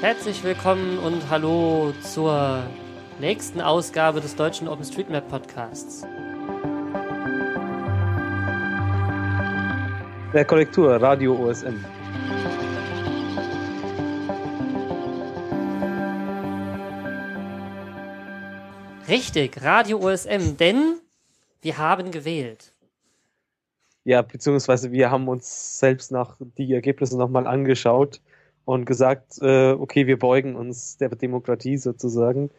Herzlich 0.00 0.44
willkommen 0.44 1.00
und 1.00 1.28
hallo 1.28 1.92
zur 2.02 2.62
nächsten 3.18 3.60
Ausgabe 3.60 4.20
des 4.20 4.36
deutschen 4.36 4.68
OpenStreetMap 4.68 5.28
Podcasts. 5.28 6.02
Der 10.32 10.44
Korrektur, 10.46 11.02
Radio 11.02 11.34
OSM. 11.34 11.84
Richtig, 19.08 19.60
Radio 19.64 19.98
OSM, 19.98 20.56
denn 20.56 21.00
wir 21.60 21.76
haben 21.76 22.12
gewählt. 22.12 22.72
Ja, 24.04 24.22
beziehungsweise 24.22 24.92
wir 24.92 25.10
haben 25.10 25.26
uns 25.26 25.80
selbst 25.80 26.12
nach 26.12 26.36
die 26.56 26.72
Ergebnisse 26.72 27.18
nochmal 27.18 27.48
angeschaut 27.48 28.20
und 28.68 28.84
gesagt, 28.84 29.38
äh, 29.40 29.72
okay, 29.72 30.06
wir 30.06 30.18
beugen 30.18 30.54
uns 30.54 30.98
der 30.98 31.08
Demokratie 31.08 31.78
sozusagen 31.78 32.50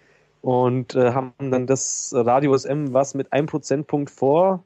und 0.41 0.95
äh, 0.95 1.13
haben 1.13 1.33
dann 1.37 1.67
das 1.67 2.11
Radio 2.15 2.51
OSM, 2.53 2.93
was 2.93 3.13
mit 3.13 3.31
einem 3.31 3.45
Prozentpunkt 3.45 4.09
vor 4.09 4.63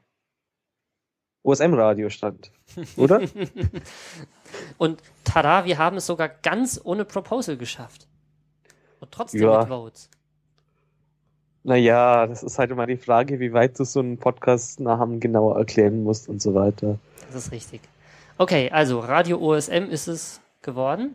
OSM-Radio 1.42 2.08
stand, 2.08 2.50
oder? 2.96 3.20
und 4.78 5.02
tada, 5.24 5.66
wir 5.66 5.76
haben 5.76 5.98
es 5.98 6.06
sogar 6.06 6.30
ganz 6.30 6.80
ohne 6.82 7.04
Proposal 7.04 7.58
geschafft. 7.58 8.08
Und 9.00 9.12
trotzdem 9.12 9.42
Ja. 9.42 9.58
mit 9.58 9.68
Votes. 9.68 10.08
Naja, 11.62 12.26
das 12.26 12.42
ist 12.42 12.58
halt 12.58 12.70
immer 12.70 12.86
die 12.86 12.96
Frage, 12.96 13.38
wie 13.38 13.52
weit 13.52 13.78
du 13.78 13.84
so 13.84 14.00
einen 14.00 14.16
Podcast 14.16 14.80
nachher 14.80 15.06
genauer 15.18 15.58
erklären 15.58 16.04
musst 16.04 16.26
und 16.26 16.40
so 16.40 16.54
weiter. 16.54 16.98
Das 17.26 17.34
ist 17.36 17.52
richtig. 17.52 17.82
Okay, 18.38 18.70
also 18.70 19.00
Radio 19.00 19.38
OSM 19.38 19.90
ist 19.90 20.06
es 20.06 20.40
geworden. 20.62 21.14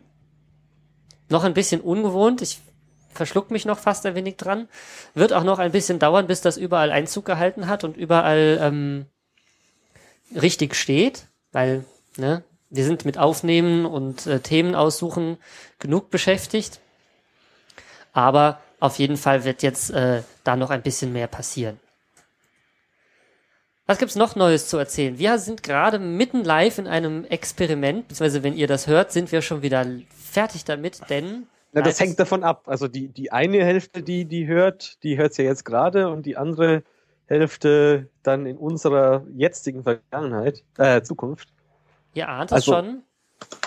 Noch 1.30 1.44
ein 1.44 1.54
bisschen 1.54 1.80
ungewohnt. 1.80 2.42
Ich 2.42 2.58
verschluck 3.14 3.50
mich 3.50 3.64
noch 3.64 3.78
fast 3.78 4.04
ein 4.04 4.14
wenig 4.14 4.36
dran. 4.36 4.68
Wird 5.14 5.32
auch 5.32 5.44
noch 5.44 5.58
ein 5.58 5.72
bisschen 5.72 5.98
dauern, 5.98 6.26
bis 6.26 6.42
das 6.42 6.56
überall 6.56 6.90
Einzug 6.90 7.24
gehalten 7.24 7.68
hat 7.68 7.84
und 7.84 7.96
überall 7.96 8.58
ähm, 8.60 9.06
richtig 10.34 10.74
steht, 10.74 11.26
weil 11.52 11.84
ne, 12.16 12.42
wir 12.68 12.84
sind 12.84 13.04
mit 13.04 13.16
Aufnehmen 13.16 13.86
und 13.86 14.26
äh, 14.26 14.40
Themen 14.40 14.74
aussuchen 14.74 15.38
genug 15.78 16.10
beschäftigt. 16.10 16.80
Aber 18.12 18.60
auf 18.80 18.98
jeden 18.98 19.16
Fall 19.16 19.44
wird 19.44 19.62
jetzt 19.62 19.90
äh, 19.90 20.22
da 20.44 20.56
noch 20.56 20.70
ein 20.70 20.82
bisschen 20.82 21.12
mehr 21.12 21.26
passieren. 21.26 21.78
Was 23.86 23.98
gibt's 23.98 24.14
noch 24.14 24.36
Neues 24.36 24.68
zu 24.68 24.78
erzählen? 24.78 25.18
Wir 25.18 25.38
sind 25.38 25.64
gerade 25.64 25.98
mitten 25.98 26.44
live 26.44 26.78
in 26.78 26.86
einem 26.86 27.24
Experiment, 27.24 28.06
beziehungsweise 28.06 28.44
wenn 28.44 28.56
ihr 28.56 28.68
das 28.68 28.86
hört, 28.86 29.10
sind 29.10 29.32
wir 29.32 29.42
schon 29.42 29.62
wieder 29.62 29.84
fertig 30.30 30.64
damit, 30.64 31.00
denn 31.10 31.46
Na, 31.72 31.82
das 31.82 32.00
hängt 32.00 32.18
davon 32.18 32.42
ab. 32.44 32.62
Also 32.66 32.88
die, 32.88 33.08
die 33.08 33.30
eine 33.32 33.64
Hälfte, 33.64 34.02
die 34.02 34.24
die 34.24 34.46
hört, 34.46 35.02
die 35.02 35.18
hört's 35.18 35.36
ja 35.36 35.44
jetzt 35.44 35.64
gerade 35.64 36.08
und 36.08 36.24
die 36.26 36.36
andere 36.36 36.82
Hälfte 37.26 38.08
dann 38.22 38.46
in 38.46 38.56
unserer 38.56 39.24
jetzigen 39.34 39.82
Vergangenheit, 39.84 40.64
äh, 40.78 41.02
Zukunft. 41.02 41.48
Ihr 42.14 42.28
ahnt 42.28 42.50
es 42.50 42.54
Also- 42.56 42.72
schon. 42.72 43.02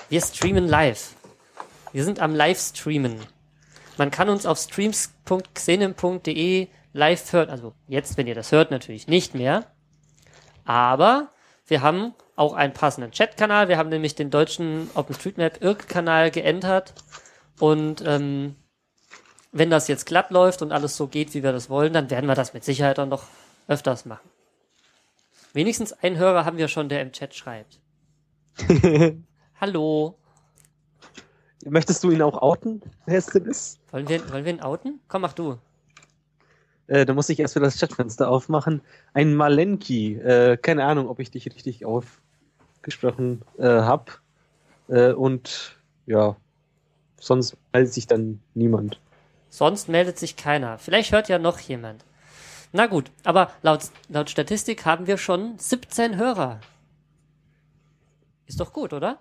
Wir 0.10 0.20
streamen 0.22 0.68
live. 0.68 1.16
Wir 1.94 2.04
sind 2.04 2.20
am 2.20 2.36
Livestreamen. 2.36 3.16
Man 3.98 4.12
kann 4.12 4.28
uns 4.30 4.46
auf 4.46 4.58
streams.xenem.de 4.58 6.68
live 6.94 7.34
hören. 7.34 7.50
Also 7.50 7.74
jetzt, 7.88 8.18
wenn 8.18 8.28
ihr 8.28 8.36
das 8.36 8.52
hört, 8.52 8.70
natürlich 8.72 9.08
nicht 9.08 9.34
mehr. 9.34 9.66
Aber 10.66 11.30
wir 11.68 11.82
haben 11.82 12.14
auch 12.36 12.54
einen 12.54 12.74
passenden 12.74 13.12
Chat-Kanal. 13.12 13.68
Wir 13.68 13.78
haben 13.78 13.90
nämlich 13.90 14.16
den 14.16 14.30
deutschen 14.30 14.90
OpenStreetMap 14.96 15.62
IRC-Kanal 15.62 16.32
geändert. 16.32 16.94
Und 17.60 18.04
ähm, 18.06 18.56
wenn 19.52 19.70
das 19.70 19.88
jetzt 19.88 20.06
glatt 20.06 20.32
läuft 20.32 20.62
und 20.62 20.72
alles 20.72 20.98
so 20.98 21.08
geht, 21.08 21.34
wie 21.34 21.44
wir 21.44 21.52
das 21.52 21.70
wollen, 21.70 21.94
dann 21.94 22.10
werden 22.10 22.26
wir 22.26 22.36
das 22.36 22.54
mit 22.54 22.64
Sicherheit 22.64 23.00
auch 23.00 23.08
noch 23.08 23.24
öfters 23.68 24.06
machen. 24.06 24.28
Wenigstens 25.54 25.94
einen 25.94 26.18
Hörer 26.18 26.46
haben 26.46 26.58
wir 26.58 26.68
schon, 26.68 26.90
der 26.90 27.02
im 27.02 27.12
Chat 27.12 27.36
schreibt. 27.36 27.80
Hallo. 29.62 30.18
Möchtest 31.66 32.04
du 32.04 32.12
ihn 32.12 32.22
auch 32.22 32.42
outen, 32.42 32.82
wer 33.06 33.20
es 33.20 33.28
denn 33.28 33.46
ist? 33.46 33.80
Wollen 33.92 34.10
wir, 34.10 34.32
wollen 34.32 34.44
wir 34.44 34.54
ihn 34.54 34.62
outen? 34.62 35.00
Komm, 35.08 35.22
mach 35.22 35.34
du. 35.34 35.60
Äh, 36.88 37.06
da 37.06 37.14
muss 37.14 37.30
ich 37.30 37.40
erst 37.40 37.56
wieder 37.56 37.66
das 37.66 37.80
Chatfenster 37.80 38.30
aufmachen. 38.30 38.82
Ein 39.14 39.36
Malenki. 39.36 40.16
Äh, 40.16 40.58
keine 40.58 40.86
Ahnung, 40.86 41.08
ob 41.08 41.20
ich 41.20 41.32
dich 41.32 41.46
richtig 41.46 41.86
aufgesprochen 42.84 43.42
äh, 43.58 43.64
habe. 43.66 44.12
Äh, 44.90 45.14
und 45.14 45.78
ja, 46.06 46.36
sonst 47.20 47.56
meldet 47.72 47.94
sich 47.94 48.08
dann 48.08 48.42
niemand. 48.54 49.00
Sonst 49.50 49.88
meldet 49.88 50.20
sich 50.20 50.36
keiner. 50.36 50.78
Vielleicht 50.78 51.12
hört 51.14 51.30
ja 51.30 51.40
noch 51.40 51.60
jemand. 51.60 52.04
Na 52.74 52.88
gut, 52.88 53.12
aber 53.24 53.52
laut, 53.62 53.84
laut 54.10 54.30
Statistik 54.30 54.86
haben 54.86 55.08
wir 55.08 55.18
schon 55.18 55.58
17 55.58 56.18
Hörer. 56.18 56.60
Ist 58.48 58.60
doch 58.60 58.74
gut, 58.74 58.92
oder? 58.94 59.20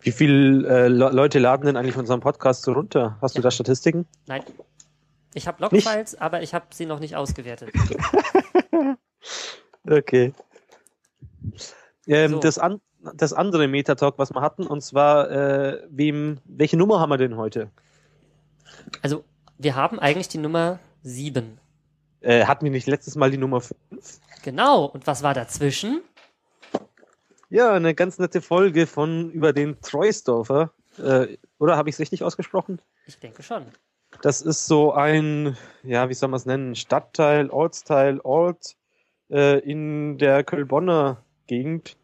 Wie 0.00 0.12
viele 0.12 0.66
äh, 0.68 0.88
Le 0.88 1.10
Leute 1.10 1.38
laden 1.38 1.66
denn 1.66 1.76
eigentlich 1.76 1.96
unseren 1.96 2.20
Podcast 2.20 2.62
so 2.62 2.72
runter? 2.72 3.18
Hast 3.20 3.34
du 3.34 3.40
Ja. 3.40 3.42
da 3.44 3.50
Statistiken? 3.50 4.06
Nein. 4.26 4.42
Ich 5.34 5.46
habe? 5.46 5.62
Logfiles, 5.62 6.14
aber 6.18 6.42
ich 6.42 6.54
habe 6.54 6.66
sie 6.70 6.86
noch 6.86 7.00
nicht 7.00 7.14
ausgewertet. 7.16 7.70
Okay. 9.88 10.34
Ähm, 12.06 12.32
So. 12.32 12.38
das, 12.40 12.58
an 12.58 12.80
das 13.14 13.32
andere 13.32 13.66
Metatalk, 13.66 14.18
was 14.18 14.30
wir 14.34 14.42
hatten, 14.42 14.66
und 14.66 14.82
zwar, 14.82 15.30
äh, 15.30 15.82
wem, 15.88 16.38
welche 16.44 16.76
Nummer 16.76 17.00
haben 17.00 17.10
wir 17.10 17.16
denn 17.16 17.36
heute? 17.36 17.70
Also, 19.02 19.24
wir 19.58 19.74
haben 19.74 19.98
eigentlich 19.98 20.28
die 20.28 20.38
Nummer 20.38 20.78
7. 21.02 21.58
Äh, 22.20 22.44
hatten 22.44 22.64
wir 22.64 22.70
nicht 22.70 22.86
letztes 22.86 23.16
Mal 23.16 23.30
die 23.30 23.38
Nummer 23.38 23.60
5? 23.60 23.76
Genau. 24.42 24.84
Und 24.84 25.06
was 25.06 25.22
war 25.22 25.32
dazwischen? 25.32 26.02
Ja, 27.48 27.72
eine 27.72 27.94
ganz 27.94 28.18
nette 28.18 28.42
Folge 28.42 28.86
von 28.86 29.30
über 29.30 29.52
den 29.52 29.80
Treusdorfer. 29.80 30.70
Äh, 30.98 31.38
oder 31.58 31.76
habe 31.76 31.88
ich 31.88 31.94
es 31.94 32.00
richtig 32.00 32.22
ausgesprochen? 32.22 32.80
Ich 33.06 33.18
denke 33.18 33.42
schon. 33.42 33.66
Das 34.22 34.42
ist 34.42 34.66
so 34.66 34.92
ein, 34.92 35.56
ja, 35.82 36.08
wie 36.08 36.14
soll 36.14 36.28
man 36.28 36.38
es 36.38 36.46
nennen, 36.46 36.74
Stadtteil, 36.74 37.48
Ortsteil, 37.48 38.20
Ort 38.20 38.76
äh, 39.30 39.58
in 39.60 40.18
der 40.18 40.44
Kölbonner 40.44 41.22
Gegend. 41.50 41.96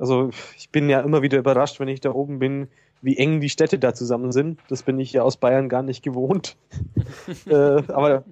Also 0.00 0.30
ich 0.58 0.70
bin 0.70 0.88
ja 0.90 1.00
immer 1.00 1.22
wieder 1.22 1.38
überrascht, 1.38 1.78
wenn 1.78 1.86
ich 1.86 2.00
da 2.00 2.10
oben 2.10 2.40
bin, 2.40 2.66
wie 3.02 3.16
eng 3.16 3.40
die 3.40 3.48
Städte 3.48 3.78
da 3.78 3.94
zusammen 3.94 4.32
sind. 4.32 4.58
Das 4.68 4.82
bin 4.82 4.98
ich 4.98 5.12
ja 5.12 5.22
aus 5.22 5.36
Bayern 5.36 5.68
gar 5.68 5.82
nicht 5.84 6.02
gewohnt. 6.02 6.56
äh, 7.46 7.54
aber 7.54 8.24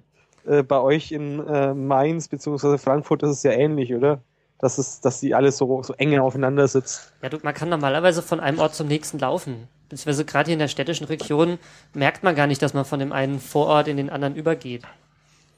äh, 0.45 0.63
bei 0.63 0.79
euch 0.81 1.13
in 1.13 1.39
äh, 1.47 1.73
Mainz 1.73 2.27
bzw. 2.27 2.77
Frankfurt 2.77 3.23
ist 3.23 3.29
es 3.29 3.43
ja 3.43 3.51
ähnlich, 3.51 3.93
oder? 3.95 4.21
Dass, 4.59 4.77
es, 4.77 4.99
dass 4.99 5.21
die 5.21 5.33
alle 5.35 5.51
so, 5.53 5.81
so 5.83 5.93
eng 5.93 6.17
aufeinander 6.19 6.67
sitzen. 6.67 7.01
Ja, 7.21 7.29
du, 7.29 7.37
man 7.43 7.53
kann 7.53 7.69
normalerweise 7.69 8.21
von 8.21 8.39
einem 8.41 8.59
Ort 8.59 8.75
zum 8.75 8.87
nächsten 8.87 9.19
laufen. 9.19 9.67
Beziehungsweise 9.89 10.25
gerade 10.25 10.47
hier 10.47 10.53
in 10.53 10.59
der 10.59 10.67
städtischen 10.67 11.05
Region 11.07 11.59
merkt 11.93 12.23
man 12.23 12.35
gar 12.35 12.47
nicht, 12.47 12.61
dass 12.61 12.73
man 12.73 12.83
von 12.83 12.99
dem 12.99 13.13
einen 13.13 13.39
Vorort 13.39 13.87
in 13.87 13.95
den 13.97 14.09
anderen 14.09 14.35
übergeht. 14.35 14.83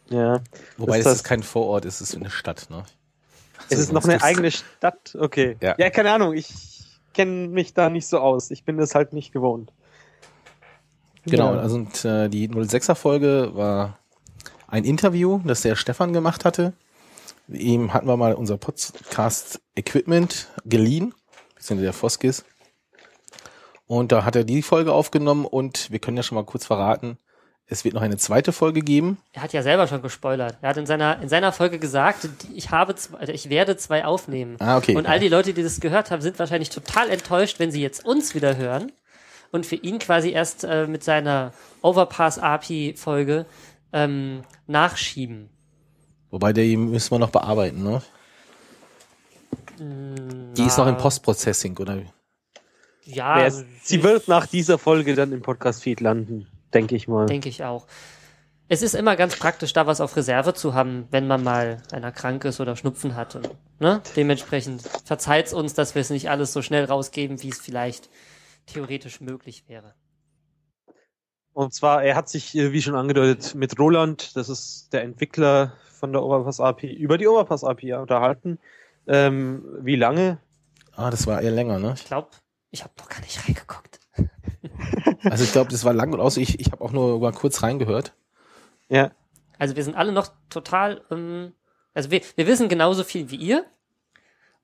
Ja. 0.10 0.42
Wobei 0.78 1.00
Ist 1.00 1.06
das 1.06 1.14
das- 1.14 1.22
ist 1.22 1.24
kein 1.24 1.42
Vorort, 1.42 1.86
es 1.86 2.02
ist 2.02 2.16
eine 2.16 2.30
Stadt, 2.30 2.68
ne? 2.70 2.84
Es 3.70 3.80
ist 3.80 3.92
noch 3.94 4.04
eine 4.04 4.22
eigene 4.22 4.52
Stadt. 4.52 5.16
Okay. 5.20 5.58
Ja. 5.62 5.76
Ja, 5.78 5.90
keine 5.90 6.12
Ahnung. 6.12 6.34
Ich 6.34 6.50
kenne 7.14 7.48
mich 7.48 7.74
da 7.74 7.90
nicht 7.90 8.08
so 8.08 8.20
aus. 8.20 8.52
Ich 8.52 8.64
bin 8.64 8.78
das 8.78 8.96
halt 8.96 9.14
nicht 9.14 9.32
gewohnt. 9.32 9.72
Genau, 11.26 11.54
Ja. 11.56 11.60
also 11.60 11.78
und, 11.78 12.06
äh, 12.06 12.30
die 12.30 12.48
06er 12.50 12.96
Folge 12.96 13.52
war 13.54 13.98
ein 14.68 14.84
Interview, 14.84 15.40
das 15.44 15.62
der 15.62 15.76
Stefan 15.76 16.14
gemacht 16.14 16.46
hatte. 16.46 16.74
Ihm 17.48 17.94
hatten 17.94 18.08
wir 18.08 18.18
mal 18.18 18.34
unser 18.34 18.58
Podcast 18.58 19.62
Equipment 19.76 20.48
geliehen, 20.66 21.14
beziehungsweise 21.56 21.86
der 21.86 21.94
Foskis. 21.94 22.46
Und 23.88 24.12
da 24.12 24.26
hat 24.26 24.36
er 24.36 24.44
die 24.44 24.62
Folge 24.64 24.92
aufgenommen 24.94 25.46
und 25.46 25.92
wir 25.92 26.00
können 26.00 26.18
ja 26.18 26.24
schon 26.24 26.36
mal 26.36 26.46
kurz 26.46 26.66
verraten, 26.66 27.18
es 27.68 27.84
wird 27.84 27.96
noch 27.96 28.02
eine 28.04 28.18
zweite 28.18 28.52
Folge 28.52 28.82
geben. 28.82 29.18
Er 29.34 29.42
hat 29.42 29.54
ja 29.54 29.64
selber 29.64 29.88
schon 29.88 30.02
gespoilert. 30.02 30.58
Er 30.62 30.70
hat 30.70 30.78
in 30.78 30.86
seiner, 30.86 31.20
in 31.22 31.30
seiner 31.30 31.52
Folge 31.52 31.80
gesagt, 31.80 32.30
ich 32.54 32.70
habe 32.70 32.96
zwei, 32.96 33.18
also 33.18 33.34
ich 33.34 33.50
werde 33.50 33.76
zwei 33.76 34.06
aufnehmen. 34.06 34.58
Ah, 34.60 34.78
okay. 34.78 34.96
Und 34.96 35.08
all 35.08 35.20
die 35.20 35.30
Leute, 35.30 35.54
die 35.54 35.64
das 35.64 35.80
gehört 35.80 36.12
haben, 36.12 36.22
sind 36.22 36.38
wahrscheinlich 36.38 36.70
total 36.70 37.10
enttäuscht, 37.10 37.60
wenn 37.60 37.72
sie 37.72 37.82
jetzt 37.82 38.06
uns 38.06 38.36
wieder 38.36 38.56
hören 38.58 38.92
und 39.52 39.66
für 39.66 39.76
ihn 39.76 39.98
quasi 39.98 40.30
erst 40.30 40.64
äh, 40.64 40.86
mit 40.86 41.04
seiner 41.04 41.54
Overpass 41.82 42.38
API 42.38 42.94
Folge 42.96 43.48
ähm, 43.94 44.44
nachschieben. 44.68 45.50
Wobei 46.30 46.54
die 46.54 46.78
müssen 46.78 47.12
wir 47.12 47.20
noch 47.20 47.30
bearbeiten, 47.32 47.84
ne? 47.84 48.02
Die 49.80 50.64
ist 50.64 50.78
noch 50.78 50.88
im 50.88 50.98
Postprocessing, 50.98 51.78
oder? 51.78 52.02
Ja, 53.04 53.50
sie 53.50 54.04
wird 54.04 54.28
nach 54.28 54.48
dieser 54.48 54.78
Folge 54.78 55.16
dann 55.16 55.32
im 55.32 55.42
Podcast-Feed 55.42 56.00
landen, 56.00 56.48
denke 56.76 56.96
ich 56.96 57.08
mal. 57.08 57.26
denke 57.26 57.50
ich 57.50 57.64
auch. 57.64 57.88
Es 58.68 58.82
ist 58.82 58.96
immer 58.96 59.16
ganz 59.16 59.38
praktisch, 59.38 59.74
da 59.74 59.86
was 59.86 60.02
auf 60.02 60.16
Reserve 60.16 60.54
zu 60.56 60.74
haben, 60.74 61.08
wenn 61.12 61.28
man 61.28 61.44
mal 61.44 61.84
einer 61.92 62.12
krank 62.12 62.46
ist 62.46 62.60
oder 62.60 62.76
Schnupfen 62.76 63.16
hat. 63.16 63.36
Und, 63.36 63.50
ne? 63.80 64.02
Dementsprechend 64.16 64.82
verzeiht's 65.06 65.54
uns, 65.54 65.76
dass 65.76 65.94
wir 65.94 66.02
es 66.02 66.10
nicht 66.10 66.30
alles 66.30 66.52
so 66.52 66.64
schnell 66.64 66.86
rausgeben, 66.86 67.44
wie 67.44 67.50
es 67.50 67.60
vielleicht 67.60 68.10
theoretisch 68.66 69.22
möglich 69.22 69.66
wäre. 69.68 69.94
Und 71.54 71.74
zwar, 71.74 72.04
er 72.04 72.16
hat 72.16 72.28
sich, 72.28 72.56
äh, 72.56 72.74
wie 72.74 72.82
schon 72.82 72.96
angedeutet, 72.96 73.56
mit 73.56 73.80
Roland, 73.80 74.36
das 74.36 74.50
ist 74.50 74.92
der 74.92 75.04
Entwickler 75.04 75.74
von 76.00 76.12
der 76.12 76.24
Overpass 76.24 76.60
API, 76.60 76.94
über 76.94 77.18
die 77.18 77.28
Overpass 77.28 77.64
API 77.64 77.94
unterhalten. 77.94 78.60
Ähm, 79.08 79.64
wie 79.80 79.96
lange? 79.96 80.40
Ah, 80.96 81.12
das 81.12 81.28
war 81.28 81.42
eher 81.42 81.52
länger, 81.52 81.80
ne? 81.80 81.94
Ich 81.96 82.06
glaube, 82.06 82.30
ich 82.72 82.84
habe 82.84 82.94
doch 82.98 83.08
gar 83.08 83.22
nicht 83.22 83.48
reingeguckt. 83.48 84.00
Also 85.24 85.44
ich 85.44 85.52
glaube, 85.52 85.72
das 85.72 85.84
war 85.86 85.94
lang 85.94 86.14
und 86.14 86.20
aus. 86.20 86.38
Ich, 86.38 86.60
ich 86.60 86.72
habe 86.72 86.84
auch 86.84 86.92
nur 86.92 87.20
mal 87.20 87.32
kurz 87.32 87.64
reingehört. 87.64 88.14
Ja. 88.90 89.12
Also 89.58 89.76
wir 89.76 89.84
sind 89.84 89.96
alle 89.96 90.12
noch 90.12 90.30
total, 90.50 91.02
ähm, 91.12 91.54
also 91.94 92.12
wir, 92.12 92.22
wir 92.36 92.48
wissen 92.48 92.70
genauso 92.70 93.04
viel 93.04 93.32
wie 93.32 93.38
ihr 93.38 93.66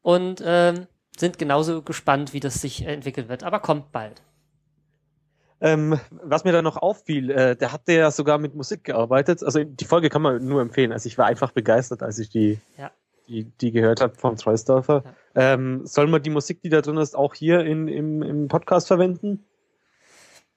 und 0.02 0.42
ähm, 0.46 0.88
sind 1.18 1.38
genauso 1.38 1.82
gespannt, 1.82 2.34
wie 2.34 2.40
das 2.40 2.56
sich 2.56 2.86
entwickelt 2.86 3.30
wird. 3.30 3.44
Aber 3.44 3.60
kommt 3.60 3.92
bald. 3.92 4.22
Ähm, 5.64 6.00
was 6.12 6.44
mir 6.44 6.52
da 6.52 6.62
noch 6.64 6.78
auffiel, 6.78 7.30
äh, 7.30 7.56
der 7.56 7.72
hat 7.72 7.88
ja 7.88 8.10
sogar 8.10 8.40
mit 8.40 8.56
Musik 8.56 8.84
gearbeitet. 8.84 9.44
Also 9.44 9.64
die 9.64 9.86
Folge 9.86 10.10
kann 10.10 10.24
man 10.24 10.44
nur 10.46 10.60
empfehlen. 10.62 10.92
Also 10.92 11.08
ich 11.08 11.18
war 11.18 11.28
einfach 11.28 11.52
begeistert, 11.52 12.02
als 12.02 12.18
ich 12.18 12.30
die, 12.30 12.60
Ja. 12.78 12.92
die, 13.28 13.46
die 13.46 13.72
gehört 13.72 14.02
habe 14.02 14.16
von 14.16 14.36
Treusdorfer. 14.38 15.04
Ähm, 15.36 15.86
soll 15.86 16.08
man 16.08 16.24
die 16.24 16.32
Musik, 16.32 16.62
die 16.64 16.70
da 16.70 16.82
drin 16.82 16.98
ist, 16.98 17.16
auch 17.16 17.36
hier 17.36 17.60
in, 17.62 17.88
im, 17.88 18.24
im 18.24 18.48
Podcast 18.48 18.88
verwenden? 18.88 19.46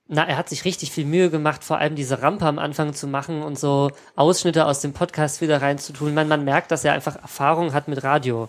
Na, 0.07 0.27
er 0.27 0.37
hat 0.37 0.51
sich 0.51 0.67
richtig 0.67 0.91
viel 0.91 1.07
Mühe 1.07 1.31
gemacht, 1.31 1.65
vor 1.65 1.79
allem 1.79 1.95
diese 1.95 2.21
Rampe 2.21 2.45
am 2.45 2.59
Anfang 2.59 2.93
zu 2.93 3.07
machen 3.07 3.43
und 3.43 3.59
so 3.59 3.91
Ausschnitte 4.17 4.67
aus 4.67 4.81
dem 4.81 4.93
Podcast 4.93 5.41
wieder 5.41 5.63
reinzutun. 5.63 6.13
Man, 6.13 6.29
man 6.29 6.45
merkt, 6.45 6.71
dass 6.71 6.85
er 6.85 6.93
einfach 6.93 7.17
Erfahrung 7.17 7.73
hat 7.73 7.89
mit 7.89 8.05
Radio. 8.05 8.49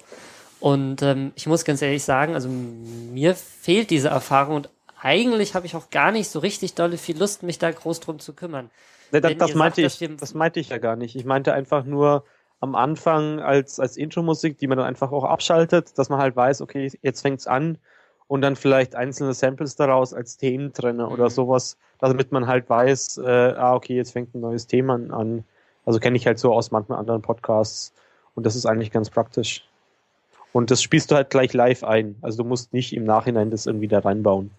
Und 0.60 1.02
ähm, 1.02 1.32
ich 1.36 1.48
muss 1.48 1.64
ganz 1.64 1.82
ehrlich 1.82 2.04
sagen, 2.04 2.34
also 2.34 2.50
mir 2.50 3.36
fehlt 3.36 3.90
diese 3.90 4.10
Erfahrung 4.10 4.58
und 4.58 4.70
eigentlich 5.02 5.56
habe 5.56 5.66
ich 5.66 5.76
auch 5.76 5.92
gar 5.92 6.12
nicht 6.12 6.30
so 6.30 6.40
richtig 6.40 6.74
dolle 6.74 6.98
viel 6.98 7.18
Lust, 7.18 7.44
mich 7.44 7.60
da 7.60 7.72
groß 7.72 8.00
drum 8.02 8.20
zu 8.20 8.34
kümmern. 8.34 8.70
Ne, 9.12 9.22
das, 9.22 9.38
das 9.38 9.54
meinte 9.54 9.88
sagt, 9.88 10.02
ich, 10.02 10.18
das 10.18 10.34
meinte 10.34 10.60
ich 10.60 10.70
ja 10.70 10.78
gar 10.78 10.96
nicht. 10.96 11.16
Ich 11.16 11.24
meinte 11.24 11.54
einfach 11.54 11.86
nur 11.86 12.26
am 12.60 12.76
Anfang 12.76 13.40
als, 13.40 13.80
als 13.80 13.96
Intro-Musik, 13.96 14.58
die 14.58 14.68
man 14.68 14.78
dann 14.78 14.88
einfach 14.88 15.12
auch 15.12 15.24
abschaltet, 15.24 15.98
dass 15.98 16.10
man 16.10 16.20
halt 16.20 16.36
weiß, 16.36 16.62
okay, 16.62 16.92
jetzt 17.02 17.22
fängt's 17.22 17.48
an 17.48 17.78
und 18.28 18.42
dann 18.42 18.56
vielleicht 18.56 18.96
einzelne 18.96 19.34
Samples 19.34 19.76
daraus 19.76 20.14
als 20.14 20.38
Thementrenner 20.38 21.12
oder 21.12 21.26
Mhm. 21.26 21.30
sowas, 21.30 21.78
damit 22.00 22.32
man 22.32 22.48
halt 22.48 22.70
weiß, 22.70 23.20
äh, 23.20 23.54
ah, 23.58 23.76
okay, 23.76 23.96
jetzt 23.96 24.12
fängt 24.14 24.34
ein 24.36 24.42
neues 24.42 24.68
Thema 24.68 24.96
an. 24.96 25.44
Also 25.86 26.00
kenne 26.00 26.18
ich 26.18 26.26
halt 26.26 26.40
so 26.40 26.54
aus 26.54 26.72
manchen 26.72 26.94
anderen 26.94 27.22
Podcasts 27.22 27.94
und 28.34 28.46
das 28.46 28.56
ist 28.56 28.66
eigentlich 28.66 28.92
ganz 28.92 29.10
praktisch. 29.10 29.64
Und 30.54 30.72
das 30.72 30.82
spielst 30.82 31.12
du 31.12 31.16
halt 31.16 31.30
gleich 31.30 31.54
live 31.54 31.84
ein. 31.84 32.16
Also 32.22 32.42
du 32.44 32.50
musst 32.50 32.74
nicht 32.74 32.94
im 32.94 33.04
Nachhinein 33.04 33.52
das 33.52 33.66
irgendwie 33.68 33.88
da 33.88 34.00
reinbauen. 34.00 34.52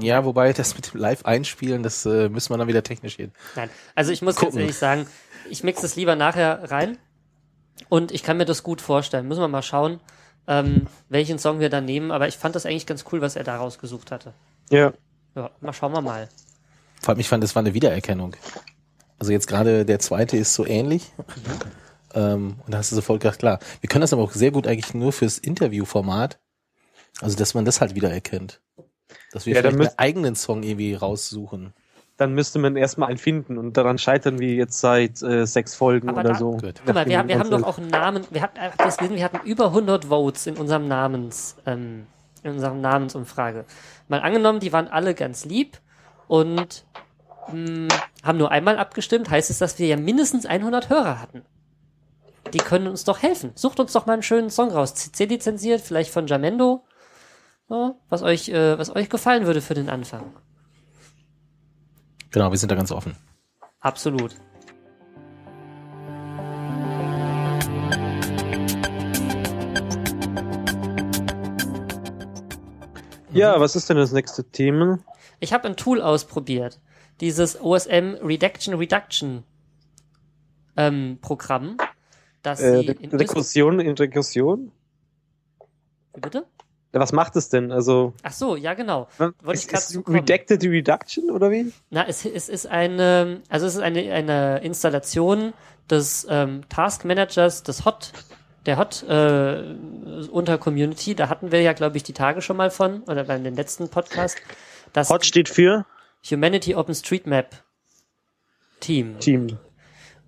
Ja, 0.00 0.24
wobei 0.24 0.52
das 0.52 0.74
mit 0.74 0.92
dem 0.92 1.00
Live-Einspielen, 1.00 1.82
das 1.84 2.04
äh, 2.04 2.28
müssen 2.28 2.52
wir 2.52 2.58
dann 2.58 2.66
wieder 2.66 2.82
technisch 2.82 3.16
gehen. 3.16 3.32
Nein, 3.54 3.70
also 3.94 4.10
ich 4.10 4.22
muss 4.22 4.34
Gucken. 4.36 4.58
ehrlich 4.58 4.76
sagen, 4.76 5.06
ich 5.48 5.62
mixe 5.62 5.86
es 5.86 5.94
lieber 5.94 6.16
nachher 6.16 6.70
rein 6.72 6.98
und 7.88 8.10
ich 8.10 8.22
kann 8.24 8.36
mir 8.36 8.44
das 8.46 8.62
gut 8.64 8.80
vorstellen. 8.80 9.28
Müssen 9.28 9.40
wir 9.42 9.48
mal 9.48 9.62
schauen, 9.62 10.00
ähm, 10.46 10.86
welchen 11.08 11.38
Song 11.38 11.60
wir 11.60 11.70
dann 11.70 11.84
nehmen, 11.84 12.10
aber 12.10 12.28
ich 12.28 12.36
fand 12.36 12.54
das 12.54 12.66
eigentlich 12.66 12.86
ganz 12.86 13.04
cool, 13.12 13.20
was 13.20 13.36
er 13.36 13.44
da 13.44 13.56
rausgesucht 13.56 14.10
hatte. 14.10 14.34
Ja. 14.70 14.92
Ja, 15.34 15.50
mal 15.60 15.72
schauen 15.72 15.92
wir 15.92 16.00
mal. 16.00 16.28
Vor 17.00 17.10
allem, 17.10 17.20
ich 17.20 17.28
fand, 17.28 17.42
das 17.42 17.54
war 17.54 17.60
eine 17.60 17.74
Wiedererkennung. 17.74 18.36
Also 19.18 19.32
jetzt 19.32 19.46
gerade 19.46 19.84
der 19.84 19.98
zweite 19.98 20.36
ist 20.36 20.54
so 20.54 20.66
ähnlich. 20.66 21.12
Ähm, 22.14 22.56
und 22.64 22.72
da 22.72 22.78
hast 22.78 22.92
du 22.92 22.96
sofort 22.96 23.20
gedacht, 23.20 23.38
klar. 23.40 23.58
Wir 23.80 23.88
können 23.88 24.02
das 24.02 24.12
aber 24.12 24.22
auch 24.22 24.32
sehr 24.32 24.52
gut 24.52 24.66
eigentlich 24.66 24.94
nur 24.94 25.12
fürs 25.12 25.38
Interviewformat. 25.38 26.38
Also, 27.20 27.36
dass 27.36 27.54
man 27.54 27.64
das 27.64 27.80
halt 27.80 27.94
wiedererkennt. 27.94 28.60
Dass 29.32 29.46
wir 29.46 29.54
Ja, 29.54 29.62
dann 29.62 29.74
vielleicht 29.74 29.98
einen 29.98 29.98
eigenen 29.98 30.36
Song 30.36 30.62
irgendwie 30.62 30.94
raussuchen. 30.94 31.74
Dann 32.16 32.32
müsste 32.32 32.60
man 32.60 32.76
erstmal 32.76 33.08
einen 33.08 33.18
finden 33.18 33.58
und 33.58 33.76
daran 33.76 33.98
scheitern 33.98 34.38
wir 34.38 34.54
jetzt 34.54 34.78
seit 34.78 35.20
äh, 35.22 35.46
sechs 35.46 35.74
Folgen 35.74 36.08
Aber 36.08 36.20
oder 36.20 36.28
da- 36.30 36.34
so. 36.38 36.52
Gut. 36.52 36.80
Guck 36.86 36.94
mal, 36.94 37.06
wir, 37.06 37.18
haben- 37.18 37.28
wir 37.28 37.38
haben 37.38 37.50
doch 37.50 37.64
auch 37.64 37.78
einen 37.78 37.88
Namen, 37.88 38.24
wir 38.30 38.40
hatten, 38.40 38.60
habt 38.60 38.80
ihr 38.80 38.84
das 38.84 38.96
gelesen? 38.98 39.16
wir 39.16 39.24
hatten 39.24 39.40
über 39.44 39.66
100 39.66 40.04
Votes 40.06 40.46
in 40.46 40.56
unserem 40.56 40.86
Namens, 40.86 41.56
ähm, 41.66 42.06
in 42.44 42.52
unserem 42.52 42.80
Namensumfrage. 42.80 43.64
Mal 44.06 44.20
angenommen, 44.20 44.60
die 44.60 44.72
waren 44.72 44.86
alle 44.86 45.14
ganz 45.14 45.44
lieb 45.44 45.80
und 46.28 46.84
mh, 47.52 47.88
haben 48.22 48.38
nur 48.38 48.52
einmal 48.52 48.78
abgestimmt, 48.78 49.28
heißt 49.28 49.50
es, 49.50 49.58
dass 49.58 49.78
wir 49.80 49.88
ja 49.88 49.96
mindestens 49.96 50.46
100 50.46 50.90
Hörer 50.90 51.20
hatten. 51.20 51.42
Die 52.52 52.58
können 52.58 52.86
uns 52.86 53.02
doch 53.04 53.22
helfen. 53.22 53.50
Sucht 53.56 53.80
uns 53.80 53.92
doch 53.92 54.06
mal 54.06 54.12
einen 54.12 54.22
schönen 54.22 54.50
Song 54.50 54.70
raus. 54.70 54.94
CC 54.94 55.24
lizenziert, 55.24 55.80
vielleicht 55.80 56.12
von 56.12 56.26
Jamendo. 56.28 56.84
Ja, 57.70 57.94
was 58.08 58.22
euch, 58.22 58.50
äh, 58.50 58.78
was 58.78 58.94
euch 58.94 59.08
gefallen 59.08 59.46
würde 59.46 59.60
für 59.62 59.74
den 59.74 59.88
Anfang. 59.88 60.22
Genau, 62.34 62.50
wir 62.50 62.58
sind 62.58 62.72
da 62.72 62.74
ganz 62.74 62.90
offen. 62.90 63.14
Absolut. 63.78 64.34
Ja, 73.32 73.60
was 73.60 73.76
ist 73.76 73.88
denn 73.88 73.96
das 73.96 74.10
nächste 74.10 74.42
Thema? 74.42 74.98
Ich 75.38 75.52
habe 75.52 75.68
ein 75.68 75.76
Tool 75.76 76.00
ausprobiert. 76.02 76.80
Dieses 77.20 77.60
OSM 77.60 78.16
Redaction 78.20 78.74
Reduction 78.74 79.44
ähm, 80.76 81.18
Programm, 81.20 81.76
das 82.42 82.60
Äh, 82.60 82.80
sie 82.80 82.86
Re 82.88 82.92
in 82.98 83.10
Rekursion 83.10 83.78
in 83.78 83.94
Rekursion? 83.96 84.72
Öst- 86.14 86.20
Bitte? 86.20 86.46
Was 87.00 87.12
macht 87.12 87.34
es 87.36 87.48
denn? 87.48 87.72
Also 87.72 88.14
Ach 88.22 88.32
so, 88.32 88.56
ja 88.56 88.74
genau. 88.74 89.08
Wollte 89.18 89.34
ich 89.54 89.54
ist, 89.54 89.68
grad 89.68 89.82
ist. 89.82 90.08
Redacted 90.08 90.62
Reduction 90.62 91.30
oder 91.30 91.50
wie? 91.50 91.72
Na, 91.90 92.06
es, 92.06 92.24
es 92.24 92.48
ist 92.48 92.66
eine, 92.66 93.42
also 93.48 93.66
es 93.66 93.74
ist 93.74 93.80
eine, 93.80 94.12
eine 94.12 94.58
Installation 94.62 95.52
des 95.90 96.26
ähm, 96.30 96.62
Task 96.68 97.04
Managers 97.04 97.62
des 97.64 97.84
Hot, 97.84 98.12
der 98.66 98.78
Hot 98.78 99.02
äh, 99.08 99.74
unter 100.30 100.56
Community. 100.58 101.14
Da 101.14 101.28
hatten 101.28 101.52
wir 101.52 101.60
ja, 101.62 101.72
glaube 101.72 101.96
ich, 101.96 102.04
die 102.04 102.12
Tage 102.12 102.40
schon 102.42 102.56
mal 102.56 102.70
von 102.70 103.02
oder 103.02 103.24
bei 103.24 103.38
dem 103.38 103.54
letzten 103.54 103.88
Podcast. 103.88 104.38
Das 104.92 105.10
Hot 105.10 105.26
steht 105.26 105.48
für 105.48 105.84
Humanity 106.30 106.74
OpenStreetMap 106.74 107.62
Team. 108.80 109.18
Team. 109.18 109.58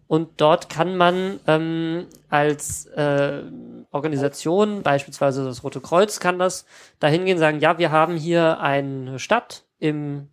Und 0.08 0.40
dort 0.40 0.68
kann 0.68 0.96
man 0.96 1.40
ähm, 1.46 2.06
als 2.28 2.86
äh, 2.86 3.42
Organisation, 3.90 4.82
beispielsweise 4.82 5.44
das 5.44 5.64
Rote 5.64 5.80
Kreuz, 5.80 6.20
kann 6.20 6.38
das 6.38 6.64
dahin 7.00 7.24
gehen, 7.24 7.38
sagen, 7.38 7.60
ja, 7.60 7.78
wir 7.78 7.90
haben 7.90 8.16
hier 8.16 8.60
eine 8.60 9.18
Stadt 9.18 9.64
im 9.78 10.28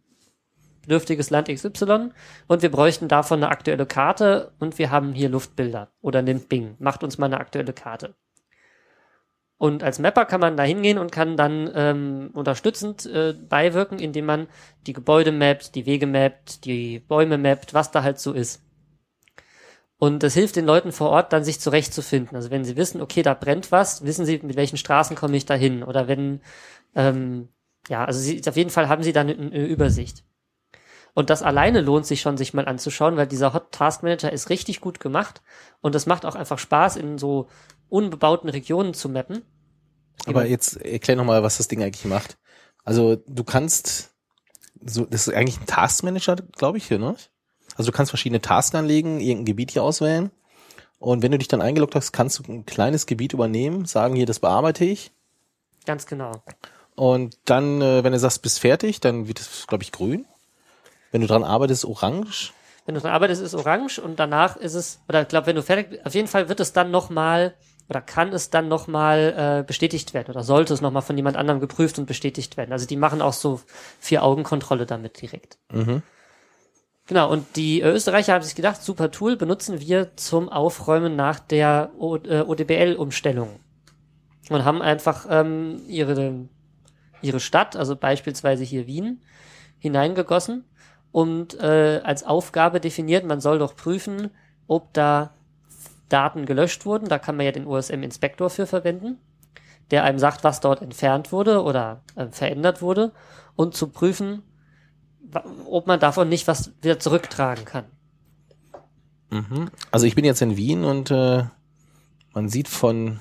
bedürftiges 0.83 1.29
Land 1.29 1.47
XY 1.47 2.11
und 2.47 2.61
wir 2.61 2.69
bräuchten 2.69 3.07
davon 3.07 3.41
eine 3.41 3.51
aktuelle 3.51 3.85
Karte 3.85 4.51
und 4.59 4.77
wir 4.77 4.91
haben 4.91 5.13
hier 5.13 5.29
Luftbilder. 5.29 5.89
Oder 6.01 6.21
nimmt 6.21 6.49
Bing, 6.49 6.75
macht 6.79 7.03
uns 7.03 7.17
mal 7.17 7.27
eine 7.27 7.39
aktuelle 7.39 7.73
Karte. 7.73 8.15
Und 9.57 9.81
als 9.81 9.97
Mapper 9.97 10.25
kann 10.25 10.41
man 10.41 10.57
da 10.57 10.63
hingehen 10.63 10.97
und 10.97 11.11
kann 11.11 11.37
dann 11.37 11.71
ähm, 11.73 12.31
unterstützend 12.33 13.05
äh, 13.05 13.33
beiwirken, 13.33 13.97
indem 13.97 14.25
man 14.25 14.47
die 14.87 14.93
Gebäude 14.93 15.31
mappt, 15.31 15.75
die 15.75 15.85
Wege 15.85 16.05
mappt, 16.05 16.65
die 16.65 16.99
Bäume 16.99 17.37
mappt, 17.37 17.73
was 17.73 17.91
da 17.91 18.03
halt 18.03 18.19
so 18.19 18.33
ist. 18.33 18.62
Und 20.03 20.21
das 20.21 20.33
hilft 20.33 20.57
den 20.57 20.65
Leuten 20.65 20.91
vor 20.91 21.11
Ort 21.11 21.31
dann, 21.31 21.45
sich 21.45 21.61
zurechtzufinden. 21.61 22.35
Also 22.35 22.51
wenn 22.51 22.65
sie 22.65 22.75
wissen, 22.75 22.99
okay, 22.99 23.21
da 23.21 23.33
brennt 23.33 23.71
was, 23.71 24.03
wissen 24.03 24.25
sie, 24.25 24.37
mit 24.43 24.57
welchen 24.57 24.75
Straßen 24.75 25.15
komme 25.15 25.37
ich 25.37 25.45
da 25.45 25.53
hin. 25.53 25.81
Oder 25.81 26.09
wenn, 26.09 26.41
ähm, 26.93 27.47
ja, 27.87 28.03
also 28.03 28.19
sie, 28.19 28.41
auf 28.45 28.57
jeden 28.57 28.69
Fall 28.69 28.89
haben 28.89 29.01
sie 29.01 29.13
dann 29.13 29.29
eine, 29.29 29.65
Übersicht. 29.65 30.25
Und 31.13 31.29
das 31.29 31.41
alleine 31.41 31.79
lohnt 31.79 32.05
sich 32.05 32.19
schon, 32.19 32.35
sich 32.35 32.53
mal 32.53 32.67
anzuschauen, 32.67 33.15
weil 33.15 33.27
dieser 33.27 33.53
Hot 33.53 33.71
Task 33.71 34.03
Manager 34.03 34.29
ist 34.29 34.49
richtig 34.49 34.81
gut 34.81 34.99
gemacht. 34.99 35.41
Und 35.79 35.95
es 35.95 36.05
macht 36.05 36.25
auch 36.25 36.35
einfach 36.35 36.59
Spaß, 36.59 36.97
in 36.97 37.17
so 37.17 37.47
unbebauten 37.87 38.49
Regionen 38.49 38.93
zu 38.93 39.07
mappen. 39.07 39.43
Aber 40.25 40.45
jetzt 40.45 40.81
erklär 40.81 41.15
noch 41.15 41.23
mal, 41.23 41.43
was 41.43 41.59
das 41.59 41.69
Ding 41.69 41.81
eigentlich 41.81 42.03
macht. 42.03 42.37
Also 42.83 43.15
du 43.25 43.45
kannst, 43.45 44.13
so, 44.85 45.05
das 45.05 45.29
ist 45.29 45.33
eigentlich 45.33 45.61
ein 45.61 45.65
Taskmanager, 45.65 46.35
glaube 46.57 46.77
ich, 46.77 46.89
hier, 46.89 46.99
ne? 46.99 47.15
Also 47.75 47.91
du 47.91 47.95
kannst 47.95 48.11
verschiedene 48.11 48.41
Tasks 48.41 48.75
anlegen, 48.75 49.19
irgendein 49.19 49.45
Gebiet 49.45 49.71
hier 49.71 49.83
auswählen. 49.83 50.31
Und 50.99 51.21
wenn 51.21 51.31
du 51.31 51.37
dich 51.37 51.47
dann 51.47 51.61
eingeloggt 51.61 51.95
hast, 51.95 52.13
kannst 52.13 52.39
du 52.39 52.51
ein 52.51 52.65
kleines 52.65 53.05
Gebiet 53.05 53.33
übernehmen, 53.33 53.85
sagen 53.85 54.15
hier, 54.15 54.25
das 54.25 54.39
bearbeite 54.39 54.85
ich. 54.85 55.11
Ganz 55.85 56.05
genau. 56.05 56.31
Und 56.95 57.37
dann, 57.45 57.81
äh, 57.81 58.03
wenn 58.03 58.13
du 58.13 58.19
sagst, 58.19 58.41
bist 58.41 58.59
fertig, 58.59 59.01
dann 59.01 59.27
wird 59.27 59.39
es, 59.39 59.67
glaube 59.67 59.83
ich, 59.83 59.91
grün. 59.91 60.25
Wenn 61.11 61.21
du 61.21 61.27
dran 61.27 61.43
arbeitest, 61.43 61.85
orange. 61.85 62.53
Wenn 62.85 62.95
du 62.95 63.01
dran 63.01 63.11
arbeitest, 63.11 63.41
ist 63.41 63.53
orange 63.53 63.99
und 63.99 64.19
danach 64.19 64.57
ist 64.57 64.73
es, 64.73 64.99
oder 65.07 65.21
ich 65.21 65.27
glaube, 65.27 65.47
wenn 65.47 65.55
du 65.55 65.61
fertig 65.61 65.89
bist, 65.89 66.05
auf 66.05 66.13
jeden 66.15 66.27
Fall 66.27 66.49
wird 66.49 66.59
es 66.59 66.73
dann 66.73 66.91
nochmal, 66.91 67.53
oder 67.89 68.01
kann 68.01 68.33
es 68.33 68.49
dann 68.49 68.67
nochmal 68.67 69.59
äh, 69.61 69.63
bestätigt 69.65 70.13
werden, 70.13 70.31
oder 70.31 70.43
sollte 70.43 70.73
es 70.73 70.81
nochmal 70.81 71.01
von 71.01 71.15
jemand 71.15 71.37
anderem 71.37 71.59
geprüft 71.59 71.99
und 71.99 72.05
bestätigt 72.05 72.57
werden. 72.57 72.71
Also 72.71 72.85
die 72.85 72.97
machen 72.97 73.21
auch 73.21 73.33
so 73.33 73.61
Vier-Augen-Kontrolle 73.99 74.85
damit 74.85 75.21
direkt. 75.21 75.57
Mhm. 75.71 76.01
Genau, 77.05 77.29
und 77.29 77.57
die 77.57 77.81
äh, 77.81 77.91
Österreicher 77.91 78.33
haben 78.33 78.43
sich 78.43 78.55
gedacht, 78.55 78.81
super 78.81 79.11
Tool, 79.11 79.35
benutzen 79.35 79.81
wir 79.81 80.15
zum 80.15 80.47
Aufräumen 80.47 81.15
nach 81.15 81.39
der 81.39 81.91
o 81.97 82.15
äh, 82.15 82.41
ODBL-Umstellung. 82.41 83.59
Und 84.49 84.65
haben 84.65 84.81
einfach 84.81 85.25
ähm, 85.29 85.81
ihre, 85.87 86.47
ihre 87.21 87.39
Stadt, 87.39 87.75
also 87.75 87.95
beispielsweise 87.95 88.63
hier 88.63 88.87
Wien, 88.87 89.21
hineingegossen 89.79 90.65
und 91.11 91.59
äh, 91.59 92.01
als 92.03 92.23
Aufgabe 92.23 92.79
definiert, 92.79 93.25
man 93.25 93.41
soll 93.41 93.59
doch 93.59 93.75
prüfen, 93.75 94.31
ob 94.67 94.93
da 94.93 95.33
Daten 96.09 96.45
gelöscht 96.45 96.85
wurden. 96.85 97.09
Da 97.09 97.19
kann 97.19 97.35
man 97.35 97.45
ja 97.45 97.51
den 97.51 97.67
USM-Inspektor 97.67 98.49
für 98.49 98.65
verwenden, 98.65 99.19
der 99.91 100.03
einem 100.03 100.19
sagt, 100.19 100.43
was 100.43 100.61
dort 100.61 100.81
entfernt 100.81 101.31
wurde 101.31 101.63
oder 101.63 102.01
äh, 102.15 102.27
verändert 102.27 102.81
wurde 102.81 103.11
und 103.55 103.75
zu 103.75 103.87
prüfen, 103.87 104.43
ob 105.69 105.87
man 105.87 105.99
davon 105.99 106.29
nicht 106.29 106.47
was 106.47 106.71
wieder 106.81 106.99
zurücktragen 106.99 107.65
kann. 107.65 107.85
Mhm. 109.29 109.69
Also 109.91 110.05
ich 110.05 110.15
bin 110.15 110.25
jetzt 110.25 110.41
in 110.41 110.57
Wien 110.57 110.83
und 110.83 111.11
äh, 111.11 111.43
man 112.33 112.49
sieht 112.49 112.67
von 112.67 113.19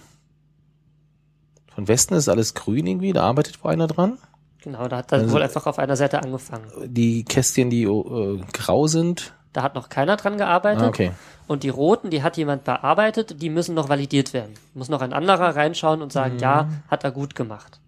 von 1.75 1.89
Westen 1.89 2.15
ist 2.15 2.29
alles 2.29 2.53
grün 2.55 2.87
irgendwie, 2.87 3.13
da 3.13 3.23
arbeitet 3.23 3.63
wohl 3.65 3.73
einer 3.73 3.87
dran. 3.87 4.19
Genau, 4.63 4.87
da 4.89 4.99
hat 4.99 5.11
dann 5.11 5.23
Also- 5.23 5.35
wohl 5.35 5.43
einfach 5.43 5.67
auf 5.67 5.79
einer 5.79 5.97
Seite 5.97 6.23
angefangen. 6.23 6.67
Die 6.85 7.25
Kästchen, 7.25 7.71
die 7.71 7.85
äh, 7.85 8.41
grau 8.53 8.87
sind. 8.87 9.35
Da 9.53 9.63
hat 9.63 9.75
noch 9.75 9.89
keiner 9.89 10.17
dran 10.17 10.39
gearbeitet. 10.39 10.83
Ah, 10.83 10.89
okay. 10.89 11.13
Und 11.47 11.63
die 11.63 11.69
roten, 11.69 12.11
die 12.11 12.23
hat 12.23 12.37
jemand 12.37 12.65
bearbeitet, 12.65 13.43
die 13.43 13.51
müssen 13.51 13.75
noch 13.75 13.89
validiert 13.89 14.33
werden. 14.33 14.55
Muss 14.75 14.89
noch 14.89 15.03
ein 15.03 15.13
anderer 15.13 15.57
reinschauen 15.57 16.01
und 16.01 16.13
sagen, 16.13 16.39
ja, 16.39 16.69
hat 16.89 17.05
er 17.05 17.11
gut 17.11 17.35
gemacht. 17.35 17.81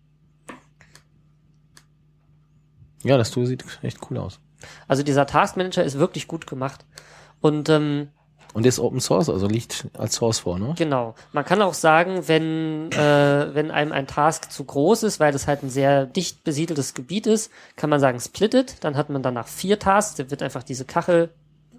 Ja, 3.04 3.16
das 3.16 3.30
Tool 3.30 3.46
sieht 3.46 3.64
echt 3.82 3.98
cool 4.10 4.18
aus. 4.18 4.40
Also 4.88 5.02
dieser 5.02 5.26
Task 5.26 5.56
Manager 5.56 5.84
ist 5.84 5.98
wirklich 5.98 6.26
gut 6.26 6.46
gemacht. 6.46 6.84
Und 7.40 7.68
ähm, 7.68 8.08
Und 8.54 8.64
ist 8.64 8.78
Open 8.78 9.00
Source, 9.00 9.28
also 9.28 9.46
liegt 9.46 9.88
als 9.98 10.14
Source 10.14 10.38
vor, 10.38 10.58
ne? 10.58 10.74
genau, 10.78 11.14
man 11.32 11.44
kann 11.44 11.60
auch 11.60 11.74
sagen, 11.74 12.26
wenn, 12.28 12.90
äh, 12.92 13.54
wenn 13.54 13.70
einem 13.70 13.92
ein 13.92 14.06
Task 14.06 14.50
zu 14.50 14.64
groß 14.64 15.02
ist, 15.02 15.20
weil 15.20 15.32
das 15.32 15.46
halt 15.46 15.62
ein 15.62 15.70
sehr 15.70 16.06
dicht 16.06 16.44
besiedeltes 16.44 16.94
Gebiet 16.94 17.26
ist, 17.26 17.50
kann 17.76 17.90
man 17.90 18.00
sagen, 18.00 18.18
split 18.20 18.54
it, 18.54 18.76
dann 18.80 18.96
hat 18.96 19.10
man 19.10 19.22
danach 19.22 19.48
vier 19.48 19.78
Tasks, 19.78 20.14
da 20.14 20.30
wird 20.30 20.42
einfach 20.42 20.62
diese 20.62 20.84
Kachel 20.86 21.28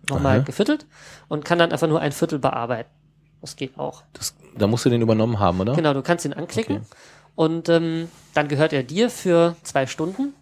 nochmal 0.09 0.43
geviertelt 0.43 0.85
und 1.29 1.45
kann 1.45 1.57
dann 1.57 1.71
einfach 1.71 1.87
nur 1.87 1.99
ein 2.01 2.11
Viertel 2.11 2.37
bearbeiten. 2.37 2.89
Das 3.41 3.55
geht 3.55 3.79
auch. 3.79 4.03
Das, 4.13 4.35
da 4.55 4.67
musst 4.67 4.85
du 4.85 4.89
den 4.89 5.01
übernommen 5.01 5.39
haben, 5.39 5.59
oder? 5.61 5.73
Genau, 5.73 5.93
du 5.93 6.03
kannst 6.03 6.25
ihn 6.25 6.33
anklicken 6.33 6.75
Okay. 6.77 6.85
und 7.35 7.69
ähm, 7.69 8.09
dann 8.35 8.47
gehört 8.47 8.73
er 8.73 8.83
dir 8.83 9.09
für 9.09 9.55
zwei 9.63 9.87
Stunden. 9.87 10.33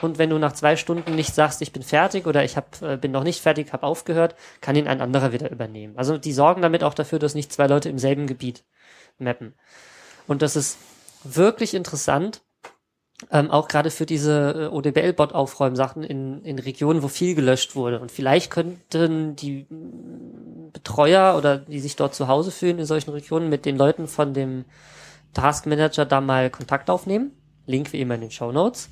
Und 0.00 0.18
wenn 0.18 0.30
du 0.30 0.38
nach 0.38 0.52
zwei 0.52 0.76
Stunden 0.76 1.14
nicht 1.14 1.34
sagst, 1.34 1.62
ich 1.62 1.72
bin 1.72 1.82
fertig 1.82 2.26
oder 2.26 2.44
ich 2.44 2.56
hab, 2.56 2.80
äh, 2.82 2.96
bin 2.96 3.12
noch 3.12 3.24
nicht 3.24 3.40
fertig, 3.40 3.72
habe 3.72 3.86
aufgehört, 3.86 4.34
kann 4.60 4.76
ihn 4.76 4.88
ein 4.88 5.00
anderer 5.00 5.32
wieder 5.32 5.50
übernehmen. 5.50 5.96
Also 5.96 6.18
die 6.18 6.32
sorgen 6.32 6.62
damit 6.62 6.82
auch 6.82 6.94
dafür, 6.94 7.18
dass 7.18 7.34
nicht 7.34 7.52
zwei 7.52 7.66
Leute 7.66 7.88
im 7.88 7.98
selben 7.98 8.26
Gebiet 8.26 8.64
mappen. 9.18 9.54
Und 10.26 10.42
das 10.42 10.56
ist 10.56 10.78
wirklich 11.24 11.74
interessant, 11.74 12.42
ähm, 13.30 13.50
auch 13.50 13.68
gerade 13.68 13.90
für 13.90 14.06
diese 14.06 14.70
äh, 14.72 14.74
ODBL-Bot-Aufräumsachen 14.74 16.02
in, 16.02 16.42
in 16.42 16.58
Regionen, 16.58 17.02
wo 17.02 17.08
viel 17.08 17.34
gelöscht 17.34 17.76
wurde. 17.76 18.00
Und 18.00 18.10
vielleicht 18.10 18.50
könnten 18.50 19.36
die 19.36 19.66
mm, 19.68 20.72
Betreuer 20.72 21.36
oder 21.36 21.58
die 21.58 21.80
sich 21.80 21.96
dort 21.96 22.14
zu 22.14 22.28
Hause 22.28 22.50
fühlen 22.50 22.78
in 22.78 22.86
solchen 22.86 23.10
Regionen 23.10 23.48
mit 23.48 23.64
den 23.64 23.76
Leuten 23.76 24.08
von 24.08 24.34
dem 24.34 24.64
Task 25.34 25.66
Manager 25.66 26.04
da 26.04 26.20
mal 26.20 26.50
Kontakt 26.50 26.90
aufnehmen. 26.90 27.32
Link 27.66 27.92
wie 27.92 28.00
immer 28.00 28.16
in 28.16 28.22
den 28.22 28.30
Show 28.30 28.50
Notes. 28.50 28.90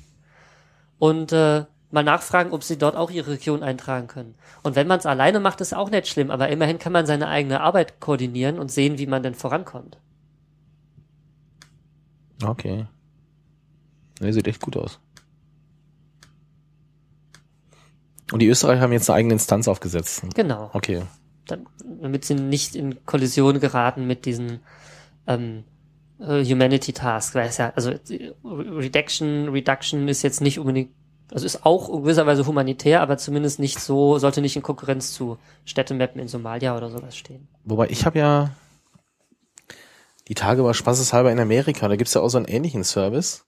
Und 1.01 1.31
äh, 1.31 1.65
mal 1.89 2.03
nachfragen, 2.03 2.51
ob 2.51 2.63
sie 2.63 2.77
dort 2.77 2.95
auch 2.95 3.09
ihre 3.09 3.31
Region 3.31 3.63
eintragen 3.63 4.05
können. 4.05 4.35
Und 4.61 4.75
wenn 4.75 4.85
man 4.85 4.99
es 4.99 5.07
alleine 5.07 5.39
macht, 5.39 5.59
ist 5.59 5.73
auch 5.73 5.89
nicht 5.89 6.07
schlimm, 6.07 6.29
aber 6.29 6.49
immerhin 6.49 6.77
kann 6.77 6.93
man 6.93 7.07
seine 7.07 7.27
eigene 7.27 7.61
Arbeit 7.61 7.99
koordinieren 7.99 8.59
und 8.59 8.71
sehen, 8.71 8.99
wie 8.99 9.07
man 9.07 9.23
denn 9.23 9.33
vorankommt. 9.33 9.97
Okay. 12.43 12.85
Ne, 14.19 14.31
sieht 14.31 14.47
echt 14.47 14.61
gut 14.61 14.77
aus. 14.77 14.99
Und 18.31 18.43
die 18.43 18.47
Österreicher 18.47 18.81
haben 18.81 18.93
jetzt 18.93 19.09
eine 19.09 19.17
eigene 19.17 19.33
Instanz 19.33 19.67
aufgesetzt. 19.67 20.21
Genau. 20.35 20.69
Okay. 20.73 21.01
Dann, 21.47 21.65
damit 21.99 22.25
sie 22.25 22.35
nicht 22.35 22.75
in 22.75 23.03
Kollision 23.07 23.59
geraten 23.59 24.05
mit 24.05 24.25
diesen 24.25 24.59
ähm, 25.25 25.63
äh, 26.21 26.43
Humanity 26.45 26.93
Task, 26.93 27.35
weil 27.35 27.47
es 27.47 27.57
ja, 27.57 27.73
also 27.75 27.91
Reduction, 28.43 29.49
Reduction 29.49 30.07
ist 30.07 30.21
jetzt 30.21 30.41
nicht 30.41 30.59
unbedingt, 30.59 30.91
also 31.31 31.45
ist 31.45 31.65
auch 31.65 31.89
in 31.89 32.03
gewisser 32.03 32.25
Weise 32.25 32.45
humanitär, 32.45 33.01
aber 33.01 33.17
zumindest 33.17 33.59
nicht 33.59 33.79
so, 33.79 34.17
sollte 34.19 34.41
nicht 34.41 34.55
in 34.55 34.61
Konkurrenz 34.61 35.13
zu 35.13 35.37
Städtemappen 35.65 36.21
in 36.21 36.27
Somalia 36.27 36.75
oder 36.77 36.89
sowas 36.89 37.15
stehen. 37.15 37.47
Wobei 37.63 37.89
ich 37.89 38.05
habe 38.05 38.19
ja 38.19 38.51
die 40.27 40.35
Tage 40.35 40.63
war 40.63 40.73
spaßeshalber 40.73 41.31
in 41.31 41.39
Amerika, 41.39 41.87
da 41.89 41.97
gibt's 41.97 42.13
ja 42.13 42.21
auch 42.21 42.29
so 42.29 42.37
einen 42.37 42.47
ähnlichen 42.47 42.85
Service, 42.85 43.45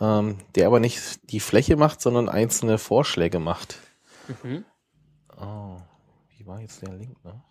ähm, 0.00 0.38
der 0.54 0.66
aber 0.66 0.80
nicht 0.80 1.20
die 1.30 1.40
Fläche 1.40 1.76
macht, 1.76 2.02
sondern 2.02 2.28
einzelne 2.28 2.76
Vorschläge 2.76 3.38
macht. 3.38 3.78
Mhm. 4.42 4.64
Oh, 5.40 5.78
wie 6.36 6.46
war 6.46 6.60
jetzt 6.60 6.82
der 6.82 6.92
Link, 6.92 7.24
ne? 7.24 7.42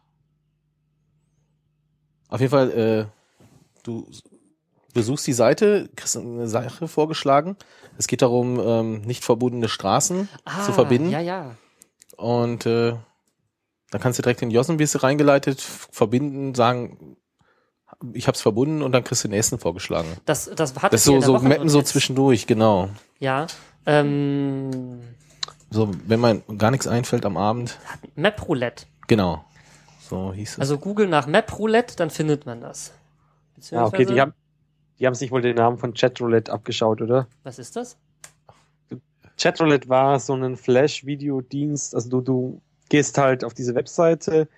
Auf 2.27 2.39
jeden 2.39 2.51
Fall, 2.51 2.71
äh, 2.71 3.05
du 3.83 4.09
besuchst 4.93 5.25
die 5.27 5.33
Seite, 5.33 5.89
kriegst 5.95 6.17
eine 6.17 6.47
Sache 6.47 6.87
vorgeschlagen. 6.87 7.55
Es 7.97 8.07
geht 8.07 8.21
darum, 8.21 8.59
ähm, 8.59 9.01
nicht 9.01 9.23
verbundene 9.23 9.69
Straßen 9.69 10.29
zu 10.65 10.73
verbinden. 10.73 11.09
Ah, 11.09 11.19
Ja, 11.19 11.19
ja. 11.19 11.55
Und 12.17 12.65
äh, 12.65 12.95
dann 13.91 14.01
kannst 14.01 14.19
du 14.19 14.23
direkt 14.23 14.41
in 14.41 14.51
Jossenbisse 14.51 15.03
reingeleitet, 15.03 15.61
verbinden, 15.61 16.53
sagen, 16.55 17.17
ich 18.13 18.27
hab's 18.27 18.41
verbunden 18.41 18.81
und 18.81 18.91
dann 18.91 19.03
kriegst 19.03 19.23
du 19.23 19.27
den 19.27 19.35
nächsten 19.35 19.59
vorgeschlagen. 19.59 20.07
Das, 20.25 20.49
das 20.55 20.75
hat 20.81 20.93
Das 20.93 21.03
so, 21.03 21.19
so 21.21 21.39
Mappen 21.39 21.69
so 21.69 21.81
zwischendurch, 21.81 22.45
genau. 22.47 22.89
Ja. 23.19 23.47
Ähm, 23.85 25.01
So, 25.71 25.91
wenn 26.07 26.19
man 26.19 26.43
gar 26.57 26.71
nichts 26.71 26.87
einfällt 26.87 27.25
am 27.25 27.37
Abend, 27.37 27.79
Map 28.15 28.47
Roulette. 28.47 28.85
genau. 29.07 29.45
So 30.01 30.33
hieß 30.33 30.53
es. 30.53 30.59
Also 30.59 30.77
Google 30.79 31.07
nach 31.07 31.27
Map 31.27 31.57
Roulette, 31.59 31.95
dann 31.95 32.09
findet 32.09 32.45
man 32.47 32.61
das. 32.61 32.91
Ja, 33.69 33.85
okay, 33.85 34.05
die 34.05 34.19
haben, 34.19 34.33
die 34.99 35.07
haben 35.07 35.15
sich 35.15 35.31
wohl 35.31 35.41
den 35.41 35.55
Namen 35.55 35.77
von 35.77 35.93
Chatroulette 35.93 36.51
abgeschaut, 36.51 37.01
oder? 37.01 37.27
Was 37.43 37.59
ist 37.59 37.75
das? 37.75 37.97
Chatroulette 39.37 39.87
war 39.87 40.19
so 40.19 40.33
ein 40.33 40.57
Flash-Video-Dienst. 40.57 41.95
Also 41.95 42.09
du, 42.09 42.21
du 42.21 42.61
gehst 42.89 43.17
halt 43.17 43.43
auf 43.43 43.53
diese 43.53 43.75
Webseite, 43.75 44.49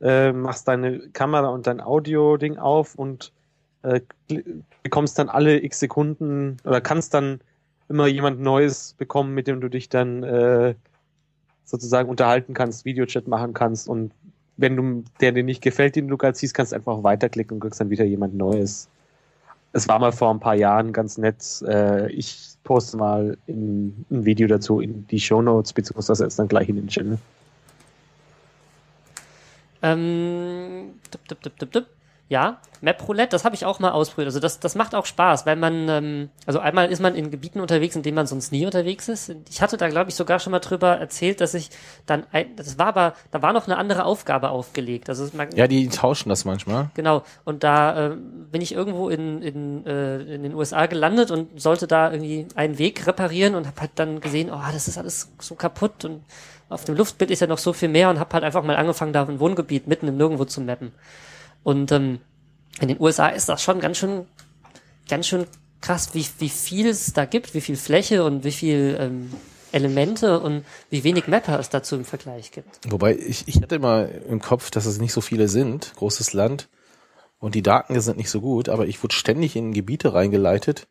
äh, 0.00 0.32
machst 0.32 0.68
deine 0.68 1.08
Kamera 1.10 1.48
und 1.48 1.66
dein 1.66 1.80
Audio-Ding 1.80 2.56
auf 2.56 2.94
und 2.94 3.32
äh, 3.82 4.00
bekommst 4.82 5.18
dann 5.18 5.28
alle 5.28 5.62
x 5.62 5.80
Sekunden 5.80 6.58
oder 6.64 6.80
kannst 6.80 7.14
dann 7.14 7.40
immer 7.88 8.06
jemand 8.06 8.40
Neues 8.40 8.94
bekommen, 8.94 9.34
mit 9.34 9.46
dem 9.46 9.60
du 9.60 9.68
dich 9.68 9.88
dann 9.88 10.22
äh, 10.22 10.74
sozusagen 11.64 12.08
unterhalten 12.08 12.54
kannst, 12.54 12.84
Videochat 12.84 13.26
machen 13.28 13.54
kannst 13.54 13.88
und 13.88 14.12
wenn 14.58 14.76
du 14.76 15.04
der 15.20 15.32
dir 15.32 15.44
nicht 15.44 15.62
gefällt, 15.62 15.96
den 15.96 16.08
du 16.08 16.18
gerade 16.18 16.36
siehst, 16.36 16.52
kannst 16.52 16.72
du 16.72 16.76
einfach 16.76 17.02
weiterklicken 17.02 17.54
und 17.54 17.60
kriegst 17.60 17.80
dann 17.80 17.90
wieder 17.90 18.04
jemand 18.04 18.34
Neues. 18.34 18.88
Es 19.72 19.88
war 19.88 19.98
mal 19.98 20.12
vor 20.12 20.30
ein 20.30 20.40
paar 20.40 20.56
Jahren 20.56 20.92
ganz 20.92 21.16
nett. 21.16 21.62
Äh, 21.66 22.10
ich 22.10 22.54
poste 22.64 22.96
mal 22.96 23.38
in, 23.46 24.04
ein 24.10 24.24
Video 24.24 24.48
dazu 24.48 24.80
in 24.80 25.06
die 25.06 25.20
Show 25.20 25.40
Notes, 25.40 25.72
beziehungsweise 25.72 26.24
jetzt 26.24 26.38
dann 26.38 26.48
gleich 26.48 26.68
in 26.68 26.76
den 26.76 26.88
Channel. 26.88 27.18
Ähm, 29.82 30.90
tipp, 31.10 31.28
tipp, 31.28 31.42
tipp, 31.42 31.58
tipp, 31.58 31.72
tipp. 31.72 31.86
Ja, 32.28 32.58
Map 32.80 33.08
Roulette, 33.08 33.30
das 33.30 33.44
habe 33.44 33.54
ich 33.54 33.64
auch 33.64 33.80
mal 33.80 33.90
ausprobiert. 33.90 34.26
Also 34.26 34.38
das, 34.38 34.60
das 34.60 34.74
macht 34.74 34.94
auch 34.94 35.06
Spaß, 35.06 35.46
weil 35.46 35.56
man, 35.56 35.88
ähm, 35.88 36.28
also 36.46 36.58
einmal 36.60 36.90
ist 36.90 37.00
man 37.00 37.14
in 37.14 37.30
Gebieten 37.30 37.60
unterwegs, 37.60 37.96
in 37.96 38.02
denen 38.02 38.14
man 38.14 38.26
sonst 38.26 38.52
nie 38.52 38.66
unterwegs 38.66 39.08
ist. 39.08 39.34
Ich 39.48 39.62
hatte 39.62 39.78
da, 39.78 39.88
glaube 39.88 40.10
ich, 40.10 40.14
sogar 40.14 40.38
schon 40.38 40.50
mal 40.50 40.58
drüber 40.58 40.98
erzählt, 40.98 41.40
dass 41.40 41.54
ich 41.54 41.70
dann, 42.06 42.24
ein, 42.30 42.54
das 42.56 42.78
war 42.78 42.88
aber, 42.88 43.14
da 43.30 43.40
war 43.40 43.52
noch 43.52 43.66
eine 43.66 43.78
andere 43.78 44.04
Aufgabe 44.04 44.50
aufgelegt. 44.50 45.08
Also 45.08 45.28
man, 45.32 45.48
ja, 45.56 45.66
die 45.66 45.88
tauschen 45.88 46.28
das 46.28 46.44
manchmal. 46.44 46.90
Genau, 46.94 47.22
und 47.44 47.64
da 47.64 48.08
äh, 48.08 48.16
bin 48.16 48.60
ich 48.60 48.72
irgendwo 48.74 49.08
in, 49.08 49.42
in, 49.42 49.86
äh, 49.86 50.34
in 50.34 50.42
den 50.42 50.54
USA 50.54 50.86
gelandet 50.86 51.30
und 51.30 51.60
sollte 51.60 51.86
da 51.86 52.12
irgendwie 52.12 52.46
einen 52.54 52.78
Weg 52.78 53.06
reparieren 53.06 53.54
und 53.54 53.66
habe 53.66 53.80
halt 53.80 53.92
dann 53.94 54.20
gesehen, 54.20 54.50
oh, 54.52 54.60
das 54.72 54.86
ist 54.86 54.98
alles 54.98 55.32
so 55.38 55.54
kaputt 55.54 56.04
und 56.04 56.22
auf 56.68 56.84
dem 56.84 56.96
Luftbild 56.96 57.30
ist 57.30 57.40
ja 57.40 57.46
noch 57.46 57.58
so 57.58 57.72
viel 57.72 57.88
mehr 57.88 58.10
und 58.10 58.20
habe 58.20 58.34
halt 58.34 58.44
einfach 58.44 58.62
mal 58.62 58.76
angefangen, 58.76 59.14
da 59.14 59.24
ein 59.24 59.40
Wohngebiet 59.40 59.86
mitten 59.86 60.06
im 60.06 60.18
Nirgendwo 60.18 60.44
zu 60.44 60.60
mappen. 60.60 60.92
Und 61.62 61.92
ähm, 61.92 62.20
in 62.80 62.88
den 62.88 63.00
USA 63.00 63.28
ist 63.28 63.48
das 63.48 63.62
schon 63.62 63.80
ganz 63.80 63.98
schön, 63.98 64.26
ganz 65.08 65.26
schön 65.26 65.46
krass, 65.80 66.14
wie, 66.14 66.26
wie 66.38 66.48
viel 66.48 66.88
es 66.88 67.12
da 67.12 67.24
gibt, 67.24 67.54
wie 67.54 67.60
viel 67.60 67.76
Fläche 67.76 68.24
und 68.24 68.44
wie 68.44 68.52
viel 68.52 68.96
ähm, 69.00 69.32
Elemente 69.72 70.40
und 70.40 70.64
wie 70.90 71.04
wenig 71.04 71.28
Mapper 71.28 71.58
es 71.58 71.68
dazu 71.68 71.96
im 71.96 72.04
Vergleich 72.04 72.52
gibt. 72.52 72.80
Wobei 72.88 73.16
ich, 73.16 73.46
ich 73.46 73.56
hatte 73.60 73.76
immer 73.76 74.08
im 74.08 74.40
Kopf, 74.40 74.70
dass 74.70 74.86
es 74.86 74.98
nicht 74.98 75.12
so 75.12 75.20
viele 75.20 75.48
sind, 75.48 75.92
großes 75.96 76.32
Land 76.32 76.68
und 77.38 77.54
die 77.54 77.62
Daten 77.62 78.00
sind 78.00 78.16
nicht 78.16 78.30
so 78.30 78.40
gut, 78.40 78.68
aber 78.68 78.86
ich 78.86 79.02
wurde 79.02 79.14
ständig 79.14 79.56
in 79.56 79.72
Gebiete 79.72 80.14
reingeleitet, 80.14 80.88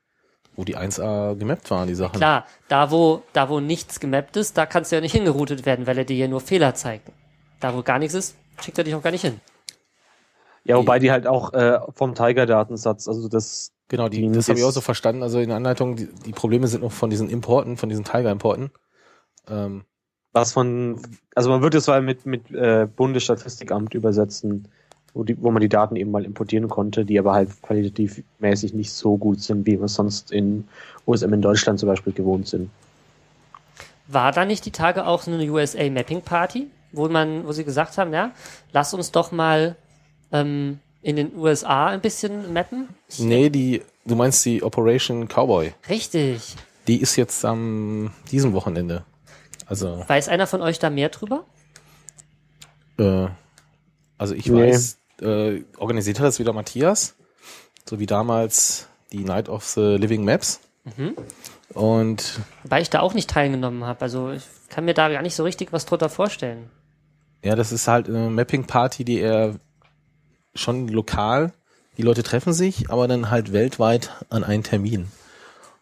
wo 0.56 0.64
die 0.64 0.78
1A 0.78 1.36
gemappt 1.36 1.70
waren, 1.70 1.88
die 1.88 1.96
Sachen. 1.96 2.18
Klar, 2.18 2.46
da 2.68 2.92
wo, 2.92 3.24
da 3.34 3.50
wo 3.50 3.60
nichts 3.60 4.00
gemappt 4.00 4.38
ist, 4.38 4.58
da 4.58 4.66
kannst 4.66 4.92
du 4.92 4.96
ja 4.96 5.02
nicht 5.02 5.12
hingeroutet 5.12 5.66
werden, 5.66 5.88
weil 5.88 5.98
er 5.98 6.06
dir 6.06 6.18
ja 6.18 6.28
nur 6.28 6.42
Fehler 6.42 6.74
zeigt. 6.76 7.10
Da 7.60 7.76
wo 7.76 7.82
gar 7.84 8.00
nichts 8.00 8.14
ist, 8.14 8.36
schickt 8.62 8.78
er 8.78 8.84
dich 8.84 8.96
auch 8.96 9.04
gar 9.04 9.12
nicht 9.12 9.22
hin. 9.22 9.40
Ja, 10.68 10.78
wobei 10.78 11.00
die 11.00 11.12
halt 11.12 11.28
auch 11.28 11.54
äh, 11.54 11.80
vom 11.94 12.14
Tiger-Datensatz, 12.14 13.08
also 13.08 13.28
das, 13.28 13.72
Genau, 13.90 14.10
die, 14.10 14.30
das 14.32 14.50
habe 14.50 14.60
ich 14.60 14.66
auch 14.66 14.72
so 14.72 14.82
verstanden. 14.82 15.24
Also 15.24 15.40
in 15.40 15.48
der 15.48 15.58
Anleitung, 15.58 15.96
die, 15.96 16.08
die 16.26 16.34
Probleme 16.34 16.68
sind 16.68 16.84
noch 16.84 16.92
von 16.92 17.10
diesen 17.10 17.30
Importen, 17.30 17.78
von 17.78 17.88
diesen 17.88 18.04
Tiger-Importen. 18.04 18.72
Ähm, 19.50 19.86
was 20.34 20.52
von, 20.52 21.02
also 21.36 21.50
man 21.50 21.62
würde 21.62 21.78
es 21.78 21.88
mal 21.88 22.02
mit, 22.02 22.26
mit 22.26 22.52
äh, 22.52 22.86
Bundesstatistikamt 22.94 23.94
übersetzen, 23.94 24.68
wo, 25.14 25.24
die, 25.24 25.42
wo 25.42 25.52
man 25.52 25.62
die 25.62 25.70
Daten 25.70 25.96
eben 25.96 26.12
mal 26.12 26.26
importieren 26.26 26.68
konnte, 26.68 27.06
die 27.06 27.18
aber 27.18 27.34
halt 27.34 27.62
qualitativ 27.62 28.24
mäßig 28.40 28.74
nicht 28.74 28.92
so 28.92 29.16
gut 29.16 29.40
sind, 29.40 29.66
wie 29.66 29.80
wir 29.80 29.88
sonst 29.88 30.32
in 30.32 30.68
USM 31.06 31.34
in 31.34 31.42
Deutschland 31.42 31.80
zum 31.80 31.88
Beispiel 31.88 32.12
gewohnt 32.12 32.48
sind. 32.48 32.70
War 34.08 34.34
da 34.34 34.44
nicht 34.44 34.66
die 34.66 34.72
Tage 34.72 35.08
auch 35.08 35.22
so 35.22 35.32
eine 35.32 35.50
USA 35.50 35.90
Mapping 35.90 36.22
Party, 36.22 36.68
wo 36.92 37.08
man, 37.08 37.48
wo 37.48 37.54
sie 37.54 37.64
gesagt 37.64 37.98
haben, 37.98 38.14
ja, 38.14 38.32
lass 38.74 38.94
uns 38.94 39.12
doch 39.12 39.32
mal 39.32 39.78
ähm, 40.32 40.80
in 41.02 41.16
den 41.16 41.36
USA 41.38 41.88
ein 41.88 42.02
bisschen 42.02 42.54
mappen? 42.54 42.90
Nee, 43.18 43.50
die, 43.50 43.82
du 44.06 44.16
meinst 44.16 44.44
die 44.46 44.64
Operation 44.64 45.28
Cowboy. 45.28 45.74
Richtig. 45.90 46.56
Die 46.88 47.02
ist 47.02 47.16
jetzt 47.16 47.44
am 47.46 48.12
diesem 48.32 48.54
Wochenende. 48.54 49.04
Also, 49.66 50.04
Weiß 50.08 50.30
einer 50.30 50.48
von 50.48 50.62
euch 50.62 50.80
da 50.80 50.90
mehr 50.90 51.10
drüber? 51.10 51.44
äh, 52.98 53.28
also 54.18 54.34
ich 54.34 54.48
Nee. 54.48 54.70
weiß, 54.72 54.98
äh, 55.22 55.64
organisiert 55.78 56.20
hat 56.20 56.26
das 56.26 56.40
wieder 56.40 56.54
Matthias, 56.54 57.16
so 57.88 58.00
wie 58.00 58.06
damals 58.06 58.88
die 59.12 59.24
Night 59.24 59.50
of 59.50 59.64
the 59.66 59.82
Living 59.98 60.24
Maps. 60.26 60.60
Mhm. 60.86 61.16
Und 61.74 62.40
Wobei 62.64 62.82
ich 62.82 62.90
da 62.90 63.02
auch 63.02 63.14
nicht 63.14 63.30
teilgenommen 63.30 63.84
habe. 63.84 64.02
Also 64.02 64.32
ich 64.32 64.44
kann 64.70 64.86
mir 64.86 64.94
da 64.94 65.10
gar 65.10 65.22
nicht 65.22 65.36
so 65.36 65.44
richtig 65.44 65.72
was 65.74 65.86
drunter 65.86 66.10
vorstellen. 66.10 66.70
ja, 67.44 67.56
das 67.56 67.72
ist 67.72 67.88
halt 67.88 68.08
eine 68.08 68.30
Mapping-Party, 68.30 69.04
die 69.04 69.20
eher 69.20 69.56
schon 70.58 70.88
lokal, 70.88 71.54
die 71.98 72.04
Leute 72.04 72.24
treffen 72.24 72.54
sich, 72.54 72.90
aber 72.90 73.08
dann 73.08 73.32
halt 73.32 73.54
weltweit 73.54 74.12
an 74.30 74.44
einen 74.44 74.64
Termin. 74.64 75.08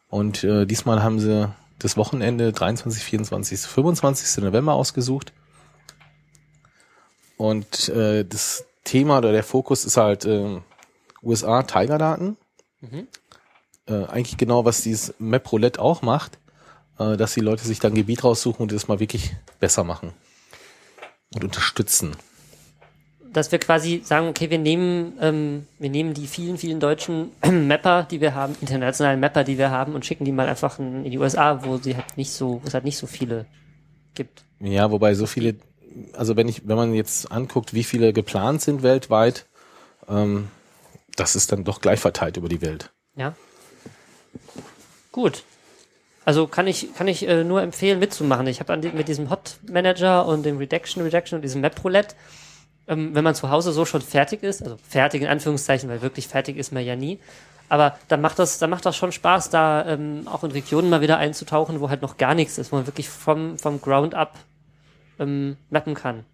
Und 0.10 0.44
äh, 0.44 0.66
diesmal 0.66 1.04
haben 1.04 1.20
sie 1.20 1.52
das 1.80 1.98
Wochenende 1.98 2.54
23, 2.54 3.04
24, 3.04 3.60
25. 3.60 4.44
November 4.44 4.74
ausgesucht. 4.74 5.34
Und 7.38 7.90
äh, 7.90 8.24
das 8.24 8.66
Thema 8.86 9.18
oder 9.18 9.34
der 9.34 9.44
Fokus 9.44 9.84
ist 9.84 9.98
halt 9.98 10.26
äh, 10.26 10.62
USA 11.22 11.64
Tigerdaten. 11.64 12.38
Mhm. 12.80 13.08
Äh, 13.88 14.06
eigentlich 14.06 14.38
genau, 14.38 14.64
was 14.64 14.82
dieses 14.82 15.14
Map 15.20 15.52
Roulette 15.52 15.82
auch 15.82 16.02
macht, 16.02 16.40
äh, 16.98 17.18
dass 17.18 17.34
die 17.34 17.42
Leute 17.42 17.66
sich 17.66 17.80
dann 17.80 17.92
ein 17.92 17.96
Gebiet 17.96 18.24
raussuchen 18.24 18.64
und 18.64 18.72
das 18.72 18.88
mal 18.88 19.00
wirklich 19.00 19.36
besser 19.60 19.84
machen 19.84 20.14
und 21.34 21.44
unterstützen. 21.44 22.16
Dass 23.36 23.52
wir 23.52 23.60
quasi 23.60 24.02
sagen, 24.02 24.30
okay, 24.30 24.50
wir 24.50 24.60
nehmen, 24.60 25.18
ähm, 25.20 25.68
wir 25.78 25.90
nehmen 25.90 26.14
die 26.14 26.26
vielen, 26.26 26.58
vielen 26.58 26.80
deutschen 26.80 27.32
Mapper, 27.68 28.04
die 28.10 28.22
wir 28.22 28.34
haben, 28.34 28.56
internationalen 28.62 29.20
Mapper, 29.20 29.44
die 29.44 29.58
wir 29.58 29.72
haben, 29.72 29.94
und 29.94 30.06
schicken 30.06 30.24
die 30.24 30.32
mal 30.32 30.48
einfach 30.48 30.80
in 30.80 31.04
die 31.04 31.20
USA, 31.20 31.66
wo 31.66 31.76
sie 31.76 31.98
halt 31.98 32.16
nicht 32.16 32.32
so, 32.32 32.62
wo 32.64 32.68
es 32.68 32.74
halt 32.74 32.86
nicht 32.86 32.98
so 32.98 33.08
viele 33.08 33.46
gibt. 34.14 34.46
Ja, 34.62 34.90
wobei 34.90 35.16
so 35.16 35.26
viele, 35.26 35.56
also 36.14 36.38
wenn 36.38 36.48
ich, 36.48 36.66
wenn 36.66 36.78
man 36.78 36.94
jetzt 36.94 37.30
anguckt, 37.30 37.74
wie 37.74 37.84
viele 37.84 38.14
geplant 38.14 38.62
sind 38.62 38.84
weltweit, 38.84 39.46
ähm, 40.08 40.48
das 41.18 41.36
ist 41.36 41.52
dann 41.52 41.66
doch 41.66 41.82
gleich 41.82 42.00
verteilt 42.00 42.38
über 42.38 42.48
die 42.48 42.62
Welt. 42.62 42.90
Ja. 43.18 43.36
Gut. 45.12 45.44
Also 46.24 46.48
kann 46.48 46.68
ich, 46.68 46.96
kann 46.96 47.10
ich 47.10 47.28
äh, 47.28 47.44
nur 47.44 47.62
empfehlen, 47.62 48.00
mitzumachen. 48.00 48.48
Ich 48.48 48.62
habe 48.62 48.78
die, 48.78 48.92
mit 48.92 49.10
diesem 49.10 49.30
Hot 49.30 49.58
Manager 49.70 50.26
und 50.26 50.44
dem 50.44 50.58
Redaction 50.58 51.04
Redaction 51.04 51.36
und 51.36 51.42
diesem 51.42 51.60
Map 51.60 51.84
Roulette, 51.84 52.16
ähm, 52.88 53.16
wenn 53.16 53.24
man 53.24 53.36
zu 53.36 53.50
Hause 53.50 53.72
so 53.72 53.86
schon 53.86 54.02
fertig 54.02 54.44
ist, 54.44 54.62
also 54.64 54.78
fertig 54.88 55.22
in 55.22 55.28
Anführungszeichen, 55.28 55.90
weil 55.90 56.02
wirklich 56.02 56.28
fertig 56.28 56.58
ist 56.58 56.72
man 56.72 56.84
ja 56.84 56.96
nie. 56.96 57.20
Aber 57.68 57.98
dann 58.10 58.22
macht 58.22 58.38
das, 58.38 58.60
dann 58.60 58.70
macht 58.70 58.86
das 58.86 58.96
schon 58.96 59.12
Spaß, 59.12 59.50
da 59.50 59.86
ähm, 59.88 60.28
auch 60.28 60.44
in 60.44 60.52
Regionen 60.52 60.90
mal 60.90 61.02
wieder 61.02 61.18
einzutauchen, 61.18 61.80
wo 61.80 61.90
halt 61.90 62.02
noch 62.02 62.18
gar 62.18 62.36
nichts 62.36 62.58
ist, 62.58 62.72
wo 62.72 62.76
man 62.76 62.86
wirklich 62.86 63.10
vom, 63.10 63.58
vom 63.58 63.82
Ground 63.82 64.14
up 64.14 64.36
ähm, 65.20 65.58
mappen 65.70 65.96
kann. 65.96 66.26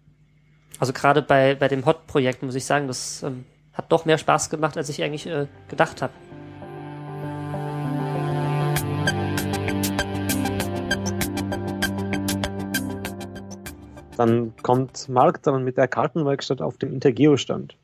Also 0.78 0.92
gerade 0.92 1.22
bei, 1.22 1.54
bei 1.54 1.68
dem 1.68 1.86
Hot-Projekt 1.86 2.42
muss 2.42 2.54
ich 2.54 2.66
sagen, 2.66 2.86
das 2.86 3.22
ähm, 3.22 3.44
hat 3.72 3.90
doch 3.90 4.04
mehr 4.04 4.18
Spaß 4.18 4.50
gemacht, 4.50 4.76
als 4.76 4.88
ich 4.88 5.02
eigentlich 5.02 5.26
äh, 5.26 5.46
gedacht 5.68 6.02
habe. 6.02 6.12
Dann 14.22 14.54
kommt 14.62 15.08
Mark 15.08 15.42
dann 15.42 15.64
mit 15.64 15.76
der 15.76 15.88
Kartenwerkstatt 15.88 16.62
auf 16.62 16.78
dem 16.78 16.92
Intergeo-Stand. 16.92 17.76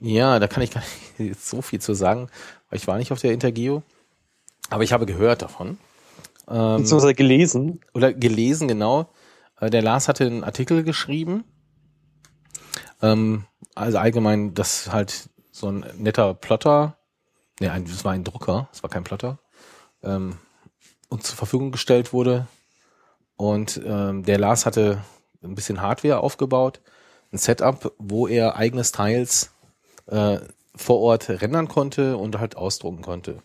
Ja, 0.00 0.40
da 0.40 0.48
kann 0.48 0.64
ich 0.64 0.72
gar 0.72 0.82
nicht 1.18 1.40
so 1.40 1.62
viel 1.62 1.80
zu 1.80 1.94
sagen, 1.94 2.26
weil 2.68 2.80
ich 2.80 2.88
war 2.88 2.98
nicht 2.98 3.12
auf 3.12 3.20
der 3.20 3.32
Intergeo, 3.32 3.84
aber 4.70 4.82
ich 4.82 4.92
habe 4.92 5.06
gehört 5.06 5.40
davon. 5.40 5.78
Ähm, 6.48 6.78
Beziehungsweise 6.78 7.14
gelesen. 7.14 7.80
oder 7.94 8.12
gelesen, 8.12 8.66
genau. 8.66 9.12
Äh, 9.60 9.70
Der 9.70 9.82
Lars 9.82 10.08
hatte 10.08 10.26
einen 10.26 10.42
Artikel 10.42 10.82
geschrieben. 10.82 11.44
Ähm, 13.00 13.44
also 13.76 13.98
allgemein, 13.98 14.54
dass 14.54 14.92
halt 14.92 15.30
so 15.52 15.68
ein 15.68 15.84
netter 15.96 16.34
Plotter, 16.34 16.96
ne, 17.60 17.70
ein, 17.70 17.84
das 17.84 18.04
war 18.04 18.10
ein 18.10 18.24
Drucker, 18.24 18.68
es 18.72 18.82
war 18.82 18.90
kein 18.90 19.04
Plotter, 19.04 19.38
ähm, 20.02 20.38
uns 21.08 21.22
zur 21.28 21.36
Verfügung 21.36 21.70
gestellt 21.70 22.12
wurde. 22.12 22.48
Und 23.36 23.80
ähm, 23.84 24.24
der 24.24 24.38
Lars 24.38 24.66
hatte 24.66 25.04
ein 25.42 25.54
bisschen 25.54 25.80
Hardware 25.80 26.20
aufgebaut, 26.20 26.80
ein 27.32 27.38
Setup, 27.38 27.92
wo 27.98 28.26
er 28.26 28.56
eigene 28.56 28.84
Styles 28.84 29.50
äh, 30.06 30.38
vor 30.74 31.00
Ort 31.00 31.28
rendern 31.28 31.68
konnte 31.68 32.16
und 32.16 32.38
halt 32.38 32.56
ausdrucken 32.56 33.02
konnte. 33.02 33.42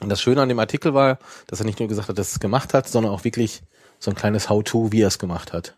Und 0.00 0.08
das 0.08 0.20
Schöne 0.20 0.42
an 0.42 0.48
dem 0.48 0.58
Artikel 0.58 0.92
war, 0.94 1.18
dass 1.46 1.60
er 1.60 1.66
nicht 1.66 1.78
nur 1.78 1.88
gesagt 1.88 2.08
hat, 2.08 2.18
dass 2.18 2.28
er 2.32 2.34
es 2.34 2.40
gemacht 2.40 2.74
hat, 2.74 2.88
sondern 2.88 3.12
auch 3.12 3.24
wirklich 3.24 3.62
so 3.98 4.10
ein 4.10 4.16
kleines 4.16 4.50
How-to, 4.50 4.92
wie 4.92 5.00
er 5.02 5.08
es 5.08 5.18
gemacht 5.18 5.52
hat. 5.52 5.74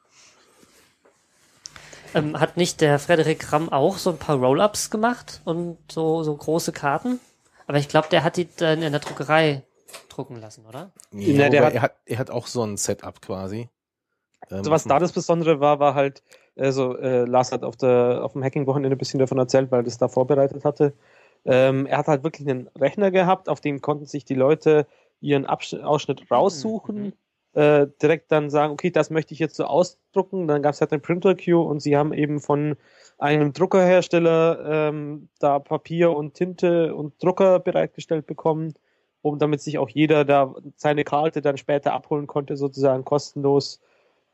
Ähm, 2.15 2.39
hat 2.41 2.57
nicht 2.57 2.81
der 2.81 2.99
Frederik 2.99 3.53
Ramm 3.53 3.69
auch 3.71 3.99
so 3.99 4.11
ein 4.11 4.19
paar 4.19 4.37
Roll-Ups 4.37 4.91
gemacht 4.91 5.41
und 5.45 5.77
so, 5.91 6.23
so 6.25 6.35
große 6.35 6.73
Karten? 6.73 7.21
Aber 7.67 7.79
ich 7.79 7.89
glaube, 7.89 8.09
der 8.11 8.25
hat 8.25 8.37
die 8.37 8.49
dann 8.57 8.83
in 8.83 8.93
der 8.93 9.01
Druckerei 9.01 9.63
drucken 10.09 10.37
lassen, 10.41 10.65
oder? 10.67 10.91
Ja, 11.13 11.33
Ja, 11.45 11.49
der 11.51 11.65
hat- 11.67 11.75
er, 11.75 11.83
hat, 11.83 11.97
er 12.07 12.19
hat 12.19 12.31
auch 12.31 12.47
so 12.47 12.63
ein 12.65 12.77
Setup 12.79 13.21
quasi. 13.21 13.69
Ähm, 14.51 14.59
Also 14.59 14.71
was 14.71 14.85
da 14.85 14.99
das 14.99 15.13
Besondere 15.13 15.61
war, 15.61 15.81
war 15.81 15.95
halt, 15.95 16.23
also 16.57 16.97
äh, 16.97 17.25
Lars 17.25 17.53
hat 17.53 17.63
auf, 17.63 17.77
der, 17.77 18.21
auf 18.23 18.33
dem 18.33 18.43
Hacking-Wochenende 18.43 18.97
ein 18.97 18.99
bisschen 18.99 19.21
davon 19.21 19.39
erzählt, 19.39 19.71
weil 19.71 19.81
er 19.81 19.85
das 19.85 19.99
da 19.99 20.09
vorbereitet 20.09 20.65
hatte. 20.65 20.93
Ähm, 21.45 21.87
er 21.87 21.99
hat 21.99 22.09
halt 22.09 22.25
wirklich 22.25 22.49
einen 22.49 22.69
Rechner 22.79 23.11
gehabt, 23.11 23.49
auf 23.49 23.61
dem 23.61 23.81
konnten 23.81 24.07
sich 24.07 24.25
die 24.25 24.35
Leute 24.35 24.87
ihren 25.21 25.47
Absch 25.47 25.75
Ausschnitt 25.75 26.31
raussuchen, 26.31 27.13
äh, 27.55 27.87
direkt 28.03 28.31
dann 28.31 28.51
sagen, 28.51 28.73
okay, 28.73 28.91
das 28.91 29.11
möchte 29.11 29.35
ich 29.35 29.41
jetzt 29.41 29.57
so 29.57 29.65
ausdrucken. 29.65 30.47
Dann 30.47 30.63
gab 30.63 30.75
es 30.75 30.81
halt 30.81 30.93
eine 30.93 31.01
Printer-Queue 31.01 31.59
und 31.59 31.81
sie 31.81 31.97
haben 31.97 32.13
eben 32.13 32.41
von 32.41 32.77
einem 33.19 33.53
Druckerhersteller 33.53 34.89
ähm, 34.91 35.29
da 35.41 35.59
Papier 35.59 36.13
und 36.13 36.35
Tinte 36.35 36.95
und 36.95 37.21
Drucker 37.23 37.59
bereitgestellt 37.59 38.27
bekommen, 38.27 38.75
um 39.23 39.39
damit 39.39 39.61
sich 39.61 39.79
auch 39.79 39.89
jeder 39.89 40.25
da 40.25 40.55
seine 40.77 41.05
Karte 41.05 41.43
dann 41.43 41.57
später 41.57 41.95
abholen 41.95 42.27
konnte, 42.27 42.57
sozusagen 42.57 43.05
kostenlos 43.05 43.81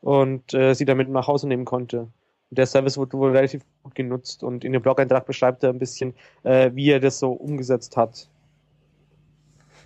und 0.05 0.53
äh, 0.53 0.75
sie 0.75 0.85
damit 0.85 1.09
nach 1.09 1.25
Hause 1.25 1.47
nehmen 1.47 1.65
konnte. 1.65 2.01
Und 2.01 2.11
der 2.59 2.67
Service 2.67 2.95
wurde 2.95 3.17
wohl 3.17 3.31
relativ 3.31 3.63
gut 3.81 3.95
genutzt 3.95 4.43
und 4.43 4.63
in 4.63 4.71
dem 4.71 4.83
Blog-Eintrag 4.83 5.25
beschreibt 5.25 5.63
er 5.63 5.71
ein 5.71 5.79
bisschen, 5.79 6.13
äh, 6.43 6.69
wie 6.75 6.91
er 6.91 6.99
das 6.99 7.17
so 7.17 7.31
umgesetzt 7.31 7.97
hat. 7.97 8.29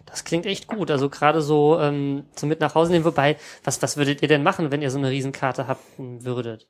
Das 0.05 0.25
klingt 0.25 0.45
echt 0.45 0.67
gut. 0.67 0.91
Also 0.91 1.09
gerade 1.09 1.41
so 1.41 1.79
ähm, 1.79 2.25
zum 2.35 2.49
mit 2.49 2.59
nach 2.59 2.75
Hause 2.75 2.91
nehmen. 2.91 3.05
Wobei, 3.05 3.37
was, 3.63 3.81
was 3.81 3.95
würdet 3.95 4.21
ihr 4.21 4.27
denn 4.27 4.43
machen, 4.43 4.71
wenn 4.71 4.81
ihr 4.81 4.91
so 4.91 4.97
eine 4.97 5.09
Riesenkarte 5.09 5.67
haben 5.67 6.25
würdet? 6.25 6.67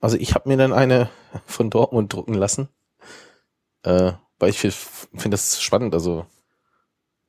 Also 0.00 0.16
ich 0.16 0.34
habe 0.34 0.48
mir 0.48 0.56
dann 0.56 0.72
eine 0.72 1.10
von 1.44 1.68
Dortmund 1.68 2.10
drucken 2.10 2.34
lassen, 2.34 2.70
äh, 3.82 4.12
weil 4.38 4.48
ich 4.48 4.58
finde 4.58 4.76
find 4.76 5.34
das 5.34 5.60
spannend, 5.60 5.92
also 5.92 6.24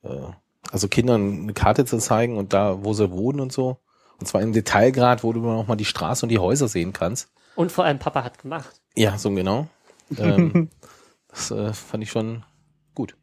äh, 0.03 0.31
also 0.71 0.87
Kindern 0.87 1.41
eine 1.41 1.53
Karte 1.53 1.83
zu 1.83 1.97
zeigen 1.97 2.37
und 2.37 2.53
da, 2.53 2.85
wo 2.85 2.93
sie 2.93 3.11
wohnen 3.11 3.41
und 3.41 3.51
so. 3.51 3.81
Und 4.19 4.25
zwar 4.27 4.41
im 4.41 4.53
Detailgrad, 4.53 5.23
wo 5.23 5.34
du 5.34 5.47
auch 5.49 5.67
mal 5.67 5.75
die 5.75 5.86
Straße 5.86 6.25
und 6.25 6.30
die 6.30 6.39
Häuser 6.39 6.67
sehen 6.67 6.93
kannst. 6.93 7.30
Und 7.56 7.71
vor 7.71 7.86
allem 7.86 7.99
Papa 7.99 8.23
hat 8.23 8.39
gemacht. 8.39 8.82
Ja, 8.95 9.17
so 9.17 9.32
genau. 9.32 9.67
Ähm, 10.17 10.69
das 11.27 11.51
äh, 11.51 11.73
fand 11.73 12.03
ich 12.03 12.12
schon 12.12 12.43
gut. 12.95 13.15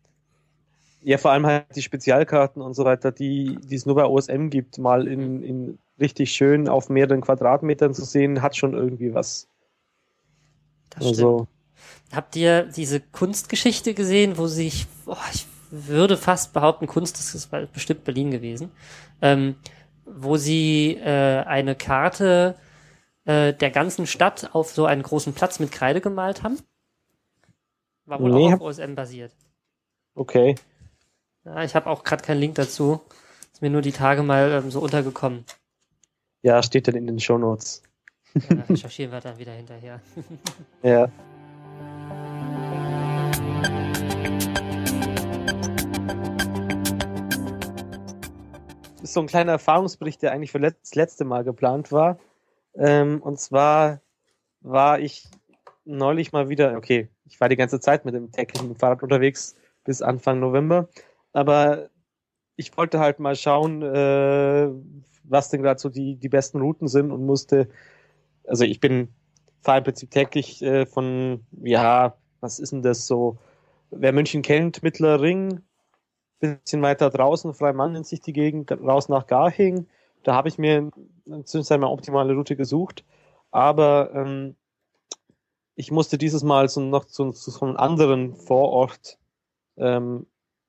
Ja, 1.02 1.18
vor 1.18 1.32
allem 1.32 1.46
halt 1.46 1.66
die 1.74 1.82
Spezialkarten 1.82 2.62
und 2.62 2.74
so 2.74 2.84
weiter, 2.84 3.12
die, 3.12 3.58
die 3.62 3.74
es 3.74 3.86
nur 3.86 3.94
bei 3.94 4.04
OSM 4.04 4.48
gibt, 4.48 4.78
mal 4.78 5.06
in, 5.06 5.42
in 5.42 5.78
richtig 6.00 6.32
schön 6.32 6.68
auf 6.68 6.88
mehreren 6.88 7.20
Quadratmetern 7.20 7.94
zu 7.94 8.04
sehen, 8.04 8.42
hat 8.42 8.56
schon 8.56 8.74
irgendwie 8.74 9.14
was. 9.14 9.48
Das 10.90 11.06
Also, 11.06 11.46
stimmt. 11.46 11.48
Habt 12.12 12.36
ihr 12.36 12.64
diese 12.64 13.00
Kunstgeschichte 13.00 13.94
gesehen, 13.94 14.38
wo 14.38 14.46
sich, 14.46 14.86
oh, 15.06 15.16
ich 15.32 15.46
würde 15.70 16.16
fast 16.16 16.52
behaupten, 16.52 16.86
Kunst 16.86 17.18
das 17.18 17.34
ist 17.34 17.50
bestimmt 17.72 18.04
Berlin 18.04 18.30
gewesen, 18.30 18.70
ähm, 19.20 19.56
wo 20.06 20.36
sie 20.36 20.96
äh, 20.96 21.42
eine 21.44 21.74
Karte 21.74 22.56
äh, 23.24 23.52
der 23.52 23.70
ganzen 23.70 24.06
Stadt 24.06 24.50
auf 24.54 24.70
so 24.72 24.86
einen 24.86 25.02
großen 25.02 25.32
Platz 25.34 25.58
mit 25.60 25.72
Kreide 25.72 26.00
gemalt 26.00 26.42
haben? 26.42 26.58
War 28.06 28.20
wohl 28.20 28.30
Nee, 28.30 28.48
auch 28.48 28.54
auf 28.54 28.60
OSM 28.60 28.94
basiert. 28.94 29.32
okay. 30.14 30.54
Ja, 31.44 31.62
ich 31.62 31.74
habe 31.74 31.90
auch 31.90 32.04
gerade 32.04 32.22
keinen 32.24 32.40
Link 32.40 32.54
dazu. 32.54 33.00
Ist 33.52 33.60
mir 33.60 33.68
nur 33.70 33.82
die 33.82 33.92
Tage 33.92 34.22
mal 34.22 34.50
ähm, 34.50 34.70
so 34.70 34.80
untergekommen. 34.80 35.44
Ja, 36.42 36.62
steht 36.62 36.88
dann 36.88 36.94
in 36.94 37.06
den 37.06 37.20
Shownotes. 37.20 37.82
Ja, 38.50 38.62
recherchieren 38.68 39.12
wir 39.12 39.20
dann 39.20 39.38
wieder 39.38 39.52
hinterher. 39.52 40.00
Ja. 40.82 41.08
So 49.14 49.20
ein 49.20 49.26
kleiner 49.26 49.52
Erfahrungsbericht, 49.52 50.22
der 50.22 50.32
eigentlich 50.32 50.52
für 50.52 50.60
das 50.60 50.94
letzte 50.94 51.24
Mal 51.24 51.44
geplant 51.44 51.92
war. 51.92 52.18
Ähm, 52.76 53.22
und 53.22 53.40
zwar 53.40 54.00
war 54.60 54.98
ich 54.98 55.28
neulich 55.84 56.32
mal 56.32 56.48
wieder, 56.48 56.76
okay, 56.76 57.08
ich 57.24 57.40
war 57.40 57.48
die 57.48 57.56
ganze 57.56 57.80
Zeit 57.80 58.04
mit 58.04 58.14
dem 58.14 58.32
täglichen 58.32 58.74
Fahrrad 58.76 59.02
unterwegs 59.02 59.54
bis 59.84 60.02
Anfang 60.02 60.40
November, 60.40 60.88
aber 61.32 61.90
ich 62.56 62.76
wollte 62.76 63.00
halt 63.00 63.18
mal 63.18 63.36
schauen, 63.36 63.82
äh, 63.82 64.70
was 65.24 65.50
denn 65.50 65.62
gerade 65.62 65.80
so 65.80 65.88
die, 65.88 66.16
die 66.16 66.28
besten 66.28 66.60
Routen 66.60 66.88
sind 66.88 67.10
und 67.10 67.24
musste, 67.24 67.68
also 68.46 68.64
ich 68.64 68.80
bin, 68.80 69.08
fahre 69.60 69.78
im 69.78 69.84
Prinzip 69.84 70.10
täglich 70.10 70.62
äh, 70.62 70.86
von, 70.86 71.44
ja, 71.62 72.16
was 72.40 72.58
ist 72.58 72.72
denn 72.72 72.82
das 72.82 73.06
so, 73.06 73.38
wer 73.90 74.12
München 74.12 74.42
kennt, 74.42 74.82
Mittler 74.82 75.20
Ring, 75.20 75.60
bisschen 76.46 76.82
weiter 76.82 77.10
draußen, 77.10 77.54
Freimann 77.54 77.92
nennt 77.92 78.06
sich 78.06 78.20
die 78.20 78.32
Gegend, 78.32 78.72
raus 78.72 79.08
nach 79.08 79.26
Garching, 79.26 79.86
da 80.22 80.34
habe 80.34 80.48
ich 80.48 80.58
mir 80.58 80.90
inzwischen 81.26 81.80
mal 81.80 81.88
optimale 81.88 82.34
Route 82.34 82.56
gesucht, 82.56 83.04
aber 83.50 84.10
ähm, 84.14 84.56
ich 85.76 85.90
musste 85.90 86.18
dieses 86.18 86.42
Mal 86.42 86.68
so 86.68 86.80
noch 86.80 87.04
zu, 87.04 87.32
zu 87.32 87.50
so 87.50 87.66
einem 87.66 87.76
anderen 87.76 88.34
Vorort, 88.34 89.18
ähm, 89.76 90.26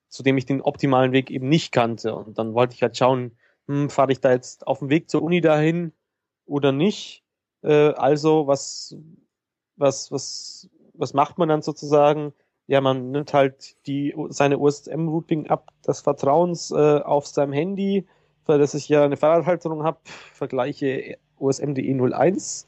zu 0.10 0.24
dem 0.24 0.38
ich 0.38 0.46
den 0.46 0.62
optimalen 0.62 1.12
Weg 1.12 1.30
eben 1.30 1.50
nicht 1.50 1.72
kannte. 1.72 2.16
Und 2.16 2.38
dann 2.38 2.54
wollte 2.54 2.74
ich 2.74 2.82
halt 2.82 2.98
schauen, 2.98 3.38
hm, 3.68 3.90
fahre 3.90 4.12
ich 4.12 4.20
da 4.22 4.32
jetzt 4.32 4.66
auf 4.68 4.80
dem 4.80 4.90
Weg 4.90 5.10
zur 5.10 5.22
Uni 5.22 5.42
dahin 5.42 5.94
oder 6.46 6.72
nicht? 6.72 7.24
Äh, 7.62 7.94
also, 7.94 8.48
was, 8.48 8.96
was, 9.76 10.12
was, 10.12 10.70
was 10.94 11.14
macht 11.14 11.38
man 11.38 11.50
dann 11.50 11.62
sozusagen? 11.62 12.34
Ja, 12.68 12.82
man 12.82 13.12
nimmt 13.12 13.34
halt 13.34 13.76
die, 13.86 14.16
seine 14.30 14.58
USM-Routing 14.58 15.48
ab 15.48 15.72
des 15.88 16.02
Vertrauens 16.02 16.72
äh, 16.72 17.00
auf 17.00 17.28
seinem 17.28 17.54
Handy, 17.54 18.08
für 18.44 18.58
das 18.58 18.74
ich 18.74 18.90
ja 18.90 19.04
eine 19.04 19.18
Fahrradhalterung 19.18 19.84
habe, 19.84 20.00
vergleiche 20.34 21.18
USM.de 21.40 22.14
01 22.14 22.68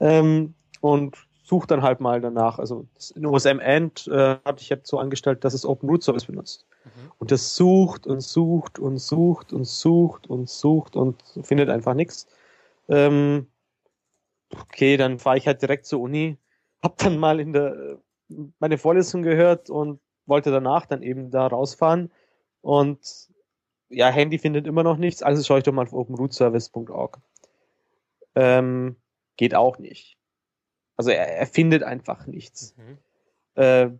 ähm, 0.00 0.54
und 0.80 1.16
suche 1.48 1.66
dann 1.66 1.82
halt 1.82 2.00
mal 2.00 2.20
danach. 2.20 2.58
Also 2.58 2.86
das 2.94 3.10
in 3.12 3.24
USM 3.24 3.58
End 3.58 4.06
äh, 4.08 4.36
hatte 4.44 4.60
ich 4.60 4.68
jetzt 4.68 4.88
so 4.88 4.98
angestellt, 4.98 5.44
dass 5.44 5.54
es 5.54 5.64
Open 5.64 5.88
Root 5.88 6.02
Service 6.02 6.26
benutzt. 6.26 6.66
Mhm. 6.84 7.12
Und 7.18 7.30
das 7.30 7.54
sucht 7.54 8.06
und 8.06 8.20
sucht 8.20 8.78
und 8.78 8.98
sucht 8.98 9.52
und 9.52 9.66
sucht 9.66 10.26
und 10.26 10.48
sucht 10.48 10.96
und 10.96 11.22
findet 11.42 11.70
einfach 11.70 11.94
nichts. 11.94 12.26
Ähm, 12.88 13.46
okay, 14.52 14.96
dann 14.96 15.18
fahre 15.18 15.38
ich 15.38 15.46
halt 15.46 15.62
direkt 15.62 15.86
zur 15.86 16.00
Uni, 16.00 16.36
hab 16.82 16.98
dann 16.98 17.18
mal 17.18 17.40
in 17.40 17.52
der 17.52 17.98
meine 18.58 18.78
Vorlesung 18.78 19.22
gehört 19.22 19.70
und 19.70 20.00
wollte 20.26 20.50
danach 20.50 20.86
dann 20.86 21.02
eben 21.02 21.30
da 21.30 21.46
rausfahren 21.46 22.10
und 22.60 23.28
ja, 23.88 24.08
Handy 24.08 24.38
findet 24.38 24.66
immer 24.66 24.82
noch 24.82 24.98
nichts, 24.98 25.22
also 25.22 25.42
schaue 25.42 25.58
ich 25.58 25.64
doch 25.64 25.72
mal 25.72 25.82
auf 25.82 25.92
openrootservice.org. 25.92 27.18
Ähm, 28.34 28.96
geht 29.36 29.54
auch 29.54 29.78
nicht. 29.78 30.18
Also 30.96 31.10
er, 31.10 31.26
er 31.28 31.46
findet 31.46 31.82
einfach 31.82 32.26
nichts. 32.26 32.76
Mhm. 32.76 32.98
Äh, 33.54 33.90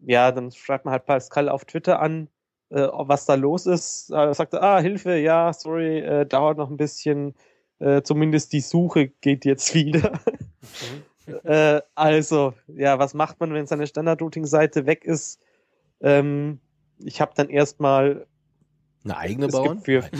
ja, 0.00 0.32
dann 0.32 0.50
schreibt 0.50 0.84
man 0.84 0.92
halt 0.92 1.04
Pascal 1.04 1.48
auf 1.48 1.64
Twitter 1.64 2.00
an, 2.00 2.28
äh, 2.70 2.88
was 2.90 3.26
da 3.26 3.34
los 3.34 3.66
ist. 3.66 4.10
Äh, 4.10 4.34
sagt 4.34 4.54
er, 4.54 4.62
ah, 4.62 4.80
Hilfe, 4.80 5.16
ja, 5.16 5.52
sorry, 5.52 6.00
äh, 6.00 6.26
dauert 6.26 6.58
noch 6.58 6.70
ein 6.70 6.76
bisschen. 6.76 7.34
Äh, 7.78 8.02
zumindest 8.02 8.52
die 8.52 8.60
Suche 8.60 9.08
geht 9.08 9.44
jetzt 9.44 9.74
wieder. 9.74 10.12
Mhm. 10.62 11.04
Äh, 11.44 11.80
also, 11.94 12.54
ja, 12.68 12.98
was 12.98 13.14
macht 13.14 13.40
man, 13.40 13.52
wenn 13.54 13.66
seine 13.66 13.86
Standard-Routing-Seite 13.86 14.86
weg 14.86 15.04
ist? 15.04 15.40
Ähm, 16.00 16.60
ich 16.98 17.20
habe 17.20 17.32
dann 17.34 17.48
erstmal 17.48 18.26
Eine 19.04 19.16
eigene 19.16 19.46
es 19.46 19.52
bauen? 19.52 19.80
für, 19.80 20.02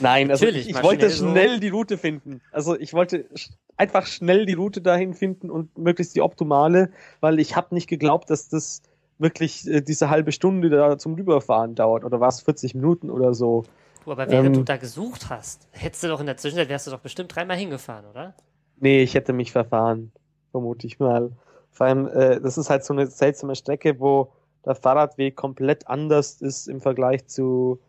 Nein, 0.00 0.30
also 0.30 0.44
Natürlich, 0.44 0.68
ich, 0.68 0.82
wollte 0.82 1.10
schnell 1.10 1.18
so. 1.18 1.30
schnell 1.30 1.60
die 1.60 1.68
Route 1.68 1.98
finden. 1.98 2.40
Also 2.52 2.78
ich 2.78 2.92
wollte 2.94 3.24
sch- 3.34 3.50
einfach 3.76 4.06
schnell 4.06 4.46
die 4.46 4.54
Route 4.54 4.80
dahin 4.80 5.14
finden 5.14 5.50
und 5.50 5.76
möglichst 5.78 6.14
die 6.14 6.20
optimale, 6.22 6.90
weil 7.20 7.38
ich 7.40 7.56
habe 7.56 7.74
nicht 7.74 7.88
geglaubt, 7.88 8.30
dass 8.30 8.48
das 8.48 8.82
wirklich 9.18 9.66
äh, 9.66 9.80
diese 9.80 10.10
halbe 10.10 10.32
Stunde 10.32 10.70
da 10.70 10.96
zum 10.98 11.14
Rüberfahren 11.14 11.74
dauert 11.74 12.04
oder 12.04 12.20
war 12.20 12.28
es 12.28 12.40
40 12.40 12.74
Minuten 12.74 13.10
oder 13.10 13.34
so. 13.34 13.64
du, 14.04 14.12
aber 14.12 14.30
während 14.30 14.46
Ähm. 14.46 14.52
du 14.54 14.62
da 14.62 14.76
gesucht 14.76 15.28
hast, 15.28 15.68
hättest 15.72 16.04
du 16.04 16.08
doch 16.08 16.20
in 16.20 16.26
der 16.26 16.36
Zwischenzeit, 16.36 16.68
wärst 16.68 16.86
du 16.86 16.90
doch 16.92 17.00
bestimmt 17.00 17.34
dreimal 17.34 17.56
hingefahren, 17.56 18.06
oder? 18.06 18.34
Nee, 18.80 19.02
ich 19.02 19.14
hätte 19.14 19.32
mich 19.32 19.52
verfahren, 19.52 20.12
vermute 20.50 20.86
ich 20.86 20.98
mal. 20.98 21.32
Vor 21.70 21.86
allem, 21.86 22.08
äh, 22.08 22.40
das 22.40 22.58
ist 22.58 22.70
halt 22.70 22.84
so 22.84 22.92
eine 22.92 23.06
seltsame 23.06 23.54
Strecke, 23.54 23.98
wo 24.00 24.32
der 24.64 24.74
Fahrradweg 24.74 25.36
komplett 25.36 25.86
anders 25.88 26.40
ist 26.40 26.68
im 26.68 26.80
Vergleich 26.80 27.26
zu, 27.26 27.80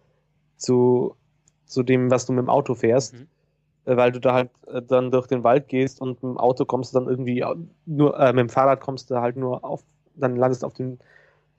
zu, 0.57 1.15
zu 1.65 1.83
dem, 1.83 2.11
was 2.11 2.25
du 2.25 2.33
mit 2.33 2.43
dem 2.43 2.49
Auto 2.49 2.75
fährst. 2.75 3.13
Mhm. 3.13 3.27
Äh, 3.85 3.97
weil 3.97 4.11
du 4.11 4.19
da 4.19 4.33
halt 4.33 4.51
äh, 4.67 4.81
dann 4.81 5.11
durch 5.11 5.27
den 5.27 5.43
Wald 5.43 5.67
gehst 5.67 6.01
und 6.01 6.21
mit 6.21 6.33
dem 6.33 6.37
Auto 6.37 6.65
kommst 6.65 6.93
du 6.93 6.99
dann 6.99 7.09
irgendwie 7.09 7.43
nur, 7.85 8.19
äh, 8.19 8.33
mit 8.33 8.41
dem 8.41 8.49
Fahrrad 8.49 8.81
kommst 8.81 9.09
du 9.09 9.15
halt 9.15 9.35
nur 9.35 9.63
auf, 9.63 9.83
dann 10.15 10.35
landest 10.35 10.63
du 10.63 10.67
auf 10.67 10.73
den 10.73 10.99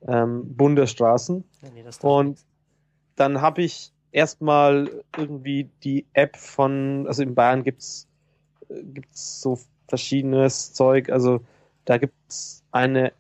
ähm, 0.06 0.54
Bundesstraßen. 0.56 1.44
Nee, 1.74 1.84
Und 2.02 2.38
dann 3.16 3.40
habe 3.40 3.62
ich 3.62 3.92
erstmal 4.12 4.90
irgendwie 5.16 5.70
die 5.82 6.06
App 6.12 6.36
von, 6.36 7.06
also 7.06 7.22
in 7.22 7.34
Bayern 7.34 7.64
gibt's 7.64 8.06
äh, 8.70 8.83
gibt's 8.83 9.40
so 9.40 9.59
verschiedenes 9.88 10.72
Zeug. 10.72 11.11
Also 11.11 11.40
da 11.85 11.98
gibt's 11.98 12.64
eine 12.70 13.12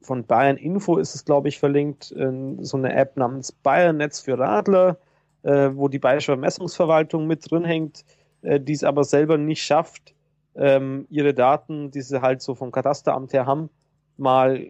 von 0.00 0.24
Bayern 0.24 0.56
Info 0.56 0.96
ist 0.96 1.14
es, 1.14 1.24
glaube 1.24 1.48
ich, 1.48 1.58
verlinkt, 1.58 2.12
äh, 2.12 2.32
so 2.60 2.76
eine 2.76 2.94
App 2.94 3.16
namens 3.16 3.52
Bayern 3.52 3.98
Netz 3.98 4.20
für 4.20 4.38
Radler, 4.38 4.98
äh, 5.42 5.70
wo 5.74 5.88
die 5.88 5.98
Bayerische 5.98 6.32
Vermessungsverwaltung 6.32 7.26
mit 7.26 7.50
drin 7.50 7.64
hängt, 7.64 8.04
äh, 8.42 8.58
die 8.58 8.72
es 8.72 8.84
aber 8.84 9.04
selber 9.04 9.36
nicht 9.36 9.62
schafft, 9.62 10.14
ähm, 10.56 11.06
ihre 11.10 11.34
Daten, 11.34 11.90
die 11.90 12.00
sie 12.00 12.22
halt 12.22 12.42
so 12.42 12.54
vom 12.54 12.72
Katasteramt 12.72 13.32
her 13.32 13.46
haben, 13.46 13.70
mal 14.16 14.66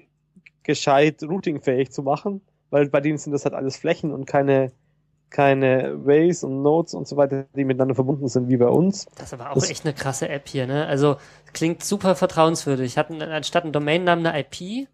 gescheit 0.63 1.23
routingfähig 1.23 1.93
zu 1.93 2.03
machen, 2.03 2.43
weil 2.71 2.89
bei 2.89 3.01
denen 3.01 3.19
sind 3.19 3.33
das 3.33 3.45
halt 3.45 3.55
alles 3.55 3.77
Flächen 3.77 4.13
und 4.13 4.27
keine 4.27 4.73
keine 5.31 6.07
Ways 6.07 6.43
und 6.45 6.63
Nodes 6.63 6.95
und 6.95 7.07
so 7.07 7.17
weiter, 7.17 7.47
die 7.55 7.65
miteinander 7.65 7.95
verbunden 7.95 8.29
sind 8.29 8.49
wie 8.49 8.57
bei 8.57 8.69
uns. 8.69 9.07
Das 9.17 9.27
ist 9.27 9.35
aber 9.35 9.51
auch 9.51 9.55
das- 9.55 9.71
echt 9.71 9.85
eine 9.85 9.95
krasse 9.95 10.29
App 10.29 10.49
hier, 10.49 10.67
ne? 10.67 10.87
Also 10.87 11.17
klingt 11.53 11.83
super 11.85 12.15
vertrauenswürdig. 12.15 12.97
Hat 12.99 13.11
anstatt 13.11 13.65
einen 13.65 13.73
Domainnamen 13.73 14.27
eine 14.27 14.41
IP. 14.41 14.89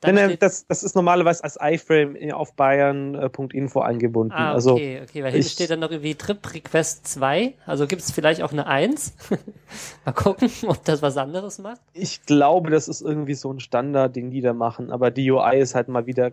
Dann 0.00 0.16
Nein, 0.16 0.30
nein, 0.30 0.36
das, 0.40 0.66
das 0.66 0.82
ist 0.82 0.96
normalerweise 0.96 1.44
als 1.44 1.56
iframe 1.62 2.32
auf 2.32 2.54
bayern.info 2.56 3.80
eingebunden. 3.80 4.32
ah, 4.32 4.52
Also 4.52 4.72
okay, 4.72 5.00
okay, 5.00 5.22
weil 5.22 5.30
hinten 5.30 5.46
ich- 5.46 5.52
steht 5.52 5.70
dann 5.70 5.78
noch 5.78 5.92
irgendwie 5.92 6.16
Trip 6.16 6.38
Request 6.54 7.06
2. 7.06 7.54
Also 7.66 7.86
gibt 7.86 8.02
es 8.02 8.10
vielleicht 8.10 8.42
auch 8.42 8.50
eine 8.50 8.66
1. 8.66 9.14
Mal 10.04 10.12
gucken, 10.12 10.50
ob 10.66 10.84
das 10.84 11.02
was 11.02 11.16
anderes 11.16 11.58
macht. 11.60 11.80
ich 11.92 12.22
glaube, 12.26 12.70
das 12.70 12.88
ist 12.88 13.00
irgendwie 13.00 13.34
so 13.34 13.52
ein 13.52 13.60
Standard, 13.60 14.16
den 14.16 14.30
die 14.32 14.40
da 14.40 14.52
machen, 14.54 14.90
aber 14.90 15.12
die 15.12 15.30
UI 15.30 15.60
ist 15.60 15.76
halt 15.76 15.86
mal 15.86 16.06
wieder 16.06 16.28
äh, 16.28 16.32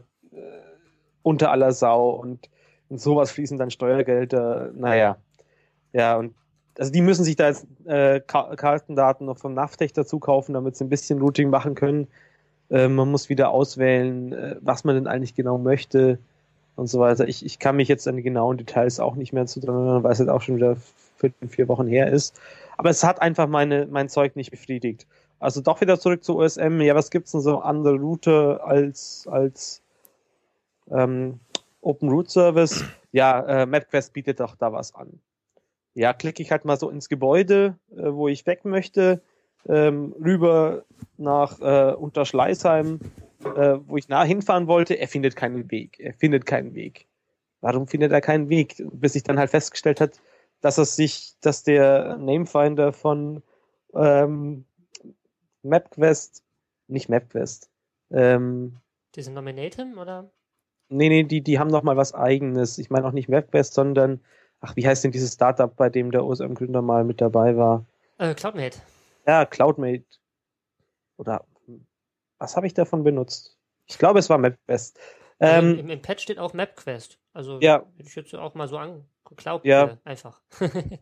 unter 1.21 1.51
aller 1.51 1.71
Sau 1.71 2.09
und 2.09 2.49
in 2.89 2.97
sowas 2.97 3.31
fließen 3.31 3.57
dann 3.57 3.71
Steuergelder, 3.71 4.71
naja. 4.73 5.17
Ja, 5.93 6.17
und 6.17 6.33
also 6.77 6.91
die 6.91 7.01
müssen 7.01 7.25
sich 7.25 7.35
da 7.35 7.47
jetzt 7.47 7.67
äh, 7.85 8.21
Ka 8.21 8.55
Kartendaten 8.55 9.25
noch 9.25 9.37
vom 9.37 9.53
Naftech 9.53 9.91
dazu 9.91 10.19
kaufen, 10.19 10.53
damit 10.53 10.77
sie 10.77 10.85
ein 10.85 10.89
bisschen 10.89 11.19
Routing 11.19 11.49
machen 11.49 11.75
können. 11.75 12.07
Äh, 12.69 12.87
man 12.87 13.11
muss 13.11 13.29
wieder 13.29 13.49
auswählen, 13.49 14.31
äh, 14.33 14.55
was 14.61 14.83
man 14.83 14.95
denn 14.95 15.07
eigentlich 15.07 15.35
genau 15.35 15.57
möchte 15.57 16.19
und 16.75 16.87
so 16.87 16.99
weiter. 16.99 17.27
Ich, 17.27 17.45
ich 17.45 17.59
kann 17.59 17.75
mich 17.75 17.89
jetzt 17.89 18.07
an 18.07 18.15
die 18.15 18.23
genauen 18.23 18.57
Details 18.57 18.99
auch 18.99 19.15
nicht 19.15 19.33
mehr 19.33 19.45
zu 19.45 19.59
dran 19.59 19.75
erinnern, 19.75 20.03
weil 20.03 20.13
es 20.13 20.19
jetzt 20.19 20.29
auch 20.29 20.41
schon 20.41 20.55
wieder 20.55 20.77
vier, 21.17 21.33
vier 21.49 21.67
Wochen 21.67 21.87
her 21.87 22.11
ist. 22.11 22.39
Aber 22.77 22.89
es 22.89 23.03
hat 23.03 23.21
einfach 23.21 23.47
meine, 23.47 23.87
mein 23.87 24.07
Zeug 24.07 24.37
nicht 24.37 24.51
befriedigt. 24.51 25.05
Also 25.39 25.61
doch 25.61 25.81
wieder 25.81 25.99
zurück 25.99 26.23
zu 26.23 26.37
OSM. 26.37 26.79
Ja, 26.81 26.95
was 26.95 27.11
gibt's 27.11 27.31
denn 27.31 27.41
so 27.41 27.59
andere 27.59 27.95
Route 27.95 28.61
als, 28.63 29.27
als 29.29 29.81
ähm, 30.91 31.39
Open 31.81 32.09
Root 32.09 32.29
Service? 32.29 32.83
Ja, 33.11 33.63
äh, 33.63 33.65
MapQuest 33.65 34.13
bietet 34.13 34.39
doch 34.39 34.55
da 34.55 34.71
was 34.71 34.93
an. 34.93 35.19
Ja, 35.93 36.13
klicke 36.13 36.43
ich 36.43 36.51
halt 36.51 36.65
mal 36.65 36.77
so 36.77 36.89
ins 36.89 37.09
Gebäude, 37.09 37.77
äh, 37.91 38.13
wo 38.13 38.27
ich 38.27 38.45
weg 38.45 38.65
möchte, 38.65 39.21
ähm, 39.67 40.15
rüber 40.23 40.85
nach 41.17 41.59
äh, 41.59 41.93
Unterschleißheim, 41.93 42.99
äh, 43.43 43.77
wo 43.85 43.97
ich 43.97 44.07
nah 44.07 44.23
hinfahren 44.23 44.67
wollte. 44.67 44.95
Er 44.95 45.07
findet 45.07 45.35
keinen 45.35 45.69
Weg. 45.71 45.99
Er 45.99 46.13
findet 46.13 46.45
keinen 46.45 46.75
Weg. 46.75 47.07
Warum 47.61 47.87
findet 47.87 48.11
er 48.11 48.21
keinen 48.21 48.49
Weg? 48.49 48.81
Bis 48.93 49.15
ich 49.15 49.23
dann 49.23 49.39
halt 49.39 49.49
festgestellt 49.49 49.99
hat, 49.99 50.21
dass 50.61 50.77
es 50.77 50.95
sich, 50.95 51.35
dass 51.41 51.63
der 51.63 52.17
Namefinder 52.17 52.93
von 52.93 53.43
ähm, 53.93 54.65
MapQuest, 55.63 56.43
nicht 56.87 57.09
MapQuest, 57.09 57.69
ähm, 58.11 58.77
Diese 59.15 59.31
Nominatum 59.31 59.97
oder? 59.97 60.31
Nee, 60.89 61.09
nee, 61.09 61.23
die, 61.23 61.41
die 61.41 61.59
haben 61.59 61.69
noch 61.69 61.83
mal 61.83 61.97
was 61.97 62.13
eigenes. 62.13 62.77
Ich 62.77 62.89
meine 62.89 63.07
auch 63.07 63.11
nicht 63.11 63.29
MapQuest, 63.29 63.73
sondern 63.73 64.21
ach, 64.59 64.75
wie 64.75 64.87
heißt 64.87 65.03
denn 65.03 65.11
dieses 65.11 65.33
Startup, 65.33 65.75
bei 65.75 65.89
dem 65.89 66.11
der 66.11 66.25
OSM-Gründer 66.25 66.81
mal 66.81 67.03
mit 67.03 67.21
dabei 67.21 67.55
war? 67.57 67.85
Äh, 68.17 68.33
Cloudmate. 68.33 68.79
Ja, 69.25 69.45
Cloudmate. 69.45 70.03
Oder 71.17 71.45
was 72.37 72.55
habe 72.55 72.67
ich 72.67 72.73
davon 72.73 73.03
benutzt? 73.03 73.57
Ich 73.85 73.97
glaube, 73.97 74.19
es 74.19 74.29
war 74.29 74.37
MapQuest. 74.37 74.99
Ähm, 75.39 75.79
im, 75.79 75.89
Im 75.89 76.01
Pad 76.01 76.21
steht 76.21 76.39
auch 76.39 76.53
MapQuest. 76.53 77.19
Also 77.33 77.59
Ja. 77.61 77.85
ich 77.97 78.15
jetzt 78.15 78.33
auch 78.35 78.55
mal 78.55 78.67
so 78.67 78.77
angeklaubt. 78.77 79.65
Ja. 79.65 79.85
Äh, 79.85 79.97
einfach. 80.03 80.41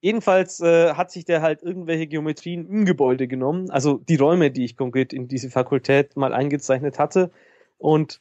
Jedenfalls 0.00 0.60
äh, 0.60 0.94
hat 0.94 1.10
sich 1.10 1.24
der 1.24 1.40
halt 1.40 1.62
irgendwelche 1.62 2.06
Geometrien 2.06 2.68
im 2.68 2.84
Gebäude 2.84 3.26
genommen, 3.26 3.70
also 3.70 3.96
die 3.96 4.16
Räume, 4.16 4.50
die 4.50 4.66
ich 4.66 4.76
konkret 4.76 5.14
in 5.14 5.28
diese 5.28 5.48
Fakultät 5.48 6.14
mal 6.14 6.34
eingezeichnet 6.34 6.98
hatte. 6.98 7.30
Und 7.78 8.20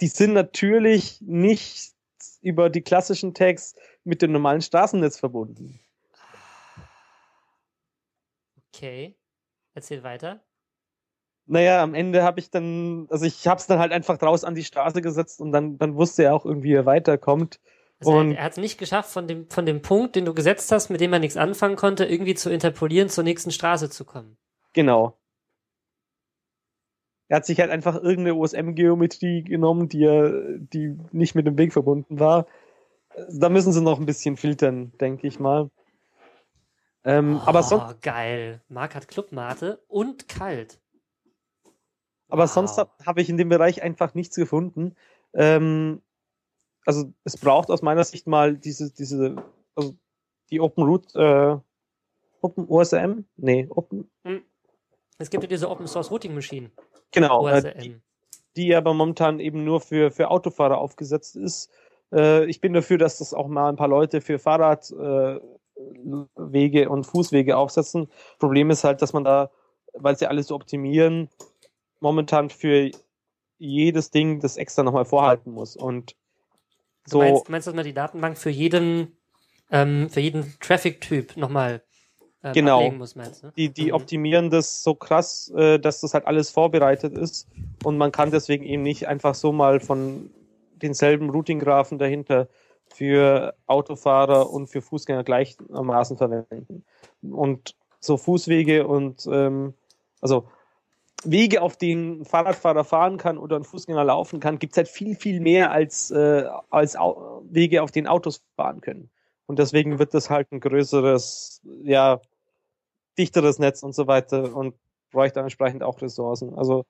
die 0.00 0.08
sind 0.08 0.32
natürlich 0.32 1.20
nicht 1.20 1.92
über 2.40 2.70
die 2.70 2.82
klassischen 2.82 3.34
Tags 3.34 3.74
mit 4.04 4.22
dem 4.22 4.32
normalen 4.32 4.62
Straßennetz 4.62 5.18
verbunden. 5.18 5.80
okay. 8.74 9.16
Erzähl 9.74 10.02
weiter. 10.02 10.40
Naja, 11.46 11.82
am 11.82 11.94
Ende 11.94 12.22
habe 12.22 12.40
ich 12.40 12.50
dann, 12.50 13.06
also 13.10 13.24
ich 13.24 13.46
habe 13.46 13.58
es 13.58 13.66
dann 13.66 13.78
halt 13.78 13.92
einfach 13.92 14.18
draus 14.18 14.44
an 14.44 14.54
die 14.54 14.64
Straße 14.64 15.00
gesetzt 15.00 15.40
und 15.40 15.52
dann, 15.52 15.78
dann 15.78 15.94
wusste 15.94 16.24
er 16.24 16.34
auch 16.34 16.44
irgendwie, 16.44 16.68
wie 16.70 16.74
er 16.74 16.86
weiterkommt. 16.86 17.58
Also 18.00 18.12
Und- 18.12 18.32
er, 18.32 18.38
er 18.38 18.44
hat 18.44 18.52
es 18.52 18.58
nicht 18.58 18.78
geschafft, 18.78 19.10
von 19.10 19.26
dem, 19.26 19.48
von 19.48 19.64
dem 19.64 19.80
Punkt, 19.80 20.14
den 20.14 20.24
du 20.24 20.34
gesetzt 20.34 20.70
hast, 20.72 20.90
mit 20.90 21.00
dem 21.00 21.12
er 21.12 21.18
nichts 21.18 21.36
anfangen 21.36 21.76
konnte, 21.76 22.04
irgendwie 22.04 22.34
zu 22.34 22.50
interpolieren, 22.50 23.08
zur 23.08 23.24
nächsten 23.24 23.50
Straße 23.50 23.88
zu 23.88 24.04
kommen. 24.04 24.36
Genau. 24.74 25.16
Er 27.28 27.36
hat 27.36 27.46
sich 27.46 27.60
halt 27.60 27.70
einfach 27.70 27.94
irgendeine 27.94 28.34
OSM-Geometrie 28.34 29.44
genommen, 29.44 29.88
die 29.88 30.04
er, 30.04 30.58
die 30.58 30.98
nicht 31.12 31.34
mit 31.34 31.46
dem 31.46 31.58
Weg 31.58 31.72
verbunden 31.72 32.18
war. 32.18 32.46
Da 33.30 33.48
müssen 33.48 33.72
sie 33.72 33.82
noch 33.82 34.00
ein 34.00 34.06
bisschen 34.06 34.36
filtern, 34.36 34.92
denke 34.98 35.26
ich 35.26 35.38
mal. 35.38 35.70
Ähm, 37.04 37.40
aber, 37.44 37.62
son 37.62 37.80
oh, 37.80 37.94
geil. 38.00 38.62
Marc 38.68 38.94
hat 38.94 39.08
Clubmate 39.08 39.82
und 39.88 40.28
kalt. 40.28 40.80
aber 42.28 42.44
Wow. 42.44 42.50
sonst 42.50 42.78
habe 42.78 42.90
hab 43.04 43.18
ich 43.18 43.28
in 43.28 43.36
dem 43.36 43.48
Bereich 43.48 43.82
einfach 43.82 44.14
nichts 44.14 44.36
gefunden. 44.36 44.94
Ähm, 45.34 46.02
also 46.86 47.12
es 47.24 47.36
braucht 47.36 47.70
aus 47.70 47.82
meiner 47.82 48.04
Sicht 48.04 48.26
mal 48.26 48.56
diese, 48.56 48.92
diese, 48.92 49.42
also 49.74 49.94
die 50.50 50.60
Open 50.60 50.84
Root, 50.84 51.14
äh, 51.14 51.56
Open 52.40 52.66
OSM? 52.68 53.24
Nee, 53.36 53.66
Open, 53.70 54.10
Es 55.18 55.30
gibt 55.30 55.42
ja 55.42 55.48
diese 55.48 55.68
Open 55.68 55.86
Source 55.86 56.10
Routing 56.10 56.34
Machine. 56.34 56.70
Genau. 57.12 57.48
Äh, 57.48 57.58
OSM. 57.58 57.80
die, 57.80 58.00
die 58.56 58.74
aber 58.74 58.94
momentan 58.94 59.40
eben 59.40 59.64
nur 59.64 59.80
für, 59.80 60.10
für 60.10 60.30
Autofahrer 60.30 60.78
aufgesetzt 60.78 61.36
ist. 61.36 61.70
Äh, 62.12 62.46
ich 62.46 62.60
bin 62.60 62.72
dafür, 62.72 62.98
dass 62.98 63.18
das 63.18 63.34
auch 63.34 63.48
mal 63.48 63.68
ein 63.68 63.76
paar 63.76 63.88
Leute 63.88 64.20
für 64.20 64.38
Fahrradwege 64.38 65.42
äh, 66.82 66.86
und 66.86 67.04
Fußwege 67.04 67.56
aufsetzen. 67.56 68.08
Problem 68.38 68.70
ist 68.70 68.84
halt, 68.84 69.02
dass 69.02 69.12
man 69.12 69.24
da, 69.24 69.50
weil 69.92 70.16
sie 70.16 70.26
alles 70.26 70.48
so 70.48 70.54
optimieren, 70.54 71.28
momentan 72.00 72.50
für 72.50 72.90
jedes 73.58 74.10
Ding 74.10 74.40
das 74.40 74.56
extra 74.56 74.82
nochmal 74.82 75.04
vorhalten 75.04 75.50
muss. 75.52 75.76
Und 75.76 76.16
Du 77.08 77.12
so, 77.12 77.18
meinst, 77.20 77.48
meinst, 77.48 77.66
dass 77.66 77.74
man 77.74 77.84
die 77.84 77.94
Datenbank 77.94 78.36
für 78.36 78.50
jeden, 78.50 79.16
ähm, 79.70 80.10
für 80.10 80.20
jeden 80.20 80.54
Traffic-Typ 80.60 81.36
nochmal 81.36 81.82
ähm, 82.42 82.52
Genau. 82.52 82.90
muss, 82.90 83.16
meinst 83.16 83.42
du? 83.42 83.52
die, 83.56 83.70
die 83.70 83.86
Mhm. 83.88 83.94
optimieren 83.94 84.50
das 84.50 84.82
so 84.82 84.94
krass, 84.94 85.52
äh, 85.56 85.78
dass 85.78 86.00
das 86.00 86.14
halt 86.14 86.26
alles 86.26 86.50
vorbereitet 86.50 87.12
ist 87.14 87.48
und 87.84 87.98
man 87.98 88.12
kann 88.12 88.30
deswegen 88.30 88.64
eben 88.64 88.82
nicht 88.82 89.08
einfach 89.08 89.34
so 89.34 89.52
mal 89.52 89.80
von 89.80 90.30
denselben 90.82 91.30
Routing-Graphen 91.30 91.98
dahinter 91.98 92.48
für 92.86 93.54
Autofahrer 93.66 94.50
und 94.50 94.68
für 94.68 94.80
Fußgänger 94.80 95.24
gleichermaßen 95.24 96.16
verwenden. 96.16 96.84
Und 97.22 97.74
so 98.00 98.16
Fußwege 98.16 98.86
und 98.86 99.28
ähm, 99.30 99.74
also 100.20 100.48
Wege, 101.24 101.62
auf 101.62 101.76
denen 101.76 102.20
ein 102.20 102.24
Fahrradfahrer 102.24 102.84
fahren 102.84 103.16
kann 103.18 103.38
oder 103.38 103.56
ein 103.56 103.64
Fußgänger 103.64 104.04
laufen 104.04 104.38
kann, 104.38 104.58
gibt 104.58 104.72
es 104.72 104.76
halt 104.76 104.88
viel, 104.88 105.16
viel 105.16 105.40
mehr 105.40 105.72
als, 105.72 106.10
äh, 106.12 106.44
als 106.70 106.96
Au 106.96 107.42
Wege, 107.50 107.82
auf 107.82 107.90
denen 107.90 108.06
Autos 108.06 108.44
fahren 108.56 108.80
können. 108.80 109.10
Und 109.48 109.58
deswegen 109.58 109.98
wird 109.98 110.12
das 110.12 110.28
halt 110.28 110.52
ein 110.52 110.60
größeres, 110.60 111.62
ja, 111.82 112.20
dichteres 113.16 113.58
Netz 113.58 113.82
und 113.82 113.94
so 113.94 114.06
weiter 114.06 114.54
und 114.54 114.74
bräuchte 115.10 115.40
entsprechend 115.40 115.82
auch 115.82 116.00
Ressourcen. 116.02 116.54
Also 116.54 116.84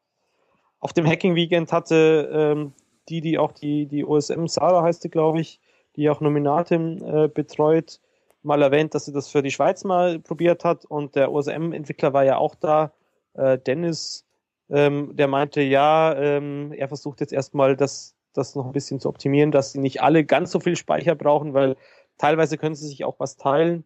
auf 0.80 0.92
dem 0.92 1.06
Hacking 1.06 1.36
Weekend 1.36 1.72
hatte 1.72 2.28
ähm, 2.32 2.72
die, 3.08 3.20
die 3.20 3.38
auch 3.38 3.52
die, 3.52 3.86
die 3.86 4.04
OSM, 4.04 4.46
Sarah 4.46 4.82
heißt 4.82 5.04
die, 5.04 5.08
glaube 5.08 5.40
ich, 5.40 5.60
die 5.94 6.10
auch 6.10 6.20
Nominatim 6.20 6.98
äh, 7.04 7.28
betreut, 7.28 8.00
mal 8.42 8.60
erwähnt, 8.60 8.92
dass 8.92 9.04
sie 9.04 9.12
das 9.12 9.28
für 9.28 9.42
die 9.42 9.52
Schweiz 9.52 9.84
mal 9.84 10.18
probiert 10.18 10.64
hat 10.64 10.84
und 10.84 11.14
der 11.14 11.30
OSM-Entwickler 11.30 12.12
war 12.12 12.24
ja 12.24 12.38
auch 12.38 12.56
da, 12.56 12.92
äh, 13.34 13.56
Dennis, 13.56 14.26
ähm, 14.68 15.14
der 15.14 15.28
meinte, 15.28 15.62
ja, 15.62 16.12
ähm, 16.16 16.72
er 16.72 16.88
versucht 16.88 17.20
jetzt 17.20 17.32
erstmal 17.32 17.76
das, 17.76 18.16
das 18.32 18.56
noch 18.56 18.66
ein 18.66 18.72
bisschen 18.72 18.98
zu 18.98 19.08
optimieren, 19.08 19.52
dass 19.52 19.72
sie 19.72 19.78
nicht 19.78 20.02
alle 20.02 20.24
ganz 20.24 20.50
so 20.50 20.58
viel 20.58 20.74
Speicher 20.74 21.14
brauchen, 21.14 21.54
weil 21.54 21.76
teilweise 22.18 22.58
können 22.58 22.74
sie 22.74 22.86
sich 22.86 23.04
auch 23.04 23.18
was 23.18 23.36
teilen 23.36 23.84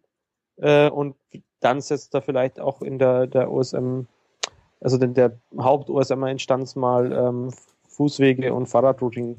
äh, 0.57 0.89
und 0.89 1.15
dann 1.59 1.81
setzt 1.81 2.13
er 2.13 2.21
vielleicht 2.21 2.59
auch 2.59 2.81
in 2.81 2.99
der, 2.99 3.27
der 3.27 3.51
OSM, 3.51 4.01
also 4.81 4.97
in 4.97 5.13
der 5.13 5.37
Haupt-OSM-Instanz 5.57 6.75
mal 6.75 7.11
ähm, 7.11 7.53
Fußwege 7.87 8.53
und 8.53 8.67
Fahrradrouting 8.67 9.37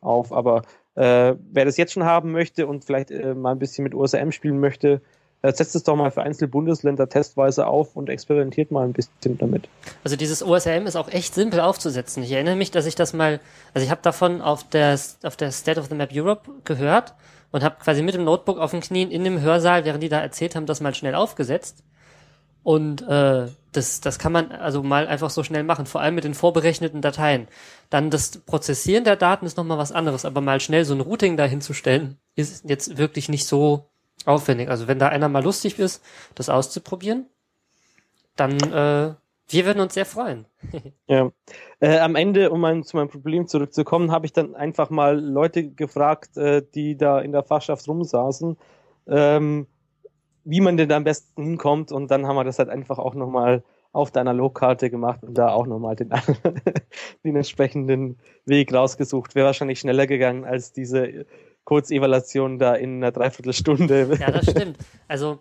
auf. 0.00 0.32
Aber 0.32 0.62
äh, 0.96 1.34
wer 1.52 1.64
das 1.64 1.76
jetzt 1.76 1.92
schon 1.92 2.04
haben 2.04 2.32
möchte 2.32 2.66
und 2.66 2.84
vielleicht 2.84 3.10
äh, 3.10 3.34
mal 3.34 3.52
ein 3.52 3.58
bisschen 3.58 3.84
mit 3.84 3.94
OSM 3.94 4.32
spielen 4.32 4.58
möchte, 4.58 5.00
äh, 5.42 5.52
setzt 5.52 5.76
es 5.76 5.84
doch 5.84 5.96
mal 5.96 6.10
für 6.10 6.22
einzelne 6.22 6.48
Bundesländer 6.48 7.08
testweise 7.08 7.66
auf 7.66 7.96
und 7.96 8.10
experimentiert 8.10 8.70
mal 8.70 8.84
ein 8.84 8.92
bisschen 8.92 9.38
damit. 9.38 9.68
Also 10.02 10.16
dieses 10.16 10.42
OSM 10.42 10.86
ist 10.86 10.96
auch 10.96 11.08
echt 11.08 11.34
simpel 11.34 11.60
aufzusetzen. 11.60 12.22
Ich 12.22 12.32
erinnere 12.32 12.56
mich, 12.56 12.70
dass 12.70 12.86
ich 12.86 12.96
das 12.96 13.12
mal, 13.12 13.40
also 13.72 13.84
ich 13.84 13.90
habe 13.90 14.02
davon 14.02 14.42
auf 14.42 14.68
der, 14.68 14.98
auf 15.22 15.36
der 15.36 15.52
State 15.52 15.78
of 15.78 15.86
the 15.86 15.94
Map 15.94 16.10
Europe 16.12 16.50
gehört 16.64 17.14
und 17.52 17.62
habe 17.62 17.76
quasi 17.80 18.02
mit 18.02 18.14
dem 18.14 18.24
Notebook 18.24 18.58
auf 18.58 18.70
den 18.70 18.80
Knien 18.80 19.10
in 19.10 19.24
dem 19.24 19.40
Hörsaal, 19.40 19.84
während 19.84 20.02
die 20.02 20.08
da 20.08 20.20
erzählt 20.20 20.54
haben, 20.54 20.66
das 20.66 20.80
mal 20.80 20.94
schnell 20.94 21.14
aufgesetzt. 21.14 21.82
Und 22.62 23.02
äh, 23.02 23.48
das, 23.72 24.00
das 24.00 24.18
kann 24.18 24.32
man 24.32 24.52
also 24.52 24.82
mal 24.82 25.06
einfach 25.06 25.30
so 25.30 25.42
schnell 25.42 25.64
machen, 25.64 25.86
vor 25.86 26.00
allem 26.00 26.14
mit 26.14 26.24
den 26.24 26.34
vorberechneten 26.34 27.00
Dateien. 27.00 27.48
Dann 27.88 28.10
das 28.10 28.38
Prozessieren 28.38 29.04
der 29.04 29.16
Daten 29.16 29.46
ist 29.46 29.56
nochmal 29.56 29.78
was 29.78 29.92
anderes, 29.92 30.24
aber 30.24 30.40
mal 30.40 30.60
schnell 30.60 30.84
so 30.84 30.94
ein 30.94 31.00
Routing 31.00 31.36
dahinzustellen, 31.36 32.18
ist 32.34 32.68
jetzt 32.68 32.98
wirklich 32.98 33.28
nicht 33.28 33.46
so 33.46 33.90
aufwendig. 34.26 34.68
Also 34.68 34.88
wenn 34.88 34.98
da 34.98 35.08
einer 35.08 35.28
mal 35.28 35.42
lustig 35.42 35.78
ist, 35.78 36.02
das 36.34 36.48
auszuprobieren, 36.48 37.26
dann 38.36 38.58
äh, 38.60 39.14
wir 39.52 39.66
würden 39.66 39.80
uns 39.80 39.94
sehr 39.94 40.06
freuen. 40.06 40.46
Ja. 41.06 41.30
Äh, 41.80 41.98
am 41.98 42.14
Ende, 42.14 42.50
um 42.50 42.60
mein, 42.60 42.84
zu 42.84 42.96
meinem 42.96 43.08
Problem 43.08 43.48
zurückzukommen, 43.48 44.12
habe 44.12 44.26
ich 44.26 44.32
dann 44.32 44.54
einfach 44.54 44.90
mal 44.90 45.18
Leute 45.18 45.68
gefragt, 45.70 46.36
äh, 46.36 46.62
die 46.74 46.96
da 46.96 47.20
in 47.20 47.32
der 47.32 47.42
Fachschaft 47.42 47.88
rumsaßen, 47.88 48.56
ähm, 49.08 49.66
wie 50.44 50.60
man 50.60 50.76
denn 50.76 50.88
da 50.88 50.96
am 50.96 51.04
besten 51.04 51.42
hinkommt. 51.42 51.90
Und 51.90 52.10
dann 52.10 52.26
haben 52.26 52.36
wir 52.36 52.44
das 52.44 52.60
halt 52.60 52.68
einfach 52.68 52.98
auch 52.98 53.14
nochmal 53.14 53.64
auf 53.92 54.12
der 54.12 54.20
Analogkarte 54.20 54.88
gemacht 54.88 55.24
und 55.24 55.34
da 55.34 55.48
auch 55.48 55.66
nochmal 55.66 55.96
den, 55.96 56.10
den 57.24 57.34
entsprechenden 57.34 58.18
Weg 58.46 58.72
rausgesucht. 58.72 59.34
Wäre 59.34 59.46
wahrscheinlich 59.46 59.80
schneller 59.80 60.06
gegangen 60.06 60.44
als 60.44 60.72
diese 60.72 61.26
Kurzevaluation 61.64 62.58
da 62.58 62.74
in 62.74 62.96
einer 62.96 63.10
Dreiviertelstunde. 63.10 64.16
Ja, 64.20 64.30
das 64.30 64.50
stimmt. 64.50 64.78
Also 65.08 65.40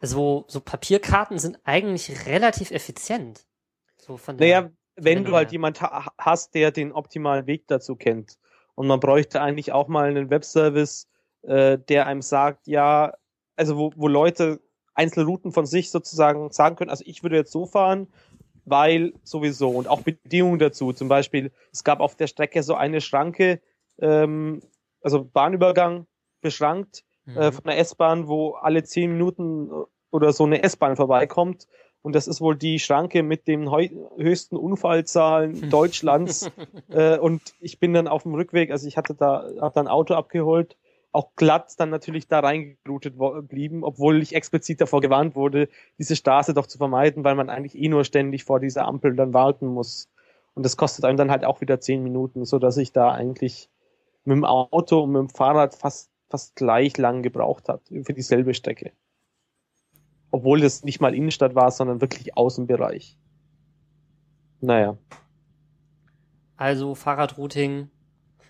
so, 0.00 0.44
so 0.48 0.60
Papierkarten 0.60 1.38
sind 1.38 1.58
eigentlich 1.64 2.26
relativ 2.26 2.70
effizient. 2.70 3.46
So 3.96 4.16
von 4.16 4.36
der, 4.36 4.62
Naja, 4.62 4.70
wenn 4.96 5.24
du 5.24 5.34
halt 5.34 5.52
jemand 5.52 5.80
ha 5.80 6.10
hast, 6.18 6.54
der 6.54 6.70
den 6.70 6.92
optimalen 6.92 7.46
Weg 7.46 7.66
dazu 7.68 7.96
kennt. 7.96 8.38
Und 8.74 8.86
man 8.86 9.00
bräuchte 9.00 9.40
eigentlich 9.40 9.72
auch 9.72 9.88
mal 9.88 10.08
einen 10.08 10.30
Webservice, 10.30 11.08
äh, 11.42 11.78
der 11.78 12.06
einem 12.06 12.22
sagt, 12.22 12.66
ja, 12.66 13.14
also 13.56 13.78
wo, 13.78 13.92
wo 13.96 14.08
Leute 14.08 14.60
einzelne 14.94 15.26
Routen 15.26 15.52
von 15.52 15.66
sich 15.66 15.90
sozusagen 15.90 16.50
sagen 16.50 16.76
können, 16.76 16.90
also 16.90 17.04
ich 17.06 17.22
würde 17.22 17.36
jetzt 17.36 17.52
so 17.52 17.66
fahren, 17.66 18.08
weil 18.64 19.14
sowieso 19.22 19.70
und 19.70 19.88
auch 19.88 20.02
Bedingungen 20.02 20.58
dazu. 20.58 20.92
Zum 20.92 21.08
Beispiel, 21.08 21.52
es 21.72 21.84
gab 21.84 22.00
auf 22.00 22.16
der 22.16 22.26
Strecke 22.26 22.62
so 22.62 22.74
eine 22.74 23.00
Schranke, 23.00 23.60
ähm, 23.98 24.60
also 25.00 25.24
Bahnübergang 25.24 26.06
beschrankt 26.40 27.05
Mhm. 27.26 27.36
äh, 27.36 27.52
von 27.52 27.64
der 27.64 27.78
S-Bahn, 27.78 28.28
wo 28.28 28.52
alle 28.52 28.82
zehn 28.84 29.12
Minuten 29.12 29.70
oder 30.10 30.32
so 30.32 30.44
eine 30.44 30.62
S-Bahn 30.62 30.96
vorbeikommt. 30.96 31.66
Und 32.02 32.14
das 32.14 32.28
ist 32.28 32.40
wohl 32.40 32.56
die 32.56 32.78
Schranke 32.78 33.24
mit 33.24 33.48
den 33.48 33.68
höchsten 33.68 34.56
Unfallzahlen 34.56 35.70
Deutschlands. 35.70 36.48
äh, 36.88 37.18
und 37.18 37.42
ich 37.58 37.80
bin 37.80 37.92
dann 37.92 38.06
auf 38.06 38.22
dem 38.22 38.34
Rückweg, 38.34 38.70
also 38.70 38.86
ich 38.86 38.96
hatte 38.96 39.14
da, 39.14 39.44
hab 39.60 39.74
da 39.74 39.80
ein 39.80 39.88
Auto 39.88 40.14
abgeholt, 40.14 40.76
auch 41.10 41.30
glatt 41.34 41.72
dann 41.78 41.90
natürlich 41.90 42.28
da 42.28 42.40
reingeblutet 42.40 43.18
wo- 43.18 43.42
blieben, 43.42 43.82
obwohl 43.82 44.22
ich 44.22 44.34
explizit 44.36 44.80
davor 44.80 45.00
gewarnt 45.00 45.34
wurde, 45.34 45.68
diese 45.98 46.14
Straße 46.14 46.54
doch 46.54 46.66
zu 46.66 46.78
vermeiden, 46.78 47.24
weil 47.24 47.34
man 47.34 47.50
eigentlich 47.50 47.76
eh 47.76 47.88
nur 47.88 48.04
ständig 48.04 48.44
vor 48.44 48.60
dieser 48.60 48.86
Ampel 48.86 49.16
dann 49.16 49.34
warten 49.34 49.66
muss. 49.66 50.08
Und 50.54 50.62
das 50.64 50.76
kostet 50.76 51.04
einem 51.04 51.16
dann 51.16 51.30
halt 51.30 51.44
auch 51.44 51.60
wieder 51.60 51.80
zehn 51.80 52.02
Minuten, 52.02 52.44
so 52.44 52.58
dass 52.58 52.76
ich 52.76 52.92
da 52.92 53.10
eigentlich 53.10 53.68
mit 54.24 54.36
dem 54.36 54.44
Auto 54.44 55.02
und 55.02 55.12
mit 55.12 55.20
dem 55.20 55.28
Fahrrad 55.28 55.74
fast 55.74 56.10
fast 56.28 56.56
gleich 56.56 56.96
lang 56.96 57.22
gebraucht 57.22 57.68
hat 57.68 57.82
für 57.88 58.12
dieselbe 58.12 58.54
Strecke. 58.54 58.92
Obwohl 60.30 60.60
das 60.60 60.84
nicht 60.84 61.00
mal 61.00 61.14
Innenstadt 61.14 61.54
war, 61.54 61.70
sondern 61.70 62.00
wirklich 62.00 62.36
Außenbereich. 62.36 63.18
Naja. 64.60 64.96
Also 66.56 66.94
Fahrradrouting. 66.94 67.90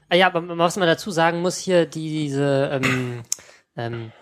Ah 0.08 0.14
ja, 0.14 0.26
aber 0.26 0.56
was 0.58 0.76
man 0.76 0.86
dazu 0.86 1.10
sagen 1.10 1.42
muss, 1.42 1.58
hier 1.58 1.86
diese, 1.86 2.70
ähm, 2.72 3.22
ähm, 3.76 4.12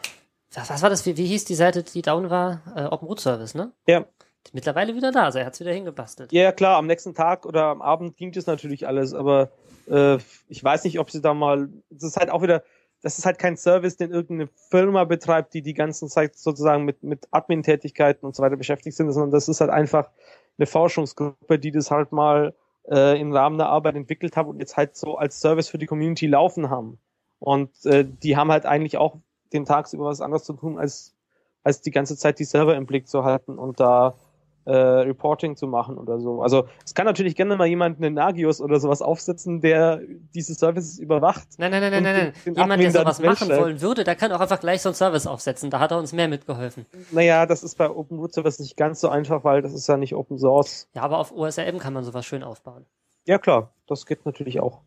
was, 0.53 0.71
was 0.71 0.83
war 0.83 0.91
das, 0.91 1.05
wie, 1.07 1.17
wie 1.17 1.27
hieß 1.27 1.45
die 1.45 1.55
Seite, 1.55 1.83
die 1.83 2.03
down 2.03 2.31
war? 2.31 2.63
Äh, 2.75 2.85
Open 2.85 3.09
Root 3.09 3.21
Service, 3.21 3.55
ne? 3.55 3.73
Ja. 3.87 4.07
Mittlerweile 4.53 4.95
wieder 4.95 5.11
da, 5.11 5.25
also 5.25 5.39
er 5.39 5.47
hat's 5.47 5.61
wieder 5.61 5.73
hingebastelt. 5.73 6.33
Ja, 6.33 6.53
klar, 6.53 6.77
am 6.77 6.87
nächsten 6.87 7.15
Tag 7.15 7.47
oder 7.47 7.65
am 7.67 7.81
Abend 7.81 8.17
ging 8.17 8.31
das 8.31 8.47
natürlich 8.47 8.87
alles, 8.87 9.15
aber 9.15 9.51
äh, 9.89 10.19
ich 10.49 10.63
weiß 10.63 10.85
nicht, 10.85 10.99
ob 10.99 11.11
sie 11.11 11.23
da 11.23 11.33
mal, 11.33 11.71
das 11.89 12.03
ist 12.03 12.17
halt 12.17 12.31
auch 12.31 12.43
wieder, 12.43 12.63
das 13.05 13.19
ist 13.19 13.27
halt 13.27 13.39
kein 13.39 13.59
Service, 13.59 13.99
den 13.99 14.11
irgendeine 14.13 14.49
Firma 14.71 15.05
betreibt, 15.05 15.53
die 15.53 15.61
die 15.61 15.75
ganze 15.75 16.07
Zeit 16.07 16.37
sozusagen 16.37 16.87
mit, 16.87 17.03
mit 17.03 17.29
Admin-Tätigkeiten 17.33 18.25
und 18.25 18.35
so 18.35 18.43
weiter 18.43 18.57
beschäftigt 18.57 18.97
sind, 18.97 19.13
sondern 19.13 19.31
das 19.31 19.47
ist 19.47 19.61
halt 19.61 19.71
einfach 19.71 20.09
eine 20.57 20.65
Forschungsgruppe, 20.65 21.59
die 21.59 21.71
das 21.71 21.91
halt 21.91 22.13
mal 22.13 22.55
äh, 22.89 23.21
im 23.21 23.31
Rahmen 23.31 23.59
der 23.59 23.69
Arbeit 23.69 23.97
entwickelt 23.97 24.39
haben 24.39 24.49
und 24.49 24.59
jetzt 24.59 24.79
halt 24.79 24.97
so 24.97 25.19
als 25.19 25.39
Service 25.39 25.69
für 25.69 25.77
die 25.77 25.85
Community 25.85 26.27
laufen 26.27 26.71
haben. 26.71 26.99
Und 27.41 27.71
äh, 27.85 28.07
die 28.07 28.39
haben 28.39 28.51
halt 28.51 28.65
eigentlich 28.65 28.97
auch 28.97 29.19
den 29.53 29.67
tagsüber 29.67 30.07
was 30.07 30.23
anderes 30.23 30.45
zu 30.45 30.55
tun, 30.55 30.79
als, 30.79 31.15
als 31.63 31.83
die 31.83 31.91
ganze 31.91 32.17
Zeit 32.17 32.39
die 32.39 32.45
Server 32.45 32.75
im 32.75 32.87
Blick 32.87 33.07
zu 33.07 33.23
halten 33.23 33.59
und 33.59 33.81
da 33.81 34.15
äh, 34.67 34.75
Reporting 34.75 35.57
zu 35.57 35.67
machen 35.67 35.99
oder 35.99 36.19
so. 36.19 36.43
Also 36.43 36.67
es 36.85 36.95
kann 36.95 37.07
natürlich 37.07 37.37
gerne 37.37 37.57
mal 37.57 37.67
jemand 37.67 37.99
einen 37.99 38.15
Nagios 38.15 38.61
oder 38.61 38.81
sowas 38.81 39.03
aufsetzen, 39.03 39.61
der 39.61 40.01
diese 40.35 40.55
Services 40.55 40.99
überwacht. 40.99 41.47
Nein, 41.59 41.71
nein, 41.71 41.83
nein, 41.83 41.93
nein, 41.93 42.03
nein, 42.03 42.33
nein. 42.45 42.55
Jemand, 42.55 42.83
der 42.83 42.91
sowas 42.91 43.21
machen 43.21 43.49
wollen 43.51 43.81
würde, 43.81 44.05
der 44.05 44.17
kann 44.17 44.33
auch 44.33 44.41
einfach 44.41 44.61
gleich 44.61 44.83
so 44.83 44.89
einen 44.89 44.95
Service 44.95 45.27
aufsetzen. 45.27 45.71
Da 45.71 45.81
hat 45.81 45.91
er 45.91 45.99
uns 45.99 46.13
mehr 46.13 46.29
mitgeholfen. 46.29 46.87
Naja, 47.11 47.47
das 47.47 47.63
ist 47.63 47.77
bei 47.77 47.91
Open 47.91 48.19
Root 48.19 48.33
Service 48.35 48.59
nicht 48.59 48.77
ganz 48.77 49.01
so 49.01 49.09
einfach, 49.09 49.45
weil 49.45 49.63
das 49.63 49.75
ist 49.75 49.87
ja 49.87 49.97
nicht 49.97 50.15
Open 50.15 50.39
Source. 50.39 50.89
Ja, 50.95 51.03
aber 51.03 51.19
auf 51.19 51.33
OSRM 51.33 51.79
kann 51.79 51.93
man 51.93 52.05
sowas 52.05 52.25
schön 52.25 52.43
aufbauen. 52.43 52.87
Ja, 53.27 53.39
klar. 53.39 53.73
Das 53.87 54.07
geht 54.07 54.25
natürlich 54.25 54.61
auch. 54.61 54.81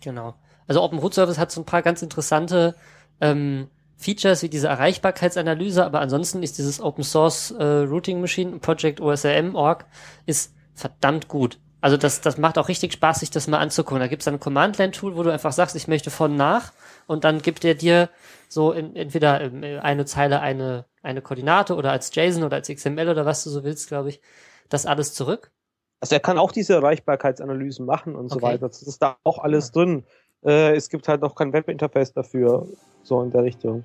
Genau. 0.00 0.34
Also 0.66 0.82
Open 0.82 0.98
Root 0.98 1.14
Service 1.14 1.38
hat 1.38 1.50
so 1.50 1.60
ein 1.60 1.64
paar 1.64 1.82
ganz 1.82 2.02
interessante 2.02 2.74
ähm, 3.20 3.68
Features 3.96 4.42
wie 4.42 4.48
diese 4.48 4.68
Erreichbarkeitsanalyse, 4.68 5.84
aber 5.84 6.00
ansonsten 6.00 6.42
ist 6.42 6.58
dieses 6.58 6.80
Open 6.80 7.04
Source 7.04 7.52
äh, 7.52 7.64
Routing 7.64 8.20
Machine 8.20 8.58
Project 8.58 9.00
OSRM.org 9.00 9.86
ist 10.26 10.54
verdammt 10.74 11.28
gut. 11.28 11.58
Also 11.80 11.98
das, 11.98 12.22
das 12.22 12.38
macht 12.38 12.56
auch 12.56 12.68
richtig 12.68 12.94
Spaß, 12.94 13.20
sich 13.20 13.30
das 13.30 13.46
mal 13.46 13.58
anzugucken. 13.58 14.00
Da 14.00 14.06
gibt's 14.06 14.24
dann 14.24 14.34
ein 14.34 14.40
Command-Line-Tool, 14.40 15.16
wo 15.16 15.22
du 15.22 15.30
einfach 15.30 15.52
sagst, 15.52 15.76
ich 15.76 15.86
möchte 15.86 16.10
von 16.10 16.34
nach 16.34 16.72
und 17.06 17.24
dann 17.24 17.42
gibt 17.42 17.62
er 17.64 17.74
dir 17.74 18.08
so 18.48 18.72
in, 18.72 18.96
entweder 18.96 19.34
eine 19.82 20.06
Zeile 20.06 20.40
eine, 20.40 20.86
eine 21.02 21.20
Koordinate 21.20 21.74
oder 21.76 21.92
als 21.92 22.14
JSON 22.14 22.42
oder 22.42 22.56
als 22.56 22.68
XML 22.68 23.10
oder 23.10 23.26
was 23.26 23.44
du 23.44 23.50
so 23.50 23.64
willst, 23.64 23.88
glaube 23.88 24.08
ich, 24.08 24.22
das 24.70 24.86
alles 24.86 25.12
zurück. 25.12 25.52
Also 26.00 26.14
er 26.14 26.20
kann 26.20 26.38
auch 26.38 26.52
diese 26.52 26.74
Erreichbarkeitsanalysen 26.74 27.84
machen 27.86 28.14
und 28.16 28.26
okay. 28.26 28.34
so 28.34 28.42
weiter. 28.42 28.68
Das 28.68 28.82
ist 28.82 29.02
da 29.02 29.16
auch 29.22 29.38
alles 29.38 29.70
drin. 29.70 30.04
Äh, 30.44 30.76
es 30.76 30.88
gibt 30.88 31.08
halt 31.08 31.22
noch 31.22 31.34
kein 31.34 31.52
Webinterface 31.52 32.12
dafür, 32.12 32.66
so 33.02 33.22
in 33.22 33.30
der 33.30 33.42
Richtung. 33.42 33.84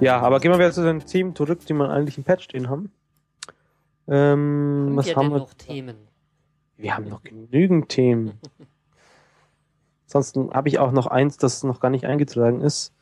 Ja, 0.00 0.18
aber 0.20 0.40
gehen 0.40 0.50
wir 0.50 0.58
wieder 0.58 0.72
zu 0.72 0.82
den 0.82 0.98
Themen 1.06 1.36
zurück, 1.36 1.64
die 1.64 1.74
wir 1.74 1.88
eigentlich 1.88 2.18
im 2.18 2.24
Patch 2.24 2.44
stehen 2.44 2.68
haben. 2.68 2.90
Ähm, 4.08 4.86
haben 4.88 4.96
was 4.96 5.06
wir 5.06 5.14
haben 5.14 5.30
wir 5.30 5.38
noch 5.38 5.54
Themen? 5.54 5.96
Wir 6.76 6.96
haben 6.96 7.08
noch 7.08 7.22
genügend 7.22 7.88
Themen. 7.88 8.40
Ansonsten 10.06 10.52
habe 10.52 10.68
ich 10.68 10.80
auch 10.80 10.90
noch 10.90 11.06
eins, 11.06 11.36
das 11.36 11.62
noch 11.62 11.78
gar 11.78 11.90
nicht 11.90 12.04
eingetragen 12.04 12.62
ist. 12.62 12.92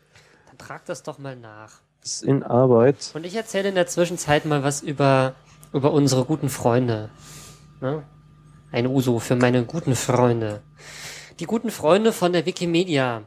Dann 0.49 0.59
trag 0.59 0.85
das 0.85 1.03
doch 1.03 1.19
mal 1.19 1.37
nach. 1.37 1.81
Ist 2.05 2.23
in 2.23 2.43
Arbeit. 2.43 3.13
Und 3.15 3.25
ich 3.25 3.35
erzähle 3.35 3.71
in 3.71 3.75
der 3.75 3.87
Zwischenzeit 3.87 4.45
mal 4.45 4.63
was 4.63 4.83
über 4.83 5.35
über 5.73 5.93
unsere 5.93 6.25
guten 6.25 6.49
Freunde. 6.49 7.11
Ne? 7.81 8.05
Ein 8.73 8.87
Uso 8.87 9.19
für 9.19 9.37
meine 9.37 9.65
guten 9.65 9.97
Freunde. 9.97 10.63
Die 11.39 11.47
guten 11.47 11.71
Freunde 11.71 12.13
von 12.13 12.33
der 12.33 12.47
Wikimedia. 12.47 13.23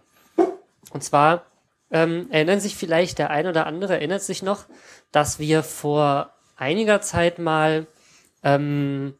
Und 0.91 1.03
zwar 1.03 1.45
ähm, 1.91 2.27
erinnern 2.31 2.59
sich 2.59 2.75
vielleicht 2.75 3.19
der 3.19 3.29
ein 3.29 3.47
oder 3.47 3.65
andere, 3.65 3.93
erinnert 3.93 4.21
sich 4.21 4.43
noch, 4.43 4.65
dass 5.11 5.39
wir 5.39 5.63
vor 5.63 6.31
einiger 6.55 7.01
Zeit 7.01 7.39
mal 7.39 7.87
ähm, 8.43 9.15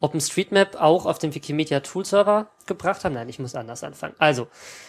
OpenStreetMap 0.00 0.80
auch 0.80 1.06
auf 1.06 1.18
den 1.18 1.34
Wikimedia 1.34 1.80
Tool 1.80 2.04
Server 2.04 2.48
gebracht 2.66 3.04
haben. 3.04 3.14
Nein, 3.14 3.28
ich 3.28 3.38
muss 3.38 3.54
anders 3.54 3.84
anfangen. 3.84 4.14
Also, 4.18 4.48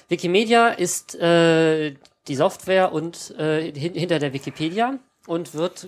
Wikimedia 0.10 0.70
ist 0.70 1.16
äh, 1.16 1.96
die 2.28 2.36
Software 2.36 2.92
und 2.92 3.32
äh, 3.38 3.72
hin 3.72 3.94
hinter 3.94 4.20
der 4.20 4.34
Wikipedia 4.34 5.00
und 5.28 5.54
wird 5.54 5.86
äh, 5.86 5.88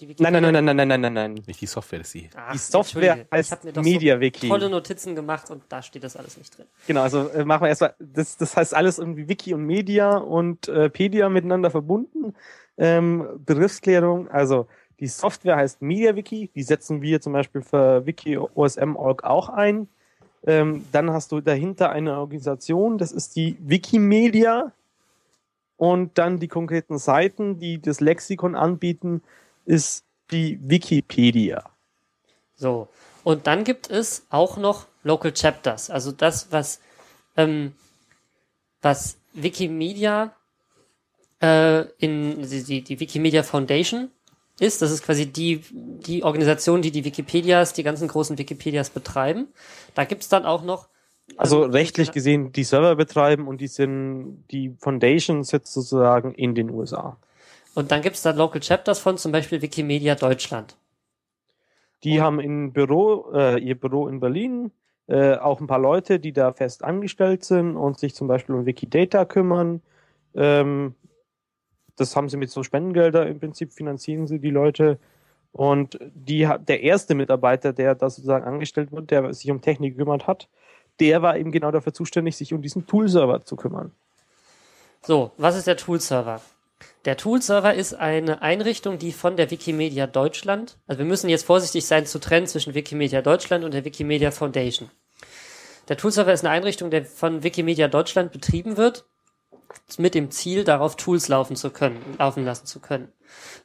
die 0.00 0.08
Wikipedia... 0.08 0.30
Nein, 0.30 0.42
nein, 0.42 0.64
nein, 0.64 0.76
nein, 0.76 0.88
nein, 0.88 1.00
nein, 1.00 1.12
nein. 1.12 1.34
Nicht 1.46 1.60
die 1.60 1.66
Software, 1.66 1.98
das 2.00 2.08
ist 2.08 2.14
die. 2.14 2.30
Ach, 2.36 2.52
die 2.52 2.58
Software 2.58 3.26
heißt 3.32 3.64
MediaWiki. 3.76 4.46
So 4.46 4.52
tolle 4.52 4.70
Notizen 4.70 5.14
gemacht 5.14 5.50
und 5.50 5.64
da 5.68 5.82
steht 5.82 6.04
das 6.04 6.16
alles 6.16 6.36
nicht 6.36 6.56
drin. 6.56 6.66
Genau, 6.86 7.02
also 7.02 7.28
äh, 7.28 7.44
machen 7.44 7.62
wir 7.62 7.68
erstmal, 7.68 7.94
das, 7.98 8.36
das 8.36 8.56
heißt 8.56 8.74
alles 8.74 8.98
irgendwie 8.98 9.28
Wiki 9.28 9.54
und 9.54 9.64
Media 9.64 10.16
und 10.16 10.68
äh, 10.68 10.88
Pedia 10.88 11.28
miteinander 11.28 11.70
verbunden. 11.70 12.34
Ähm, 12.78 13.26
Begriffsklärung, 13.44 14.28
also 14.28 14.66
die 15.00 15.08
Software 15.08 15.56
heißt 15.56 15.82
MediaWiki, 15.82 16.50
die 16.54 16.62
setzen 16.62 17.02
wir 17.02 17.20
zum 17.20 17.32
Beispiel 17.32 17.62
für 17.62 18.06
Wiki 18.06 18.38
OSM.org 18.38 19.24
auch 19.24 19.48
ein. 19.48 19.88
Ähm, 20.46 20.84
dann 20.92 21.10
hast 21.10 21.32
du 21.32 21.40
dahinter 21.40 21.90
eine 21.90 22.18
Organisation, 22.18 22.98
das 22.98 23.10
ist 23.10 23.34
die 23.36 23.56
Wikimedia, 23.60 24.72
und 25.76 26.18
dann 26.18 26.38
die 26.38 26.48
konkreten 26.48 26.98
Seiten, 26.98 27.58
die 27.58 27.80
das 27.80 28.00
Lexikon 28.00 28.54
anbieten, 28.54 29.22
ist 29.64 30.04
die 30.30 30.58
Wikipedia. 30.62 31.64
So. 32.54 32.88
Und 33.24 33.46
dann 33.46 33.64
gibt 33.64 33.90
es 33.90 34.24
auch 34.30 34.56
noch 34.56 34.86
Local 35.02 35.32
Chapters. 35.32 35.90
Also 35.90 36.12
das, 36.12 36.52
was, 36.52 36.80
ähm, 37.36 37.72
was 38.82 39.18
Wikimedia 39.32 40.34
äh, 41.42 41.82
in 41.98 42.48
die, 42.48 42.82
die 42.82 43.00
Wikimedia 43.00 43.42
Foundation 43.42 44.10
ist. 44.58 44.80
Das 44.80 44.90
ist 44.90 45.04
quasi 45.04 45.26
die, 45.26 45.62
die 45.70 46.22
Organisation, 46.24 46.82
die 46.82 46.90
die 46.90 47.04
Wikipedias, 47.04 47.72
die 47.72 47.82
ganzen 47.82 48.08
großen 48.08 48.38
Wikipedias 48.38 48.90
betreiben. 48.90 49.48
Da 49.94 50.04
gibt's 50.04 50.28
dann 50.28 50.46
auch 50.46 50.62
noch 50.62 50.88
also, 51.36 51.62
rechtlich 51.62 52.12
gesehen 52.12 52.52
die 52.52 52.64
Server 52.64 52.94
betreiben 52.94 53.48
und 53.48 53.60
die 53.60 53.66
sind, 53.66 54.44
die 54.50 54.74
Foundation 54.78 55.42
sitzt 55.42 55.72
sozusagen 55.72 56.32
in 56.32 56.54
den 56.54 56.70
USA. 56.70 57.16
Und 57.74 57.90
dann 57.90 58.00
gibt 58.00 58.16
es 58.16 58.22
da 58.22 58.30
Local 58.30 58.60
Chapters 58.60 58.98
von 58.98 59.18
zum 59.18 59.32
Beispiel 59.32 59.60
Wikimedia 59.60 60.14
Deutschland. 60.14 60.76
Die 62.04 62.18
und 62.18 62.24
haben 62.24 62.40
in 62.40 62.72
Büro, 62.72 63.32
äh, 63.34 63.58
ihr 63.60 63.78
Büro 63.78 64.08
in 64.08 64.20
Berlin, 64.20 64.70
äh, 65.08 65.36
auch 65.36 65.60
ein 65.60 65.66
paar 65.66 65.78
Leute, 65.78 66.18
die 66.18 66.32
da 66.32 66.52
fest 66.52 66.82
angestellt 66.82 67.44
sind 67.44 67.76
und 67.76 67.98
sich 67.98 68.14
zum 68.14 68.28
Beispiel 68.28 68.54
um 68.54 68.66
Wikidata 68.66 69.24
kümmern. 69.24 69.82
Ähm, 70.34 70.94
das 71.96 72.14
haben 72.16 72.28
sie 72.28 72.36
mit 72.36 72.50
so 72.50 72.62
Spendengelder 72.62 73.26
im 73.26 73.40
Prinzip 73.40 73.72
finanzieren 73.72 74.26
sie 74.26 74.38
die 74.38 74.50
Leute. 74.50 74.98
Und 75.52 75.98
die, 76.14 76.48
der 76.68 76.82
erste 76.82 77.14
Mitarbeiter, 77.14 77.72
der 77.72 77.94
da 77.94 78.10
sozusagen 78.10 78.44
angestellt 78.44 78.92
wird, 78.92 79.10
der 79.10 79.32
sich 79.32 79.50
um 79.50 79.60
Technik 79.60 79.96
gekümmert 79.96 80.26
hat, 80.26 80.48
der 81.00 81.22
war 81.22 81.36
eben 81.36 81.52
genau 81.52 81.70
dafür 81.70 81.92
zuständig, 81.92 82.36
sich 82.36 82.52
um 82.52 82.62
diesen 82.62 82.86
Tool-Server 82.86 83.44
zu 83.44 83.56
kümmern. 83.56 83.92
So, 85.02 85.32
was 85.36 85.56
ist 85.56 85.66
der 85.66 85.76
Tool-Server? 85.76 86.40
Der 87.04 87.16
Tool-Server 87.16 87.74
ist 87.74 87.94
eine 87.94 88.42
Einrichtung, 88.42 88.98
die 88.98 89.12
von 89.12 89.36
der 89.36 89.50
Wikimedia 89.50 90.06
Deutschland, 90.06 90.78
also 90.86 90.98
wir 90.98 91.06
müssen 91.06 91.28
jetzt 91.30 91.46
vorsichtig 91.46 91.86
sein 91.86 92.06
zu 92.06 92.18
trennen 92.18 92.46
zwischen 92.46 92.74
Wikimedia 92.74 93.22
Deutschland 93.22 93.64
und 93.64 93.72
der 93.72 93.84
Wikimedia 93.84 94.30
Foundation. 94.30 94.90
Der 95.88 95.96
Tool-Server 95.96 96.32
ist 96.32 96.44
eine 96.44 96.52
Einrichtung, 96.52 96.90
der 96.90 97.04
von 97.04 97.44
Wikimedia 97.44 97.86
Deutschland 97.86 98.32
betrieben 98.32 98.76
wird, 98.76 99.04
mit 99.98 100.14
dem 100.14 100.30
Ziel, 100.30 100.64
darauf 100.64 100.96
Tools 100.96 101.28
laufen 101.28 101.56
zu 101.56 101.70
können, 101.70 102.00
laufen 102.18 102.44
lassen 102.44 102.66
zu 102.66 102.80
können. 102.80 103.12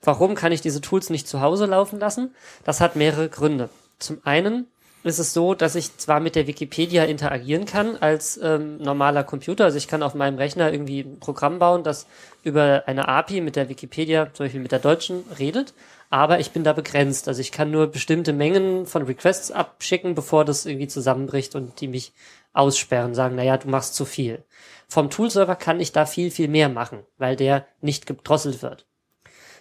Warum 0.04 0.36
kann 0.36 0.52
ich 0.52 0.62
diese 0.62 0.82
Tools 0.82 1.10
nicht 1.10 1.28
zu 1.28 1.42
Hause 1.42 1.66
laufen 1.66 2.00
lassen? 2.00 2.36
Das 2.64 2.82
hat 2.82 2.96
mehrere 2.96 3.30
Gründe. 3.30 3.70
Zum 4.00 4.20
einen 4.24 4.68
ist 5.04 5.20
es 5.20 5.34
so, 5.34 5.54
dass 5.54 5.76
ich 5.76 5.98
zwar 5.98 6.20
mit 6.20 6.36
der 6.36 6.48
Wikipedia 6.48 7.06
interagieren 7.06 7.66
kann 7.66 7.98
als 7.98 8.40
ähm, 8.42 8.78
normaler 8.78 9.24
Computer, 9.24 9.66
also 9.66 9.78
ich 9.78 9.88
kann 9.88 10.04
auf 10.04 10.14
meinem 10.14 10.38
Rechner 10.38 10.72
irgendwie 10.72 11.02
ein 11.02 11.20
Programm 11.20 11.60
bauen, 11.60 11.84
das 11.84 12.08
über 12.44 12.84
eine 12.86 13.08
API 13.08 13.42
mit 13.42 13.56
der 13.56 13.70
Wikipedia, 13.70 14.32
zum 14.34 14.46
Beispiel 14.46 14.62
mit 14.62 14.72
der 14.72 14.80
deutschen, 14.80 15.24
redet, 15.40 15.74
aber 16.10 16.40
ich 16.40 16.52
bin 16.52 16.64
da 16.64 16.74
begrenzt. 16.74 17.28
Also 17.28 17.42
ich 17.42 17.52
kann 17.52 17.72
nur 17.72 17.88
bestimmte 17.88 18.34
Mengen 18.34 18.86
von 18.86 19.04
Requests 19.04 19.52
abschicken, 19.52 20.14
bevor 20.14 20.46
das 20.46 20.66
irgendwie 20.66 20.88
zusammenbricht 20.88 21.56
und 21.56 21.80
die 21.82 21.88
mich 21.88 22.14
aussperren, 22.54 23.16
sagen, 23.16 23.36
naja, 23.36 23.58
du 23.58 23.70
machst 23.70 23.96
zu 23.96 24.06
viel. 24.06 24.44
Vom 24.88 25.10
Toolserver 25.10 25.56
kann 25.56 25.80
ich 25.80 25.94
da 25.94 26.06
viel, 26.06 26.32
viel 26.32 26.50
mehr 26.50 26.68
machen, 26.68 27.00
weil 27.18 27.36
der 27.38 27.66
nicht 27.80 28.06
gedrosselt 28.06 28.62
wird. 28.62 28.86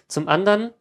Zum 0.07 0.27
anderen 0.27 0.71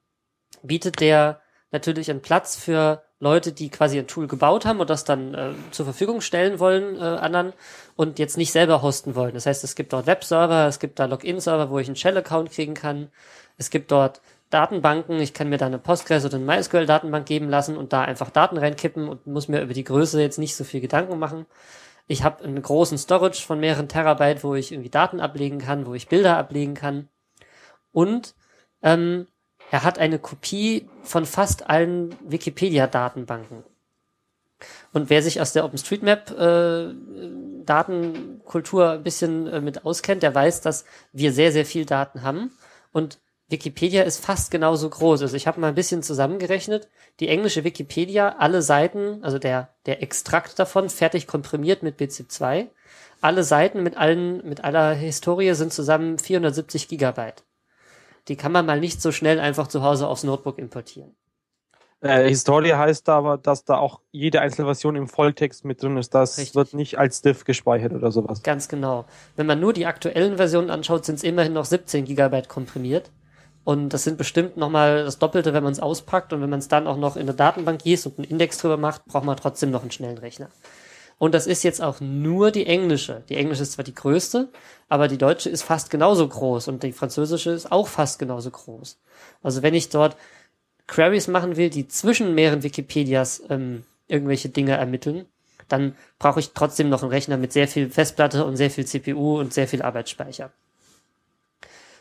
bietet 0.63 1.01
der 1.01 1.41
natürlich 1.73 2.11
einen 2.11 2.23
Platz 2.23 2.57
für 2.57 3.03
Leute, 3.21 3.53
die 3.53 3.69
quasi 3.69 3.99
ein 3.99 4.07
Tool 4.07 4.27
gebaut 4.27 4.65
haben 4.65 4.81
und 4.81 4.89
das 4.89 5.05
dann 5.05 5.35
äh, 5.35 5.51
zur 5.71 5.85
Verfügung 5.85 6.21
stellen 6.21 6.59
wollen 6.59 6.97
äh, 6.97 7.01
anderen 7.01 7.53
und 7.95 8.19
jetzt 8.19 8.39
nicht 8.39 8.51
selber 8.51 8.83
hosten 8.83 9.15
wollen. 9.15 9.35
Das 9.35 9.47
heißt, 9.47 9.63
es 9.63 9.75
gibt 9.75 9.93
dort 9.93 10.07
Webserver, 10.07 10.67
es 10.67 10.79
gibt 10.79 10.99
da 10.99 11.05
Login-Server, 11.05 11.71
wo 11.71 11.79
ich 11.79 11.87
einen 11.87 11.97
Shell-Account 11.97 12.51
kriegen 12.51 12.75
kann. 12.75 13.11
Es 13.59 13.69
gibt 13.69 13.91
dort 13.91 14.23
Datenbanken, 14.49 15.21
ich 15.21 15.35
kann 15.35 15.49
mir 15.49 15.59
da 15.59 15.67
eine 15.67 15.79
Postgres 15.79 16.25
oder 16.25 16.37
eine 16.37 16.47
MySQL-Datenbank 16.47 17.27
geben 17.27 17.49
lassen 17.51 17.77
und 17.77 17.93
da 17.93 18.03
einfach 18.03 18.31
Daten 18.31 18.57
reinkippen 18.57 19.09
und 19.09 19.27
muss 19.27 19.49
mir 19.49 19.61
über 19.61 19.75
die 19.75 19.85
Größe 19.85 20.21
jetzt 20.21 20.39
nicht 20.39 20.57
so 20.57 20.65
viel 20.65 20.81
Gedanken 20.81 21.19
machen. 21.19 21.47
Ich 22.09 22.25
habe 22.25 22.43
einen 22.43 22.61
großen 22.61 22.99
Storage 22.99 23.43
von 23.47 23.61
mehreren 23.61 23.87
Terabyte, 23.87 24.43
wo 24.43 24.57
ich 24.57 24.73
irgendwie 24.73 24.91
Daten 24.91 25.21
ablegen 25.21 25.59
kann, 25.59 25.87
wo 25.87 25.95
ich 25.95 26.09
Bilder 26.09 26.39
ablegen 26.39 26.75
kann. 26.75 27.09
Und 27.93 28.35
ähm, 28.83 29.29
er 29.71 29.85
hat 29.85 29.99
eine 29.99 30.19
Kopie 30.19 30.89
von 31.03 31.25
fast 31.27 31.71
allen 31.71 32.17
Wikipedia-Datenbanken. 32.29 33.63
Und 34.93 35.09
wer 35.09 35.23
sich 35.23 35.41
aus 35.41 35.53
der 35.53 35.65
OpenStreetMap 35.65 36.31
äh, 36.33 36.95
Datenkultur 37.65 38.91
ein 38.91 39.03
bisschen 39.03 39.47
äh, 39.47 39.61
mit 39.61 39.87
auskennt, 39.87 40.23
der 40.23 40.35
weiß, 40.35 40.61
dass 40.61 40.85
wir 41.13 41.33
sehr, 41.33 41.53
sehr 41.53 41.65
viel 41.65 41.87
Daten 41.87 42.23
haben. 42.23 42.51
Und 42.93 43.21
Wikipedia 43.49 44.03
ist 44.03 44.23
fast 44.23 44.51
genauso 44.51 44.91
groß. 44.91 45.23
Also 45.23 45.37
ich 45.37 45.47
habe 45.47 45.61
mal 45.61 45.69
ein 45.69 45.75
bisschen 45.75 46.03
zusammengerechnet. 46.03 46.89
Die 47.21 47.29
englische 47.29 47.65
Wikipedia, 47.65 48.37
alle 48.39 48.63
Seiten, 48.63 49.23
also 49.23 49.39
der, 49.39 49.71
der 49.87 50.03
Extrakt 50.03 50.59
davon, 50.59 50.91
fertig 50.91 51.27
komprimiert 51.27 51.83
mit 51.83 51.99
BZIP2. 51.99 52.67
Alle 53.21 53.45
Seiten 53.45 53.83
mit 53.83 53.97
allen, 53.97 54.47
mit 54.47 54.65
aller 54.65 54.93
Historie 54.95 55.55
sind 55.55 55.73
zusammen 55.73 56.19
470 56.19 56.89
Gigabyte 56.89 57.45
die 58.31 58.37
kann 58.37 58.53
man 58.53 58.65
mal 58.65 58.79
nicht 58.79 59.03
so 59.03 59.11
schnell 59.11 59.41
einfach 59.41 59.67
zu 59.67 59.83
Hause 59.83 60.07
aufs 60.07 60.23
Notebook 60.23 60.57
importieren. 60.57 61.17
Äh, 62.01 62.29
Historie 62.29 62.73
heißt 62.73 63.09
aber, 63.11 63.37
dass 63.37 63.65
da 63.65 63.77
auch 63.77 64.01
jede 64.13 64.41
einzelne 64.41 64.67
Version 64.67 64.95
im 64.97 65.09
Volltext 65.09 65.65
mit 65.65 65.83
drin 65.83 65.97
ist. 65.99 66.15
Das 66.15 66.39
Richtig. 66.39 66.55
wird 66.55 66.73
nicht 66.73 66.99
als 66.99 67.21
Diff 67.23 67.45
gespeichert 67.45 67.93
oder 67.93 68.11
sowas. 68.13 68.43
Ganz 68.43 68.69
genau. 68.69 69.05
Wenn 69.37 69.47
man 69.47 69.61
nur 69.61 69.73
die 69.73 69.85
aktuellen 69.85 70.37
Versionen 70.37 70.71
anschaut, 70.71 71.05
sind 71.05 71.17
es 71.17 71.25
immerhin 71.25 71.53
noch 71.53 71.67
17 71.67 72.07
Gigabyte 72.07 72.49
komprimiert. 72.49 73.11
Und 73.65 73.91
das 73.91 74.05
sind 74.05 74.17
bestimmt 74.17 74.57
nochmal 74.57 75.05
das 75.05 75.19
Doppelte, 75.19 75.53
wenn 75.53 75.65
man 75.65 75.73
es 75.73 75.81
auspackt. 75.81 76.33
Und 76.33 76.41
wenn 76.41 76.49
man 76.49 76.61
es 76.61 76.69
dann 76.69 76.87
auch 76.87 76.97
noch 76.97 77.17
in 77.17 77.27
der 77.27 77.35
Datenbank 77.35 77.83
gießt 77.83 78.07
und 78.07 78.19
einen 78.19 78.29
Index 78.29 78.59
drüber 78.59 78.79
macht, 78.79 79.05
braucht 79.07 79.25
man 79.25 79.37
trotzdem 79.37 79.71
noch 79.71 79.83
einen 79.83 79.91
schnellen 79.91 80.19
Rechner. 80.19 80.49
Und 81.21 81.35
das 81.35 81.47
ist 81.47 81.65
jetzt 81.65 81.83
auch 81.83 82.01
nur 82.01 82.51
die 82.51 82.65
englische. 82.65 83.23
Die 83.29 83.37
englische 83.37 83.63
ist 83.63 83.73
zwar 83.73 83.85
die 83.85 83.95
größte, 83.95 84.49
aber 84.89 85.07
die 85.07 85.19
deutsche 85.19 85.51
ist 85.51 85.61
fast 85.61 85.91
genauso 85.91 86.27
groß 86.27 86.69
und 86.69 86.83
die 86.83 86.93
französische 86.93 87.51
ist 87.51 87.71
auch 87.71 87.89
fast 87.89 88.19
genauso 88.19 88.51
groß. 88.51 88.99
Also 89.43 89.61
wenn 89.63 89.75
ich 89.75 89.91
dort 89.91 90.17
Queries 90.87 91.29
machen 91.29 91.57
will, 91.57 91.69
die 91.69 91.87
zwischen 91.89 92.35
mehreren 92.35 92.63
Wikipedias 92.63 93.43
ähm, 93.51 93.85
irgendwelche 94.09 94.49
Dinge 94.49 94.79
ermitteln, 94.79 95.27
dann 95.69 95.95
brauche 96.19 96.41
ich 96.41 96.53
trotzdem 96.55 96.89
noch 96.89 97.03
einen 97.03 97.13
Rechner 97.13 97.37
mit 97.37 97.53
sehr 97.53 97.69
viel 97.69 97.91
Festplatte 97.91 98.47
und 98.47 98.57
sehr 98.57 98.71
viel 98.71 98.87
CPU 98.87 99.39
und 99.39 99.53
sehr 99.53 99.69
viel 99.69 99.83
Arbeitsspeicher. 99.83 100.51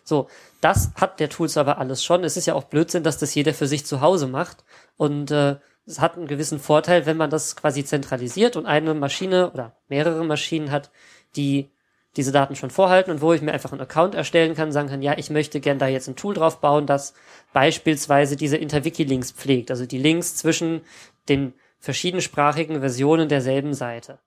So, 0.05 0.29
das 0.61 0.91
hat 0.95 1.19
der 1.19 1.27
Toolserver 1.27 1.77
alles 1.77 2.05
schon. 2.05 2.23
Es 2.23 2.37
ist 2.37 2.45
ja 2.45 2.53
auch 2.53 2.63
Blödsinn, 2.63 3.03
dass 3.03 3.17
das 3.17 3.35
jeder 3.35 3.53
für 3.53 3.67
sich 3.67 3.85
zu 3.85 3.99
Hause 3.99 4.27
macht. 4.27 4.63
Und 4.95 5.29
äh, 5.29 5.57
es 5.89 5.99
hat 5.99 6.15
einen 6.15 6.27
gewissen 6.27 6.59
Vorteil, 6.59 7.05
wenn 7.05 7.17
man 7.17 7.29
das 7.29 7.55
quasi 7.55 7.83
zentralisiert 7.83 8.55
und 8.55 8.65
eine 8.65 8.93
Maschine 8.93 9.51
oder 9.51 9.75
mehrere 9.89 10.23
Maschinen 10.23 10.71
hat, 10.71 10.91
die 11.35 11.69
diese 12.15 12.31
Daten 12.31 12.55
schon 12.55 12.69
vorhalten 12.69 13.11
und 13.11 13.21
wo 13.21 13.33
ich 13.33 13.41
mir 13.41 13.51
einfach 13.51 13.71
einen 13.71 13.81
Account 13.81 14.15
erstellen 14.15 14.55
kann, 14.55 14.71
sagen 14.71 14.89
kann, 14.89 15.01
ja, 15.01 15.17
ich 15.17 15.29
möchte 15.29 15.59
gern 15.59 15.79
da 15.79 15.87
jetzt 15.87 16.07
ein 16.07 16.15
Tool 16.15 16.33
drauf 16.33 16.59
bauen, 16.59 16.85
das 16.85 17.13
beispielsweise 17.53 18.35
diese 18.35 18.57
Interwiki-Links 18.57 19.31
pflegt, 19.31 19.71
also 19.71 19.85
die 19.85 19.97
Links 19.97 20.35
zwischen 20.35 20.81
den 21.27 21.53
verschiedensprachigen 21.79 22.79
Versionen 22.79 23.29
derselben 23.29 23.73
Seite. 23.73 24.19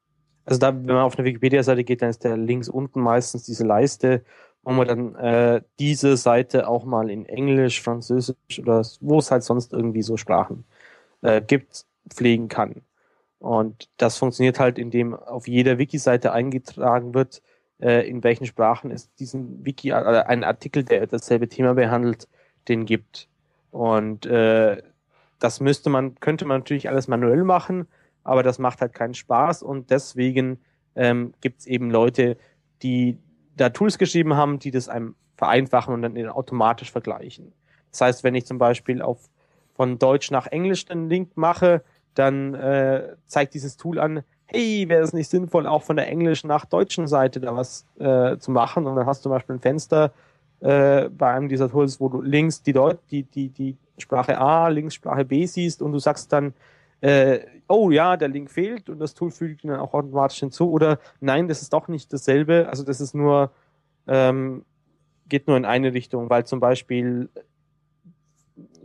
Also 0.45 0.59
da, 0.59 0.75
wenn 0.75 0.87
man 0.87 1.05
auf 1.05 1.17
eine 1.17 1.27
Wikipedia-Seite 1.27 1.85
geht, 1.85 2.03
dann 2.03 2.11
ist 2.11 2.25
der 2.25 2.37
links 2.37 2.69
unten 2.69 3.01
meistens 3.01 3.45
diese 3.45 3.65
Leiste, 3.65 4.25
wo 4.65 4.73
man 4.73 4.89
dann 4.89 5.15
äh, 5.17 5.63
diese 5.79 6.17
Seite 6.17 6.69
auch 6.69 6.85
mal 6.85 7.11
in 7.11 7.27
Englisch, 7.27 7.83
Französisch 7.83 8.37
oder 8.61 8.85
wo 9.01 9.19
es 9.19 9.31
halt 9.31 9.45
sonst 9.45 9.73
irgendwie 9.73 10.03
so 10.03 10.17
Sprachen 10.17 10.65
äh, 11.23 11.41
gibt, 11.41 11.87
pflegen 12.09 12.49
kann. 12.49 12.83
Und 13.39 13.89
das 13.97 14.19
funktioniert 14.19 14.61
halt, 14.61 14.79
indem 14.79 15.15
auf 15.15 15.49
jeder 15.49 15.79
Wiki-Seite 15.79 16.33
eingetragen 16.33 17.15
wird, 17.15 17.43
äh, 17.81 18.09
in 18.09 18.23
welchen 18.23 18.47
Sprachen 18.47 18.91
es 18.91 19.13
diesen 19.15 19.65
Wiki, 19.65 19.91
äh, 19.91 19.95
einen 19.95 20.45
Artikel, 20.45 20.85
der 20.85 21.07
dasselbe 21.07 21.49
Thema 21.49 21.75
behandelt, 21.75 22.29
den 22.69 22.85
gibt. 22.85 23.29
Und 23.73 24.27
äh, 24.27 24.81
das 25.41 25.61
müsste 25.61 25.91
man, 25.91 26.15
könnte 26.21 26.45
man 26.45 26.61
natürlich 26.61 26.89
alles 26.89 27.09
manuell 27.09 27.43
machen, 27.43 27.89
aber 28.23 28.45
das 28.45 28.61
macht 28.61 28.81
halt 28.81 28.93
keinen 28.93 29.15
Spaß 29.15 29.65
und 29.65 29.91
deswegen 29.91 30.61
ähm, 30.95 31.35
gibt 31.41 31.61
es 31.61 31.67
eben 31.67 31.91
Leute, 31.91 32.37
die 32.83 33.19
da 33.57 33.71
Tools 33.71 33.99
geschrieben 33.99 34.35
haben, 34.35 34.61
die 34.61 34.71
das 34.71 34.89
einem 34.89 35.17
vereinfachen 35.37 35.93
und 35.93 36.03
dann 36.03 36.29
automatisch 36.29 36.93
vergleichen. 36.93 37.53
Das 37.91 38.03
heißt, 38.03 38.25
wenn 38.25 38.37
ich 38.37 38.47
zum 38.47 38.59
Beispiel 38.59 39.03
auf 39.03 39.29
von 39.83 39.99
Deutsch 39.99 40.31
nach 40.31 40.47
Englisch 40.47 40.85
den 40.85 41.09
Link 41.09 41.37
mache, 41.37 41.83
dann 42.15 42.55
äh, 42.55 43.17
zeigt 43.27 43.53
dieses 43.55 43.77
Tool 43.77 43.99
an, 43.99 44.23
hey, 44.47 44.89
wäre 44.89 45.03
es 45.03 45.13
nicht 45.13 45.29
sinnvoll, 45.29 45.67
auch 45.67 45.83
von 45.83 45.97
der 45.97 46.07
englischen 46.07 46.47
nach 46.47 46.67
deutschen 46.67 47.09
Seite 47.09 47.41
da 47.41 47.57
was 47.57 47.85
äh, 47.99 48.37
zu 48.39 48.53
machen? 48.53 48.87
Und 48.87 48.95
dann 48.95 49.07
hast 49.07 49.19
du 49.19 49.23
zum 49.25 49.33
Beispiel 49.33 49.57
ein 49.57 49.61
Fenster 49.61 50.13
äh, 50.61 51.09
bei 51.09 51.33
einem 51.33 51.49
dieser 51.49 51.69
Tools, 51.69 51.99
wo 51.99 52.09
du 52.09 52.23
links 52.23 52.63
die, 52.63 52.73
Deut 52.73 53.01
die, 53.11 53.25
die, 53.25 53.49
die 53.49 53.77
Sprache 53.99 54.39
A, 54.39 54.69
links 54.69 54.95
Sprache 54.95 55.25
B 55.25 55.47
siehst 55.47 55.83
und 55.83 55.91
du 55.91 55.99
sagst 55.99 56.33
dann, 56.33 56.55
äh, 57.01 57.41
oh 57.67 57.91
ja, 57.91 58.17
der 58.17 58.29
Link 58.29 58.53
fehlt 58.53 58.89
und 58.89 59.01
das 59.01 59.15
Tool 59.15 59.33
fügt 59.33 59.65
ihn 59.65 59.71
dann 59.71 59.81
auch 59.81 59.95
automatisch 59.95 60.39
hinzu. 60.39 60.71
Oder 60.71 61.01
nein, 61.19 61.49
das 61.49 61.61
ist 61.61 61.73
doch 61.73 61.89
nicht 61.89 62.13
dasselbe. 62.13 62.69
Also 62.69 62.85
das 62.85 63.01
ist 63.01 63.17
nur, 63.17 63.51
ähm, 64.07 64.65
geht 65.29 65.49
nur 65.49 65.57
in 65.57 65.65
eine 65.65 65.93
Richtung, 65.93 66.31
weil 66.31 66.47
zum 66.47 66.61
Beispiel 66.61 67.31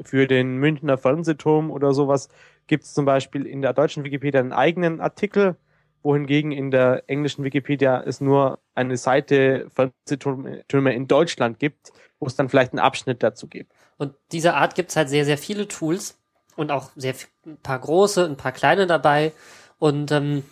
für 0.02 0.28
den 0.28 0.58
Münchner 0.58 0.98
Fernsehturm 0.98 1.72
oder 1.72 1.94
sowas 1.94 2.30
gibt 2.68 2.84
es 2.84 2.94
zum 2.94 3.06
Beispiel 3.06 3.46
in 3.46 3.62
der 3.62 3.74
deutschen 3.74 4.04
Wikipedia 4.04 4.40
einen 4.40 4.54
eigenen 4.54 5.02
Artikel, 5.02 5.56
wohingegen 6.04 6.52
in 6.52 6.72
der 6.72 7.04
englischen 7.08 7.44
Wikipedia 7.44 8.02
es 8.02 8.22
nur 8.22 8.60
eine 8.76 8.98
Seite 8.98 9.70
Fernsehtürme 9.74 10.94
in 10.94 11.08
Deutschland 11.08 11.60
gibt, 11.60 11.92
wo 12.20 12.28
es 12.28 12.36
dann 12.36 12.50
vielleicht 12.50 12.74
einen 12.74 12.80
Abschnitt 12.80 13.24
dazu 13.24 13.48
gibt. 13.48 13.74
Und 13.98 14.14
dieser 14.32 14.56
Art 14.56 14.76
gibt 14.76 14.90
es 14.92 14.96
halt 14.96 15.10
sehr, 15.10 15.26
sehr 15.26 15.38
viele 15.38 15.68
Tools 15.68 16.20
und 16.56 16.72
auch 16.72 16.92
sehr 16.96 17.16
ein 17.46 17.58
paar 17.58 17.80
große, 17.80 18.26
ein 18.26 18.38
paar 18.38 18.52
kleine 18.52 18.88
dabei. 18.88 19.32
Und 19.80 20.12
ähm, 20.12 20.44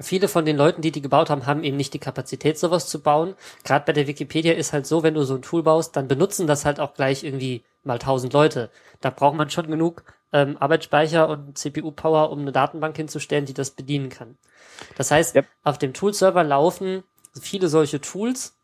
viele 0.00 0.28
von 0.28 0.44
den 0.44 0.56
Leuten, 0.56 0.82
die 0.82 0.92
die 0.92 1.02
gebaut 1.02 1.30
haben, 1.30 1.46
haben 1.46 1.64
eben 1.64 1.76
nicht 1.76 1.94
die 1.94 1.98
Kapazität, 1.98 2.58
sowas 2.58 2.88
zu 2.88 3.02
bauen. 3.02 3.34
Gerade 3.64 3.84
bei 3.86 3.92
der 3.92 4.06
Wikipedia 4.06 4.54
ist 4.54 4.72
halt 4.72 4.86
so, 4.86 5.02
wenn 5.02 5.14
du 5.14 5.22
so 5.22 5.34
ein 5.34 5.42
Tool 5.42 5.62
baust, 5.62 5.96
dann 5.96 6.08
benutzen 6.08 6.46
das 6.46 6.64
halt 6.64 6.80
auch 6.80 6.94
gleich 6.94 7.24
irgendwie 7.24 7.64
mal 7.84 7.98
tausend 7.98 8.32
Leute. 8.32 8.70
Da 9.00 9.10
braucht 9.10 9.36
man 9.36 9.50
schon 9.50 9.66
genug 9.66 10.04
ähm, 10.32 10.56
Arbeitsspeicher 10.58 11.28
und 11.28 11.56
CPU-Power, 11.56 12.30
um 12.30 12.40
eine 12.40 12.52
Datenbank 12.52 12.96
hinzustellen, 12.96 13.46
die 13.46 13.54
das 13.54 13.70
bedienen 13.70 14.08
kann. 14.08 14.36
Das 14.96 15.10
heißt, 15.10 15.36
yep. 15.36 15.46
auf 15.62 15.78
dem 15.78 15.94
Tool-Server 15.94 16.42
laufen 16.42 17.04
viele 17.40 17.68
solche 17.68 18.00
Tools 18.00 18.56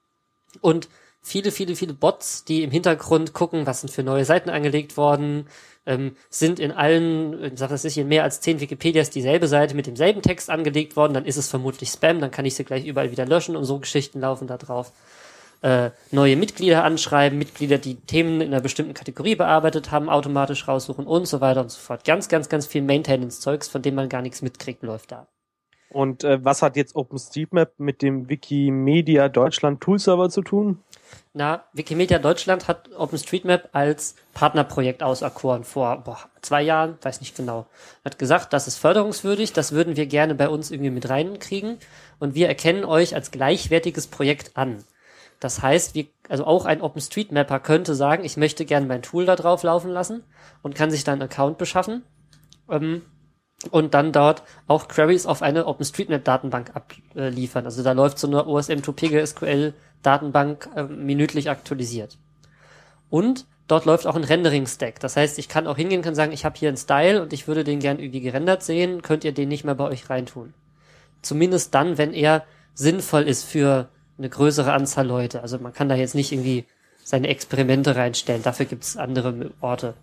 und 0.60 0.88
viele, 1.22 1.52
viele, 1.52 1.76
viele 1.76 1.94
Bots, 1.94 2.44
die 2.44 2.62
im 2.62 2.70
Hintergrund 2.70 3.32
gucken, 3.32 3.66
was 3.66 3.80
sind 3.80 3.90
für 3.90 4.02
neue 4.02 4.24
Seiten 4.24 4.50
angelegt 4.50 4.96
worden, 4.96 5.46
ähm, 5.86 6.16
sind 6.28 6.58
in 6.58 6.72
allen, 6.72 7.42
ich 7.44 7.58
sag 7.58 7.68
das 7.68 7.84
nicht, 7.84 7.98
in 7.98 8.08
mehr 8.08 8.22
als 8.24 8.40
zehn 8.40 8.60
Wikipedias 8.60 9.10
dieselbe 9.10 9.48
Seite 9.48 9.74
mit 9.74 9.86
demselben 9.86 10.22
Text 10.22 10.50
angelegt 10.50 10.96
worden, 10.96 11.14
dann 11.14 11.24
ist 11.24 11.36
es 11.36 11.48
vermutlich 11.48 11.90
Spam, 11.90 12.20
dann 12.20 12.30
kann 12.30 12.44
ich 12.44 12.54
sie 12.54 12.64
gleich 12.64 12.86
überall 12.86 13.10
wieder 13.10 13.26
löschen 13.26 13.56
und 13.56 13.64
so 13.64 13.78
Geschichten 13.78 14.20
laufen 14.20 14.46
da 14.46 14.56
drauf 14.56 14.92
äh, 15.62 15.90
neue 16.10 16.36
Mitglieder 16.36 16.84
anschreiben, 16.84 17.38
Mitglieder, 17.38 17.78
die 17.78 17.96
Themen 17.96 18.40
in 18.40 18.52
einer 18.52 18.62
bestimmten 18.62 18.94
Kategorie 18.94 19.36
bearbeitet 19.36 19.90
haben, 19.90 20.08
automatisch 20.08 20.66
raussuchen 20.66 21.06
und 21.06 21.26
so 21.26 21.40
weiter 21.40 21.60
und 21.60 21.70
so 21.70 21.78
fort. 21.78 22.04
Ganz, 22.04 22.28
ganz, 22.28 22.48
ganz 22.48 22.66
viel 22.66 22.82
Maintenance-Zeugs, 22.82 23.68
von 23.68 23.82
dem 23.82 23.94
man 23.94 24.08
gar 24.08 24.22
nichts 24.22 24.42
mitkriegt, 24.42 24.82
läuft 24.82 25.12
da. 25.12 25.28
Und 25.90 26.22
äh, 26.22 26.42
was 26.44 26.62
hat 26.62 26.76
jetzt 26.76 26.94
OpenStreetMap 26.94 27.72
mit 27.78 28.00
dem 28.00 28.28
Wikimedia 28.28 29.28
Deutschland 29.28 29.80
Toolserver 29.80 30.30
zu 30.30 30.42
tun? 30.42 30.78
Na, 31.32 31.64
Wikimedia 31.72 32.20
Deutschland 32.20 32.68
hat 32.68 32.90
OpenStreetMap 32.96 33.70
als 33.72 34.14
Partnerprojekt 34.32 35.02
auserkoren 35.02 35.64
vor 35.64 35.96
boah, 36.04 36.18
zwei 36.42 36.62
Jahren, 36.62 36.96
weiß 37.02 37.20
nicht 37.20 37.36
genau. 37.36 37.66
Hat 38.04 38.20
gesagt, 38.20 38.52
das 38.52 38.68
ist 38.68 38.78
förderungswürdig, 38.78 39.52
das 39.52 39.72
würden 39.72 39.96
wir 39.96 40.06
gerne 40.06 40.36
bei 40.36 40.48
uns 40.48 40.70
irgendwie 40.70 40.90
mit 40.90 41.08
reinkriegen 41.08 41.78
und 42.20 42.36
wir 42.36 42.46
erkennen 42.46 42.84
euch 42.84 43.16
als 43.16 43.32
gleichwertiges 43.32 44.06
Projekt 44.06 44.56
an. 44.56 44.84
Das 45.40 45.62
heißt, 45.62 45.94
wie, 45.94 46.12
also 46.28 46.44
auch 46.44 46.66
ein 46.66 46.82
OpenStreetMapper 46.82 47.60
könnte 47.60 47.94
sagen, 47.94 48.24
ich 48.24 48.36
möchte 48.36 48.66
gerne 48.66 48.86
mein 48.86 49.02
Tool 49.02 49.24
da 49.24 49.36
drauf 49.36 49.62
laufen 49.62 49.90
lassen 49.90 50.22
und 50.62 50.74
kann 50.74 50.90
sich 50.90 51.02
dann 51.02 51.14
einen 51.14 51.30
Account 51.30 51.56
beschaffen 51.56 52.04
ähm, 52.70 53.02
und 53.70 53.94
dann 53.94 54.12
dort 54.12 54.42
auch 54.66 54.86
Queries 54.86 55.24
auf 55.24 55.40
eine 55.40 55.66
OpenStreetMap-Datenbank 55.66 56.72
abliefern. 56.74 57.64
Also 57.64 57.82
da 57.82 57.92
läuft 57.92 58.18
so 58.18 58.26
eine 58.26 58.42
OSM2 58.42 58.92
PGSQL-Datenbank 58.92 60.68
äh, 60.76 60.82
minütlich 60.84 61.48
aktualisiert. 61.48 62.18
Und 63.08 63.46
dort 63.66 63.86
läuft 63.86 64.06
auch 64.06 64.16
ein 64.16 64.24
Rendering-Stack. 64.24 65.00
Das 65.00 65.16
heißt, 65.16 65.38
ich 65.38 65.48
kann 65.48 65.66
auch 65.66 65.76
hingehen, 65.76 66.02
kann 66.02 66.14
sagen, 66.14 66.32
ich 66.32 66.44
habe 66.44 66.58
hier 66.58 66.68
einen 66.68 66.76
Style 66.76 67.22
und 67.22 67.32
ich 67.32 67.48
würde 67.48 67.64
den 67.64 67.80
gern 67.80 67.98
irgendwie 67.98 68.20
gerendert 68.20 68.62
sehen, 68.62 69.00
könnt 69.00 69.24
ihr 69.24 69.32
den 69.32 69.48
nicht 69.48 69.64
mehr 69.64 69.74
bei 69.74 69.84
euch 69.84 70.10
reintun. 70.10 70.52
Zumindest 71.22 71.74
dann, 71.74 71.96
wenn 71.96 72.12
er 72.12 72.44
sinnvoll 72.74 73.22
ist 73.22 73.44
für 73.44 73.88
eine 74.20 74.28
größere 74.28 74.72
Anzahl 74.72 75.06
Leute. 75.06 75.42
Also 75.42 75.58
man 75.58 75.72
kann 75.72 75.88
da 75.88 75.94
jetzt 75.96 76.14
nicht 76.14 76.30
irgendwie 76.30 76.66
seine 77.02 77.28
Experimente 77.28 77.96
reinstellen. 77.96 78.42
Dafür 78.42 78.66
gibt's 78.66 78.96
andere 78.96 79.50
Orte. 79.60 79.94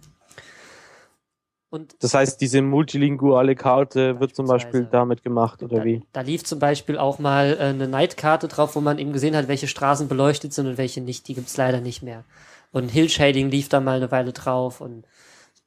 Und 1.70 1.96
das 2.02 2.14
heißt, 2.14 2.40
diese 2.40 2.62
multilinguale 2.62 3.56
Karte 3.56 4.20
wird 4.20 4.36
zum 4.36 4.48
Beispiel 4.48 4.88
damit 4.90 5.22
gemacht, 5.22 5.62
oder 5.62 5.80
da, 5.80 5.86
wie? 5.86 6.02
Da 6.14 6.22
lief 6.22 6.46
zum 6.46 6.60
Beispiel 6.60 6.98
auch 6.98 7.20
mal 7.20 7.58
äh, 7.60 7.64
eine 7.66 7.88
Nightkarte 7.88 8.48
drauf, 8.48 8.76
wo 8.76 8.82
man 8.82 9.00
eben 9.00 9.12
gesehen 9.12 9.36
hat, 9.36 9.50
welche 9.50 9.68
Straßen 9.68 10.08
beleuchtet 10.08 10.54
sind 10.54 10.68
und 10.68 10.78
welche 10.78 11.02
nicht. 11.02 11.28
Die 11.28 11.34
gibt's 11.34 11.58
leider 11.58 11.82
nicht 11.82 12.02
mehr. 12.02 12.24
Und 12.72 12.90
Hill 12.90 13.10
Shading 13.10 13.50
lief 13.50 13.70
da 13.70 13.82
mal 13.82 13.98
eine 13.98 14.12
Weile 14.12 14.32
drauf 14.32 14.82
und 14.82 15.06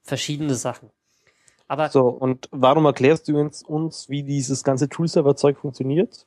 verschiedene 0.03 0.55
Sachen. 0.55 0.91
Aber 1.69 1.91
so, 1.91 2.09
und 2.09 2.49
warum 2.51 2.87
erklärst 2.87 3.29
du 3.29 3.39
uns, 3.39 3.63
uns 3.63 4.09
wie 4.09 4.23
dieses 4.23 4.65
ganze 4.65 4.89
Toolserver-Zeug 4.89 5.59
funktioniert? 5.59 6.27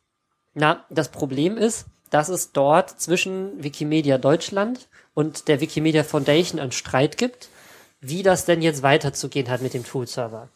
Na, 0.54 0.86
das 0.90 1.10
Problem 1.10 1.58
ist, 1.58 1.86
dass 2.10 2.30
es 2.30 2.52
dort 2.52 3.00
zwischen 3.02 3.64
Wikimedia 3.64 4.18
Deutschland 4.18 4.88
und 5.14 5.48
der 5.48 5.62
Wikimedia 5.62 6.04
Foundation 6.04 6.60
einen 6.60 6.72
Streit 6.72 7.18
gibt 7.18 7.50
wie 8.04 8.22
das 8.22 8.46
denn 8.46 8.62
jetzt 8.62 8.84
weiterzugehen 8.84 9.50
hat 9.50 9.62
mit 9.62 9.74
dem 9.74 9.86
Tool-Server. 9.86 10.50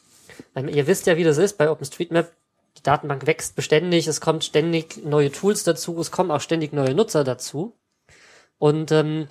Ihr 0.56 0.86
wisst 0.86 1.08
ja, 1.08 1.18
wie 1.18 1.24
das 1.24 1.38
ist 1.38 1.58
bei 1.58 1.72
OpenStreetMap. 1.72 2.32
Die 2.78 2.84
Datenbank 2.84 3.26
wächst 3.26 3.56
beständig, 3.56 4.06
es 4.06 4.22
kommt 4.22 4.44
ständig 4.44 5.04
neue 5.04 5.32
Tools 5.32 5.64
dazu, 5.64 6.00
es 6.00 6.12
kommen 6.12 6.30
auch 6.30 6.42
ständig 6.42 6.74
neue 6.74 6.94
Nutzer 6.94 7.24
dazu. 7.24 7.74
Und 8.60 8.92
ähm, 8.92 9.30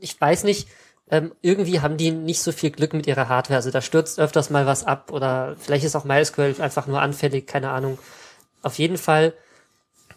ich 0.00 0.18
weiß 0.18 0.44
nicht, 0.44 0.68
ähm, 1.10 1.32
irgendwie 1.42 1.80
haben 1.80 1.98
die 1.98 2.10
nicht 2.10 2.42
so 2.42 2.50
viel 2.50 2.70
Glück 2.70 2.94
mit 2.94 3.06
ihrer 3.06 3.28
Hardware. 3.28 3.58
Also 3.58 3.70
da 3.70 3.82
stürzt 3.82 4.18
öfters 4.18 4.48
mal 4.48 4.66
was 4.66 4.84
ab 4.84 5.12
oder 5.12 5.54
vielleicht 5.58 5.84
ist 5.84 5.94
auch 5.94 6.04
MySQL 6.04 6.56
einfach 6.60 6.86
nur 6.86 7.02
anfällig, 7.02 7.46
keine 7.46 7.70
Ahnung. 7.70 7.98
Auf 8.62 8.78
jeden 8.78 8.98
Fall 8.98 9.34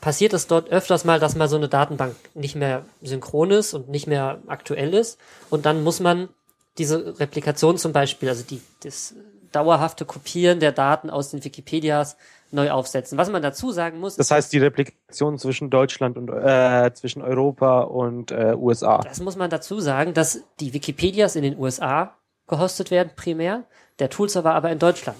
passiert 0.02 0.34
es 0.34 0.48
dort 0.48 0.70
öfters 0.70 1.06
mal, 1.06 1.20
dass 1.20 1.36
mal 1.36 1.48
so 1.48 1.56
eine 1.56 1.70
Datenbank 1.70 2.16
nicht 2.34 2.56
mehr 2.56 2.86
synchron 3.02 3.52
ist 3.52 3.74
und 3.74 3.90
nicht 3.90 4.08
mehr 4.08 4.42
aktuell 4.48 4.94
ist. 4.94 5.18
Und 5.50 5.66
dann 5.66 5.84
muss 5.84 6.00
man 6.00 6.30
diese 6.78 7.20
Replikation 7.20 7.78
zum 7.78 7.94
Beispiel, 7.94 8.30
also 8.30 8.44
die, 8.44 8.62
das 8.84 9.16
dauerhafte 9.52 10.06
Kopieren 10.06 10.60
der 10.60 10.72
Daten 10.72 11.10
aus 11.10 11.30
den 11.30 11.44
Wikipedias 11.44 12.18
neu 12.52 12.72
aufsetzen. 12.72 13.18
Was 13.18 13.32
man 13.32 13.42
dazu 13.42 13.72
sagen 13.72 14.00
muss. 14.00 14.16
Das 14.16 14.30
heißt, 14.30 14.52
die 14.54 14.60
Replikation 14.60 15.38
zwischen 15.38 15.70
Deutschland 15.70 16.18
und 16.18 16.30
äh, 16.30 16.92
zwischen 16.94 17.22
Europa 17.22 17.82
und 17.82 18.32
äh, 18.32 18.56
USA. 18.58 19.00
Das 19.00 19.22
muss 19.22 19.36
man 19.36 19.50
dazu 19.50 19.80
sagen, 19.80 20.14
dass 20.14 20.44
die 20.60 20.74
Wikipedias 20.74 21.36
in 21.36 21.44
den 21.44 21.58
USA 21.58 22.16
gehostet 22.48 22.92
werden 22.92 23.12
primär, 23.16 23.64
der 24.00 24.10
Toolserver 24.10 24.54
aber 24.54 24.72
in 24.72 24.80
Deutschland. 24.80 25.18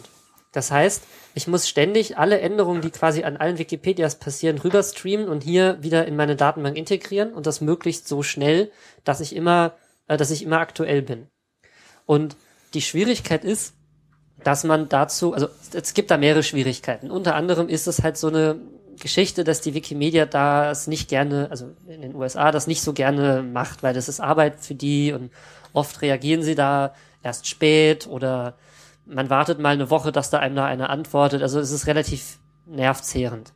Das 0.54 0.72
heißt, 0.72 1.04
ich 1.34 1.48
muss 1.48 1.68
ständig 1.68 2.18
alle 2.18 2.40
Änderungen, 2.40 2.82
die 2.82 2.92
quasi 2.92 3.24
an 3.24 3.38
allen 3.38 3.58
Wikipedias 3.58 4.20
passieren, 4.20 4.60
rüberstreamen 4.60 5.28
und 5.28 5.44
hier 5.44 5.82
wieder 5.82 6.08
in 6.08 6.16
meine 6.16 6.36
Datenbank 6.36 6.78
integrieren 6.78 7.34
und 7.34 7.48
das 7.48 7.60
möglichst 7.60 8.08
so 8.08 8.24
schnell, 8.24 8.72
dass 9.04 9.20
ich 9.20 9.36
immer, 9.36 9.74
äh, 10.08 10.16
dass 10.16 10.32
ich 10.32 10.44
immer 10.44 10.60
aktuell 10.60 11.02
bin. 11.02 11.28
Und 12.06 12.38
die 12.76 12.82
Schwierigkeit 12.82 13.44
ist, 13.44 13.74
dass 14.44 14.64
man 14.64 14.90
dazu, 14.90 15.34
also 15.34 15.48
es 15.74 15.94
gibt 15.94 16.12
da 16.12 16.18
mehrere 16.18 16.44
Schwierigkeiten. 16.44 17.10
Unter 17.10 17.36
anderem 17.36 17.68
ist 17.68 17.88
es 17.88 18.04
halt 18.04 18.18
so 18.18 18.28
eine 18.28 18.60
Geschichte, 19.00 19.44
dass 19.44 19.62
die 19.62 19.74
Wikimedia 19.74 20.26
das 20.26 20.86
nicht 20.88 21.10
gerne, 21.10 21.48
also 21.50 21.72
in 21.88 22.02
den 22.02 22.16
USA 22.16 22.52
das 22.52 22.68
nicht 22.68 22.82
so 22.82 22.94
gerne 22.94 23.42
macht, 23.42 23.82
weil 23.82 23.94
das 23.94 24.08
ist 24.08 24.20
Arbeit 24.20 24.60
für 24.60 24.76
die 24.76 25.14
und 25.14 25.32
oft 25.72 26.02
reagieren 26.02 26.44
sie 26.44 26.56
da 26.56 26.94
erst 27.24 27.48
spät 27.48 28.06
oder 28.08 28.56
man 29.06 29.30
wartet 29.30 29.60
mal 29.60 29.74
eine 29.74 29.90
Woche, 29.90 30.12
dass 30.12 30.30
da 30.30 30.40
einem 30.40 30.56
da 30.56 30.66
einer 30.66 30.90
antwortet. 30.90 31.42
Also 31.42 31.60
es 31.60 31.72
ist 31.72 31.88
relativ 31.88 32.40
nervzehrend 32.66 33.54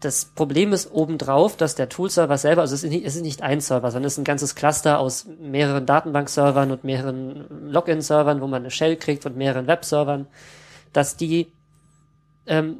das 0.00 0.26
Problem 0.26 0.72
ist 0.72 0.92
obendrauf, 0.92 1.56
dass 1.56 1.74
der 1.74 1.88
Tool-Server 1.88 2.36
selber, 2.36 2.60
also 2.60 2.74
es 2.74 2.84
ist, 2.84 3.22
nicht, 3.22 3.42
ein 3.42 3.60
Server, 3.60 3.90
sondern 3.90 4.06
es 4.06 4.14
ist 4.14 4.18
ein 4.18 4.24
ganzes 4.24 4.54
Cluster 4.54 4.98
aus 4.98 5.26
mehreren 5.40 5.86
Datenbank-Servern 5.86 6.70
und 6.70 6.84
mehreren 6.84 7.46
Login-Servern, 7.70 8.40
wo 8.40 8.46
man 8.46 8.62
eine 8.62 8.70
Shell 8.70 8.96
kriegt 8.96 9.24
und 9.24 9.36
mehreren 9.36 9.66
Web-Servern, 9.66 10.26
dass 10.92 11.16
die 11.16 11.50
ähm, 12.46 12.76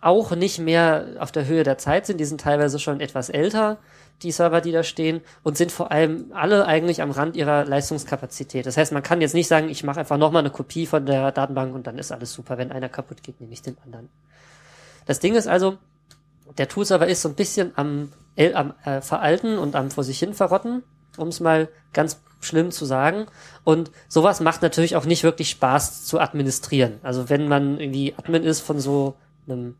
auch 0.00 0.32
nicht 0.34 0.58
mehr 0.58 1.16
auf 1.20 1.30
der 1.30 1.46
Höhe 1.46 1.62
der 1.62 1.78
Zeit 1.78 2.06
sind. 2.06 2.18
Die 2.18 2.24
sind 2.24 2.40
teilweise 2.40 2.78
schon 2.78 3.00
etwas 3.00 3.28
älter, 3.28 3.78
die 4.22 4.32
Server, 4.32 4.60
die 4.60 4.72
da 4.72 4.82
stehen, 4.82 5.20
und 5.42 5.56
sind 5.56 5.72
vor 5.72 5.92
allem 5.92 6.32
alle 6.34 6.66
eigentlich 6.66 7.02
am 7.02 7.10
Rand 7.10 7.36
ihrer 7.36 7.64
Leistungskapazität. 7.64 8.66
Das 8.66 8.76
heißt, 8.76 8.92
man 8.92 9.02
kann 9.02 9.20
jetzt 9.20 9.34
nicht 9.34 9.48
sagen, 9.48 9.68
ich 9.68 9.84
mache 9.84 10.00
einfach 10.00 10.18
nochmal 10.18 10.40
eine 10.40 10.50
Kopie 10.50 10.86
von 10.86 11.06
der 11.06 11.32
Datenbank 11.32 11.74
und 11.74 11.86
dann 11.86 11.98
ist 11.98 12.12
alles 12.12 12.32
super. 12.32 12.58
Wenn 12.58 12.72
einer 12.72 12.88
kaputt 12.88 13.22
geht, 13.22 13.40
nehme 13.40 13.52
ich 13.52 13.62
den 13.62 13.76
anderen. 13.84 14.08
Das 15.06 15.20
Ding 15.20 15.34
ist 15.34 15.46
also, 15.46 15.78
der 16.56 16.68
Toolserver 16.68 17.06
ist 17.06 17.22
so 17.22 17.28
ein 17.28 17.34
bisschen 17.34 17.72
am, 17.76 18.12
äh, 18.36 18.52
am 18.52 18.74
äh, 18.84 19.00
veralten 19.00 19.58
und 19.58 19.76
am 19.76 19.90
vor 19.90 20.04
sich 20.04 20.18
hin 20.18 20.34
verrotten, 20.34 20.82
um 21.16 21.28
es 21.28 21.40
mal 21.40 21.68
ganz 21.92 22.20
schlimm 22.40 22.70
zu 22.70 22.84
sagen. 22.84 23.26
Und 23.64 23.90
sowas 24.08 24.40
macht 24.40 24.62
natürlich 24.62 24.96
auch 24.96 25.04
nicht 25.04 25.22
wirklich 25.22 25.50
Spaß 25.50 26.04
zu 26.04 26.20
administrieren. 26.20 26.98
Also 27.02 27.28
wenn 27.28 27.48
man 27.48 27.78
irgendwie 27.78 28.14
Admin 28.16 28.44
ist 28.44 28.60
von 28.60 28.80
so 28.80 29.14
einem 29.48 29.76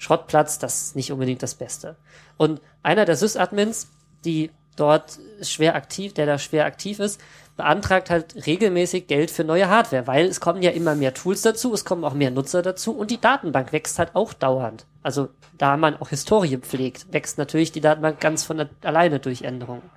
Schrottplatz, 0.00 0.58
das 0.58 0.82
ist 0.82 0.96
nicht 0.96 1.12
unbedingt 1.12 1.42
das 1.42 1.54
Beste. 1.54 1.94
Und 2.38 2.62
einer 2.82 3.04
der 3.04 3.16
Sys-Admins, 3.16 3.90
die 4.24 4.50
dort 4.74 5.18
schwer 5.42 5.74
aktiv, 5.74 6.14
der 6.14 6.24
da 6.24 6.38
schwer 6.38 6.64
aktiv 6.64 7.00
ist, 7.00 7.20
beantragt 7.58 8.08
halt 8.08 8.46
regelmäßig 8.46 9.08
Geld 9.08 9.30
für 9.30 9.44
neue 9.44 9.68
Hardware, 9.68 10.06
weil 10.06 10.24
es 10.24 10.40
kommen 10.40 10.62
ja 10.62 10.70
immer 10.70 10.94
mehr 10.94 11.12
Tools 11.12 11.42
dazu, 11.42 11.74
es 11.74 11.84
kommen 11.84 12.04
auch 12.04 12.14
mehr 12.14 12.30
Nutzer 12.30 12.62
dazu 12.62 12.92
und 12.96 13.10
die 13.10 13.20
Datenbank 13.20 13.74
wächst 13.74 13.98
halt 13.98 14.16
auch 14.16 14.32
dauernd. 14.32 14.86
Also 15.02 15.28
da 15.58 15.76
man 15.76 16.00
auch 16.00 16.08
Historie 16.08 16.56
pflegt, 16.56 17.12
wächst 17.12 17.36
natürlich 17.36 17.70
die 17.70 17.82
Datenbank 17.82 18.20
ganz 18.20 18.42
von 18.42 18.70
alleine 18.82 19.20
durch 19.20 19.42
Änderungen. 19.42 19.90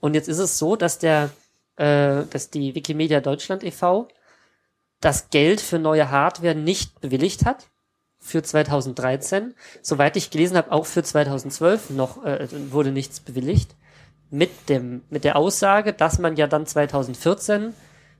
Und 0.00 0.14
jetzt 0.14 0.28
ist 0.28 0.40
es 0.40 0.58
so, 0.58 0.74
dass 0.74 0.98
der, 0.98 1.30
äh, 1.76 2.24
dass 2.28 2.50
die 2.50 2.74
Wikimedia 2.74 3.20
Deutschland 3.20 3.62
e.V. 3.62 4.08
das 5.00 5.30
Geld 5.30 5.60
für 5.60 5.78
neue 5.78 6.10
Hardware 6.10 6.56
nicht 6.56 7.00
bewilligt 7.00 7.44
hat 7.44 7.68
für 8.22 8.42
2013. 8.42 9.54
Soweit 9.82 10.16
ich 10.16 10.30
gelesen 10.30 10.56
habe, 10.56 10.72
auch 10.72 10.86
für 10.86 11.02
2012 11.02 11.90
noch 11.90 12.24
äh, 12.24 12.48
wurde 12.70 12.92
nichts 12.92 13.20
bewilligt 13.20 13.74
mit 14.30 14.68
dem, 14.68 15.02
mit 15.10 15.24
der 15.24 15.36
Aussage, 15.36 15.92
dass 15.92 16.18
man 16.18 16.36
ja 16.36 16.46
dann 16.46 16.64
2014 16.64 17.74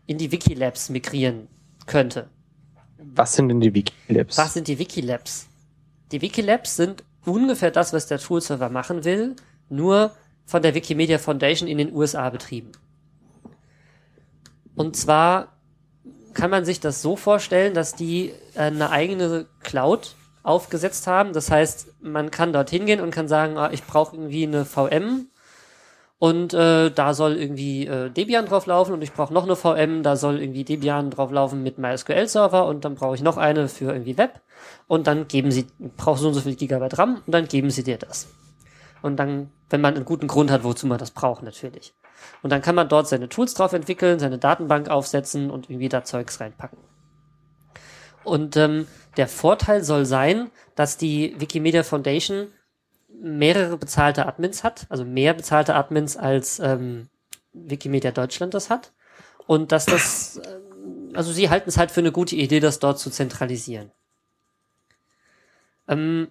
in 0.07 0.19
die 0.19 0.33
Wikilabs 0.33 0.91
migrieren 0.91 1.49
könnte. 1.87 2.29
Was 2.99 3.35
sind 3.35 3.49
denn 3.49 3.61
die 3.61 3.73
Wikilabs? 3.73 4.37
Was 4.37 4.55
sind 4.55 4.69
die 4.69 4.79
Wikilabs? 4.79 5.47
Die 6.11 6.21
Wikilabs 6.21 6.77
sind 6.77 7.05
ungefähr 7.25 7.71
das, 7.71 7.93
was 7.93 8.07
der 8.09 8.19
Toolserver 8.19 8.69
machen 8.69 9.05
will, 9.05 9.37
nur 9.69 10.13
von 10.45 10.63
der 10.63 10.75
Wikimedia 10.75 11.19
Foundation 11.19 11.69
in 11.69 11.79
den 11.79 11.95
USA 11.95 12.29
betrieben. 12.29 12.73
Und 14.75 14.97
zwar 14.97 15.52
kann 16.35 16.51
man 16.51 16.65
sich 16.65 16.81
das 16.81 17.03
so 17.03 17.17
vorstellen, 17.17 17.75
dass 17.75 17.95
die 17.95 18.33
eine 18.55 18.91
eigene 18.91 19.47
Cloud 19.63 20.15
aufgesetzt 20.43 21.07
haben. 21.07 21.33
Das 21.33 21.51
heißt, 21.51 22.03
man 22.03 22.31
kann 22.31 22.53
dort 22.53 22.71
hingehen 22.71 23.01
und 23.01 23.11
kann 23.11 23.29
sagen, 23.29 23.57
ah, 23.57 23.71
ich 23.73 23.85
brauche 23.85 24.17
irgendwie 24.17 24.47
eine 24.47 24.65
VM 24.65 25.29
und 26.23 26.55
äh, 26.55 26.91
da 26.91 27.15
soll 27.15 27.37
irgendwie 27.37 27.85
äh, 27.87 28.09
Debian 28.09 28.47
drauflaufen 28.47 28.95
und 28.95 29.03
ich 29.03 29.13
brauche 29.13 29.35
noch 29.35 29.43
eine 29.43 29.57
VM, 29.57 30.05
da 30.05 30.15
soll 30.15 30.41
irgendwie 30.41 30.63
Debian 30.63 31.11
drauflaufen 31.11 31.65
mit 31.65 31.79
MySQL-Server 31.79 32.67
und 32.67 32.85
dann 32.85 32.95
brauche 32.95 33.17
ich 33.17 33.23
noch 33.23 33.39
eine 33.39 33.69
für 33.69 33.93
irgendwie 33.93 34.19
Web 34.19 34.41
und 34.87 35.09
dann 35.09 35.27
geben 35.27 35.51
sie, 35.51 35.67
braucht 35.97 36.21
so 36.21 36.29
und 36.29 36.35
so 36.35 36.41
viel 36.41 36.55
Gigabyte 36.55 36.97
RAM 36.97 37.23
und 37.27 37.33
dann 37.33 37.49
geben 37.49 37.71
sie 37.71 37.83
dir 37.83 37.99
das. 37.99 38.29
Und 39.03 39.17
dann, 39.17 39.51
wenn 39.69 39.81
man 39.81 39.95
einen 39.95 40.05
guten 40.05 40.29
Grund 40.29 40.51
hat, 40.51 40.65
wozu 40.65 40.87
man 40.87 40.99
das 40.99 41.11
braucht, 41.11 41.43
natürlich. 41.43 41.93
Und 42.43 42.51
dann 42.51 42.63
kann 42.63 42.75
man 42.75 42.89
dort 42.89 43.09
seine 43.09 43.29
Tools 43.29 43.55
drauf 43.55 43.73
entwickeln, 43.73 44.19
seine 44.19 44.39
Datenbank 44.39 44.89
aufsetzen 44.89 45.51
und 45.51 45.69
irgendwie 45.69 45.89
da 45.89 46.05
Zeugs 46.05 46.41
reinpacken. 46.41 46.79
Und 48.25 48.57
ähm, 48.57 48.87
der 49.17 49.29
Vorteil 49.29 49.83
soll 49.83 50.07
sein, 50.07 50.51
dass 50.77 50.97
die 50.97 51.35
Wikimedia 51.39 51.83
Foundation 51.83 52.49
mehrere 53.21 53.77
bezahlte 53.77 54.27
Admins 54.27 54.65
hat, 54.65 54.87
also 54.89 55.05
mehr 55.05 55.35
bezahlte 55.35 55.75
Admins 55.75 56.17
als 56.17 56.59
ähm, 56.61 57.09
Wikimedia 57.53 58.11
Deutschland 58.11 58.55
das 58.55 58.71
hat. 58.71 58.93
Und 59.47 59.73
dass 59.73 59.87
das, 59.87 60.39
äh, 60.39 60.59
also 61.15 61.33
sie 61.33 61.51
halten 61.51 61.69
es 61.69 61.77
halt 61.77 61.91
für 61.91 62.01
eine 62.01 62.13
gute 62.13 62.37
Idee, 62.37 62.61
das 62.61 62.79
dort 62.79 62.99
zu 62.99 63.11
zentralisieren. 63.11 63.91
Ähm, 65.89 66.29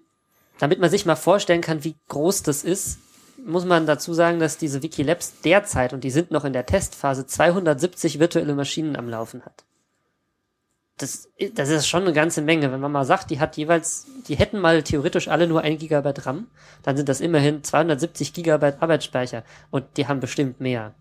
damit 0.61 0.79
man 0.79 0.89
sich 0.89 1.05
mal 1.05 1.15
vorstellen 1.15 1.61
kann, 1.61 1.83
wie 1.83 1.95
groß 2.09 2.43
das 2.43 2.63
ist, 2.63 2.99
muss 3.43 3.65
man 3.65 3.85
dazu 3.85 4.13
sagen, 4.13 4.39
dass 4.39 4.57
diese 4.57 4.83
Wikilabs 4.83 5.41
derzeit, 5.43 5.93
und 5.93 6.03
die 6.03 6.11
sind 6.11 6.31
noch 6.31 6.45
in 6.45 6.53
der 6.53 6.65
Testphase, 6.65 7.25
270 7.25 8.19
virtuelle 8.19 8.53
Maschinen 8.53 8.95
am 8.95 9.09
Laufen 9.09 9.43
hat 9.43 9.65
das, 11.01 11.29
das 11.53 11.69
ist 11.69 11.87
schon 11.87 12.03
eine 12.03 12.13
ganze 12.13 12.41
Menge. 12.41 12.71
Wenn 12.71 12.79
man 12.79 12.91
mal 12.91 13.05
sagt, 13.05 13.29
die 13.29 13.39
hat 13.39 13.57
jeweils, 13.57 14.07
die 14.27 14.35
hätten 14.35 14.59
mal 14.59 14.83
theoretisch 14.83 15.27
alle 15.27 15.47
nur 15.47 15.61
ein 15.61 15.77
Gigabyte 15.77 16.25
RAM, 16.25 16.47
dann 16.83 16.97
sind 16.97 17.09
das 17.09 17.21
immerhin 17.21 17.63
270 17.63 18.33
Gigabyte 18.33 18.81
Arbeitsspeicher 18.81 19.43
und 19.69 19.85
die 19.97 20.07
haben 20.07 20.19
bestimmt 20.19 20.59
mehr. 20.59 20.93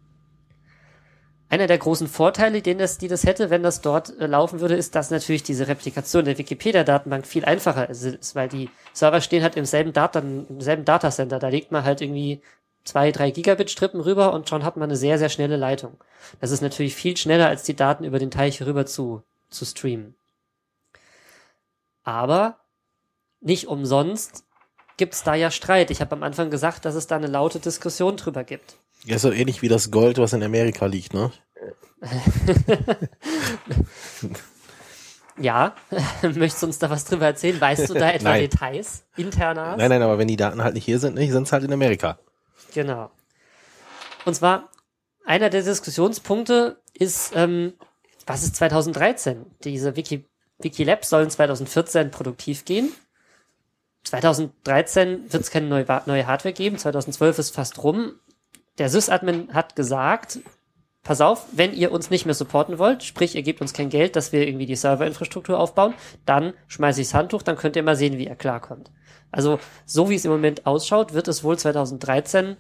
Einer 1.51 1.67
der 1.67 1.79
großen 1.79 2.07
Vorteile, 2.07 2.63
den 2.63 2.79
das, 2.79 2.97
die 2.97 3.09
das 3.09 3.25
hätte, 3.25 3.51
wenn 3.51 3.65
das 3.65 3.81
dort 3.81 4.17
äh, 4.21 4.27
laufen 4.27 4.61
würde, 4.61 4.77
ist, 4.77 4.95
dass 4.95 5.11
natürlich 5.11 5.43
diese 5.43 5.67
Replikation 5.67 6.25
der 6.25 6.39
Wikipedia-Datenbank 6.39 7.27
viel 7.27 7.45
einfacher 7.45 7.91
ist, 7.91 8.37
weil 8.37 8.49
die 8.49 8.71
Server 8.93 9.21
stehen 9.21 9.43
halt 9.43 9.57
im 9.57 9.65
selben, 9.65 9.93
Data, 9.93 10.21
im 10.21 10.61
selben 10.61 10.85
Datacenter. 10.85 11.41
Da 11.41 11.49
legt 11.49 11.73
man 11.73 11.83
halt 11.83 12.03
irgendwie 12.03 12.41
zwei, 12.85 13.11
drei 13.11 13.33
Gigabit-Strippen 13.33 14.01
rüber 14.01 14.33
und 14.33 14.49
schon 14.49 14.65
hat 14.65 14.77
man 14.77 14.89
eine 14.89 14.97
sehr, 14.97 15.19
sehr 15.19 15.29
schnelle 15.29 15.57
Leitung. 15.57 15.99
Das 16.41 16.53
ist 16.53 16.61
natürlich 16.61 16.95
viel 16.95 17.17
schneller, 17.17 17.49
als 17.49 17.65
die 17.65 17.75
Daten 17.75 18.05
über 18.05 18.21
den 18.21 18.31
Teich 18.31 18.63
rüber 18.63 18.87
zu, 18.87 19.25
zu 19.49 19.65
streamen. 19.65 20.15
Aber 22.05 22.61
nicht 23.41 23.67
umsonst 23.67 24.45
gibt's 24.97 25.25
da 25.25 25.35
ja 25.35 25.51
Streit. 25.51 25.91
Ich 25.91 26.01
habe 26.01 26.15
am 26.15 26.23
Anfang 26.23 26.49
gesagt, 26.49 26.85
dass 26.85 26.95
es 26.95 27.09
da 27.09 27.17
eine 27.17 27.27
laute 27.27 27.59
Diskussion 27.59 28.17
drüber 28.17 28.45
gibt. 28.45 28.77
Ja, 29.05 29.19
so 29.19 29.33
ähnlich 29.33 29.63
wie 29.63 29.69
das 29.69 29.91
Gold, 29.91 30.19
was 30.19 30.33
in 30.33 30.43
Amerika 30.43 30.87
liegt, 30.87 31.15
ne? 31.15 31.33
ja, 35.39 35.75
möchtest 36.23 36.63
du 36.63 36.67
uns 36.67 36.79
da 36.79 36.91
was 36.91 37.05
drüber 37.05 37.27
erzählen? 37.27 37.61
Weißt 37.61 37.89
du 37.89 37.95
da 37.95 38.11
etwa 38.13 38.31
Nein. 38.31 38.41
Details 38.43 39.05
interner? 39.17 39.77
Nein, 39.77 39.91
nein, 39.91 40.03
aber 40.03 40.19
wenn 40.19 40.29
die 40.29 40.37
Daten 40.37 40.63
halt 40.63 40.75
nicht 40.75 40.85
hier 40.85 40.99
sind, 40.99 41.15
nicht, 41.15 41.33
sind's 41.33 41.53
halt 41.53 41.65
in 41.65 41.73
Amerika. 41.73 42.19
Genau. 42.75 43.11
Und 44.25 44.35
zwar, 44.35 44.71
einer 45.25 45.51
der 45.51 45.63
Diskussionspunkte 45.63 46.81
ist, 46.95 47.33
ähm, 47.35 47.75
was 48.27 48.43
ist 48.43 48.57
2013? 48.57 49.47
Diese 49.65 49.97
Wiki, 49.97 50.25
Wikilabs 50.59 51.09
sollen 51.09 51.31
2014 51.31 52.11
produktiv 52.11 52.65
gehen. 52.65 52.93
2013 54.05 55.33
wird 55.33 55.43
es 55.43 55.51
keine 55.51 55.67
neue, 55.67 55.87
neue 56.07 56.27
Hardware 56.27 56.55
geben. 56.55 56.79
2012 56.79 57.39
ist 57.39 57.55
fast 57.55 57.83
rum. 57.83 58.15
Der 58.79 58.89
Sysadmin 58.89 59.53
hat 59.53 59.77
gesagt, 59.77 60.41
pass 61.03 61.21
auf, 61.21 61.47
wenn 61.53 61.73
ihr 61.73 61.93
uns 61.93 62.11
nicht 62.11 62.27
mehr 62.27 62.35
supporten 62.35 62.79
wollt, 62.79 63.03
sprich, 63.03 63.35
ihr 63.35 63.43
gebt 63.43 63.61
uns 63.61 63.73
kein 63.73 63.89
Geld, 63.89 64.17
dass 64.17 64.33
wir 64.33 64.47
irgendwie 64.47 64.67
die 64.67 64.77
Serverinfrastruktur 64.77 65.59
aufbauen, 65.59 65.95
dann 66.27 66.53
schmeiße 66.69 67.01
ich 67.01 67.09
das 67.09 67.15
Handtuch, 67.15 67.43
dann 67.43 67.57
könnt 67.57 67.77
ihr 67.77 67.83
mal 67.83 67.97
sehen, 67.97 68.19
wie 68.19 68.27
ihr 68.27 68.37
klarkommt. 68.37 68.91
Also, 69.31 69.59
so 69.87 70.11
wie 70.11 70.15
es 70.15 70.25
im 70.25 70.31
Moment 70.33 70.67
ausschaut, 70.67 71.15
wird 71.15 71.29
es 71.29 71.45
wohl 71.45 71.59
2013, 71.59 72.57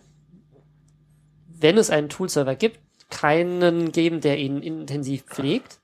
wenn 1.47 1.79
es 1.79 1.91
einen 1.91 2.09
Toolserver 2.09 2.55
gibt, 2.55 2.81
keinen 3.11 3.93
geben, 3.93 4.21
der 4.21 4.39
ihn 4.39 4.63
intensiv 4.63 5.25
pflegt. 5.25 5.81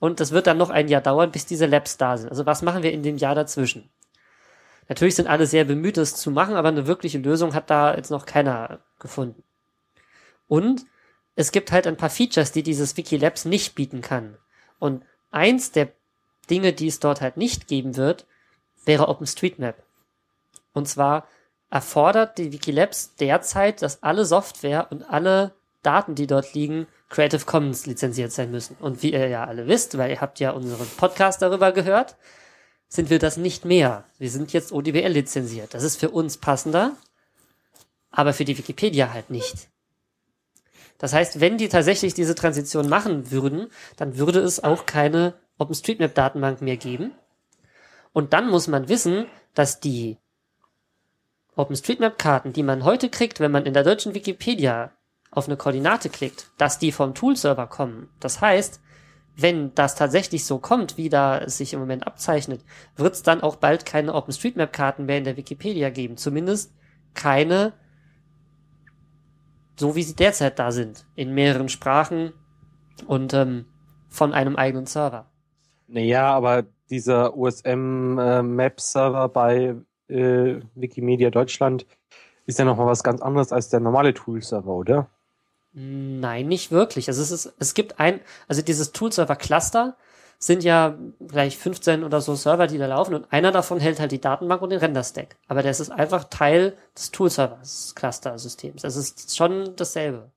Und 0.00 0.20
das 0.20 0.30
wird 0.30 0.46
dann 0.46 0.58
noch 0.58 0.70
ein 0.70 0.86
Jahr 0.86 1.00
dauern, 1.00 1.32
bis 1.32 1.46
diese 1.46 1.66
Labs 1.66 1.96
da 1.96 2.16
sind. 2.16 2.28
Also 2.28 2.46
was 2.46 2.62
machen 2.62 2.82
wir 2.82 2.92
in 2.92 3.02
dem 3.02 3.16
Jahr 3.16 3.34
dazwischen? 3.34 3.90
Natürlich 4.88 5.16
sind 5.16 5.28
alle 5.28 5.46
sehr 5.46 5.64
bemüht, 5.64 5.96
das 5.96 6.14
zu 6.14 6.30
machen, 6.30 6.54
aber 6.54 6.68
eine 6.68 6.86
wirkliche 6.86 7.18
Lösung 7.18 7.54
hat 7.54 7.68
da 7.68 7.94
jetzt 7.94 8.10
noch 8.10 8.26
keiner 8.26 8.80
gefunden. 9.00 9.42
Und 10.48 10.86
es 11.36 11.52
gibt 11.52 11.70
halt 11.70 11.86
ein 11.86 11.96
paar 11.96 12.10
Features, 12.10 12.52
die 12.52 12.62
dieses 12.62 12.96
Wikilabs 12.96 13.44
nicht 13.44 13.74
bieten 13.74 14.00
kann. 14.00 14.36
Und 14.78 15.04
eins 15.30 15.70
der 15.70 15.92
Dinge, 16.50 16.72
die 16.72 16.88
es 16.88 17.00
dort 17.00 17.20
halt 17.20 17.36
nicht 17.36 17.68
geben 17.68 17.96
wird, 17.96 18.26
wäre 18.84 19.08
OpenStreetMap. 19.08 19.76
Und 20.72 20.88
zwar 20.88 21.28
erfordert 21.70 22.38
die 22.38 22.52
Wikilabs 22.52 23.14
derzeit, 23.16 23.82
dass 23.82 24.02
alle 24.02 24.24
Software 24.24 24.88
und 24.90 25.02
alle 25.02 25.54
Daten, 25.82 26.14
die 26.14 26.26
dort 26.26 26.54
liegen, 26.54 26.86
Creative 27.08 27.44
Commons 27.44 27.86
lizenziert 27.86 28.32
sein 28.32 28.50
müssen. 28.50 28.76
Und 28.80 29.02
wie 29.02 29.12
ihr 29.12 29.28
ja 29.28 29.44
alle 29.44 29.66
wisst, 29.66 29.96
weil 29.96 30.10
ihr 30.10 30.20
habt 30.20 30.40
ja 30.40 30.50
unseren 30.50 30.88
Podcast 30.96 31.42
darüber 31.42 31.72
gehört, 31.72 32.16
sind 32.88 33.10
wir 33.10 33.18
das 33.18 33.36
nicht 33.36 33.64
mehr. 33.64 34.04
Wir 34.18 34.30
sind 34.30 34.52
jetzt 34.52 34.72
ODBL 34.72 35.08
lizenziert. 35.08 35.74
Das 35.74 35.82
ist 35.82 35.96
für 35.96 36.10
uns 36.10 36.38
passender, 36.38 36.96
aber 38.10 38.32
für 38.32 38.44
die 38.44 38.56
Wikipedia 38.56 39.12
halt 39.12 39.30
nicht. 39.30 39.68
Das 40.98 41.12
heißt, 41.12 41.40
wenn 41.40 41.58
die 41.58 41.68
tatsächlich 41.68 42.14
diese 42.14 42.34
Transition 42.34 42.88
machen 42.88 43.30
würden, 43.30 43.68
dann 43.96 44.18
würde 44.18 44.40
es 44.40 44.62
auch 44.62 44.86
keine 44.86 45.34
OpenStreetMap-Datenbank 45.58 46.60
mehr 46.60 46.76
geben. 46.76 47.12
Und 48.12 48.32
dann 48.32 48.48
muss 48.48 48.66
man 48.66 48.88
wissen, 48.88 49.26
dass 49.54 49.80
die 49.80 50.18
OpenStreetMap-Karten, 51.56 52.52
die 52.52 52.62
man 52.62 52.84
heute 52.84 53.08
kriegt, 53.08 53.40
wenn 53.40 53.52
man 53.52 53.66
in 53.66 53.74
der 53.74 53.84
deutschen 53.84 54.14
Wikipedia 54.14 54.92
auf 55.30 55.46
eine 55.46 55.56
Koordinate 55.56 56.08
klickt, 56.08 56.50
dass 56.58 56.78
die 56.78 56.92
vom 56.92 57.14
Tool-Server 57.14 57.66
kommen. 57.66 58.08
Das 58.20 58.40
heißt, 58.40 58.80
wenn 59.36 59.72
das 59.74 59.94
tatsächlich 59.94 60.44
so 60.44 60.58
kommt, 60.58 60.96
wie 60.96 61.08
da 61.08 61.38
es 61.38 61.58
sich 61.58 61.72
im 61.72 61.80
Moment 61.80 62.06
abzeichnet, 62.06 62.64
wird 62.96 63.14
es 63.14 63.22
dann 63.22 63.40
auch 63.40 63.56
bald 63.56 63.86
keine 63.86 64.14
OpenStreetMap-Karten 64.14 65.06
mehr 65.06 65.18
in 65.18 65.24
der 65.24 65.36
Wikipedia 65.36 65.90
geben. 65.90 66.16
Zumindest 66.16 66.72
keine, 67.14 67.72
so 69.78 69.94
wie 69.94 70.02
sie 70.02 70.14
derzeit 70.16 70.58
da 70.58 70.72
sind, 70.72 71.06
in 71.14 71.34
mehreren 71.34 71.68
Sprachen 71.68 72.32
und 73.06 73.32
ähm, 73.32 73.66
von 74.08 74.32
einem 74.32 74.56
eigenen 74.56 74.86
Server. 74.86 75.30
Naja, 75.86 76.34
aber 76.34 76.64
dieser 76.90 77.36
USM-Map-Server 77.36 79.28
bei 79.28 79.76
äh, 80.08 80.60
Wikimedia 80.74 81.30
Deutschland 81.30 81.86
ist 82.46 82.58
ja 82.58 82.64
nochmal 82.64 82.86
was 82.86 83.02
ganz 83.02 83.20
anderes 83.20 83.52
als 83.52 83.68
der 83.68 83.80
normale 83.80 84.14
Tool-Server, 84.14 84.72
oder? 84.72 85.08
Nein, 85.72 86.48
nicht 86.48 86.70
wirklich. 86.70 87.08
Also 87.08 87.22
es 87.22 87.30
ist, 87.30 87.54
es 87.58 87.74
gibt 87.74 88.00
ein, 88.00 88.20
also 88.48 88.62
dieses 88.62 88.92
Tool-Server-Cluster 88.92 89.96
sind 90.38 90.62
ja 90.62 90.96
gleich 91.26 91.58
15 91.58 92.04
oder 92.04 92.20
so 92.20 92.34
Server, 92.34 92.68
die 92.68 92.78
da 92.78 92.86
laufen 92.86 93.14
und 93.14 93.32
einer 93.32 93.50
davon 93.50 93.80
hält 93.80 93.98
halt 93.98 94.12
die 94.12 94.20
Datenbank 94.20 94.62
und 94.62 94.70
den 94.70 94.78
Render-Stack. 94.78 95.36
Aber 95.48 95.62
das 95.62 95.80
ist 95.80 95.90
einfach 95.90 96.24
Teil 96.24 96.76
des 96.96 97.10
Tool-Servers-Cluster-Systems. 97.10 98.84
Es 98.84 98.96
ist 98.96 99.36
schon 99.36 99.74
dasselbe. 99.74 100.30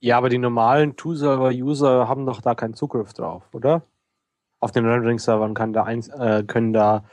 Ja, 0.00 0.16
aber 0.16 0.30
die 0.30 0.38
normalen 0.38 0.96
Tool-Server-User 0.96 2.08
haben 2.08 2.24
doch 2.24 2.40
da 2.40 2.54
keinen 2.54 2.74
Zugriff 2.74 3.12
drauf, 3.12 3.42
oder? 3.52 3.82
Auf 4.60 4.72
den 4.72 4.86
Rendering-Servern 4.86 5.52
kann 5.52 5.74
da 5.74 5.84
eins, 5.84 6.08
äh, 6.08 6.42
können 6.46 6.72
da 6.72 7.04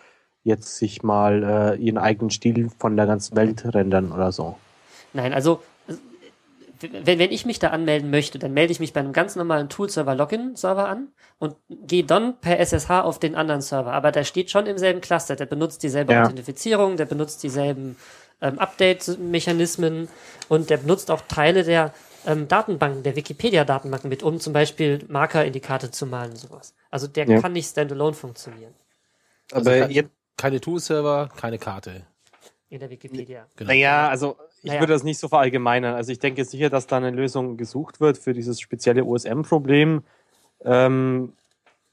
jetzt 0.43 0.77
sich 0.77 1.03
mal 1.03 1.43
äh, 1.43 1.75
ihren 1.75 1.97
eigenen 1.97 2.29
Stil 2.29 2.69
von 2.69 2.95
der 2.95 3.07
ganzen 3.07 3.35
Welt 3.35 3.63
rendern 3.73 4.11
oder 4.11 4.31
so. 4.31 4.57
Nein, 5.13 5.33
also 5.33 5.61
wenn, 6.81 7.19
wenn 7.19 7.31
ich 7.31 7.45
mich 7.45 7.59
da 7.59 7.69
anmelden 7.69 8.09
möchte, 8.11 8.39
dann 8.39 8.53
melde 8.53 8.71
ich 8.71 8.79
mich 8.79 8.93
bei 8.93 8.99
einem 8.99 9.13
ganz 9.13 9.35
normalen 9.35 9.69
Tool-Server-Login-Server 9.69 10.87
an 10.87 11.07
und 11.39 11.55
gehe 11.69 12.03
dann 12.03 12.39
per 12.39 12.59
SSH 12.59 12.89
auf 13.01 13.19
den 13.19 13.35
anderen 13.35 13.61
Server. 13.61 13.93
Aber 13.93 14.11
der 14.11 14.23
steht 14.23 14.49
schon 14.51 14.65
im 14.67 14.77
selben 14.77 15.01
Cluster, 15.01 15.35
der 15.35 15.45
benutzt 15.45 15.83
dieselbe 15.83 16.13
Ja. 16.13 16.23
Authentifizierung, 16.23 16.97
der 16.97 17.05
benutzt 17.05 17.43
dieselben 17.43 17.95
ähm, 18.41 18.59
Update-Mechanismen 18.59 20.07
und 20.49 20.69
der 20.69 20.77
benutzt 20.77 21.11
auch 21.11 21.21
Teile 21.27 21.63
der 21.63 21.93
ähm, 22.25 22.47
Datenbanken, 22.47 23.03
der 23.03 23.15
Wikipedia-Datenbanken 23.15 24.09
mit, 24.09 24.23
um 24.23 24.39
zum 24.39 24.53
Beispiel 24.53 25.03
Marker 25.07 25.43
in 25.45 25.53
die 25.53 25.59
Karte 25.59 25.91
zu 25.91 26.05
malen 26.05 26.31
und 26.31 26.37
sowas. 26.37 26.73
Also 26.89 27.07
der 27.07 27.27
Ja. 27.27 27.41
kann 27.41 27.53
nicht 27.53 27.69
standalone 27.69 28.13
funktionieren 28.13 28.73
Also 29.51 29.69
Aber 29.69 29.79
kein- 29.81 29.91
jetzt, 29.91 30.09
keine 30.37 30.61
Tool-Server, 30.61 31.29
keine 31.35 31.57
Karte. 31.57 32.03
in 32.69 32.79
der 32.79 32.89
Wikipedia. 32.89 33.45
Genau. 33.57 33.69
naja, 33.69 34.07
also 34.09 34.37
ich 34.61 34.69
Naja. 34.69 34.81
würde 34.81 34.93
das 34.93 35.03
nicht 35.03 35.17
so 35.17 35.27
verallgemeinern. 35.27 35.95
Also 35.95 36.11
ich 36.11 36.19
denke 36.19 36.45
sicher, 36.45 36.69
dass 36.69 36.87
da 36.87 36.97
eine 36.97 37.11
Lösung 37.11 37.57
gesucht 37.57 37.99
wird 37.99 38.17
für 38.17 38.33
dieses 38.33 38.61
spezielle 38.61 39.03
OSM-Problem. 39.03 40.03
Ähm, 40.63 41.33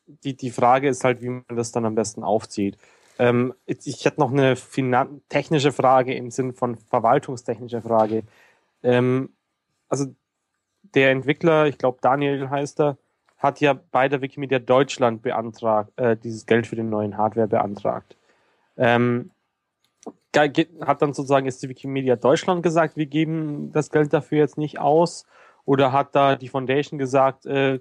die, 0.07 0.37
die 0.37 0.51
Frage 0.51 0.89
ist 0.89 1.05
halt, 1.05 1.23
wie 1.23 1.31
man 1.31 1.45
das 1.49 1.73
dann 1.73 1.85
am 1.85 1.95
besten 1.95 2.23
aufzieht. 2.23 2.77
Ähm, 3.19 3.55
ich 3.67 4.05
hätte 4.05 4.21
noch 4.21 4.31
eine 4.31 4.55
finan 4.57 5.23
technische 5.29 5.73
Frage 5.73 6.15
im 6.15 6.31
Sinn 6.31 6.53
von 6.53 6.77
verwaltungstechnischer 6.77 7.83
Frage. 7.83 8.23
Ähm, 8.83 9.31
also 9.89 10.07
der 10.95 11.11
Entwickler, 11.11 11.67
ich 11.67 11.79
glaube 11.79 11.99
Daniel 12.01 12.49
heißt 12.49 12.81
er, 12.81 12.97
hat 13.39 13.61
ja 13.61 13.73
bei 13.73 14.09
der 14.09 14.21
Wikimedia 14.21 14.59
Deutschland 14.59 15.23
beantragt, 15.23 15.93
äh, 15.97 16.17
dieses 16.17 16.47
Geld 16.47 16.67
für 16.67 16.77
den 16.77 16.91
neuen 16.91 17.17
Hardware 17.17 17.49
beantragt. 17.49 18.17
Ähm, 18.77 19.31
hat 20.37 21.03
dann 21.03 21.15
sozusagen 21.15 21.47
ist 21.47 21.63
die 21.63 21.69
Wikimedia 21.69 22.17
Deutschland 22.17 22.63
gesagt, 22.63 22.97
wir 22.97 23.07
geben 23.07 23.73
das 23.73 23.91
Geld 23.91 24.13
dafür 24.13 24.39
jetzt 24.39 24.59
nicht 24.59 24.79
aus? 24.79 25.25
Oder 25.65 25.93
hat 25.93 26.15
da 26.15 26.37
die 26.37 26.49
Foundation 26.49 26.99
gesagt, 26.99 27.47
äh, 27.47 27.81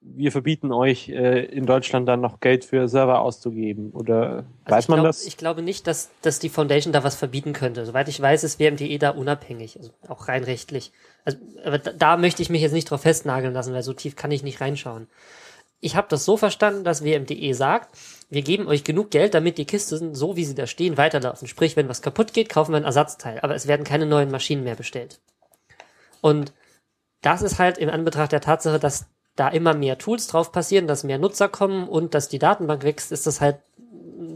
wir 0.00 0.32
verbieten 0.32 0.72
euch 0.72 1.08
äh, 1.08 1.44
in 1.44 1.66
Deutschland 1.66 2.08
dann 2.08 2.20
noch 2.20 2.40
Geld 2.40 2.64
für 2.64 2.88
Server 2.88 3.20
auszugeben? 3.20 3.90
Oder 3.90 4.44
Also 4.64 4.76
weiß 4.76 4.84
ich 4.84 4.88
man 4.88 5.00
glaub, 5.00 5.06
das? 5.08 5.26
Ich 5.26 5.36
glaube 5.36 5.62
nicht, 5.62 5.86
dass, 5.86 6.10
dass 6.22 6.38
die 6.38 6.48
Foundation 6.48 6.92
da 6.92 7.04
was 7.04 7.16
verbieten 7.16 7.52
könnte. 7.52 7.84
Soweit 7.84 8.08
ich 8.08 8.20
weiß, 8.20 8.44
ist 8.44 8.60
WMDE 8.60 8.98
da 8.98 9.10
unabhängig, 9.10 9.76
also 9.78 9.90
auch 10.08 10.28
rein 10.28 10.44
rechtlich. 10.44 10.92
Also, 11.24 11.38
aber 11.64 11.78
da, 11.78 11.92
da 11.92 12.16
möchte 12.16 12.42
ich 12.42 12.50
mich 12.50 12.62
jetzt 12.62 12.72
nicht 12.72 12.90
drauf 12.90 13.02
festnageln 13.02 13.52
lassen, 13.52 13.74
weil 13.74 13.82
so 13.82 13.92
tief 13.92 14.14
kann 14.14 14.30
ich 14.30 14.42
nicht 14.42 14.60
reinschauen. 14.60 15.08
Ich 15.80 15.94
habe 15.94 16.08
das 16.10 16.24
so 16.24 16.36
verstanden, 16.36 16.84
dass 16.84 17.04
WMDE 17.04 17.54
sagt, 17.54 17.96
wir 18.30 18.42
geben 18.42 18.66
euch 18.66 18.84
genug 18.84 19.10
Geld, 19.10 19.34
damit 19.34 19.58
die 19.58 19.64
Kisten, 19.64 20.14
so 20.14 20.36
wie 20.36 20.44
sie 20.44 20.54
da 20.54 20.66
stehen, 20.66 20.96
weiterlaufen. 20.96 21.46
Sprich, 21.46 21.76
wenn 21.76 21.88
was 21.88 22.02
kaputt 22.02 22.32
geht, 22.32 22.48
kaufen 22.48 22.72
wir 22.72 22.78
ein 22.78 22.84
Ersatzteil. 22.84 23.38
Aber 23.42 23.54
es 23.54 23.66
werden 23.66 23.84
keine 23.84 24.06
neuen 24.06 24.30
Maschinen 24.30 24.64
mehr 24.64 24.74
bestellt. 24.74 25.20
Und 26.20 26.52
das 27.22 27.42
ist 27.42 27.58
halt 27.58 27.78
im 27.78 27.90
Anbetracht 27.90 28.32
der 28.32 28.40
Tatsache, 28.40 28.78
dass 28.78 29.06
da 29.36 29.48
immer 29.48 29.74
mehr 29.74 29.98
Tools 29.98 30.26
drauf 30.26 30.50
passieren, 30.50 30.88
dass 30.88 31.04
mehr 31.04 31.18
Nutzer 31.18 31.48
kommen 31.48 31.88
und 31.88 32.14
dass 32.14 32.28
die 32.28 32.40
Datenbank 32.40 32.82
wächst, 32.82 33.12
ist 33.12 33.26
das 33.26 33.40
halt, 33.40 33.58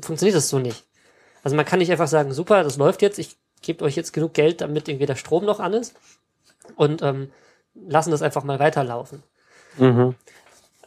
funktioniert 0.02 0.36
das 0.36 0.48
so 0.48 0.58
nicht. 0.58 0.84
Also 1.42 1.56
man 1.56 1.64
kann 1.64 1.80
nicht 1.80 1.90
einfach 1.90 2.06
sagen, 2.06 2.32
super, 2.32 2.62
das 2.62 2.76
läuft 2.76 3.02
jetzt, 3.02 3.18
ich 3.18 3.36
gebe 3.62 3.84
euch 3.84 3.96
jetzt 3.96 4.12
genug 4.12 4.32
Geld, 4.34 4.60
damit 4.60 4.88
irgendwie 4.88 5.06
der 5.06 5.16
Strom 5.16 5.44
noch 5.44 5.58
an 5.58 5.72
ist 5.72 5.94
und 6.76 7.02
ähm, 7.02 7.32
lassen 7.74 8.12
das 8.12 8.22
einfach 8.22 8.44
mal 8.44 8.60
weiterlaufen. 8.60 9.22
Mhm. 9.78 10.14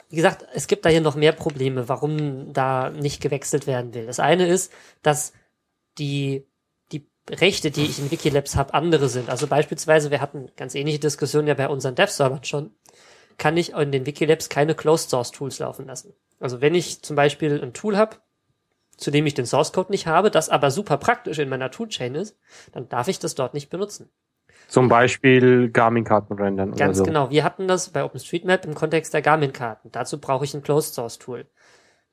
Wie 0.10 0.16
gesagt, 0.16 0.46
es 0.54 0.68
gibt 0.68 0.86
da 0.86 0.90
hier 0.90 1.02
noch 1.02 1.16
mehr 1.16 1.32
Probleme, 1.32 1.90
warum 1.90 2.54
da 2.54 2.90
nicht 2.90 3.22
gewechselt 3.22 3.68
werden 3.68 3.94
will. 3.94 4.06
Das 4.06 4.20
eine 4.20 4.48
ist, 4.48 4.72
dass 5.02 5.34
die, 5.98 6.48
die 6.92 7.08
Rechte, 7.30 7.72
die 7.72 7.86
ich 7.86 8.00
in 8.00 8.12
Wikilabs 8.12 8.56
habe, 8.56 8.74
andere 8.74 9.10
sind. 9.10 9.30
Also 9.30 9.48
beispielsweise, 9.48 10.12
wir 10.12 10.22
hatten 10.22 10.52
ganz 10.56 10.76
ähnliche 10.76 11.00
Diskussionen 11.00 11.48
ja 11.48 11.54
bei 11.54 11.70
unseren 11.70 11.96
Dev-Servern 11.96 12.44
schon, 12.44 12.76
kann 13.38 13.58
ich 13.58 13.74
in 13.74 13.92
den 13.92 14.06
Wikilabs 14.06 14.50
keine 14.50 14.76
Closed-Source-Tools 14.76 15.60
laufen 15.60 15.88
lassen. 15.88 16.14
Also 16.40 16.62
wenn 16.62 16.76
ich 16.76 17.02
zum 17.02 17.16
Beispiel 17.16 17.62
ein 17.62 17.74
Tool 17.74 17.98
habe, 17.98 18.18
zu 18.98 19.12
dem 19.12 19.26
ich 19.26 19.34
den 19.34 19.46
Source-Code 19.46 19.92
nicht 19.92 20.08
habe, 20.08 20.32
das 20.32 20.50
aber 20.50 20.72
super 20.72 20.98
praktisch 20.98 21.40
in 21.40 21.50
meiner 21.50 21.72
Toolchain 21.72 22.16
ist, 22.16 22.38
dann 22.72 22.88
darf 22.88 23.08
ich 23.08 23.20
das 23.20 23.36
dort 23.36 23.54
nicht 23.54 23.70
benutzen. 23.70 24.10
Zum 24.68 24.88
Beispiel 24.88 25.70
Garmin-Karten 25.70 26.34
rendern 26.34 26.70
oder 26.70 26.78
Ganz 26.78 26.98
so. 26.98 27.04
genau. 27.04 27.30
Wir 27.30 27.44
hatten 27.44 27.68
das 27.68 27.90
bei 27.90 28.04
OpenStreetMap 28.04 28.66
im 28.66 28.74
Kontext 28.76 29.14
der 29.14 29.22
Garmin-Karten. 29.22 29.92
Dazu 29.92 30.20
brauche 30.20 30.46
ich 30.46 30.54
ein 30.54 30.64
Closed-Source-Tool. 30.64 31.46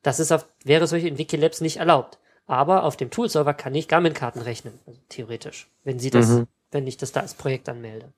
Das 0.01 0.19
ist 0.19 0.31
auf, 0.31 0.47
wäre 0.63 0.85
solche 0.87 1.07
in 1.07 1.17
Wikilabs 1.17 1.61
nicht 1.61 1.77
erlaubt. 1.77 2.19
Aber 2.45 2.83
auf 2.83 2.97
dem 2.97 3.09
Tool-Server 3.09 3.53
kann 3.53 3.73
ich 3.73 3.87
Garmin-Karten 3.87 4.41
rechnen, 4.41 4.77
also 4.85 4.99
theoretisch, 5.09 5.71
wenn 5.83 5.97
sie 5.99 6.09
das, 6.09 6.27
Mhm. 6.29 6.47
wenn 6.71 6.87
ich 6.87 6.97
das 6.97 7.11
da 7.13 7.21
als 7.21 7.33
Projekt 7.35 7.69
anmelde. 7.69 8.11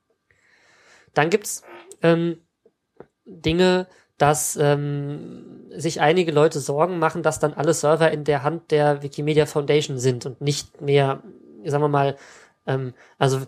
Dann 1.13 1.29
gibt's 1.29 1.61
ähm, 2.01 2.39
Dinge, 3.25 3.87
dass 4.17 4.57
ähm, 4.59 5.67
sich 5.71 6.01
einige 6.01 6.31
Leute 6.31 6.59
Sorgen 6.59 6.99
machen, 6.99 7.21
dass 7.21 7.39
dann 7.39 7.53
alle 7.53 7.73
Server 7.73 8.11
in 8.11 8.23
der 8.23 8.43
Hand 8.43 8.71
der 8.71 9.03
Wikimedia 9.03 9.45
Foundation 9.45 9.99
sind 9.99 10.25
und 10.25 10.41
nicht 10.41 10.81
mehr, 10.81 11.21
sagen 11.65 11.83
wir 11.83 11.87
mal, 11.89 12.17
ähm, 12.65 12.93
also 13.17 13.41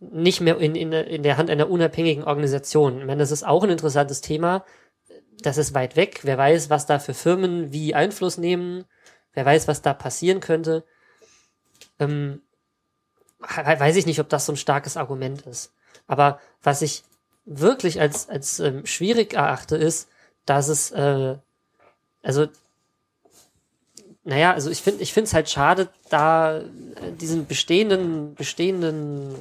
nicht 0.00 0.40
mehr 0.40 0.58
in, 0.58 0.74
in, 0.74 0.92
in 0.92 1.22
der 1.22 1.36
Hand 1.36 1.50
einer 1.50 1.70
unabhängigen 1.70 2.24
Organisation. 2.24 3.00
Ich 3.00 3.06
meine, 3.06 3.20
das 3.20 3.30
ist 3.30 3.44
auch 3.46 3.64
ein 3.64 3.70
interessantes 3.70 4.20
Thema. 4.20 4.64
Das 5.40 5.56
ist 5.56 5.74
weit 5.74 5.96
weg. 5.96 6.20
Wer 6.24 6.38
weiß, 6.38 6.70
was 6.70 6.86
da 6.86 6.98
für 6.98 7.14
Firmen 7.14 7.72
wie 7.72 7.94
Einfluss 7.94 8.38
nehmen. 8.38 8.84
Wer 9.32 9.46
weiß, 9.46 9.68
was 9.68 9.82
da 9.82 9.94
passieren 9.94 10.40
könnte. 10.40 10.84
Ähm, 11.98 12.42
we- 13.40 13.80
weiß 13.80 13.96
ich 13.96 14.06
nicht, 14.06 14.20
ob 14.20 14.28
das 14.28 14.46
so 14.46 14.52
ein 14.52 14.56
starkes 14.56 14.96
Argument 14.96 15.46
ist. 15.46 15.72
Aber 16.06 16.38
was 16.62 16.82
ich 16.82 17.04
wirklich 17.44 18.00
als, 18.00 18.28
als 18.28 18.60
ähm, 18.60 18.86
schwierig 18.86 19.34
erachte, 19.34 19.76
ist, 19.76 20.08
dass 20.46 20.68
es, 20.68 20.90
äh, 20.92 21.36
also, 22.22 22.46
naja, 24.24 24.52
also 24.52 24.70
ich 24.70 24.82
finde 24.82 25.02
ich 25.02 25.12
finde 25.12 25.26
es 25.26 25.34
halt 25.34 25.50
schade, 25.50 25.88
da 26.08 26.58
äh, 26.58 26.64
diesen 27.20 27.46
bestehenden, 27.46 28.34
bestehenden 28.34 29.34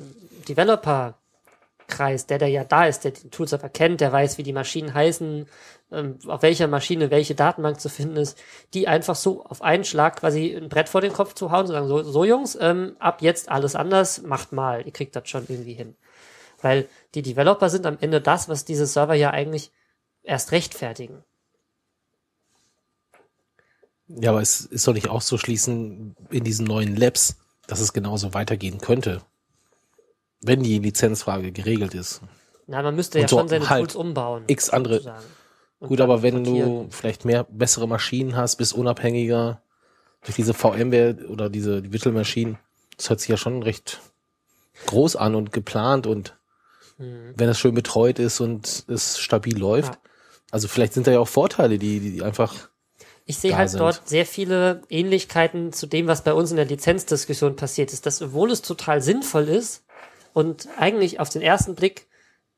Developer-Kreis, 0.50 2.26
der 2.26 2.40
da 2.40 2.48
ja 2.48 2.64
da 2.64 2.86
ist, 2.86 3.04
der 3.04 3.12
die 3.12 3.30
Tools 3.30 3.54
aber 3.54 3.70
kennt, 3.70 4.02
der 4.02 4.12
weiß, 4.12 4.40
wie 4.40 4.44
die 4.44 4.54
Maschinen 4.54 4.94
heißen, 4.94 5.48
ähm, 5.92 6.20
auf 6.26 6.42
welcher 6.42 6.68
Maschine 6.68 7.12
welche 7.12 7.36
Datenbank 7.36 7.80
zu 7.80 7.90
finden 7.90 8.18
ist, 8.18 8.42
die 8.74 8.88
einfach 8.88 9.16
so 9.16 9.46
auf 9.46 9.62
einen 9.62 9.84
Schlag 9.84 10.20
quasi 10.20 10.56
ein 10.56 10.70
Brett 10.70 10.90
vor 10.90 11.02
den 11.02 11.14
Kopf 11.14 11.36
zu 11.36 11.52
hauen 11.52 11.62
und 11.62 11.68
sagen, 11.68 11.88
so, 11.88 12.02
so 12.02 12.26
Jungs, 12.26 12.58
ähm, 12.60 12.96
ab 12.98 13.22
jetzt 13.22 13.50
alles 13.50 13.76
anders, 13.76 14.24
macht 14.24 14.52
mal, 14.52 14.84
ihr 14.86 14.94
kriegt 14.94 15.16
das 15.16 15.30
schon 15.30 15.46
irgendwie 15.48 15.74
hin. 15.74 15.96
Weil 16.62 16.88
die 17.14 17.22
Developer 17.22 17.70
sind 17.70 17.86
am 17.86 17.98
Ende 18.02 18.22
das, 18.22 18.50
was 18.50 18.66
diese 18.66 18.88
Server 18.88 19.16
ja 19.16 19.30
eigentlich 19.32 19.72
erst 20.24 20.52
rechtfertigen. 20.52 21.24
Ja, 24.20 24.32
aber 24.32 24.42
es 24.42 24.62
ist 24.62 24.88
doch 24.88 24.94
nicht 24.94 25.10
auszuschließen 25.10 26.16
in 26.30 26.44
diesen 26.44 26.66
neuen 26.66 26.96
Labs, 26.96 27.38
dass 27.68 27.80
es 27.80 27.94
genauso 27.94 28.34
weitergehen 28.34 28.80
könnte. 28.80 29.22
Wenn 30.42 30.64
die 30.64 30.80
Lizenzfrage 30.80 31.52
geregelt 31.52 31.94
ist. 31.94 32.22
Na, 32.68 32.82
man 32.82 32.96
müsste 32.96 33.20
ja 33.20 33.28
so 33.28 33.38
schon 33.38 33.48
seine 33.48 33.70
halt 33.70 33.82
Tools 33.82 33.96
umbauen. 33.96 34.44
X 34.48 34.70
andere. 34.70 34.96
sozusagen. 34.96 35.26
Gut, 35.80 36.02
aber 36.02 36.22
wenn 36.22 36.44
du 36.44 36.88
vielleicht 36.92 37.26
mehr 37.26 37.44
bessere 37.46 37.88
Maschinen 37.88 38.36
hast, 38.36 38.58
bist 38.58 38.74
unabhängiger 38.74 39.62
durch 40.24 40.36
diese 40.36 40.54
VMware 40.54 41.28
oder 41.28 41.50
diese 41.50 41.82
die 41.82 41.92
Virtual 41.92 42.14
Machine, 42.14 42.60
das 42.98 43.10
hört 43.10 43.20
sich 43.20 43.30
ja 43.30 43.38
schon 43.38 43.64
recht 43.64 44.00
groß 44.86 45.16
an 45.16 45.36
und 45.36 45.52
geplant 45.54 46.06
und 46.08 46.38
Mhm. 46.98 47.34
wenn 47.36 47.50
es 47.50 47.58
schön 47.58 47.74
betreut 47.74 48.20
ist 48.20 48.40
und 48.42 48.86
es 48.88 49.18
stabil 49.18 49.58
läuft. 49.58 49.96
Ja. 49.96 50.00
Also 50.52 50.68
vielleicht 50.68 50.94
sind 50.94 51.08
da 51.08 51.12
ja 51.12 51.20
auch 51.20 51.28
Vorteile, 51.28 51.80
die, 51.80 52.00
die 52.00 52.22
einfach 52.22 52.70
Ich 53.26 53.38
sehe 53.38 53.56
halt 53.58 53.70
sind. 53.70 53.80
dort 53.80 54.02
sehr 54.08 54.26
viele 54.26 54.82
Ähnlichkeiten 54.90 55.74
zu 55.74 55.88
dem, 55.88 56.08
was 56.08 56.24
bei 56.24 56.34
uns 56.34 56.52
in 56.52 56.58
der 56.58 56.66
Lizenzdiskussion 56.66 57.56
passiert 57.56 57.94
ist, 57.94 58.06
dass 58.06 58.22
obwohl 58.22 58.52
es 58.52 58.62
total 58.62 59.02
sinnvoll 59.02 59.48
ist 59.48 59.84
und 60.34 60.68
eigentlich 60.78 61.20
auf 61.20 61.30
den 61.30 61.42
ersten 61.42 61.76
Blick 61.76 62.08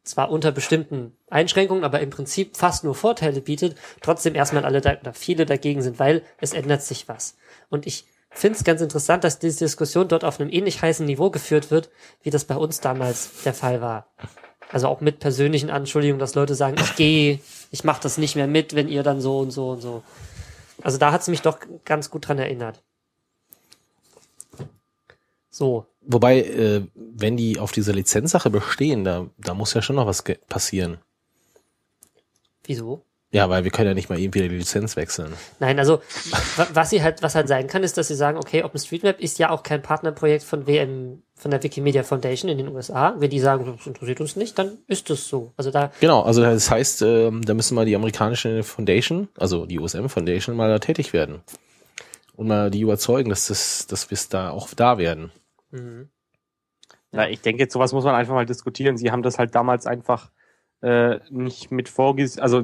zwar 0.04 0.30
unter 0.32 0.52
bestimmten 0.52 1.16
Einschränkungen, 1.30 1.84
aber 1.84 2.02
im 2.02 2.10
Prinzip 2.10 2.58
fast 2.58 2.84
nur 2.84 2.96
Vorteile 2.96 3.42
bietet, 3.42 3.76
trotzdem 4.02 4.36
erstmal 4.36 4.66
alle 4.66 4.82
da, 4.82 4.98
oder 5.00 5.14
viele 5.14 5.46
dagegen 5.46 5.82
sind, 5.82 6.00
weil 6.00 6.24
es 6.40 6.54
ändert 6.54 6.84
sich 6.84 7.08
was. 7.08 7.36
Und 7.70 7.88
ich 7.88 8.06
finde 8.30 8.58
es 8.58 8.64
ganz 8.64 8.82
interessant, 8.82 9.24
dass 9.24 9.40
diese 9.40 9.60
Diskussion 9.60 10.08
dort 10.08 10.26
auf 10.26 10.40
einem 10.40 10.50
ähnlich 10.52 10.82
heißen 10.82 11.06
Niveau 11.06 11.30
geführt 11.30 11.72
wird, 11.72 11.90
wie 12.22 12.32
das 12.32 12.46
bei 12.46 12.56
uns 12.56 12.82
damals 12.82 13.44
der 13.44 13.54
Fall 13.54 13.82
war. 13.82 14.08
Also 14.72 14.88
auch 14.88 15.02
mit 15.02 15.20
persönlichen 15.20 15.70
Anschuldigungen, 15.70 16.20
dass 16.20 16.36
Leute 16.36 16.56
sagen, 16.56 16.78
ich 16.82 16.96
gehe, 16.96 17.40
ich 17.72 17.84
mache 17.84 18.02
das 18.02 18.18
nicht 18.18 18.36
mehr 18.36 18.48
mit, 18.48 18.76
wenn 18.76 18.90
ihr 18.90 19.04
dann 19.04 19.22
so 19.22 19.40
und 19.40 19.52
so 19.52 19.70
und 19.70 19.82
so. 19.82 20.04
Also 20.84 20.98
da 20.98 21.12
hat's 21.12 21.28
mich 21.28 21.42
doch 21.42 21.60
ganz 21.86 22.10
gut 22.10 22.28
dran 22.28 22.38
erinnert. 22.38 22.84
So, 25.50 25.88
Wobei, 26.06 26.42
äh, 26.42 26.86
wenn 26.96 27.38
die 27.38 27.60
auf 27.60 27.72
dieser 27.72 27.94
Lizenzsache 27.94 28.50
bestehen, 28.50 29.04
da, 29.04 29.28
da 29.38 29.54
muss 29.54 29.74
ja 29.74 29.82
schon 29.82 29.96
noch 29.96 30.08
was 30.08 30.24
passieren. 30.50 30.98
wieso? 32.66 33.02
Ja, 33.34 33.50
weil 33.50 33.64
wir 33.64 33.72
können 33.72 33.88
ja 33.90 33.94
nicht 33.96 34.10
mal 34.10 34.20
eben 34.20 34.34
wieder 34.34 34.48
die 34.48 34.58
Lizenz 34.58 34.96
wechseln. 34.96 35.34
Nein, 35.60 35.80
also 35.80 36.02
wa- 36.56 36.68
was 36.74 36.92
sie 36.92 37.02
halt, 37.02 37.22
was 37.24 37.34
halt 37.34 37.48
sein 37.48 37.66
kann, 37.68 37.82
ist, 37.84 37.98
dass 37.98 38.08
sie 38.08 38.16
sagen, 38.16 38.38
okay, 38.38 38.64
OpenStreetMap 38.64 39.20
ist 39.20 39.40
ja 39.40 39.50
auch 39.50 39.64
kein 39.64 39.82
Partnerprojekt 39.82 40.44
von 40.44 40.68
WM, 40.68 41.24
von 41.36 41.50
der 41.50 41.62
Wikimedia 41.64 42.04
Foundation 42.04 42.50
in 42.52 42.60
den 42.60 42.68
USA. 42.68 43.16
Wenn 43.18 43.32
die 43.32 43.40
sagen, 43.40 43.66
das 43.66 43.88
interessiert 43.88 44.22
uns 44.22 44.36
nicht, 44.36 44.58
dann 44.60 44.78
ist 44.88 45.10
es 45.10 45.28
so. 45.28 45.52
Also 45.58 45.72
da, 45.72 45.92
Genau, 46.00 46.22
also 46.22 46.42
das 46.44 46.70
heißt, 46.70 47.02
ähm, 47.02 47.42
da 47.44 47.56
müssen 47.56 47.74
mal 47.74 47.86
die 47.86 47.96
amerikanische 47.96 48.62
Foundation, 48.62 49.28
also 49.38 49.66
die 49.66 49.80
USM 49.80 50.08
Foundation, 50.10 50.56
mal 50.56 50.70
da 50.70 50.78
tätig 50.80 51.12
werden. 51.12 51.42
Und 52.36 52.48
mal 52.48 52.70
die 52.70 52.82
überzeugen, 52.82 53.30
dass 53.32 53.48
das, 53.48 53.88
dass 53.88 54.12
wir 54.12 54.16
es 54.16 54.30
da 54.30 54.52
auch 54.52 54.70
da 54.76 54.98
werden. 55.00 55.32
mhm. 55.72 56.10
Na, 57.12 57.30
ich 57.30 57.42
denke, 57.42 57.62
jetzt 57.62 57.74
sowas 57.74 57.94
muss 57.94 58.06
man 58.06 58.16
einfach 58.16 58.34
mal 58.34 58.46
diskutieren. 58.46 58.98
Sie 58.98 59.12
haben 59.12 59.22
das 59.22 59.38
halt 59.38 59.54
damals 59.54 59.86
einfach 59.86 60.32
äh, 60.82 61.20
nicht 61.30 61.72
mit 61.72 61.88
vorges, 61.88 62.40
also 62.40 62.64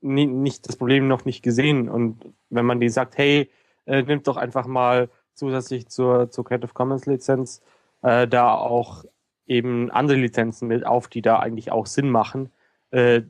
nie, 0.00 0.26
nicht 0.26 0.68
das 0.68 0.76
Problem 0.76 1.08
noch 1.08 1.24
nicht 1.24 1.42
gesehen. 1.42 1.88
Und 1.88 2.34
wenn 2.50 2.66
man 2.66 2.80
die 2.80 2.88
sagt, 2.88 3.18
hey, 3.18 3.50
äh, 3.86 4.02
nimmt 4.02 4.26
doch 4.26 4.36
einfach 4.36 4.66
mal 4.66 5.08
zusätzlich 5.34 5.88
zur, 5.88 6.30
zur 6.30 6.44
Creative 6.44 6.72
Commons 6.72 7.06
Lizenz 7.06 7.62
äh, 8.02 8.26
da 8.26 8.54
auch 8.54 9.04
eben 9.46 9.90
andere 9.90 10.18
Lizenzen 10.18 10.68
mit 10.68 10.86
auf, 10.86 11.08
die 11.08 11.22
da 11.22 11.38
eigentlich 11.38 11.72
auch 11.72 11.86
Sinn 11.86 12.10
machen. 12.10 12.50
Äh, 12.90 13.22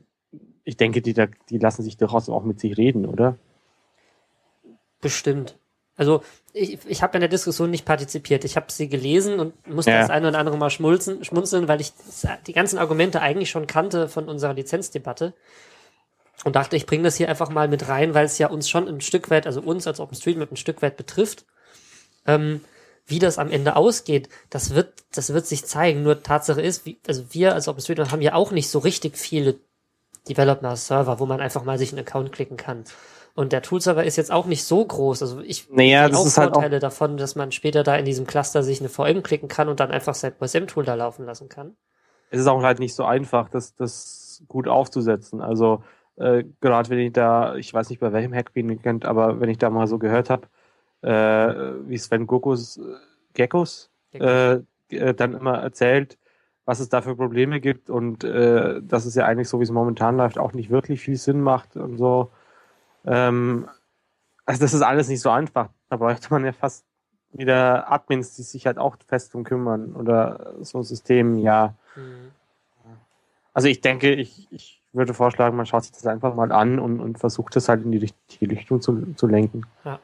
ich 0.63 0.77
denke, 0.77 1.01
die, 1.01 1.13
da, 1.13 1.27
die 1.49 1.57
lassen 1.57 1.83
sich 1.83 1.97
durchaus 1.97 2.29
auch 2.29 2.43
mit 2.43 2.59
sich 2.59 2.77
reden, 2.77 3.05
oder? 3.05 3.37
bestimmt. 5.01 5.57
Also 5.95 6.23
ich, 6.53 6.79
ich 6.87 7.03
habe 7.03 7.17
in 7.17 7.21
der 7.21 7.29
Diskussion 7.29 7.69
nicht 7.69 7.85
partizipiert. 7.85 8.45
Ich 8.45 8.55
habe 8.55 8.71
sie 8.71 8.87
gelesen 8.87 9.39
und 9.39 9.67
musste 9.67 9.91
Ja. 9.91 9.99
das 9.99 10.09
eine 10.09 10.29
oder 10.29 10.39
andere 10.39 10.57
mal 10.57 10.69
schmulzen, 10.69 11.23
schmunzeln, 11.25 11.67
weil 11.67 11.81
ich 11.81 11.91
die 12.47 12.53
ganzen 12.53 12.77
Argumente 12.77 13.21
eigentlich 13.21 13.49
schon 13.49 13.67
kannte 13.67 14.07
von 14.07 14.29
unserer 14.29 14.53
Lizenzdebatte 14.53 15.33
und 16.45 16.55
dachte, 16.55 16.75
ich 16.75 16.85
bringe 16.85 17.03
das 17.03 17.15
hier 17.15 17.29
einfach 17.29 17.49
mal 17.49 17.67
mit 17.67 17.87
rein, 17.87 18.13
weil 18.13 18.25
es 18.25 18.37
ja 18.37 18.47
uns 18.47 18.69
schon 18.69 18.87
ein 18.87 19.01
Stück 19.01 19.29
weit, 19.29 19.45
also 19.45 19.61
uns 19.61 19.87
als 19.87 19.99
OpenStreetMap 19.99 20.51
ein 20.51 20.57
Stück 20.57 20.81
weit 20.81 20.97
betrifft. 20.97 21.45
Ähm, 22.25 22.61
wie 23.05 23.19
das 23.19 23.39
am 23.39 23.49
Ende 23.49 23.75
ausgeht, 23.75 24.29
das 24.49 24.75
wird, 24.75 24.93
das 25.13 25.33
wird 25.33 25.47
sich 25.47 25.65
zeigen. 25.65 26.03
Nur 26.03 26.21
Tatsache 26.21 26.61
ist, 26.61 26.85
wie, 26.85 26.99
also 27.07 27.25
wir 27.31 27.55
als 27.55 27.67
OpenStreetMap 27.67 28.11
haben 28.11 28.21
ja 28.21 28.35
auch 28.35 28.51
nicht 28.51 28.69
so 28.69 28.79
richtig 28.79 29.17
viele 29.17 29.59
Developer-Server, 30.29 31.19
wo 31.19 31.25
man 31.25 31.41
einfach 31.41 31.63
mal 31.63 31.77
sich 31.77 31.91
einen 31.91 32.01
Account 32.01 32.31
klicken 32.31 32.57
kann. 32.57 32.83
Und 33.35 33.51
der 33.53 33.61
Tool-Server 33.61 34.03
ist 34.03 34.17
jetzt 34.17 34.31
auch 34.31 34.45
nicht 34.45 34.63
so 34.63 34.83
groß. 34.83 35.21
Also 35.21 35.39
ich 35.41 35.69
Naja, 35.69 36.03
sehe 36.03 36.11
das 36.11 36.19
auch 36.19 36.25
ist 36.25 36.37
halt 36.37 36.49
auch 36.49 36.53
Vorteile 36.55 36.79
davon, 36.79 37.17
dass 37.17 37.35
man 37.35 37.51
später 37.51 37.83
da 37.83 37.95
in 37.95 38.05
diesem 38.05 38.27
Cluster 38.27 38.63
sich 38.63 38.79
eine 38.79 38.89
VM 38.89 39.23
klicken 39.23 39.47
kann 39.47 39.69
und 39.69 39.79
dann 39.79 39.91
einfach 39.91 40.15
sein 40.15 40.33
OSM-Tool 40.39 40.83
da 40.85 40.95
laufen 40.95 41.25
lassen 41.25 41.49
kann. 41.49 41.75
es 42.31 42.39
ist 42.41 42.47
auch 42.47 42.61
halt 42.63 42.79
nicht 42.79 42.95
so 42.95 43.05
einfach, 43.05 43.49
das, 43.49 43.75
das 43.75 44.43
gut 44.47 44.67
aufzusetzen. 44.67 45.41
Also 45.41 45.83
äh, 46.19 46.43
gerade 46.61 46.89
wenn 46.89 46.99
ich 46.99 47.13
da, 47.13 47.55
ich 47.55 47.73
weiß 47.73 47.89
nicht 47.89 47.99
bei 47.99 48.11
welchem 48.11 48.33
Hackbean 48.33 48.69
ihr 48.69 48.77
kennt, 48.77 49.05
aber 49.05 49.39
wenn 49.39 49.49
ich 49.49 49.57
da 49.57 49.69
mal 49.69 49.87
so 49.87 49.97
gehört 49.97 50.29
habe, 50.29 50.47
äh, 51.01 51.89
wie 51.89 51.97
Sven 51.97 52.27
Gokos, 52.27 52.77
äh, 52.77 52.81
Geckos 53.33 53.89
äh, 54.13 54.59
äh, 54.89 55.13
dann 55.13 55.33
immer 55.33 55.59
erzählt, 55.59 56.17
was 56.65 56.79
es 56.79 56.89
da 56.89 57.01
für 57.01 57.15
Probleme 57.15 57.61
gibt 57.61 57.89
und 57.89 58.23
äh, 58.23 58.81
dass 58.81 59.05
es 59.05 59.15
ja 59.15 59.25
eigentlich 59.25 59.49
so, 59.49 59.59
wie 59.59 59.63
es 59.63 59.71
momentan 59.71 60.17
läuft, 60.17 60.37
auch 60.37 60.53
nicht 60.53 60.69
wirklich 60.69 61.01
viel 61.01 61.15
Sinn 61.15 61.41
macht 61.41 61.77
und 61.77 61.97
so. 61.97 62.31
Ähm, 63.05 63.67
also 64.45 64.61
das 64.61 64.73
ist 64.73 64.81
alles 64.81 65.07
nicht 65.07 65.21
so 65.21 65.29
einfach. 65.29 65.69
Da 65.89 65.97
bräuchte 65.97 66.27
man 66.31 66.43
ja 66.43 66.51
fast 66.51 66.85
wieder 67.31 67.91
Admins, 67.91 68.35
die 68.35 68.43
sich 68.43 68.65
halt 68.65 68.77
auch 68.77 68.97
fest 69.07 69.33
drum 69.33 69.43
kümmern 69.43 69.95
oder 69.95 70.53
so 70.61 70.79
ein 70.79 70.83
System, 70.83 71.37
ja. 71.37 71.75
Mhm. 71.95 72.31
Also 73.53 73.67
ich 73.67 73.81
denke, 73.81 74.13
ich, 74.13 74.47
ich 74.51 74.78
würde 74.93 75.13
vorschlagen, 75.13 75.55
man 75.55 75.65
schaut 75.65 75.83
sich 75.83 75.91
das 75.91 76.05
einfach 76.05 76.35
mal 76.35 76.51
an 76.51 76.79
und, 76.79 76.99
und 76.99 77.19
versucht 77.19 77.55
es 77.55 77.69
halt 77.69 77.83
in 77.83 77.91
die 77.91 77.99
richtige 77.99 78.55
Richtung 78.55 78.81
zu, 78.81 79.13
zu 79.15 79.27
lenken. 79.27 79.65
Ja. 79.85 79.99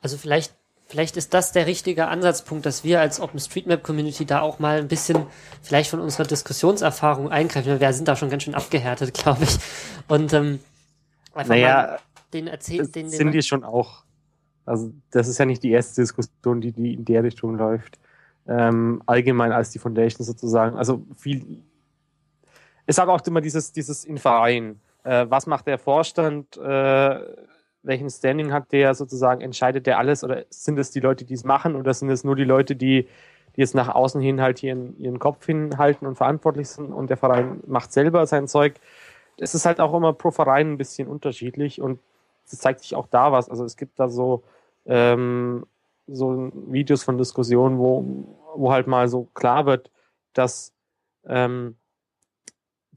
Also 0.00 0.16
vielleicht, 0.16 0.54
vielleicht 0.86 1.16
ist 1.16 1.34
das 1.34 1.52
der 1.52 1.66
richtige 1.66 2.06
Ansatzpunkt, 2.06 2.64
dass 2.64 2.84
wir 2.84 3.00
als 3.00 3.20
OpenStreetMap-Community 3.20 4.24
da 4.24 4.40
auch 4.40 4.58
mal 4.58 4.78
ein 4.78 4.88
bisschen 4.88 5.26
vielleicht 5.62 5.90
von 5.90 6.00
unserer 6.00 6.26
Diskussionserfahrung 6.26 7.30
eingreifen. 7.30 7.80
Wir 7.80 7.92
sind 7.92 8.08
da 8.08 8.16
schon 8.16 8.30
ganz 8.30 8.44
schön 8.44 8.54
abgehärtet, 8.54 9.14
glaube 9.22 9.44
ich. 9.44 9.58
Und 10.08 10.32
ähm, 10.32 10.60
einfach 11.34 11.54
naja, 11.54 11.74
mal 11.74 11.98
den 12.32 12.46
erzählt, 12.46 12.94
den, 12.94 13.10
den 13.10 13.10
sind 13.10 13.32
die 13.32 13.42
schon 13.42 13.64
auch. 13.64 14.04
Also 14.64 14.92
das 15.10 15.26
ist 15.26 15.38
ja 15.38 15.46
nicht 15.46 15.62
die 15.62 15.70
erste 15.70 16.00
Diskussion, 16.00 16.60
die, 16.60 16.72
die 16.72 16.94
in 16.94 17.04
der 17.04 17.24
Richtung 17.24 17.56
läuft. 17.56 17.98
Ähm, 18.46 19.02
allgemein 19.06 19.52
als 19.52 19.70
die 19.70 19.78
Foundation 19.78 20.24
sozusagen. 20.24 20.76
Also 20.76 21.04
viel. 21.16 21.62
Es 22.86 22.98
hat 22.98 23.08
auch 23.08 23.20
immer 23.26 23.40
dieses, 23.40 23.72
dieses 23.72 24.04
in 24.04 24.18
Verein. 24.18 24.80
Äh, 25.04 25.26
was 25.28 25.46
macht 25.46 25.66
der 25.66 25.78
Vorstand? 25.78 26.56
Äh, 26.56 27.20
welchen 27.82 28.10
Standing 28.10 28.52
hat 28.52 28.72
der 28.72 28.94
sozusagen? 28.94 29.40
Entscheidet 29.40 29.86
der 29.86 29.98
alles? 29.98 30.24
Oder 30.24 30.44
sind 30.50 30.78
es 30.78 30.90
die 30.90 31.00
Leute, 31.00 31.24
die 31.24 31.34
es 31.34 31.44
machen? 31.44 31.76
Oder 31.76 31.94
sind 31.94 32.10
es 32.10 32.24
nur 32.24 32.36
die 32.36 32.44
Leute, 32.44 32.76
die, 32.76 33.08
die 33.56 33.60
jetzt 33.60 33.74
nach 33.74 33.88
außen 33.88 34.20
hin 34.20 34.40
halt 34.40 34.62
ihren, 34.62 34.98
ihren 34.98 35.18
Kopf 35.18 35.46
hinhalten 35.46 36.06
und 36.06 36.16
verantwortlich 36.16 36.68
sind 36.68 36.92
und 36.92 37.10
der 37.10 37.16
Verein 37.16 37.60
macht 37.66 37.92
selber 37.92 38.26
sein 38.26 38.48
Zeug? 38.48 38.74
Es 39.38 39.54
ist 39.54 39.64
halt 39.64 39.80
auch 39.80 39.94
immer 39.94 40.12
pro 40.12 40.30
Verein 40.30 40.72
ein 40.72 40.78
bisschen 40.78 41.08
unterschiedlich 41.08 41.80
und 41.80 42.00
es 42.44 42.58
zeigt 42.58 42.80
sich 42.80 42.94
auch 42.94 43.06
da 43.06 43.32
was. 43.32 43.48
Also 43.48 43.64
es 43.64 43.76
gibt 43.76 43.98
da 43.98 44.08
so 44.08 44.42
ähm, 44.86 45.64
so 46.12 46.50
Videos 46.52 47.02
von 47.02 47.18
Diskussionen, 47.18 47.78
wo, 47.78 48.04
wo 48.54 48.72
halt 48.72 48.86
mal 48.86 49.08
so 49.08 49.28
klar 49.34 49.66
wird, 49.66 49.90
dass 50.34 50.72
ähm, 51.26 51.76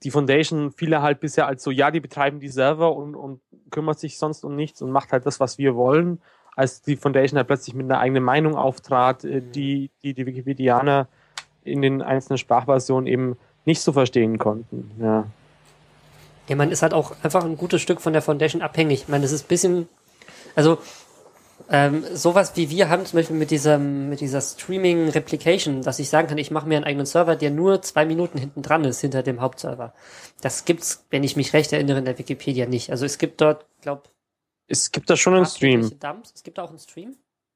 die 0.03 0.11
Foundation 0.11 0.71
viele 0.71 1.01
halt 1.01 1.19
bisher 1.19 1.47
als 1.47 1.63
so, 1.63 1.71
ja, 1.71 1.91
die 1.91 1.99
betreiben 1.99 2.39
die 2.39 2.49
Server 2.49 2.95
und, 2.95 3.15
und 3.15 3.41
kümmert 3.71 3.99
sich 3.99 4.17
sonst 4.17 4.43
um 4.43 4.55
nichts 4.55 4.81
und 4.81 4.91
macht 4.91 5.11
halt 5.11 5.25
das, 5.25 5.39
was 5.39 5.57
wir 5.57 5.75
wollen, 5.75 6.21
als 6.55 6.81
die 6.81 6.95
Foundation 6.95 7.37
halt 7.37 7.47
plötzlich 7.47 7.75
mit 7.75 7.85
einer 7.85 7.99
eigenen 7.99 8.23
Meinung 8.23 8.55
auftrat, 8.55 9.23
äh, 9.23 9.41
die, 9.41 9.89
die 10.03 10.13
die 10.13 10.25
Wikipedianer 10.25 11.07
in 11.63 11.81
den 11.81 12.01
einzelnen 12.01 12.37
Sprachversionen 12.37 13.07
eben 13.07 13.37
nicht 13.65 13.81
so 13.81 13.93
verstehen 13.93 14.37
konnten. 14.37 14.91
Ja. 14.99 15.25
Ja, 16.49 16.57
man 16.57 16.71
ist 16.71 16.81
halt 16.81 16.93
auch 16.93 17.15
einfach 17.23 17.45
ein 17.45 17.55
gutes 17.55 17.81
Stück 17.81 18.01
von 18.01 18.11
der 18.11 18.21
Foundation 18.21 18.61
abhängig. 18.61 19.03
Ich 19.03 19.07
meine, 19.07 19.21
das 19.21 19.31
ist 19.31 19.45
ein 19.45 19.47
bisschen, 19.47 19.87
also 20.55 20.77
ähm, 21.69 22.03
sowas 22.13 22.55
wie 22.55 22.69
wir 22.69 22.89
haben 22.89 23.05
zum 23.05 23.17
Beispiel 23.17 23.35
mit 23.35 23.51
diesem, 23.51 24.09
mit 24.09 24.21
dieser 24.21 24.41
Streaming 24.41 25.09
Replication, 25.09 25.81
dass 25.81 25.99
ich 25.99 26.09
sagen 26.09 26.27
kann, 26.27 26.37
ich 26.37 26.51
mache 26.51 26.67
mir 26.67 26.75
einen 26.75 26.85
eigenen 26.85 27.05
Server, 27.05 27.35
der 27.35 27.51
nur 27.51 27.81
zwei 27.81 28.05
Minuten 28.05 28.37
hinten 28.37 28.61
dran 28.61 28.83
ist, 28.85 29.01
hinter 29.01 29.23
dem 29.23 29.41
Hauptserver. 29.41 29.93
Das 30.41 30.65
gibt's, 30.65 31.05
wenn 31.09 31.23
ich 31.23 31.35
mich 31.35 31.53
recht 31.53 31.73
erinnere, 31.73 31.99
in 31.99 32.05
der 32.05 32.17
Wikipedia 32.17 32.65
nicht. 32.65 32.91
Also 32.91 33.05
es 33.05 33.17
gibt 33.17 33.41
dort, 33.41 33.65
glaub, 33.81 34.09
es 34.67 34.91
gibt 34.91 35.09
da 35.09 35.15
schon 35.15 35.35
einen 35.35 35.45
Stream. 35.45 35.81
Dumps? 35.99 36.31
Es 36.35 36.43
gibt 36.43 36.57
da 36.57 36.63
auch 36.63 36.69
einen 36.69 36.79
Stream? 36.79 37.15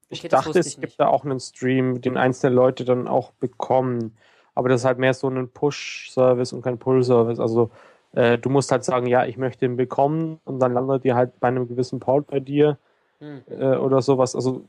Okay, 0.10 0.22
ich 0.24 0.28
dachte, 0.30 0.60
es 0.60 0.68
ich 0.68 0.80
gibt 0.80 1.00
da 1.00 1.08
auch 1.08 1.26
einen 1.26 1.40
Stream, 1.40 2.02
den 2.02 2.18
einzelne 2.18 2.56
Leute 2.56 2.86
dann 2.86 3.08
auch 3.08 3.32
bekommen. 3.32 4.18
Aber 4.56 4.70
das 4.70 4.82
ist 4.82 4.86
halt 4.86 5.00
mehr 5.00 5.14
so 5.14 5.30
ein 5.30 5.50
Push-Service 5.50 6.54
und 6.54 6.62
kein 6.62 6.80
Pull-Service. 6.80 7.40
Also 7.40 7.72
äh, 8.14 8.38
du 8.38 8.50
musst 8.50 8.72
halt 8.72 8.84
sagen, 8.84 9.08
ja, 9.08 9.26
ich 9.26 9.38
möchte 9.38 9.66
ihn 9.66 9.76
bekommen 9.76 10.40
und 10.46 10.60
dann 10.60 10.74
landet 10.74 11.04
die 11.04 11.14
halt 11.14 11.40
bei 11.40 11.50
einem 11.50 11.68
gewissen 11.68 12.00
Port 12.00 12.28
bei 12.28 12.40
dir 12.40 12.78
hm. 13.20 13.44
äh, 13.50 13.76
oder 13.76 14.02
sowas. 14.02 14.36
Also 14.36 14.66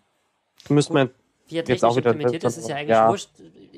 müsste 0.69 0.93
man 0.93 1.11
jetzt 1.49 1.85
auch 1.85 1.97
wieder. 1.97 2.15
Das 2.15 2.59
ist 2.59 2.69
ja 2.69 2.77
eigentlich 2.77 2.89
ja. 2.91 3.09
wurscht. 3.09 3.31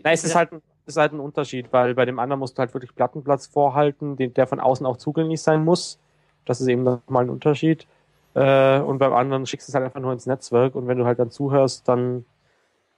Nein, 0.02 0.14
es 0.14 0.24
ist 0.24 0.34
halt, 0.34 0.50
ist 0.86 0.96
halt 0.96 1.12
ein 1.12 1.20
Unterschied, 1.20 1.72
weil 1.72 1.94
bei 1.94 2.04
dem 2.04 2.18
anderen 2.18 2.40
musst 2.40 2.56
du 2.56 2.60
halt 2.60 2.74
wirklich 2.74 2.94
Plattenplatz 2.94 3.46
vorhalten, 3.46 4.16
den, 4.16 4.34
der 4.34 4.46
von 4.46 4.60
außen 4.60 4.86
auch 4.86 4.96
zugänglich 4.96 5.40
sein 5.40 5.64
muss. 5.64 5.98
Das 6.44 6.60
ist 6.60 6.68
eben 6.68 6.82
nochmal 6.82 7.24
ein 7.24 7.30
Unterschied. 7.30 7.86
Äh, 8.34 8.78
und 8.80 8.98
beim 8.98 9.12
anderen 9.12 9.46
schickst 9.46 9.68
du 9.68 9.70
es 9.70 9.74
halt 9.74 9.84
einfach 9.84 10.00
nur 10.00 10.12
ins 10.12 10.26
Netzwerk 10.26 10.74
und 10.74 10.86
wenn 10.86 10.98
du 10.98 11.04
halt 11.04 11.18
dann 11.18 11.30
zuhörst, 11.30 11.88
dann, 11.88 12.24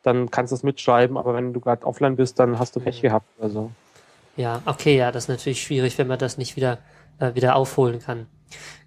dann 0.03 0.31
kannst 0.31 0.53
du 0.53 0.57
es 0.57 0.63
mitschreiben, 0.63 1.17
aber 1.17 1.35
wenn 1.35 1.53
du 1.53 1.61
gerade 1.61 1.87
offline 1.87 2.17
bist, 2.17 2.39
dann 2.39 2.59
hast 2.59 2.77
du 2.77 2.81
Pech 2.81 2.99
mhm. 2.99 3.07
gehabt. 3.07 3.27
Also. 3.41 3.71
Ja, 4.37 4.63
okay, 4.67 4.97
ja, 4.97 5.11
das 5.11 5.25
ist 5.25 5.29
natürlich 5.29 5.63
schwierig, 5.63 5.97
wenn 5.99 6.07
man 6.07 6.19
das 6.19 6.37
nicht 6.37 6.57
wieder, 6.57 6.79
äh, 7.19 7.35
wieder 7.35 7.57
aufholen 7.57 8.01
kann. 8.01 8.27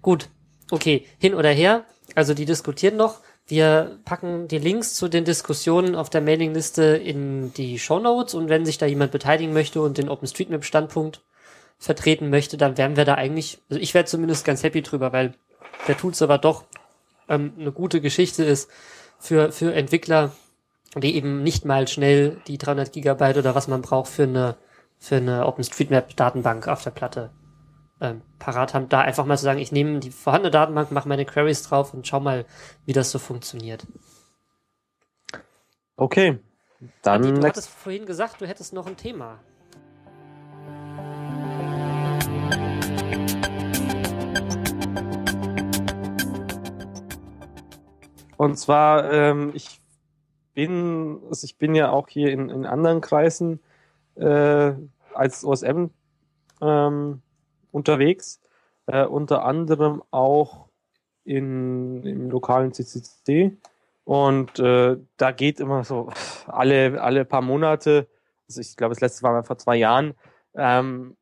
Gut, 0.02 0.28
okay, 0.70 1.04
hin 1.18 1.34
oder 1.34 1.50
her. 1.50 1.84
Also 2.16 2.32
die 2.32 2.46
diskutieren 2.46 2.96
noch. 2.96 3.20
Wir 3.46 4.00
packen 4.06 4.48
die 4.48 4.58
Links 4.58 4.94
zu 4.94 5.06
den 5.06 5.26
Diskussionen 5.26 5.94
auf 5.94 6.08
der 6.08 6.22
Mailingliste 6.22 6.82
in 6.82 7.52
die 7.52 7.78
Show 7.78 8.00
Notes 8.00 8.32
und 8.32 8.48
wenn 8.48 8.64
sich 8.64 8.78
da 8.78 8.86
jemand 8.86 9.12
beteiligen 9.12 9.52
möchte 9.52 9.82
und 9.82 9.98
den 9.98 10.08
OpenStreetMap-Standpunkt 10.08 11.20
vertreten 11.78 12.30
möchte, 12.30 12.56
dann 12.56 12.78
wären 12.78 12.96
wir 12.96 13.04
da 13.04 13.16
eigentlich, 13.16 13.58
also 13.68 13.78
ich 13.78 13.92
wäre 13.92 14.06
zumindest 14.06 14.46
ganz 14.46 14.62
happy 14.62 14.80
drüber, 14.80 15.12
weil 15.12 15.34
der 15.88 15.98
Toolserver 15.98 16.38
doch 16.38 16.64
ähm, 17.28 17.52
eine 17.60 17.70
gute 17.70 18.00
Geschichte 18.00 18.44
ist 18.44 18.70
für, 19.18 19.52
für 19.52 19.74
Entwickler, 19.74 20.32
die 20.96 21.16
eben 21.16 21.42
nicht 21.42 21.66
mal 21.66 21.86
schnell 21.86 22.38
die 22.46 22.56
300 22.56 22.94
Gigabyte 22.94 23.36
oder 23.36 23.54
was 23.54 23.68
man 23.68 23.82
braucht 23.82 24.08
für 24.08 24.22
eine, 24.22 24.56
für 24.98 25.16
eine 25.16 25.44
OpenStreetMap-Datenbank 25.44 26.66
auf 26.66 26.82
der 26.82 26.92
Platte 26.92 27.30
ähm, 28.00 28.22
parat 28.38 28.74
haben, 28.74 28.88
da 28.88 29.00
einfach 29.00 29.24
mal 29.24 29.36
zu 29.36 29.44
sagen, 29.44 29.58
ich 29.58 29.72
nehme 29.72 30.00
die 30.00 30.10
vorhandene 30.10 30.50
Datenbank, 30.50 30.90
mache 30.92 31.08
meine 31.08 31.24
Queries 31.24 31.62
drauf 31.62 31.94
und 31.94 32.06
schau 32.06 32.20
mal, 32.20 32.44
wie 32.84 32.92
das 32.92 33.10
so 33.10 33.18
funktioniert. 33.18 33.86
Okay, 35.96 36.38
dann. 37.02 37.24
Andi, 37.24 37.40
du 37.40 37.46
hattest 37.46 37.70
vorhin 37.70 38.04
gesagt, 38.04 38.40
du 38.40 38.46
hättest 38.46 38.72
noch 38.74 38.86
ein 38.86 38.96
Thema. 38.96 39.38
Und 48.36 48.58
zwar, 48.58 49.10
ähm, 49.10 49.52
ich 49.54 49.80
bin, 50.52 51.20
also 51.28 51.44
ich 51.44 51.56
bin 51.56 51.74
ja 51.74 51.90
auch 51.90 52.08
hier 52.08 52.30
in, 52.30 52.50
in 52.50 52.66
anderen 52.66 53.00
Kreisen 53.00 53.60
äh, 54.16 54.72
als 55.14 55.44
OSM 55.44 55.86
ähm, 56.60 57.22
unterwegs, 57.76 58.40
äh, 58.86 59.04
unter 59.04 59.44
anderem 59.44 60.02
auch 60.10 60.68
in, 61.24 62.02
im 62.04 62.30
lokalen 62.30 62.72
CCC. 62.72 63.56
Und 64.04 64.58
äh, 64.58 64.96
da 65.16 65.30
geht 65.32 65.60
immer 65.60 65.84
so 65.84 66.10
alle, 66.46 67.02
alle 67.02 67.24
paar 67.24 67.42
Monate, 67.42 68.08
also 68.48 68.60
ich 68.60 68.76
glaube, 68.76 68.94
das 68.94 69.00
letzte 69.00 69.22
war 69.24 69.32
mal 69.32 69.42
vor 69.42 69.58
zwei 69.58 69.76
Jahren, 69.76 70.14
ähm, 70.54 71.16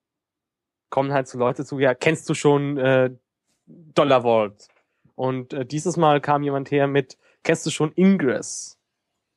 kommen 0.91 1.13
halt 1.13 1.27
so 1.27 1.39
Leute 1.39 1.65
zu, 1.65 1.79
ja, 1.79 1.95
kennst 1.95 2.29
du 2.29 2.35
schon 2.35 2.77
äh, 2.79 3.11
Dollar 3.67 4.23
Vault? 4.23 4.69
Und 5.17 5.53
äh, 5.53 5.67
dieses 5.67 5.97
Mal 5.97 6.21
kam 6.21 6.43
jemand 6.43 6.71
her 6.71 6.87
mit, 6.87 7.19
kennst 7.43 7.67
du 7.67 7.71
schon 7.71 7.93
Ingress? 7.97 8.79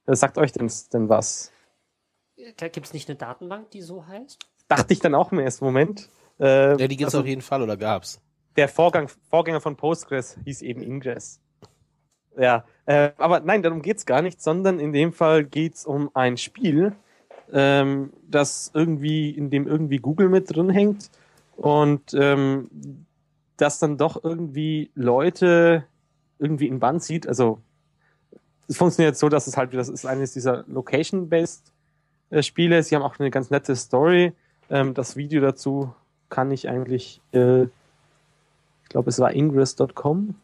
Das 0.05 0.19
sagt 0.19 0.37
euch 0.37 0.51
denn, 0.51 0.71
denn 0.93 1.09
was? 1.09 1.51
Gibt 2.35 2.85
es 2.85 2.93
nicht 2.93 3.09
eine 3.09 3.17
Datenbank, 3.17 3.71
die 3.71 3.81
so 3.81 4.05
heißt? 4.05 4.39
Dachte 4.67 4.93
ich 4.93 4.99
dann 4.99 5.15
auch 5.15 5.31
im 5.31 5.39
ersten 5.39 5.65
Moment. 5.65 6.09
Äh, 6.39 6.79
ja, 6.79 6.87
die 6.87 6.97
gibt's 6.97 7.13
also, 7.13 7.19
auf 7.19 7.27
jeden 7.27 7.41
Fall 7.41 7.61
oder 7.61 7.77
gab's? 7.77 8.21
Der 8.55 8.67
Vorgang, 8.67 9.09
Vorgänger 9.29 9.61
von 9.61 9.75
Postgres 9.75 10.37
hieß 10.45 10.61
eben 10.61 10.81
Ingress. 10.81 11.39
Ja, 12.37 12.65
äh, 12.85 13.11
aber 13.17 13.39
nein, 13.39 13.63
darum 13.63 13.81
geht's 13.81 14.05
gar 14.05 14.21
nicht, 14.21 14.41
sondern 14.41 14.79
in 14.79 14.93
dem 14.93 15.11
Fall 15.11 15.43
geht's 15.43 15.85
um 15.85 16.11
ein 16.13 16.37
Spiel, 16.37 16.95
ähm, 17.51 18.13
das 18.29 18.71
irgendwie, 18.73 19.31
in 19.31 19.49
dem 19.49 19.67
irgendwie 19.67 19.97
Google 19.97 20.29
mit 20.29 20.55
drin 20.55 20.69
hängt 20.69 21.09
und 21.55 22.13
ähm, 22.13 22.69
das 23.57 23.79
dann 23.79 23.97
doch 23.97 24.23
irgendwie 24.23 24.91
Leute 24.93 25.85
irgendwie 26.39 26.67
in 26.67 26.79
Band 26.79 27.01
zieht. 27.01 27.27
Also 27.27 27.59
es 28.67 28.77
funktioniert 28.77 29.17
so, 29.17 29.29
dass 29.29 29.47
es 29.47 29.57
halt, 29.57 29.73
das 29.73 29.89
ist 29.89 30.05
eines 30.05 30.33
dieser 30.33 30.63
Location-based 30.67 31.71
äh, 32.29 32.43
Spiele. 32.43 32.83
Sie 32.83 32.95
haben 32.95 33.03
auch 33.03 33.19
eine 33.19 33.31
ganz 33.31 33.49
nette 33.49 33.75
Story. 33.75 34.33
Ähm, 34.69 34.93
das 34.93 35.15
Video 35.15 35.41
dazu 35.41 35.93
kann 36.29 36.51
ich 36.51 36.67
eigentlich, 36.67 37.21
äh, 37.33 37.63
ich 37.63 38.89
glaube, 38.89 39.09
es 39.09 39.19
war 39.19 39.33
ingress.com. 39.33 40.35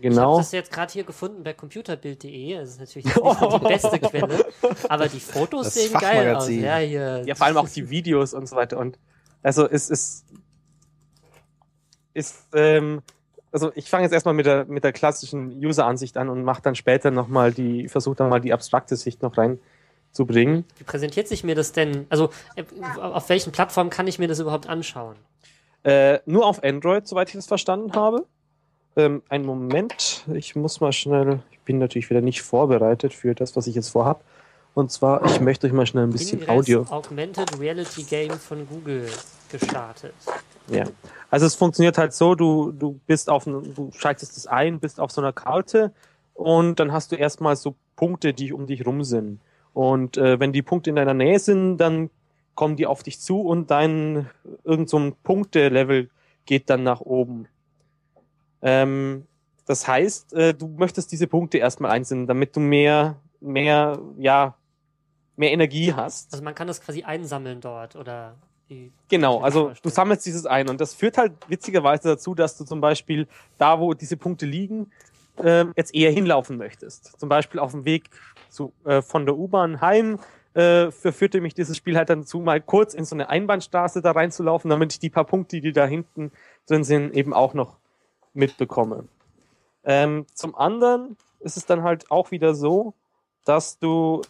Genau. 0.00 0.14
Ich 0.14 0.18
habe 0.18 0.36
das 0.38 0.52
jetzt 0.52 0.72
gerade 0.72 0.92
hier 0.92 1.04
gefunden 1.04 1.42
bei 1.42 1.52
computerbild.de. 1.52 2.54
Das 2.54 2.70
ist 2.70 2.80
natürlich 2.80 3.04
nicht 3.04 3.16
die 3.16 3.68
beste 3.68 3.98
Quelle, 4.00 4.46
aber 4.88 5.08
die 5.08 5.20
Fotos 5.20 5.66
das 5.66 5.74
sehen 5.74 5.92
geil 5.92 6.34
aus. 6.34 6.48
Ja, 6.48 6.78
hier. 6.78 7.22
ja, 7.26 7.34
vor 7.34 7.46
allem 7.46 7.58
auch 7.58 7.68
die 7.68 7.90
Videos 7.90 8.32
und 8.32 8.48
so 8.48 8.56
weiter. 8.56 8.78
Und 8.78 8.98
also 9.42 9.68
es 9.68 9.90
ist, 9.90 10.24
ist 12.14 12.46
ähm, 12.54 13.02
also 13.52 13.72
ich 13.74 13.90
fange 13.90 14.04
jetzt 14.04 14.12
erstmal 14.12 14.34
mit 14.34 14.46
der 14.46 14.64
mit 14.66 14.84
der 14.84 14.92
klassischen 14.92 15.62
User-Ansicht 15.62 16.16
an 16.16 16.30
und 16.30 16.44
mache 16.44 16.62
dann 16.62 16.76
später 16.76 17.10
nochmal 17.10 17.52
die, 17.52 17.88
versuche 17.88 18.16
dann 18.16 18.30
mal 18.30 18.40
die 18.40 18.54
abstrakte 18.54 18.96
Sicht 18.96 19.22
noch 19.22 19.36
rein 19.36 19.58
zu 20.12 20.26
bringen. 20.26 20.64
Wie 20.78 20.84
präsentiert 20.84 21.28
sich 21.28 21.44
mir 21.44 21.54
das 21.54 21.72
denn? 21.72 22.06
Also 22.10 22.30
äh, 22.56 22.64
auf 23.00 23.28
welchen 23.28 23.52
Plattformen 23.52 23.90
kann 23.90 24.06
ich 24.06 24.18
mir 24.18 24.28
das 24.28 24.40
überhaupt 24.40 24.68
anschauen? 24.68 25.16
Äh, 25.82 26.18
nur 26.26 26.46
auf 26.46 26.62
Android, 26.62 27.06
soweit 27.06 27.28
ich 27.28 27.34
das 27.34 27.46
verstanden 27.46 27.94
habe. 27.94 28.26
Ähm, 28.96 29.22
einen 29.28 29.46
Moment, 29.46 30.24
ich 30.34 30.56
muss 30.56 30.80
mal 30.80 30.92
schnell, 30.92 31.40
ich 31.52 31.60
bin 31.60 31.78
natürlich 31.78 32.10
wieder 32.10 32.20
nicht 32.20 32.42
vorbereitet 32.42 33.14
für 33.14 33.34
das, 33.34 33.56
was 33.56 33.66
ich 33.66 33.74
jetzt 33.74 33.88
vorhab. 33.88 34.24
Und 34.74 34.90
zwar, 34.92 35.24
ich 35.24 35.40
möchte 35.40 35.66
euch 35.66 35.72
mal 35.72 35.86
schnell 35.86 36.04
ein 36.04 36.10
bisschen 36.10 36.40
Ingress 36.40 36.58
Audio. 36.58 36.86
Augmented 36.90 37.58
Reality 37.58 38.02
Game 38.04 38.32
von 38.32 38.66
Google 38.68 39.08
gestartet. 39.50 40.14
Ja. 40.68 40.84
Also 41.30 41.46
es 41.46 41.54
funktioniert 41.54 41.98
halt 41.98 42.12
so, 42.12 42.34
du, 42.34 42.72
du 42.72 43.00
bist 43.06 43.28
auf 43.28 43.44
du 43.44 43.90
schaltest 43.96 44.36
es 44.36 44.46
ein, 44.46 44.78
bist 44.78 45.00
auf 45.00 45.10
so 45.10 45.20
einer 45.20 45.32
Karte 45.32 45.92
und 46.34 46.78
dann 46.78 46.92
hast 46.92 47.10
du 47.10 47.16
erstmal 47.16 47.56
so 47.56 47.74
Punkte, 47.96 48.32
die 48.32 48.52
um 48.52 48.66
dich 48.66 48.86
rum 48.86 49.02
sind. 49.02 49.40
Und 49.74 50.16
äh, 50.16 50.40
wenn 50.40 50.52
die 50.52 50.62
Punkte 50.62 50.90
in 50.90 50.96
deiner 50.96 51.14
Nähe 51.14 51.38
sind, 51.38 51.78
dann 51.78 52.10
kommen 52.54 52.76
die 52.76 52.86
auf 52.86 53.02
dich 53.02 53.20
zu 53.20 53.40
und 53.40 53.70
dein 53.70 54.28
irgend 54.64 54.88
so 54.88 54.98
ein 54.98 55.14
Punktelevel 55.22 56.10
geht 56.44 56.68
dann 56.68 56.82
nach 56.82 57.00
oben. 57.00 57.46
Ähm, 58.62 59.24
das 59.66 59.86
heißt, 59.86 60.34
äh, 60.34 60.54
du 60.54 60.68
möchtest 60.68 61.12
diese 61.12 61.26
Punkte 61.26 61.58
erstmal 61.58 61.92
einsammeln, 61.92 62.26
damit 62.26 62.56
du 62.56 62.60
mehr, 62.60 63.16
mehr, 63.40 63.98
ja, 64.18 64.56
mehr 65.36 65.52
Energie 65.52 65.94
hast. 65.94 66.32
Also 66.32 66.44
man 66.44 66.54
kann 66.54 66.66
das 66.66 66.80
quasi 66.80 67.04
einsammeln 67.04 67.60
dort 67.60 67.96
oder 67.96 68.36
Genau, 69.08 69.40
also 69.40 69.72
du 69.82 69.88
sammelst 69.88 70.24
dieses 70.26 70.46
ein 70.46 70.68
und 70.68 70.80
das 70.80 70.94
führt 70.94 71.18
halt 71.18 71.32
witzigerweise 71.48 72.10
dazu, 72.10 72.36
dass 72.36 72.56
du 72.56 72.64
zum 72.64 72.80
Beispiel 72.80 73.26
da, 73.58 73.80
wo 73.80 73.94
diese 73.94 74.16
Punkte 74.16 74.46
liegen, 74.46 74.92
äh, 75.42 75.64
jetzt 75.74 75.92
eher 75.92 76.12
hinlaufen 76.12 76.56
möchtest. 76.56 77.18
Zum 77.18 77.28
Beispiel 77.28 77.58
auf 77.58 77.72
dem 77.72 77.84
Weg 77.84 78.10
zu, 78.50 78.72
äh, 78.84 79.02
von 79.02 79.26
der 79.26 79.36
U-Bahn 79.36 79.80
heim 79.80 80.18
äh, 80.54 80.90
verführte 80.90 81.40
mich 81.40 81.54
dieses 81.54 81.76
Spiel 81.76 81.96
halt 81.96 82.10
dann 82.10 82.22
dazu, 82.22 82.40
mal 82.40 82.60
kurz 82.60 82.94
in 82.94 83.04
so 83.04 83.14
eine 83.14 83.28
Einbahnstraße 83.28 84.02
da 84.02 84.12
reinzulaufen, 84.12 84.68
damit 84.68 84.92
ich 84.92 84.98
die 84.98 85.10
paar 85.10 85.24
Punkte, 85.24 85.60
die 85.60 85.72
da 85.72 85.86
hinten 85.86 86.32
drin 86.66 86.84
sind, 86.84 87.14
eben 87.14 87.32
auch 87.32 87.54
noch 87.54 87.76
mitbekomme. 88.34 89.06
Ähm, 89.84 90.26
zum 90.34 90.54
anderen 90.54 91.16
ist 91.38 91.56
es 91.56 91.66
dann 91.66 91.82
halt 91.82 92.10
auch 92.10 92.30
wieder 92.30 92.54
so, 92.54 92.94
dass 93.44 93.78
du 93.78 94.22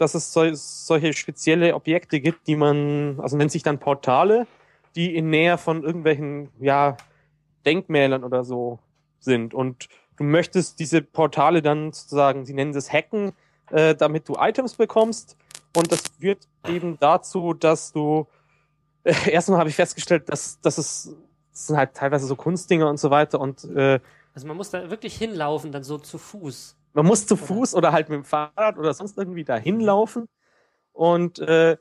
dass 0.00 0.14
es 0.14 0.32
sol 0.32 0.54
solche 0.54 1.12
spezielle 1.12 1.74
Objekte 1.74 2.20
gibt, 2.20 2.46
die 2.46 2.56
man, 2.56 3.20
also 3.20 3.36
nennt 3.36 3.52
sich 3.52 3.62
dann 3.62 3.78
Portale, 3.78 4.46
die 4.96 5.14
in 5.14 5.28
Nähe 5.28 5.58
von 5.58 5.82
irgendwelchen, 5.82 6.48
ja, 6.58 6.96
Denkmälern 7.66 8.24
oder 8.24 8.42
so 8.42 8.78
sind. 9.18 9.52
Und 9.52 9.88
du 10.20 10.24
möchtest 10.24 10.78
diese 10.78 11.00
Portale 11.00 11.62
dann 11.62 11.92
sozusagen, 11.92 12.44
sie 12.44 12.52
nennen 12.52 12.74
das 12.74 12.92
Hacken, 12.92 13.32
äh, 13.70 13.94
damit 13.94 14.28
du 14.28 14.36
Items 14.38 14.74
bekommst. 14.74 15.34
Und 15.74 15.90
das 15.90 16.02
führt 16.20 16.46
eben 16.68 16.98
dazu, 17.00 17.54
dass 17.54 17.92
du, 17.92 18.26
äh, 19.02 19.30
erstmal 19.30 19.58
habe 19.58 19.70
ich 19.70 19.76
festgestellt, 19.76 20.28
dass, 20.28 20.60
dass 20.60 20.76
es, 20.76 21.16
das 21.52 21.66
sind 21.68 21.78
halt 21.78 21.94
teilweise 21.94 22.26
so 22.26 22.36
Kunstdinger 22.36 22.90
und 22.90 23.00
so 23.00 23.10
weiter 23.10 23.40
und 23.40 23.64
äh, 23.64 23.98
Also 24.34 24.46
man 24.46 24.58
muss 24.58 24.68
da 24.68 24.90
wirklich 24.90 25.16
hinlaufen, 25.16 25.72
dann 25.72 25.84
so 25.84 25.96
zu 25.96 26.18
Fuß. 26.18 26.76
man 26.92 27.06
muss 27.06 27.26
zu 27.26 27.36
Fuß 27.36 27.74
oder 27.74 27.92
halt 27.92 28.10
mit 28.10 28.16
dem 28.16 28.24
Fahrrad 28.24 28.76
oder 28.76 28.92
sonst 28.92 29.16
irgendwie 29.16 29.44
dahin 29.44 29.80
laufen 29.80 30.28
und 30.92 31.38
äh, 31.38 31.78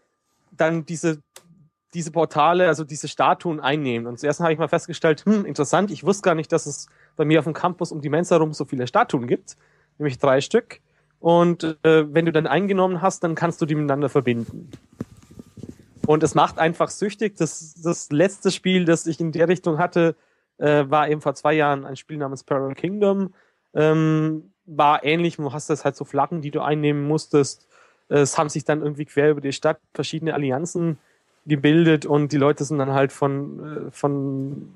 dann 0.51 0.85
diese, 0.85 1.21
diese 1.93 2.11
Portale, 2.11 2.67
also 2.67 2.85
diese 2.85 3.09
Statuen 3.09 3.59
einnehmen. 3.59 4.07
Und 4.07 4.17
zuerst 4.17 4.39
habe 4.39 4.53
ich 4.53 4.59
mal 4.59 4.69
festgestellt, 4.69 5.25
hm, 5.25 5.45
interessant, 5.45 5.91
ich 5.91 6.05
wusste 6.05 6.21
gar 6.21 6.35
nicht, 6.35 6.53
dass 6.53 6.67
es 6.67 6.87
bei 7.19 7.25
mir 7.25 7.39
auf 7.39 7.45
dem 7.45 7.53
Campus 7.53 7.91
um 7.91 7.99
die 7.99 8.09
Mensa 8.09 8.35
herum 8.35 8.53
so 8.53 8.63
viele 8.63 8.87
Statuen 8.87 9.27
gibt, 9.27 9.57
nämlich 9.97 10.17
drei 10.19 10.39
Stück. 10.39 10.79
Und 11.19 11.77
äh, 11.83 12.13
wenn 12.13 12.25
du 12.25 12.31
dann 12.31 12.47
eingenommen 12.47 13.01
hast, 13.01 13.25
dann 13.25 13.35
kannst 13.35 13.61
du 13.61 13.65
die 13.65 13.75
miteinander 13.75 14.07
verbinden. 14.07 14.71
Und 16.07 16.23
es 16.23 16.33
macht 16.33 16.59
einfach 16.59 16.89
süchtig. 16.89 17.35
Das, 17.35 17.75
das 17.83 18.09
letzte 18.09 18.51
Spiel, 18.51 18.85
das 18.85 19.05
ich 19.05 19.19
in 19.19 19.33
der 19.33 19.49
Richtung 19.49 19.79
hatte, 19.79 20.15
äh, 20.59 20.85
war 20.87 21.09
eben 21.09 21.19
vor 21.19 21.35
zwei 21.35 21.53
Jahren 21.53 21.85
ein 21.85 21.97
Spiel 21.97 22.15
namens 22.15 22.45
Parallel 22.45 22.75
Kingdom. 22.75 23.33
Ähm, 23.73 24.53
war 24.65 25.03
ähnlich, 25.03 25.35
du 25.35 25.51
hast 25.51 25.69
das 25.69 25.83
halt 25.83 25.97
so 25.97 26.05
Flaggen, 26.05 26.41
die 26.41 26.51
du 26.51 26.61
einnehmen 26.61 27.05
musstest. 27.05 27.67
Es 28.07 28.37
haben 28.37 28.47
sich 28.47 28.63
dann 28.63 28.81
irgendwie 28.81 29.05
quer 29.05 29.31
über 29.31 29.41
die 29.41 29.51
Stadt 29.51 29.81
verschiedene 29.93 30.33
Allianzen 30.33 30.97
gebildet 31.45 32.05
und 32.05 32.31
die 32.31 32.37
Leute 32.37 32.63
sind 32.63 32.77
dann 32.77 32.93
halt 32.93 33.11
von, 33.11 33.87
äh, 33.87 33.91
von 33.91 34.71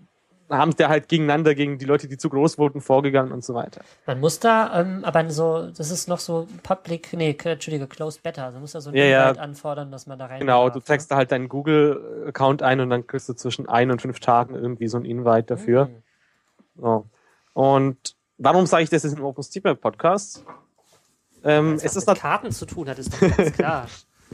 haben 0.50 0.76
da 0.76 0.90
halt 0.90 1.08
gegeneinander 1.08 1.56
gegen 1.56 1.78
die 1.78 1.86
Leute, 1.86 2.08
die 2.08 2.18
zu 2.18 2.30
groß 2.30 2.58
wurden, 2.58 2.82
vorgegangen 2.82 3.32
und 3.32 3.44
so 3.44 3.54
weiter. 3.54 3.82
Man 4.06 4.20
muss 4.20 4.40
da, 4.40 4.82
ähm, 4.82 5.04
aber 5.04 5.30
so, 5.32 5.70
das 5.76 5.90
ist 5.90 6.08
noch 6.08 6.20
so 6.20 6.48
Public, 6.64 7.14
nee, 7.14 7.36
Entschuldige, 7.44 7.88
Closed 7.88 8.22
Beta. 8.24 8.46
Also 8.46 8.56
man 8.56 8.62
muss 8.62 8.74
da 8.74 8.82
so 8.82 8.90
ein 8.90 8.96
Ja, 8.96 9.06
ja. 9.06 9.24
Invite 9.30 9.42
anfordern, 9.42 9.92
dass 9.92 10.06
man 10.06 10.20
da 10.20 10.26
rein 10.28 10.40
Genau, 10.40 10.66
darf, 10.66 10.74
du 10.74 10.80
trägst 10.82 11.10
da 11.12 11.16
halt 11.16 11.32
deinen 11.32 11.50
Google-Account 11.50 12.62
ein 12.62 12.80
und 12.80 12.90
dann 12.90 13.08
kriegst 13.08 13.30
du 13.30 13.34
zwischen 13.34 13.68
ein 13.70 13.92
und 13.92 14.02
fünf 14.02 14.20
Tagen 14.20 14.56
irgendwie 14.56 14.88
so 14.88 14.98
ein 14.98 15.06
Invite 15.06 15.36
ne? 15.38 15.44
dafür. 15.44 15.86
Mhm. 15.86 16.04
So. 16.76 17.06
Und 17.54 18.16
warum 18.38 18.66
sage 18.66 18.84
ich 18.84 18.90
das 18.90 19.04
jetzt 19.04 19.18
im 19.18 19.24
Open 19.24 19.44
Steam 19.44 19.64
Podcast? 19.78 20.44
Ähm, 21.44 21.74
es 21.76 21.96
ist 21.96 22.08
mit 22.08 22.20
Karten 22.20 22.52
zu 22.52 22.66
tun 22.66 22.90
hat, 22.90 23.00
ist 23.00 23.14
doch 23.14 23.38
ganz 23.38 23.52
klar. 23.54 23.88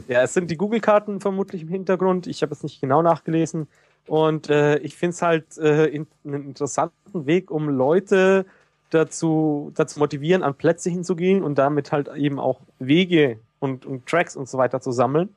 Ja, 0.08 0.22
es 0.22 0.32
sind 0.32 0.50
die 0.50 0.56
Google-Karten 0.56 1.20
vermutlich 1.20 1.62
im 1.62 1.68
Hintergrund. 1.68 2.26
Ich 2.26 2.42
habe 2.42 2.52
es 2.52 2.62
nicht 2.62 2.80
genau 2.80 3.02
nachgelesen. 3.02 3.68
Und 4.06 4.50
äh, 4.50 4.78
ich 4.78 4.96
finde 4.96 5.14
es 5.14 5.22
halt 5.22 5.58
äh, 5.58 5.86
in, 5.86 6.06
einen 6.24 6.46
interessanten 6.46 7.26
Weg, 7.26 7.50
um 7.50 7.68
Leute 7.68 8.46
dazu, 8.90 9.72
dazu 9.76 9.98
motivieren, 9.98 10.42
an 10.42 10.54
Plätze 10.54 10.90
hinzugehen 10.90 11.42
und 11.42 11.56
damit 11.56 11.92
halt 11.92 12.08
eben 12.16 12.38
auch 12.38 12.60
Wege 12.78 13.38
und, 13.60 13.86
und 13.86 14.06
Tracks 14.06 14.36
und 14.36 14.48
so 14.48 14.58
weiter 14.58 14.80
zu 14.80 14.90
sammeln, 14.92 15.34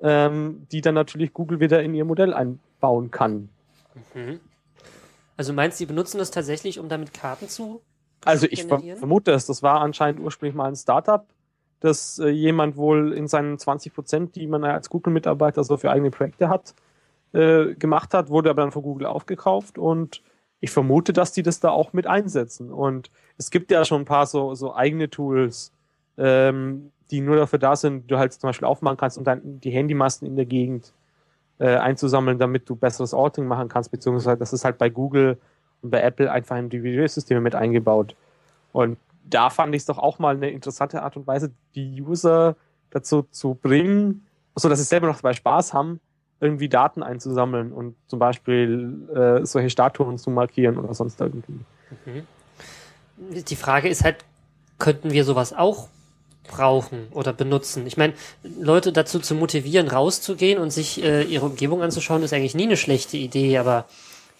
ähm, 0.00 0.66
die 0.72 0.80
dann 0.80 0.94
natürlich 0.94 1.32
Google 1.32 1.60
wieder 1.60 1.82
in 1.82 1.94
ihr 1.94 2.04
Modell 2.04 2.34
einbauen 2.34 3.10
kann. 3.10 3.48
Mhm. 4.14 4.40
Also 5.36 5.52
meinst 5.52 5.78
du, 5.78 5.84
die 5.84 5.88
benutzen 5.88 6.18
das 6.18 6.30
tatsächlich, 6.30 6.78
um 6.78 6.88
damit 6.88 7.12
Karten 7.12 7.48
zu 7.48 7.82
Also 8.24 8.46
ich 8.50 8.66
generieren? 8.66 8.98
vermute 8.98 9.32
es, 9.32 9.46
das 9.46 9.62
war 9.62 9.80
anscheinend 9.80 10.20
ursprünglich 10.20 10.56
mal 10.56 10.68
ein 10.68 10.76
Startup, 10.76 11.24
das 11.80 12.18
äh, 12.18 12.28
jemand 12.28 12.76
wohl 12.76 13.12
in 13.12 13.28
seinen 13.28 13.58
20 13.58 13.94
Prozent, 13.94 14.34
die 14.34 14.46
man 14.46 14.64
als 14.64 14.88
Google-Mitarbeiter 14.88 15.62
so 15.62 15.76
für 15.76 15.90
eigene 15.90 16.10
Projekte 16.10 16.48
hat, 16.48 16.74
äh, 17.32 17.74
gemacht 17.74 18.14
hat, 18.14 18.28
wurde 18.28 18.50
aber 18.50 18.62
dann 18.62 18.72
von 18.72 18.82
Google 18.82 19.06
aufgekauft 19.06 19.78
und 19.78 20.22
ich 20.60 20.70
vermute, 20.70 21.12
dass 21.12 21.32
die 21.32 21.42
das 21.42 21.60
da 21.60 21.70
auch 21.70 21.92
mit 21.92 22.06
einsetzen. 22.06 22.72
Und 22.72 23.10
es 23.36 23.50
gibt 23.50 23.70
ja 23.70 23.84
schon 23.84 24.02
ein 24.02 24.06
paar 24.06 24.26
so, 24.26 24.54
so 24.54 24.74
eigene 24.74 25.10
Tools, 25.10 25.72
ähm, 26.16 26.92
die 27.10 27.20
nur 27.20 27.36
dafür 27.36 27.58
da 27.58 27.76
sind, 27.76 28.10
du 28.10 28.18
halt 28.18 28.32
zum 28.32 28.48
Beispiel 28.48 28.66
aufmachen 28.66 28.96
kannst, 28.96 29.18
um 29.18 29.24
dann 29.24 29.60
die 29.60 29.70
Handymasten 29.70 30.26
in 30.26 30.36
der 30.36 30.46
Gegend 30.46 30.92
äh, 31.58 31.76
einzusammeln, 31.76 32.38
damit 32.38 32.68
du 32.68 32.76
besseres 32.76 33.14
Orting 33.14 33.46
machen 33.46 33.68
kannst, 33.68 33.90
beziehungsweise 33.90 34.36
das 34.36 34.52
ist 34.52 34.64
halt 34.64 34.78
bei 34.78 34.88
Google 34.88 35.38
und 35.82 35.90
bei 35.90 36.00
Apple 36.00 36.30
einfach 36.30 36.56
in 36.56 36.68
die 36.68 36.82
Videosysteme 36.82 37.40
mit 37.40 37.54
eingebaut. 37.54 38.16
Und 38.72 38.98
da 39.24 39.50
fand 39.50 39.74
ich 39.74 39.82
es 39.82 39.86
doch 39.86 39.98
auch 39.98 40.18
mal 40.18 40.36
eine 40.36 40.50
interessante 40.50 41.02
Art 41.02 41.16
und 41.16 41.26
Weise, 41.26 41.52
die 41.74 42.02
User 42.02 42.56
dazu 42.90 43.22
zu 43.30 43.54
bringen, 43.54 44.26
so 44.54 44.68
dass 44.68 44.78
sie 44.78 44.84
selber 44.84 45.06
noch 45.06 45.16
dabei 45.16 45.34
Spaß 45.34 45.74
haben, 45.74 46.00
irgendwie 46.40 46.68
Daten 46.68 47.02
einzusammeln 47.02 47.72
und 47.72 47.96
zum 48.08 48.18
Beispiel 48.18 49.08
äh, 49.14 49.46
solche 49.46 49.70
Statuen 49.70 50.18
zu 50.18 50.30
markieren 50.30 50.78
oder 50.78 50.92
sonst 50.94 51.20
irgendwie. 51.20 51.60
Die 53.18 53.56
Frage 53.56 53.88
ist 53.88 54.04
halt, 54.04 54.16
könnten 54.78 55.10
wir 55.10 55.24
sowas 55.24 55.52
auch 55.52 55.88
brauchen 56.46 57.08
oder 57.12 57.32
benutzen? 57.32 57.86
Ich 57.86 57.96
meine, 57.96 58.12
Leute 58.60 58.92
dazu 58.92 59.18
zu 59.18 59.34
motivieren, 59.34 59.88
rauszugehen 59.88 60.60
und 60.60 60.70
sich 60.70 61.02
äh, 61.02 61.22
ihre 61.22 61.46
Umgebung 61.46 61.82
anzuschauen, 61.82 62.22
ist 62.22 62.32
eigentlich 62.32 62.54
nie 62.54 62.64
eine 62.64 62.76
schlechte 62.76 63.16
Idee, 63.16 63.56
aber 63.58 63.86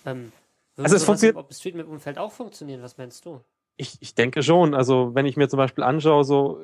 ähm, 0.05 0.31
würde 0.77 0.85
Also 0.85 0.97
es 0.97 1.05
funktioniert- 1.05 1.35
im 1.37 1.41
OpenStreetMap-Umfeld 1.41 2.19
auch 2.19 2.33
funktionieren? 2.33 2.83
Was 2.83 2.99
meinst 2.99 3.25
du? 3.25 3.41
Ich, 3.79 3.97
ich 4.01 4.15
denke 4.15 4.43
schon. 4.43 4.75
Also 4.75 5.15
wenn 5.15 5.27
ich 5.27 5.37
mir 5.37 5.49
zum 5.49 5.57
Beispiel 5.57 5.85
anschaue, 5.85 6.25
so 6.25 6.61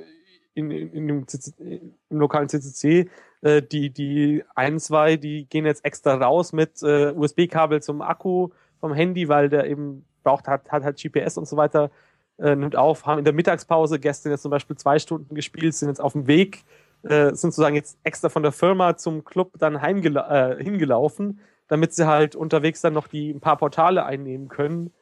in, 0.55 0.70
in, 0.70 0.92
in 0.92 1.09
dem 1.09 1.26
CCC, 1.26 1.80
im 2.11 2.18
lokalen 2.18 2.48
CCC, 2.48 3.09
äh, 3.42 3.62
die, 3.62 3.90
die 3.90 4.44
ein, 4.55 4.78
zwei, 4.78 5.16
die 5.16 5.46
gehen 5.46 5.66
jetzt 5.66 5.84
extra 5.84 6.14
raus 6.14 6.53
mit 6.53 6.82
äh, 6.82 7.12
USB-Kabel 7.12 7.82
zum 7.82 8.03
Akku 8.03 8.50
vom 8.80 8.92
Handy, 8.92 9.28
weil 9.28 9.48
der 9.48 9.68
eben 9.68 10.05
braucht, 10.22 10.48
hat, 10.48 10.70
hat 10.70 10.84
halt 10.84 11.00
GPS 11.00 11.38
und 11.38 11.46
so 11.46 11.57
weiter, 11.57 11.90
äh, 12.38 12.55
nimmt 12.57 12.76
auf, 12.76 13.07
haben 13.07 13.18
in 13.18 13.24
der 13.24 13.34
Mittagspause 13.34 13.98
gestern 13.98 14.32
jetzt 14.32 14.42
zum 14.42 14.50
Beispiel 14.50 14.76
zwei 14.76 14.98
Stunden 14.98 15.34
gespielt, 15.34 15.74
sind 15.74 15.88
jetzt 15.88 16.00
auf 16.00 16.12
dem 16.12 16.26
Weg, 16.26 16.64
äh, 17.03 17.26
sind 17.26 17.53
sozusagen 17.53 17.76
jetzt 17.76 17.98
extra 18.05 18.28
von 18.28 18.42
der 18.42 18.53
Firma 18.53 18.96
zum 18.96 19.24
Club 19.24 19.53
dann 19.59 19.80
heimgela 19.80 20.53
äh, 20.53 20.62
hingelaufen, 20.62 21.40
damit 21.68 21.94
sie 21.94 22.07
halt 22.07 22.36
unterwegs 22.36 22.80
dann 22.80 22.92
noch 22.92 23.09
die 23.09 23.30
ein 23.30 23.40
paar 23.40 23.57
Portale 23.57 24.05
einnehmen 24.05 24.48
können 24.48 24.92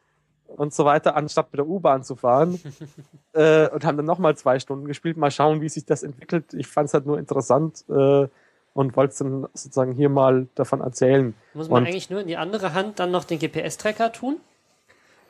und 0.56 0.74
so 0.74 0.84
weiter, 0.84 1.16
anstatt 1.16 1.52
mit 1.52 1.58
der 1.58 1.66
U-Bahn 1.66 2.02
zu 2.02 2.16
fahren. 2.16 2.60
äh, 3.32 3.68
und 3.68 3.84
haben 3.84 3.96
dann 3.96 4.06
nochmal 4.06 4.36
zwei 4.36 4.58
Stunden 4.58 4.86
gespielt. 4.86 5.16
Mal 5.16 5.30
schauen, 5.30 5.60
wie 5.60 5.68
sich 5.68 5.84
das 5.84 6.02
entwickelt. 6.02 6.54
Ich 6.54 6.66
fand 6.66 6.88
es 6.88 6.94
halt 6.94 7.06
nur 7.06 7.18
interessant 7.18 7.84
äh, 7.88 8.28
und 8.74 8.96
wollte 8.96 9.24
dann 9.24 9.48
sozusagen 9.54 9.92
hier 9.92 10.08
mal 10.08 10.46
davon 10.54 10.80
erzählen. 10.80 11.34
Muss 11.54 11.68
man 11.68 11.82
Und- 11.82 11.88
eigentlich 11.88 12.10
nur 12.10 12.20
in 12.20 12.26
die 12.26 12.36
andere 12.36 12.74
Hand 12.74 12.98
dann 12.98 13.10
noch 13.10 13.24
den 13.24 13.38
GPS-Tracker 13.38 14.12
tun 14.12 14.36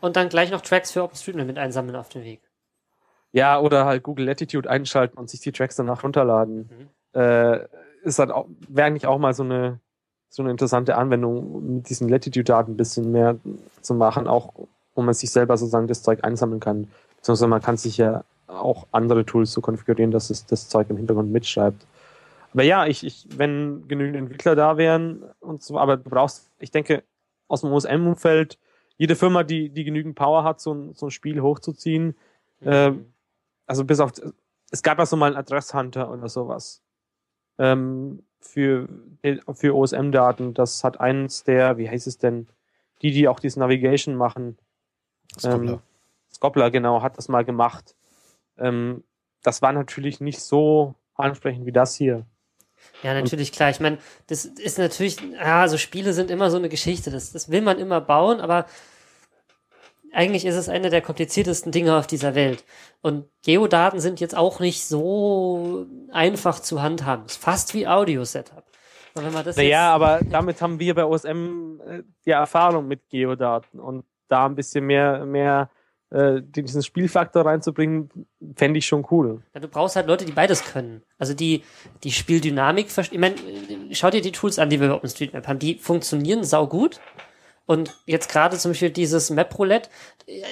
und 0.00 0.16
dann 0.16 0.28
gleich 0.28 0.50
noch 0.50 0.60
Tracks 0.60 0.90
für 0.90 1.02
OpenStreetMap 1.02 1.46
mit 1.46 1.58
einsammeln 1.58 1.96
auf 1.96 2.08
dem 2.08 2.22
Weg? 2.22 2.40
Ja, 3.32 3.60
oder 3.60 3.84
halt 3.84 4.02
Google 4.02 4.26
Latitude 4.26 4.68
einschalten 4.68 5.16
und 5.18 5.30
sich 5.30 5.40
die 5.40 5.52
Tracks 5.52 5.76
danach 5.76 6.02
runterladen. 6.02 6.90
Äh, 7.12 7.60
ist 8.02 8.18
halt 8.18 8.30
auch, 8.30 8.46
wäre 8.68 8.86
eigentlich 8.86 9.06
auch 9.06 9.18
mal 9.18 9.34
so 9.34 9.42
eine, 9.42 9.78
so 10.28 10.42
eine 10.42 10.50
interessante 10.50 10.96
Anwendung, 10.96 11.76
mit 11.76 11.88
diesen 11.88 12.08
Latitude-Daten 12.08 12.72
ein 12.72 12.76
bisschen 12.76 13.12
mehr 13.12 13.36
zu 13.82 13.94
machen, 13.94 14.26
auch 14.26 14.52
wo 14.94 15.02
man 15.02 15.14
sich 15.14 15.30
selber 15.30 15.56
sozusagen 15.56 15.86
das 15.86 16.02
Zeug 16.02 16.24
einsammeln 16.24 16.60
kann. 16.60 16.88
Beziehungsweise 17.16 17.48
man 17.48 17.62
kann 17.62 17.76
sich 17.76 17.96
ja 17.96 18.24
auch 18.46 18.86
andere 18.92 19.24
Tools 19.24 19.52
zu 19.52 19.60
konfigurieren, 19.60 20.10
dass 20.10 20.30
es 20.30 20.46
das 20.46 20.68
Zeug 20.68 20.90
im 20.90 20.96
Hintergrund 20.96 21.30
mitschreibt. 21.30 21.86
Aber 22.52 22.64
ja, 22.64 22.86
ich, 22.86 23.04
ich, 23.04 23.26
wenn 23.36 23.86
genügend 23.86 24.16
Entwickler 24.16 24.56
da 24.56 24.76
wären 24.76 25.22
und 25.38 25.62
so, 25.62 25.78
aber 25.78 25.96
du 25.96 26.10
brauchst, 26.10 26.50
ich 26.58 26.70
denke, 26.70 27.04
aus 27.46 27.60
dem 27.60 27.72
OSM-Umfeld, 27.72 28.58
jede 28.96 29.14
Firma, 29.14 29.44
die, 29.44 29.70
die 29.70 29.84
genügend 29.84 30.16
Power 30.16 30.42
hat, 30.42 30.60
so 30.60 30.74
ein, 30.74 30.94
so 30.94 31.06
ein 31.06 31.10
Spiel 31.10 31.40
hochzuziehen, 31.40 32.16
mhm. 32.60 32.68
äh, 32.68 32.92
also 33.66 33.84
bis 33.84 34.00
auf, 34.00 34.12
es 34.70 34.82
gab 34.82 34.98
ja 34.98 35.06
so 35.06 35.16
mal 35.16 35.26
einen 35.26 35.36
Adresshunter 35.36 36.10
oder 36.10 36.28
sowas. 36.28 36.82
Ähm, 37.58 38.24
für, 38.40 38.88
für 39.52 39.74
OSM-Daten. 39.74 40.54
Das 40.54 40.82
hat 40.82 41.00
eins 41.00 41.44
der, 41.44 41.78
wie 41.78 41.88
heißt 41.88 42.06
es 42.06 42.18
denn, 42.18 42.48
die, 43.02 43.12
die 43.12 43.28
auch 43.28 43.40
diese 43.40 43.60
Navigation 43.60 44.14
machen. 44.14 44.58
Scobbler. 45.38 45.72
Ähm, 45.72 45.80
Scobbler, 46.32 46.70
genau, 46.70 47.02
hat 47.02 47.18
das 47.18 47.28
mal 47.28 47.44
gemacht. 47.44 47.94
Ähm, 48.58 49.04
das 49.42 49.62
war 49.62 49.72
natürlich 49.72 50.20
nicht 50.20 50.40
so 50.40 50.94
ansprechend 51.14 51.66
wie 51.66 51.72
das 51.72 51.94
hier. 51.94 52.26
Ja, 53.02 53.14
natürlich, 53.14 53.52
klar. 53.52 53.70
Ich 53.70 53.80
meine, 53.80 53.98
das 54.26 54.44
ist 54.44 54.78
natürlich, 54.78 55.18
ja, 55.32 55.68
so 55.68 55.76
Spiele 55.76 56.12
sind 56.12 56.30
immer 56.30 56.50
so 56.50 56.56
eine 56.56 56.68
Geschichte. 56.68 57.10
Das, 57.10 57.32
das 57.32 57.50
will 57.50 57.60
man 57.60 57.78
immer 57.78 58.00
bauen, 58.00 58.40
aber 58.40 58.66
eigentlich 60.12 60.44
ist 60.44 60.56
es 60.56 60.68
eine 60.68 60.90
der 60.90 61.02
kompliziertesten 61.02 61.72
Dinge 61.72 61.96
auf 61.96 62.06
dieser 62.06 62.34
Welt. 62.34 62.64
Und 63.00 63.26
Geodaten 63.42 64.00
sind 64.00 64.20
jetzt 64.20 64.36
auch 64.36 64.60
nicht 64.60 64.84
so 64.86 65.86
einfach 66.10 66.60
zu 66.60 66.82
handhaben. 66.82 67.26
ist 67.26 67.42
fast 67.42 67.74
wie 67.74 67.86
Audio-Setup. 67.86 68.64
Naja, 69.56 69.92
aber 69.92 70.20
damit 70.28 70.62
haben 70.62 70.78
wir 70.78 70.94
bei 70.94 71.04
OSM 71.04 71.80
äh, 71.84 72.02
die 72.24 72.30
Erfahrung 72.30 72.86
mit 72.86 73.08
Geodaten 73.08 73.80
und 73.80 74.04
da 74.30 74.46
ein 74.46 74.54
bisschen 74.54 74.86
mehr, 74.86 75.24
mehr 75.24 75.70
äh, 76.10 76.42
diesen 76.42 76.82
Spielfaktor 76.82 77.46
reinzubringen, 77.46 78.10
fände 78.56 78.78
ich 78.78 78.86
schon 78.86 79.06
cool. 79.10 79.42
Ja, 79.54 79.60
du 79.60 79.68
brauchst 79.68 79.96
halt 79.96 80.06
Leute, 80.06 80.24
die 80.24 80.32
beides 80.32 80.64
können. 80.64 81.02
Also 81.18 81.34
die, 81.34 81.62
die 82.02 82.10
Spieldynamik. 82.10 82.88
Ich 82.98 83.18
meine, 83.18 83.36
schau 83.92 84.10
dir 84.10 84.20
die 84.20 84.32
Tools 84.32 84.58
an, 84.58 84.70
die 84.70 84.80
wir 84.80 84.88
bei 84.88 84.94
OpenStreetMap 84.94 85.46
haben. 85.46 85.58
Die 85.58 85.76
funktionieren 85.76 86.44
saugut. 86.44 87.00
Und 87.66 87.96
jetzt 88.06 88.28
gerade 88.28 88.58
zum 88.58 88.72
Beispiel 88.72 88.90
dieses 88.90 89.30
Map 89.30 89.56
Roulette 89.56 89.88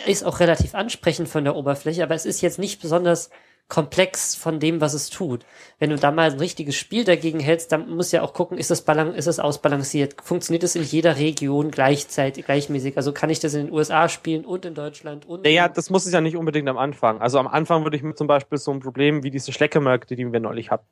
ist 0.07 0.25
auch 0.25 0.39
relativ 0.39 0.77
ansprechend 0.77 1.29
von 1.29 1.43
der 1.43 1.57
Oberfläche, 1.57 2.05
aber 2.05 2.15
es 2.15 2.25
ist 2.25 2.41
jetzt 2.43 2.61
nicht 2.61 2.81
besonders 2.81 3.31
komplex 3.69 4.35
von 4.35 4.61
dem, 4.61 4.81
was 4.81 4.95
es 4.95 5.11
tut. 5.11 5.45
Wenn 5.79 5.91
du 5.91 5.97
da 5.97 6.11
mal 6.11 6.31
ein 6.31 6.39
richtiges 6.39 6.75
Spiel 6.75 7.05
dagegen 7.05 7.39
hältst, 7.39 7.71
dann 7.71 7.91
musst 7.91 8.13
du 8.13 8.17
ja 8.17 8.23
auch 8.23 8.33
gucken, 8.33 8.57
ist 8.57 8.71
es, 8.71 8.81
ist 8.81 9.27
es 9.27 9.39
ausbalanciert? 9.39 10.17
Funktioniert 10.23 10.63
es 10.63 10.75
in 10.75 10.83
jeder 10.83 11.19
Region 11.19 11.71
gleichzeitig, 11.71 12.47
gleichmäßig? 12.47 12.97
Also 12.97 13.13
kann 13.13 13.29
ich 13.29 13.41
das 13.41 13.53
in 13.53 13.67
den 13.67 13.75
USA 13.75 14.09
spielen 14.09 14.47
und 14.47 14.65
in 14.65 14.75
Deutschland 14.75 15.27
und. 15.27 15.47
Ja, 15.47 15.53
ja 15.53 15.69
das 15.69 15.91
muss 15.91 16.07
es 16.07 16.13
ja 16.13 16.23
nicht 16.23 16.37
unbedingt 16.37 16.69
am 16.69 16.79
Anfang. 16.79 17.21
Also 17.21 17.39
am 17.39 17.47
Anfang 17.47 17.85
würde 17.85 17.97
ich 17.97 18.03
mir 18.03 18.15
zum 18.15 18.27
Beispiel 18.27 18.57
so 18.57 18.73
ein 18.73 18.81
Problem 18.81 19.23
wie 19.23 19.31
diese 19.31 19.53
Schleckermärkte, 19.53 20.17
die 20.17 20.33
wir 20.33 20.41
neulich 20.41 20.71
hatten. 20.71 20.87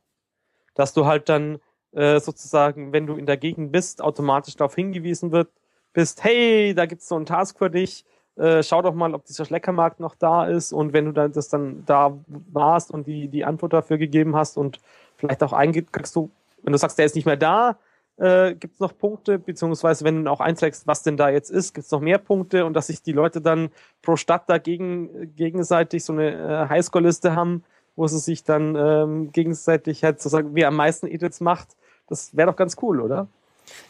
Dass 0.75 0.93
du 0.93 1.07
halt 1.07 1.31
dann 1.31 1.59
äh, 1.93 2.21
sozusagen, 2.21 2.93
wenn 2.93 3.07
du 3.07 3.17
in 3.17 3.25
der 3.25 3.39
Gegend 3.39 3.73
bist, 3.73 4.03
automatisch 4.03 4.55
darauf 4.55 4.75
hingewiesen 4.75 5.33
wird, 5.33 5.49
bist, 5.95 6.23
hey, 6.23 6.75
da 6.75 6.85
gibt's 6.85 7.09
so 7.09 7.17
einen 7.17 7.25
Task 7.25 7.57
für 7.57 7.71
dich, 7.71 8.05
äh, 8.37 8.63
schau 8.63 8.83
doch 8.83 8.95
mal, 8.95 9.15
ob 9.15 9.25
dieser 9.25 9.45
Schleckermarkt 9.45 10.01
noch 10.01 10.15
da 10.15 10.47
ist. 10.47 10.73
Und 10.73 10.93
wenn 10.93 11.07
du 11.07 11.13
dann 11.13 11.33
das 11.33 11.49
dann 11.49 11.85
da 11.87 12.17
warst 12.27 12.91
und 12.91 13.07
die, 13.07 13.29
die 13.29 13.45
Antwort 13.45 13.73
dafür 13.73 13.99
gegeben 13.99 14.37
hast 14.37 14.57
und 14.57 14.81
vielleicht 15.17 15.43
auch 15.43 15.53
eingibst, 15.53 16.15
du, 16.15 16.31
wenn 16.63 16.73
du 16.73 16.79
sagst, 16.79 16.99
der 16.99 17.07
ist 17.07 17.15
nicht 17.15 17.27
mehr 17.27 17.37
da, 17.37 17.79
äh, 18.19 18.55
gibt 18.55 18.75
es 18.75 18.81
noch 18.81 18.97
Punkte, 18.97 19.39
beziehungsweise 19.39 20.05
wenn 20.05 20.25
du 20.25 20.31
auch 20.31 20.41
einträgst, 20.41 20.87
was 20.87 21.03
denn 21.03 21.17
da 21.17 21.29
jetzt 21.29 21.51
ist, 21.51 21.75
gibt 21.75 21.85
es 21.85 21.91
noch 21.91 22.01
mehr 22.01 22.19
Punkte? 22.19 22.65
Und 22.65 22.75
dass 22.75 22.87
sich 22.87 23.03
die 23.03 23.13
Leute 23.13 23.41
dann 23.41 23.71
pro 24.03 24.17
Stadt 24.17 24.49
dagegen 24.49 25.35
gegenseitig 25.37 26.05
so 26.05 26.13
eine 26.13 26.33
äh, 26.33 26.69
Highscore-Liste 26.69 27.35
haben, 27.35 27.65
wo 27.95 28.07
sie 28.07 28.19
sich 28.19 28.45
dann 28.45 28.75
ähm, 28.77 29.33
gegenseitig 29.33 30.05
halt 30.05 30.21
sozusagen, 30.21 30.55
wer 30.55 30.69
am 30.69 30.77
meisten 30.77 31.07
Edits 31.07 31.41
macht, 31.41 31.69
das 32.09 32.37
wäre 32.37 32.51
doch 32.51 32.57
ganz 32.57 32.77
cool, 32.83 33.01
oder? 33.01 33.27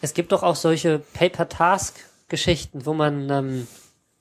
Es 0.00 0.14
gibt 0.14 0.32
doch 0.32 0.42
auch 0.42 0.56
solche 0.56 1.00
Paper-Task-Geschichten, 1.14 2.86
wo 2.86 2.94
man, 2.94 3.28
ähm, 3.30 3.66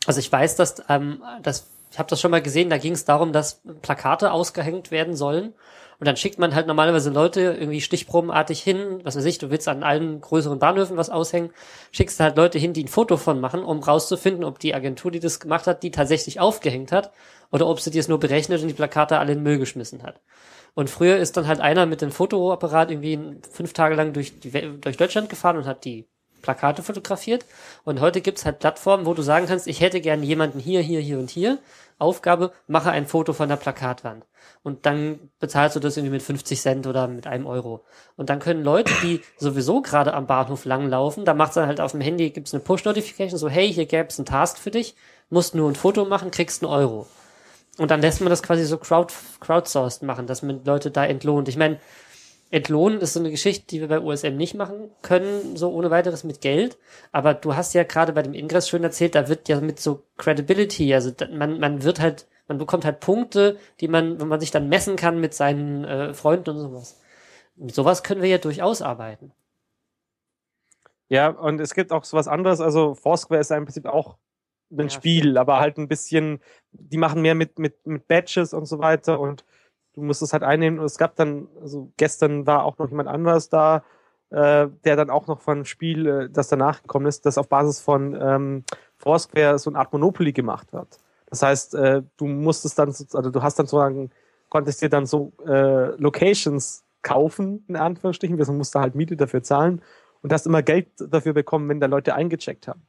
also 0.05 0.19
ich 0.19 0.31
weiß, 0.31 0.55
dass, 0.55 0.83
ähm, 0.89 1.23
dass 1.41 1.69
ich 1.91 1.99
habe 1.99 2.09
das 2.09 2.19
schon 2.19 2.31
mal 2.31 2.41
gesehen, 2.41 2.69
da 2.69 2.77
ging 2.77 2.93
es 2.93 3.05
darum, 3.05 3.31
dass 3.31 3.61
Plakate 3.81 4.31
ausgehängt 4.31 4.91
werden 4.91 5.15
sollen. 5.15 5.53
Und 5.97 6.07
dann 6.07 6.17
schickt 6.17 6.39
man 6.39 6.53
halt 6.53 6.67
normalerweise 6.67 7.09
Leute 7.09 7.55
irgendwie 7.57 7.79
stichprobenartig 7.79 8.61
hin, 8.61 8.99
was 9.03 9.15
weiß 9.15 9.23
ich, 9.23 9.37
du 9.37 9.49
willst 9.49 9.69
an 9.69 9.81
allen 9.81 10.19
größeren 10.19 10.59
Bahnhöfen 10.59 10.97
was 10.97 11.09
aushängen, 11.09 11.51
schickst 11.91 12.19
halt 12.19 12.35
Leute 12.35 12.59
hin, 12.59 12.73
die 12.73 12.83
ein 12.83 12.89
Foto 12.89 13.15
von 13.15 13.39
machen, 13.39 13.63
um 13.63 13.79
rauszufinden, 13.79 14.43
ob 14.43 14.59
die 14.59 14.75
Agentur, 14.75 15.09
die 15.09 15.21
das 15.21 15.39
gemacht 15.39 15.67
hat, 15.67 15.83
die 15.83 15.91
tatsächlich 15.91 16.41
aufgehängt 16.41 16.91
hat 16.91 17.13
oder 17.49 17.65
ob 17.67 17.79
sie 17.79 17.91
die 17.91 17.99
es 17.99 18.09
nur 18.09 18.19
berechnet 18.19 18.61
und 18.61 18.67
die 18.67 18.73
Plakate 18.73 19.19
alle 19.19 19.31
in 19.31 19.37
den 19.37 19.43
Müll 19.43 19.57
geschmissen 19.57 20.03
hat. 20.03 20.19
Und 20.73 20.89
früher 20.89 21.15
ist 21.15 21.37
dann 21.37 21.47
halt 21.47 21.61
einer 21.61 21.85
mit 21.85 22.01
dem 22.01 22.11
Fotoapparat 22.11 22.91
irgendwie 22.91 23.39
fünf 23.49 23.71
Tage 23.71 23.95
lang 23.95 24.11
durch, 24.11 24.37
die, 24.41 24.51
durch 24.51 24.97
Deutschland 24.97 25.29
gefahren 25.29 25.55
und 25.55 25.65
hat 25.65 25.85
die 25.85 26.09
Plakate 26.45 26.83
fotografiert. 26.83 27.43
Und 27.83 27.99
heute 27.99 28.21
gibt's 28.21 28.45
halt 28.45 28.59
Plattformen, 28.59 29.07
wo 29.07 29.15
du 29.15 29.23
sagen 29.23 29.47
kannst, 29.47 29.65
ich 29.67 29.81
hätte 29.81 29.99
gern 29.99 30.21
jemanden 30.21 30.59
hier, 30.59 30.81
hier, 30.81 31.01
hier 31.01 31.17
und 31.17 31.31
hier. 31.31 31.57
Aufgabe, 31.97 32.51
mache 32.67 32.91
ein 32.91 33.07
Foto 33.07 33.33
von 33.33 33.49
der 33.49 33.55
Plakatwand. 33.55 34.25
Und 34.61 34.85
dann 34.85 35.31
bezahlst 35.39 35.75
du 35.75 35.79
das 35.79 35.97
irgendwie 35.97 36.13
mit 36.13 36.21
50 36.21 36.59
Cent 36.61 36.87
oder 36.87 37.07
mit 37.07 37.25
einem 37.25 37.47
Euro. 37.47 37.83
Und 38.15 38.29
dann 38.29 38.39
können 38.39 38.63
Leute, 38.63 38.93
die 39.01 39.21
sowieso 39.37 39.81
gerade 39.81 40.13
am 40.13 40.27
Bahnhof 40.27 40.65
langlaufen, 40.65 41.25
da 41.25 41.33
macht's 41.33 41.55
dann 41.55 41.67
halt 41.67 41.81
auf 41.81 41.91
dem 41.93 42.01
Handy, 42.01 42.29
gibt's 42.29 42.53
eine 42.53 42.63
Push-Notification, 42.63 43.39
so, 43.39 43.49
hey, 43.49 43.71
hier 43.71 43.85
gäb's 43.85 44.19
einen 44.19 44.25
Task 44.25 44.57
für 44.57 44.71
dich, 44.71 44.95
musst 45.29 45.55
nur 45.55 45.69
ein 45.69 45.75
Foto 45.75 46.05
machen, 46.05 46.31
kriegst 46.31 46.63
einen 46.63 46.71
Euro. 46.71 47.07
Und 47.77 47.91
dann 47.91 48.01
lässt 48.01 48.21
man 48.21 48.29
das 48.29 48.43
quasi 48.43 48.65
so 48.65 48.77
crowd, 48.77 49.13
crowdsourced 49.39 50.03
machen, 50.03 50.27
dass 50.27 50.41
man 50.41 50.63
Leute 50.63 50.91
da 50.91 51.05
entlohnt. 51.05 51.47
Ich 51.47 51.57
meine, 51.57 51.79
entlohnen 52.51 53.01
ist 53.01 53.13
so 53.13 53.19
eine 53.19 53.31
Geschichte, 53.31 53.67
die 53.67 53.81
wir 53.81 53.87
bei 53.87 53.99
USM 53.99 54.35
nicht 54.37 54.55
machen 54.55 54.91
können, 55.01 55.55
so 55.55 55.71
ohne 55.71 55.89
weiteres 55.91 56.23
mit 56.23 56.41
Geld. 56.41 56.77
Aber 57.11 57.33
du 57.33 57.55
hast 57.55 57.73
ja 57.73 57.83
gerade 57.83 58.13
bei 58.13 58.21
dem 58.21 58.33
Ingress 58.33 58.69
schön 58.69 58.83
erzählt, 58.83 59.15
da 59.15 59.27
wird 59.27 59.49
ja 59.49 59.59
mit 59.61 59.79
so 59.79 60.03
Credibility, 60.17 60.93
also 60.93 61.11
man, 61.31 61.59
man 61.59 61.83
wird 61.83 61.99
halt, 61.99 62.27
man 62.47 62.57
bekommt 62.57 62.85
halt 62.85 62.99
Punkte, 62.99 63.57
die 63.79 63.87
man, 63.87 64.19
wenn 64.19 64.27
man 64.27 64.39
sich 64.39 64.51
dann 64.51 64.69
messen 64.69 64.95
kann 64.95 65.19
mit 65.19 65.33
seinen 65.33 65.83
äh, 65.83 66.13
Freunden 66.13 66.51
und 66.51 66.59
sowas. 66.59 67.01
Mit 67.55 67.73
sowas 67.73 68.03
können 68.03 68.21
wir 68.21 68.29
ja 68.29 68.37
durchaus 68.37 68.81
arbeiten. 68.81 69.31
Ja, 71.07 71.29
und 71.29 71.59
es 71.59 71.73
gibt 71.73 71.91
auch 71.91 72.03
sowas 72.03 72.27
anderes, 72.27 72.61
also 72.61 72.95
Foursquare 72.95 73.39
ist 73.39 73.51
im 73.51 73.65
Prinzip 73.65 73.85
auch 73.85 74.17
ein 74.71 74.79
ja, 74.79 74.89
Spiel, 74.89 75.21
stimmt. 75.21 75.37
aber 75.37 75.59
halt 75.59 75.77
ein 75.77 75.87
bisschen, 75.87 76.41
die 76.71 76.97
machen 76.97 77.21
mehr 77.21 77.35
mit, 77.35 77.59
mit, 77.59 77.85
mit 77.85 78.07
Badges 78.07 78.53
und 78.53 78.65
so 78.65 78.79
weiter 78.79 79.19
und 79.19 79.45
du 79.95 80.01
musst 80.01 80.21
es 80.21 80.33
halt 80.33 80.43
einnehmen. 80.43 80.79
Und 80.79 80.85
es 80.85 80.97
gab 80.97 81.15
dann, 81.15 81.47
also 81.61 81.91
gestern 81.97 82.45
war 82.45 82.63
auch 82.63 82.77
noch 82.77 82.89
jemand 82.89 83.09
anderes 83.09 83.49
da, 83.49 83.83
äh, 84.29 84.67
der 84.83 84.95
dann 84.95 85.09
auch 85.09 85.27
noch 85.27 85.41
von 85.41 85.65
Spiel, 85.65 86.07
äh, 86.07 86.29
das 86.29 86.49
danach 86.49 86.81
gekommen 86.81 87.05
ist, 87.05 87.25
das 87.25 87.37
auf 87.37 87.49
Basis 87.49 87.79
von 87.79 88.17
ähm, 88.19 88.63
Foursquare 88.97 89.59
so 89.59 89.69
eine 89.69 89.79
Art 89.79 89.93
Monopoly 89.93 90.33
gemacht 90.33 90.73
hat. 90.73 90.99
Das 91.27 91.41
heißt, 91.41 91.75
äh, 91.75 92.03
du 92.17 92.27
musstest 92.27 92.77
dann, 92.77 92.89
also 92.89 93.29
du 93.29 93.41
hast 93.41 93.57
dann 93.57 93.65
sozusagen, 93.65 94.11
konntest 94.49 94.81
dir 94.81 94.89
dann 94.89 95.05
so 95.05 95.33
äh, 95.45 95.95
Locations 95.99 96.83
kaufen, 97.01 97.63
in 97.67 97.75
Anführungsstrichen, 97.75 98.37
wir 98.37 98.51
musst 98.51 98.75
halt 98.75 98.95
Miete 98.95 99.15
dafür 99.15 99.43
zahlen 99.43 99.81
und 100.21 100.33
hast 100.33 100.47
immer 100.47 100.63
Geld 100.63 100.89
dafür 100.97 101.33
bekommen, 101.33 101.69
wenn 101.69 101.79
da 101.79 101.87
Leute 101.87 102.15
eingecheckt 102.15 102.67
haben 102.67 102.81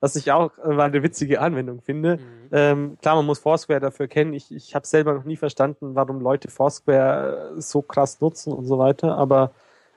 was 0.00 0.16
ich 0.16 0.32
auch 0.32 0.56
äh, 0.58 0.68
mal 0.68 0.88
eine 0.88 1.02
witzige 1.02 1.40
Anwendung 1.40 1.82
finde. 1.82 2.16
Mhm. 2.16 2.48
Ähm, 2.52 2.98
klar, 3.00 3.16
man 3.16 3.26
muss 3.26 3.38
Foursquare 3.38 3.80
dafür 3.80 4.08
kennen. 4.08 4.32
Ich, 4.32 4.50
ich 4.50 4.74
habe 4.74 4.86
selber 4.86 5.14
noch 5.14 5.24
nie 5.24 5.36
verstanden, 5.36 5.94
warum 5.94 6.20
Leute 6.20 6.50
Foursquare 6.50 7.54
äh, 7.56 7.60
so 7.60 7.82
krass 7.82 8.20
nutzen 8.20 8.52
und 8.52 8.64
so 8.66 8.78
weiter, 8.78 9.16
aber 9.16 9.52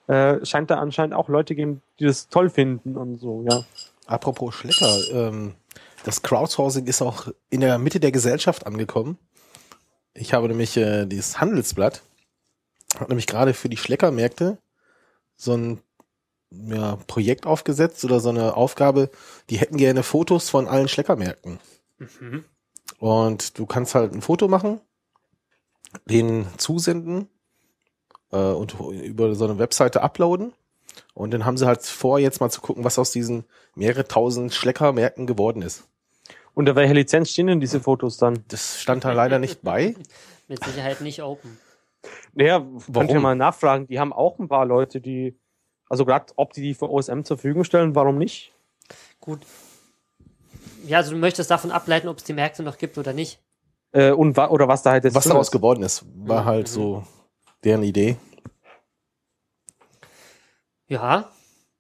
äh, 0.08 0.46
scheint 0.46 0.70
da 0.70 0.80
anscheinend 0.80 1.16
auch 1.16 1.30
Leute 1.30 1.56
geben, 1.56 1.82
die 2.00 2.06
das 2.06 2.28
toll 2.28 2.50
finden 2.50 2.98
und 2.98 3.20
so, 3.20 3.46
ja. 3.50 3.64
Apropos 4.06 4.54
Schlecker, 4.54 4.98
ähm, 5.12 5.56
das 6.04 6.22
Crowdsourcing 6.22 6.86
ist 6.88 7.02
auch 7.02 7.30
in 7.50 7.62
der 7.62 7.78
Mitte 7.78 8.02
der 8.02 8.12
Gesellschaft 8.12 8.68
angekommen. 8.68 9.18
Ich 10.14 10.34
habe 10.34 10.50
nämlich 10.50 10.76
äh, 10.76 11.06
dieses 11.06 11.40
Handelsblatt, 11.40 12.04
hat 13.00 13.08
nämlich 13.08 13.28
gerade 13.28 13.54
für 13.54 13.70
die 13.70 13.78
Schleckermärkte 13.78 14.58
so 15.38 15.54
ein 15.54 15.82
ja, 16.68 16.98
Projekt 17.08 17.46
aufgesetzt 17.46 18.04
oder 18.06 18.20
so 18.20 18.30
eine 18.30 18.56
Aufgabe, 18.56 19.10
die 19.50 19.58
hätten 19.58 19.78
gerne 19.78 20.04
Fotos 20.04 20.50
von 20.50 20.68
allen 20.68 20.88
Schleckermärkten. 20.88 21.60
Mhm. 21.98 22.46
Und 23.00 23.58
du 23.58 23.66
kannst 23.66 23.96
halt 23.96 24.14
ein 24.14 24.22
Foto 24.22 24.48
machen, 24.48 24.80
den 26.06 26.48
zusenden 26.58 27.28
äh, 28.32 28.38
und 28.38 28.76
über 28.80 29.36
so 29.36 29.46
eine 29.46 29.60
Webseite 29.60 30.02
uploaden. 30.02 30.54
Und 31.14 31.32
dann 31.32 31.46
haben 31.46 31.58
sie 31.58 31.66
halt 31.66 31.82
vor, 31.84 32.20
jetzt 32.20 32.40
mal 32.40 32.50
zu 32.50 32.62
gucken, 32.62 32.84
was 32.84 33.00
aus 33.00 33.12
diesen 33.12 33.46
mehrere 33.76 34.08
tausend 34.08 34.54
Schleckermärkten 34.54 35.28
geworden 35.28 35.62
ist. 35.62 35.88
Unter 36.54 36.76
welcher 36.76 36.94
Lizenz 36.94 37.32
stehen 37.32 37.48
denn 37.48 37.60
diese 37.60 37.80
Fotos 37.80 38.18
dann? 38.18 38.44
Das 38.48 38.80
stand 38.80 39.06
da 39.06 39.12
leider 39.12 39.40
nicht 39.40 39.64
bei. 39.64 39.96
Mit 40.48 40.64
Sicherheit 40.64 41.02
nicht 41.02 41.24
open. 41.24 41.58
Naja, 42.34 42.66
könnt 42.94 43.12
ihr 43.12 43.20
mal 43.20 43.36
nachfragen. 43.36 43.88
Die 43.88 44.00
haben 44.00 44.14
auch 44.14 44.38
ein 44.38 44.50
paar 44.50 44.66
Leute, 44.66 45.02
die 45.02 45.36
also 45.94 46.06
gerade, 46.06 46.34
ob 46.38 46.53
die 46.53 46.61
die 46.64 46.74
für 46.74 46.90
OSM 46.90 47.22
zur 47.22 47.38
Verfügung 47.38 47.64
stellen, 47.64 47.94
warum 47.94 48.18
nicht? 48.18 48.52
Gut. 49.20 49.41
Ja, 50.88 50.98
also 50.98 51.11
du 51.11 51.18
möchtest 51.18 51.52
davon 51.52 51.70
ableiten, 51.70 52.07
ob 52.07 52.18
es 52.18 52.24
die 52.24 52.34
Märkte 52.34 52.64
noch 52.64 52.80
gibt 52.80 52.98
oder 52.98 53.14
nicht. 53.14 53.40
Äh, 53.91 54.10
und 54.10 54.36
wa 54.36 54.49
oder 54.49 54.68
was 54.68 54.82
da 54.82 54.90
halt 54.90 55.03
jetzt 55.03 55.14
Was 55.14 55.26
daraus 55.26 55.49
ist. 55.49 55.52
geworden 55.52 55.84
ist, 55.84 56.03
war 56.15 56.41
Mhm. 56.41 56.45
halt 56.45 56.68
so 56.68 57.03
deren 57.64 57.84
Idee. 57.84 58.18
Ja, 60.88 61.30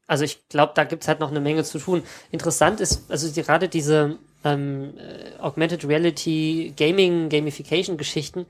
also 0.05 0.23
ich 0.25 0.47
glaube, 0.47 0.73
da 0.75 0.83
gibt's 0.83 1.07
halt 1.07 1.19
noch 1.19 1.31
eine 1.31 1.41
Menge 1.41 1.63
zu 1.63 1.79
tun. 1.79 2.03
Interessant 2.29 2.79
ist, 2.81 3.09
also 3.09 3.27
die, 3.31 3.41
gerade 3.41 3.67
diese 3.67 4.19
ähm, 4.43 4.93
äh, 4.99 5.39
Augmented 5.39 5.87
Reality 5.87 6.71
Gaming, 6.77 7.29
Gamification-Geschichten 7.29 8.45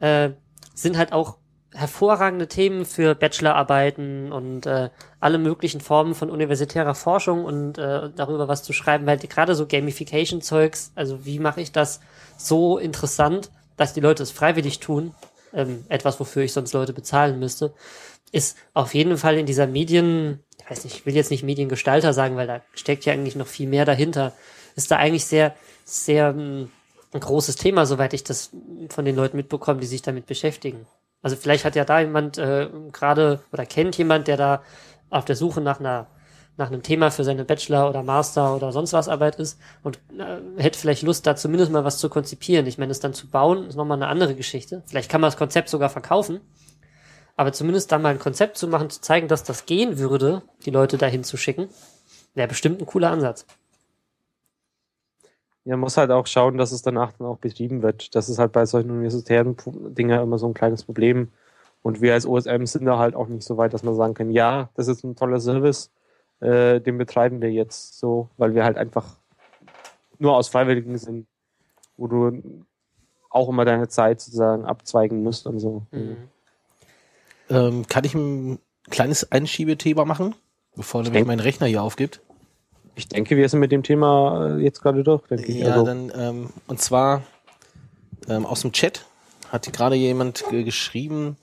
äh, 0.00 0.30
sind 0.74 0.96
halt 0.96 1.12
auch 1.12 1.36
hervorragende 1.76 2.48
Themen 2.48 2.86
für 2.86 3.14
Bachelorarbeiten 3.14 4.32
und 4.32 4.66
äh, 4.66 4.88
alle 5.20 5.38
möglichen 5.38 5.80
Formen 5.80 6.14
von 6.14 6.30
universitärer 6.30 6.94
Forschung 6.94 7.44
und 7.44 7.76
äh, 7.76 8.10
darüber 8.14 8.48
was 8.48 8.62
zu 8.62 8.72
schreiben, 8.72 9.06
weil 9.06 9.18
gerade 9.18 9.54
so 9.54 9.66
Gamification-Zeugs, 9.66 10.92
also 10.94 11.24
wie 11.26 11.38
mache 11.38 11.60
ich 11.60 11.72
das 11.72 12.00
so 12.38 12.78
interessant, 12.78 13.50
dass 13.76 13.92
die 13.92 14.00
Leute 14.00 14.22
es 14.22 14.30
freiwillig 14.30 14.80
tun, 14.80 15.14
ähm, 15.52 15.84
etwas, 15.88 16.18
wofür 16.18 16.42
ich 16.42 16.52
sonst 16.52 16.72
Leute 16.72 16.94
bezahlen 16.94 17.38
müsste, 17.38 17.74
ist 18.32 18.56
auf 18.72 18.94
jeden 18.94 19.18
Fall 19.18 19.36
in 19.36 19.46
dieser 19.46 19.66
Medien, 19.66 20.40
ich 20.58 20.70
weiß 20.70 20.84
nicht, 20.84 20.96
ich 20.96 21.06
will 21.06 21.14
jetzt 21.14 21.30
nicht 21.30 21.42
Mediengestalter 21.42 22.12
sagen, 22.12 22.36
weil 22.36 22.46
da 22.46 22.62
steckt 22.74 23.04
ja 23.04 23.12
eigentlich 23.12 23.36
noch 23.36 23.46
viel 23.46 23.68
mehr 23.68 23.84
dahinter, 23.84 24.32
ist 24.76 24.90
da 24.90 24.96
eigentlich 24.96 25.26
sehr, 25.26 25.54
sehr 25.84 26.30
ähm, 26.30 26.70
ein 27.12 27.20
großes 27.20 27.56
Thema, 27.56 27.86
soweit 27.86 28.14
ich 28.14 28.24
das 28.24 28.50
von 28.88 29.04
den 29.04 29.16
Leuten 29.16 29.36
mitbekomme, 29.36 29.80
die 29.80 29.86
sich 29.86 30.02
damit 30.02 30.26
beschäftigen. 30.26 30.86
Also 31.22 31.36
vielleicht 31.36 31.64
hat 31.64 31.76
ja 31.76 31.84
da 31.84 32.00
jemand 32.00 32.38
äh, 32.38 32.68
gerade 32.92 33.40
oder 33.52 33.66
kennt 33.66 33.96
jemand, 33.98 34.28
der 34.28 34.36
da 34.36 34.62
auf 35.10 35.24
der 35.24 35.36
Suche 35.36 35.60
nach 35.60 35.80
einer 35.80 36.08
nach 36.56 36.68
einem 36.68 36.82
Thema 36.82 37.10
für 37.10 37.24
seine 37.24 37.44
Bachelor- 37.44 37.88
oder 37.88 38.02
Master- 38.02 38.56
oder 38.56 38.72
sonst 38.72 38.92
was 38.92 39.08
Arbeit 39.08 39.36
ist 39.36 39.60
und 39.82 39.98
äh, 40.18 40.62
hätte 40.62 40.78
vielleicht 40.78 41.02
Lust, 41.02 41.26
da 41.26 41.36
zumindest 41.36 41.70
mal 41.70 41.84
was 41.84 41.98
zu 41.98 42.08
konzipieren. 42.08 42.66
Ich 42.66 42.78
meine, 42.78 42.88
das 42.88 43.00
dann 43.00 43.14
zu 43.14 43.28
bauen, 43.28 43.66
ist 43.66 43.76
nochmal 43.76 43.98
eine 43.98 44.08
andere 44.08 44.34
Geschichte. 44.34 44.82
Vielleicht 44.86 45.10
kann 45.10 45.20
man 45.20 45.28
das 45.28 45.36
Konzept 45.36 45.68
sogar 45.68 45.90
verkaufen. 45.90 46.40
Aber 47.36 47.52
zumindest 47.52 47.92
da 47.92 47.98
mal 47.98 48.08
ein 48.08 48.18
Konzept 48.18 48.56
zu 48.56 48.68
machen, 48.68 48.88
zu 48.88 49.02
zeigen, 49.02 49.28
dass 49.28 49.44
das 49.44 49.66
gehen 49.66 49.98
würde, 49.98 50.42
die 50.64 50.70
Leute 50.70 50.96
dahin 50.96 51.22
zu 51.22 51.36
schicken, 51.36 51.68
wäre 52.34 52.48
bestimmt 52.48 52.80
ein 52.80 52.86
cooler 52.86 53.10
Ansatz. 53.10 53.44
Ja, 55.66 55.72
man 55.72 55.80
muss 55.80 55.96
halt 55.96 56.12
auch 56.12 56.28
schauen, 56.28 56.58
dass 56.58 56.70
es 56.70 56.82
danach 56.82 57.12
dann 57.12 57.26
auch 57.26 57.38
betrieben 57.38 57.82
wird. 57.82 58.14
Das 58.14 58.28
ist 58.28 58.38
halt 58.38 58.52
bei 58.52 58.64
solchen 58.66 58.92
universitären 58.92 59.56
Dingen 59.66 60.20
immer 60.20 60.38
so 60.38 60.46
ein 60.46 60.54
kleines 60.54 60.84
Problem. 60.84 61.32
Und 61.82 62.00
wir 62.00 62.14
als 62.14 62.24
OSM 62.24 62.66
sind 62.66 62.84
da 62.84 62.98
halt 62.98 63.16
auch 63.16 63.26
nicht 63.26 63.42
so 63.42 63.56
weit, 63.56 63.74
dass 63.74 63.82
man 63.82 63.96
sagen 63.96 64.14
kann, 64.14 64.30
ja, 64.30 64.70
das 64.76 64.86
ist 64.86 65.02
ein 65.02 65.16
toller 65.16 65.40
Service, 65.40 65.90
äh, 66.38 66.80
den 66.80 66.98
betreiben 66.98 67.42
wir 67.42 67.50
jetzt 67.50 67.98
so, 67.98 68.28
weil 68.36 68.54
wir 68.54 68.62
halt 68.62 68.76
einfach 68.76 69.16
nur 70.18 70.36
aus 70.36 70.48
Freiwilligen 70.48 70.98
sind, 70.98 71.26
wo 71.96 72.06
du 72.06 72.64
auch 73.28 73.48
immer 73.48 73.64
deine 73.64 73.88
Zeit 73.88 74.20
sozusagen 74.20 74.64
abzweigen 74.64 75.24
musst 75.24 75.48
und 75.48 75.58
so. 75.58 75.82
Mhm. 75.90 76.16
Ähm, 77.50 77.86
kann 77.88 78.04
ich 78.04 78.14
ein 78.14 78.60
kleines 78.88 79.32
Einschiebethema 79.32 80.04
machen, 80.04 80.36
bevor 80.76 81.02
nämlich 81.02 81.26
mein 81.26 81.40
Rechner 81.40 81.66
hier 81.66 81.82
aufgibt? 81.82 82.20
Ich 82.96 83.08
denke, 83.08 83.36
wir 83.36 83.46
sind 83.48 83.60
mit 83.60 83.72
dem 83.72 83.82
Thema 83.82 84.56
äh, 84.56 84.62
jetzt 84.62 84.80
gerade 84.80 85.04
durch, 85.04 85.22
denke 85.28 85.44
ich. 85.44 85.58
Ja, 85.58 85.72
Also, 85.72 85.84
dann, 85.84 86.10
ähm, 86.16 86.50
und 86.66 86.80
zwar 86.80 87.22
ähm, 88.26 88.46
aus 88.46 88.62
dem 88.62 88.72
Chat 88.72 89.04
hat 89.52 89.70
gerade 89.70 89.96
jemand 89.96 90.44
ge 90.50 90.64
geschrieben, 90.64 91.36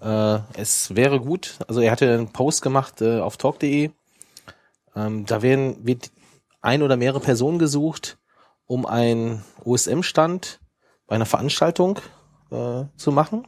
äh, 0.00 0.38
es 0.54 0.96
wäre 0.96 1.20
gut, 1.20 1.58
also 1.68 1.80
er 1.80 1.92
hatte 1.92 2.10
einen 2.10 2.32
Post 2.32 2.62
gemacht 2.62 3.02
äh, 3.02 3.20
auf 3.20 3.36
talk.de, 3.36 3.90
ähm, 4.96 5.26
da 5.26 5.42
werden, 5.42 5.86
wird 5.86 6.10
ein 6.62 6.82
oder 6.82 6.96
mehrere 6.96 7.20
Personen 7.20 7.58
gesucht, 7.58 8.16
um 8.66 8.86
einen 8.86 9.44
OSM-Stand 9.64 10.58
bei 11.06 11.16
einer 11.16 11.26
Veranstaltung 11.26 11.98
äh, 12.50 12.84
zu 12.96 13.12
machen, 13.12 13.46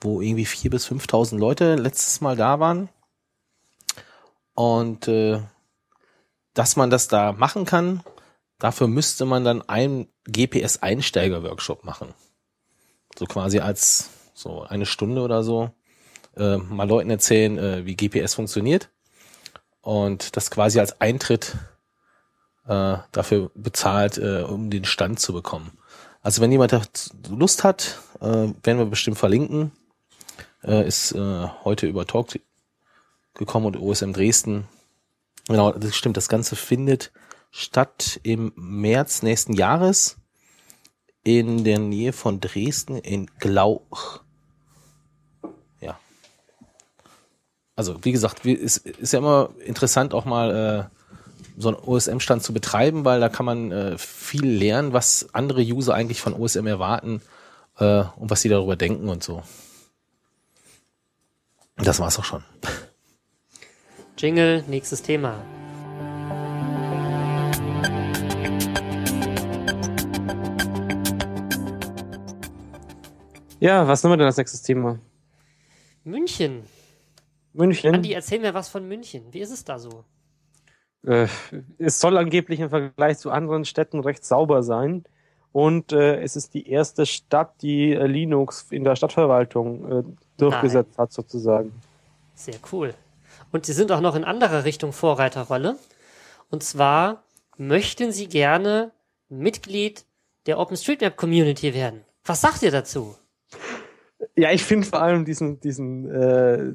wo 0.00 0.20
irgendwie 0.20 0.44
vier 0.44 0.70
bis 0.70 0.86
5.000 0.86 1.38
Leute 1.38 1.74
letztes 1.76 2.20
Mal 2.20 2.36
da 2.36 2.60
waren. 2.60 2.90
Und 4.54 5.08
äh, 5.08 5.40
dass 6.58 6.74
man 6.74 6.90
das 6.90 7.06
da 7.06 7.30
machen 7.30 7.64
kann, 7.64 8.02
dafür 8.58 8.88
müsste 8.88 9.24
man 9.24 9.44
dann 9.44 9.62
einen 9.68 10.08
GPS-Einsteiger-Workshop 10.26 11.84
machen. 11.84 12.14
So 13.16 13.26
quasi 13.26 13.60
als 13.60 14.10
so 14.34 14.62
eine 14.62 14.84
Stunde 14.84 15.22
oder 15.22 15.44
so 15.44 15.70
äh, 16.36 16.56
mal 16.56 16.88
Leuten 16.88 17.10
erzählen, 17.10 17.58
äh, 17.58 17.86
wie 17.86 17.94
GPS 17.94 18.34
funktioniert 18.34 18.90
und 19.82 20.36
das 20.36 20.50
quasi 20.50 20.80
als 20.80 21.00
Eintritt 21.00 21.56
äh, 22.66 22.96
dafür 23.12 23.52
bezahlt, 23.54 24.18
äh, 24.18 24.42
um 24.42 24.68
den 24.68 24.84
Stand 24.84 25.20
zu 25.20 25.32
bekommen. 25.32 25.78
Also 26.22 26.42
wenn 26.42 26.50
jemand 26.50 26.72
Lust 27.30 27.62
hat, 27.62 28.00
äh, 28.20 28.26
werden 28.26 28.78
wir 28.78 28.86
bestimmt 28.86 29.18
verlinken. 29.18 29.70
Äh, 30.64 30.88
ist 30.88 31.12
äh, 31.12 31.46
heute 31.62 31.86
über 31.86 32.04
Talk 32.04 32.40
gekommen 33.34 33.66
und 33.66 33.76
OSM 33.76 34.12
Dresden 34.12 34.66
Genau, 35.48 35.72
das 35.72 35.96
stimmt. 35.96 36.16
Das 36.16 36.28
Ganze 36.28 36.56
findet 36.56 37.10
statt 37.50 38.20
im 38.22 38.52
März 38.54 39.22
nächsten 39.22 39.54
Jahres 39.54 40.18
in 41.24 41.64
der 41.64 41.78
Nähe 41.78 42.12
von 42.12 42.40
Dresden 42.40 42.96
in 42.98 43.26
Glauch. 43.38 44.20
Ja. 45.80 45.98
Also, 47.76 48.02
wie 48.04 48.12
gesagt, 48.12 48.44
wie- 48.44 48.52
ist, 48.52 48.82
ja 49.12 49.18
immer 49.18 49.50
interessant, 49.64 50.14
auch 50.14 50.24
mal 50.26 50.90
äh, 50.90 50.98
so 51.60 51.68
einen 51.68 51.78
OSM-Stand 51.78 52.42
zu 52.42 52.52
betreiben, 52.52 53.04
weil 53.04 53.20
da 53.20 53.28
kann 53.28 53.46
man 53.46 53.72
äh, 53.72 53.98
viel 53.98 54.46
lernen, 54.46 54.92
was 54.92 55.28
andere 55.32 55.62
User 55.62 55.94
eigentlich 55.94 56.20
von 56.20 56.34
OSM 56.34 56.66
erwarten 56.66 57.20
äh, 57.78 58.04
und 58.16 58.30
was 58.30 58.42
sie 58.42 58.48
darüber 58.48 58.76
denken 58.76 59.08
und 59.08 59.24
so. 59.24 59.42
Das 61.76 62.00
war's 62.00 62.18
auch 62.18 62.24
schon. 62.24 62.44
Jingle, 64.18 64.64
nächstes 64.66 65.00
Thema. 65.00 65.36
ja, 73.60 73.86
was 73.86 74.02
nehmen 74.02 74.14
wir 74.14 74.16
denn 74.16 74.26
als 74.26 74.36
nächstes 74.36 74.62
Thema? 74.62 74.98
München. 76.02 76.64
München. 77.52 77.94
Andi, 77.94 78.12
erzähl 78.12 78.40
mir 78.40 78.54
was 78.54 78.68
von 78.68 78.88
München. 78.88 79.22
Wie 79.30 79.38
ist 79.38 79.52
es 79.52 79.64
da 79.64 79.78
so? 79.78 80.04
Äh, 81.06 81.28
es 81.78 82.00
soll 82.00 82.16
angeblich 82.16 82.58
im 82.58 82.70
Vergleich 82.70 83.18
zu 83.18 83.30
anderen 83.30 83.64
Städten 83.64 84.00
recht 84.00 84.24
sauber 84.24 84.64
sein. 84.64 85.04
Und 85.52 85.92
äh, 85.92 86.20
es 86.20 86.34
ist 86.34 86.54
die 86.54 86.68
erste 86.68 87.06
Stadt, 87.06 87.62
die 87.62 87.92
äh, 87.92 88.06
Linux 88.06 88.66
in 88.70 88.82
der 88.82 88.96
Stadtverwaltung 88.96 89.92
äh, 89.92 90.02
durchgesetzt 90.38 90.98
hat, 90.98 91.12
sozusagen. 91.12 91.72
Sehr 92.34 92.56
cool. 92.72 92.94
Und 93.52 93.66
Sie 93.66 93.72
sind 93.72 93.90
auch 93.92 94.00
noch 94.00 94.14
in 94.14 94.24
anderer 94.24 94.64
Richtung 94.64 94.92
Vorreiterrolle. 94.92 95.76
Und 96.50 96.62
zwar 96.62 97.22
möchten 97.56 98.12
Sie 98.12 98.28
gerne 98.28 98.92
Mitglied 99.28 100.04
der 100.46 100.58
OpenStreetMap 100.58 101.16
Community 101.16 101.74
werden. 101.74 102.04
Was 102.24 102.40
sagt 102.40 102.62
ihr 102.62 102.70
dazu? 102.70 103.16
Ja, 104.36 104.50
ich 104.52 104.64
finde 104.64 104.86
vor 104.86 105.00
allem 105.00 105.24
diesen, 105.24 105.60
diesen 105.60 106.10
äh, 106.10 106.72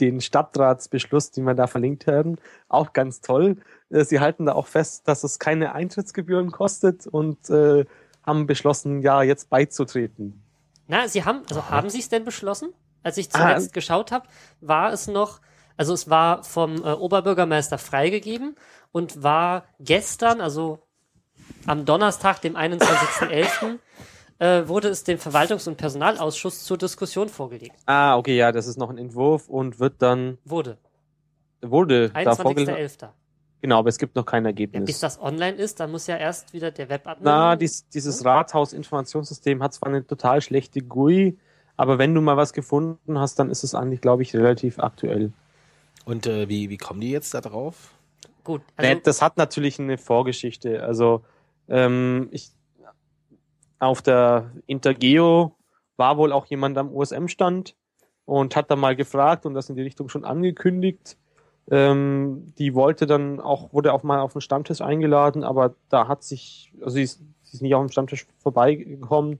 den 0.00 0.20
Stadtratsbeschluss, 0.20 1.30
den 1.30 1.44
wir 1.44 1.54
da 1.54 1.66
verlinkt 1.66 2.06
haben, 2.06 2.36
auch 2.68 2.92
ganz 2.92 3.20
toll. 3.20 3.56
Äh, 3.90 4.04
Sie 4.04 4.20
halten 4.20 4.46
da 4.46 4.52
auch 4.54 4.66
fest, 4.66 5.06
dass 5.08 5.24
es 5.24 5.38
keine 5.38 5.74
Eintrittsgebühren 5.74 6.50
kostet 6.50 7.06
und 7.06 7.48
äh, 7.50 7.84
haben 8.24 8.46
beschlossen, 8.46 9.02
ja, 9.02 9.22
jetzt 9.22 9.50
beizutreten. 9.50 10.42
Na, 10.88 11.08
Sie 11.08 11.24
haben, 11.24 11.42
also 11.48 11.68
haben 11.70 11.90
Sie 11.90 12.00
es 12.00 12.08
denn 12.08 12.24
beschlossen? 12.24 12.72
Als 13.02 13.16
ich 13.18 13.28
Ah. 13.32 13.38
zuletzt 13.38 13.72
geschaut 13.72 14.12
habe, 14.12 14.26
war 14.60 14.92
es 14.92 15.06
noch, 15.06 15.40
also 15.76 15.92
es 15.94 16.08
war 16.10 16.44
vom 16.44 16.76
äh, 16.84 16.92
Oberbürgermeister 16.92 17.78
freigegeben 17.78 18.56
und 18.92 19.22
war 19.22 19.64
gestern, 19.80 20.40
also 20.40 20.78
am 21.66 21.84
Donnerstag, 21.84 22.40
dem 22.40 22.56
21.11., 22.56 23.78
äh, 24.38 24.68
wurde 24.68 24.88
es 24.88 25.04
dem 25.04 25.18
Verwaltungs- 25.18 25.68
und 25.68 25.76
Personalausschuss 25.76 26.64
zur 26.64 26.76
Diskussion 26.76 27.28
vorgelegt. 27.28 27.76
Ah, 27.86 28.16
okay, 28.16 28.36
ja, 28.36 28.52
das 28.52 28.66
ist 28.66 28.76
noch 28.78 28.90
ein 28.90 28.98
Entwurf 28.98 29.48
und 29.48 29.78
wird 29.78 29.94
dann, 30.00 30.38
Wurde. 30.44 30.78
wurde 31.62 32.10
da 32.10 32.34
vorgelegt. 32.34 32.70
21.11. 32.70 33.08
Genau, 33.60 33.78
aber 33.78 33.88
es 33.88 33.96
gibt 33.96 34.14
noch 34.14 34.26
kein 34.26 34.44
Ja, 34.44 34.48
Ergebnis. 34.50 34.84
bis 34.84 35.00
das 35.00 35.18
online 35.20 35.56
ist, 35.56 35.80
dann 35.80 35.90
muss 35.90 36.06
ja 36.06 36.16
erst 36.18 36.52
wieder 36.52 36.70
der 36.70 36.90
Webadmin. 36.90 37.24
Na, 37.24 37.56
dies, 37.56 37.88
dieses 37.88 38.22
Rathaus-Informationssystem 38.24 39.62
hat 39.62 39.72
zwar 39.72 39.88
eine 39.88 40.06
total 40.06 40.42
schlechte 40.42 40.82
GUI, 40.82 41.38
aber 41.76 41.98
wenn 41.98 42.14
du 42.14 42.20
mal 42.20 42.36
was 42.36 42.52
gefunden 42.52 43.18
hast, 43.18 43.38
dann 43.38 43.50
ist 43.50 43.64
es 43.64 43.74
eigentlich, 43.74 44.00
glaube 44.02 44.22
ich, 44.22 44.34
relativ 44.34 44.78
aktuell. 44.78 45.32
Und 46.04 46.26
äh, 46.26 46.48
wie, 46.48 46.70
wie 46.70 46.76
kommen 46.76 47.00
die 47.00 47.10
jetzt 47.10 47.34
da 47.34 47.40
drauf? 47.40 47.94
Gut, 48.42 48.62
also, 48.76 48.94
Nee, 48.94 49.00
das 49.02 49.22
hat 49.22 49.36
natürlich 49.36 49.78
eine 49.78 49.98
Vorgeschichte. 49.98 50.82
Also 50.82 51.22
ähm, 51.68 52.28
ich 52.30 52.50
auf 53.78 54.02
der 54.02 54.50
Intergeo 54.66 55.56
war 55.96 56.16
wohl 56.16 56.32
auch 56.32 56.46
jemand 56.46 56.76
am 56.78 56.94
OSM-Stand 56.94 57.74
und 58.24 58.56
hat 58.56 58.70
da 58.70 58.76
mal 58.76 58.96
gefragt 58.96 59.46
und 59.46 59.54
das 59.54 59.68
in 59.68 59.76
die 59.76 59.82
Richtung 59.82 60.08
schon 60.08 60.24
angekündigt. 60.24 61.16
Ähm, 61.70 62.52
die 62.58 62.74
wollte 62.74 63.06
dann 63.06 63.40
auch, 63.40 63.72
wurde 63.72 63.92
auch 63.92 64.02
mal 64.02 64.20
auf 64.20 64.32
den 64.32 64.42
Stammtisch 64.42 64.80
eingeladen, 64.80 65.44
aber 65.44 65.74
da 65.88 66.08
hat 66.08 66.22
sich, 66.22 66.72
also 66.80 66.90
sie, 66.90 67.04
die 67.04 67.54
ist 67.54 67.62
nicht 67.62 67.74
auf 67.74 67.84
dem 67.84 67.90
Stammtisch 67.90 68.26
vorbeigekommen. 68.38 69.38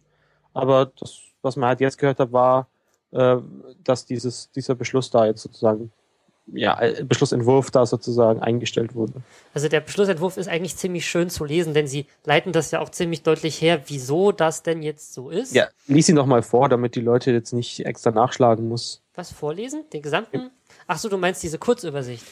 Aber 0.54 0.86
das, 0.98 1.20
was 1.42 1.56
man 1.56 1.68
halt 1.68 1.80
jetzt 1.80 1.98
gehört 1.98 2.20
hat, 2.20 2.32
war, 2.32 2.68
äh, 3.10 3.36
dass 3.82 4.06
dieses, 4.06 4.50
dieser 4.52 4.74
Beschluss 4.74 5.10
da 5.10 5.26
jetzt 5.26 5.42
sozusagen, 5.42 5.90
ja, 6.46 6.80
äh, 6.80 7.04
Beschlussentwurf 7.04 7.70
da 7.70 7.86
sozusagen 7.86 8.40
eingestellt 8.40 8.94
wurde. 8.94 9.14
Also 9.54 9.68
der 9.68 9.80
Beschlussentwurf 9.80 10.36
ist 10.36 10.48
eigentlich 10.48 10.76
ziemlich 10.76 11.06
schön 11.06 11.30
zu 11.30 11.44
lesen, 11.44 11.74
denn 11.74 11.86
sie 11.86 12.06
leiten 12.24 12.52
das 12.52 12.70
ja 12.70 12.80
auch 12.80 12.90
ziemlich 12.90 13.22
deutlich 13.22 13.60
her, 13.60 13.82
wieso 13.86 14.32
das 14.32 14.62
denn 14.62 14.82
jetzt 14.82 15.14
so 15.14 15.30
ist. 15.30 15.54
Ja, 15.54 15.68
lies 15.86 16.08
ihn 16.08 16.16
doch 16.16 16.26
mal 16.26 16.42
vor, 16.42 16.68
damit 16.68 16.94
die 16.94 17.00
Leute 17.00 17.32
jetzt 17.32 17.52
nicht 17.52 17.84
extra 17.86 18.10
nachschlagen 18.10 18.68
muss. 18.68 19.02
Was 19.14 19.32
vorlesen? 19.32 19.84
Den 19.92 20.02
gesamten? 20.02 20.50
Ach 20.86 20.98
so, 20.98 21.08
du 21.08 21.16
meinst 21.16 21.42
diese 21.42 21.58
Kurzübersicht. 21.58 22.24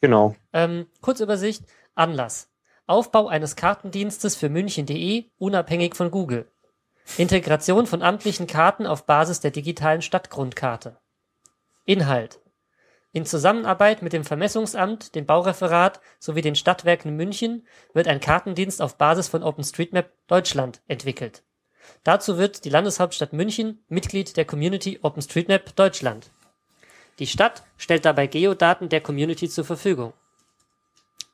Genau. 0.00 0.34
Ähm, 0.52 0.86
Kurzübersicht, 1.00 1.62
Anlass. 1.94 2.48
Aufbau 2.86 3.28
eines 3.28 3.54
Kartendienstes 3.54 4.34
für 4.34 4.48
München.de, 4.48 5.26
unabhängig 5.38 5.94
von 5.94 6.10
Google. 6.10 6.50
Integration 7.16 7.86
von 7.86 8.02
amtlichen 8.02 8.46
Karten 8.46 8.86
auf 8.86 9.06
Basis 9.06 9.40
der 9.40 9.50
digitalen 9.50 10.02
Stadtgrundkarte. 10.02 10.96
Inhalt. 11.84 12.41
In 13.14 13.26
Zusammenarbeit 13.26 14.00
mit 14.00 14.14
dem 14.14 14.24
Vermessungsamt, 14.24 15.14
dem 15.14 15.26
Baureferat 15.26 16.00
sowie 16.18 16.40
den 16.40 16.54
Stadtwerken 16.54 17.14
München 17.14 17.66
wird 17.92 18.08
ein 18.08 18.20
Kartendienst 18.20 18.80
auf 18.80 18.96
Basis 18.96 19.28
von 19.28 19.42
OpenStreetMap 19.42 20.10
Deutschland 20.28 20.80
entwickelt. 20.88 21.42
Dazu 22.04 22.38
wird 22.38 22.64
die 22.64 22.70
Landeshauptstadt 22.70 23.34
München 23.34 23.84
Mitglied 23.88 24.36
der 24.38 24.46
Community 24.46 24.98
OpenStreetMap 25.02 25.76
Deutschland. 25.76 26.30
Die 27.18 27.26
Stadt 27.26 27.64
stellt 27.76 28.06
dabei 28.06 28.26
Geodaten 28.28 28.88
der 28.88 29.02
Community 29.02 29.48
zur 29.48 29.64
Verfügung. 29.64 30.14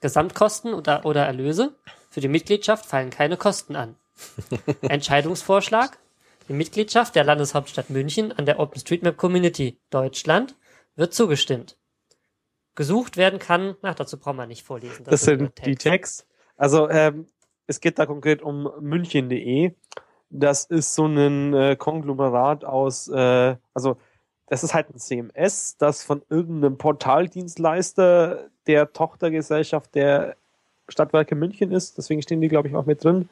Gesamtkosten 0.00 0.74
oder, 0.74 1.04
oder 1.04 1.26
Erlöse? 1.26 1.76
Für 2.10 2.20
die 2.20 2.28
Mitgliedschaft 2.28 2.86
fallen 2.86 3.10
keine 3.10 3.36
Kosten 3.36 3.76
an. 3.76 3.94
Entscheidungsvorschlag? 4.82 5.96
Die 6.48 6.54
Mitgliedschaft 6.54 7.14
der 7.14 7.24
Landeshauptstadt 7.24 7.90
München 7.90 8.32
an 8.32 8.46
der 8.46 8.58
OpenStreetMap 8.58 9.16
Community 9.16 9.78
Deutschland 9.90 10.56
wird 10.98 11.14
zugestimmt. 11.14 11.78
Gesucht 12.74 13.16
werden 13.16 13.38
kann, 13.38 13.76
ach, 13.82 13.94
dazu 13.94 14.18
brauchen 14.18 14.36
wir 14.36 14.46
nicht 14.46 14.64
vorlesen. 14.64 15.04
Das, 15.04 15.22
sind 15.22 15.40
nur 15.40 15.50
die 15.64 15.76
Text. 15.76 16.26
Also 16.56 16.88
ähm, 16.90 17.26
es 17.66 17.80
geht 17.80 17.98
da 17.98 18.06
konkret 18.06 18.42
um 18.42 18.70
münchen.de. 18.80 19.72
Das 20.30 20.64
ist 20.64 20.94
so 20.94 21.06
ein 21.06 21.54
äh, 21.54 21.76
Konglomerat 21.76 22.64
aus, 22.64 23.08
äh, 23.08 23.56
also 23.72 23.96
das 24.46 24.64
ist 24.64 24.74
halt 24.74 24.90
ein 24.90 24.98
CMS, 24.98 25.76
das 25.76 26.02
von 26.02 26.22
irgendeinem 26.28 26.78
Portaldienstleister 26.78 28.48
der 28.66 28.92
Tochtergesellschaft 28.92 29.94
der 29.94 30.36
Stadtwerke 30.88 31.34
München 31.34 31.70
ist. 31.70 31.98
Deswegen 31.98 32.22
stehen 32.22 32.40
die, 32.40 32.48
glaube 32.48 32.68
ich, 32.68 32.74
auch 32.74 32.86
mit 32.86 33.04
drin, 33.04 33.28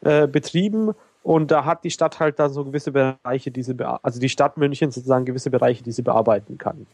äh, 0.00 0.26
betrieben. 0.26 0.94
Und 1.24 1.50
da 1.50 1.64
hat 1.64 1.84
die 1.84 1.90
Stadt 1.90 2.20
halt 2.20 2.38
dann 2.38 2.52
so 2.52 2.64
gewisse 2.64 2.92
Bereiche, 2.92 3.50
die 3.50 3.62
sie, 3.62 3.74
also 4.02 4.20
die 4.20 4.28
Stadt 4.28 4.58
München 4.58 4.90
sozusagen 4.90 5.24
gewisse 5.24 5.50
Bereiche, 5.50 5.82
die 5.82 5.90
sie 5.90 6.02
bearbeiten 6.02 6.58
kann. 6.58 6.86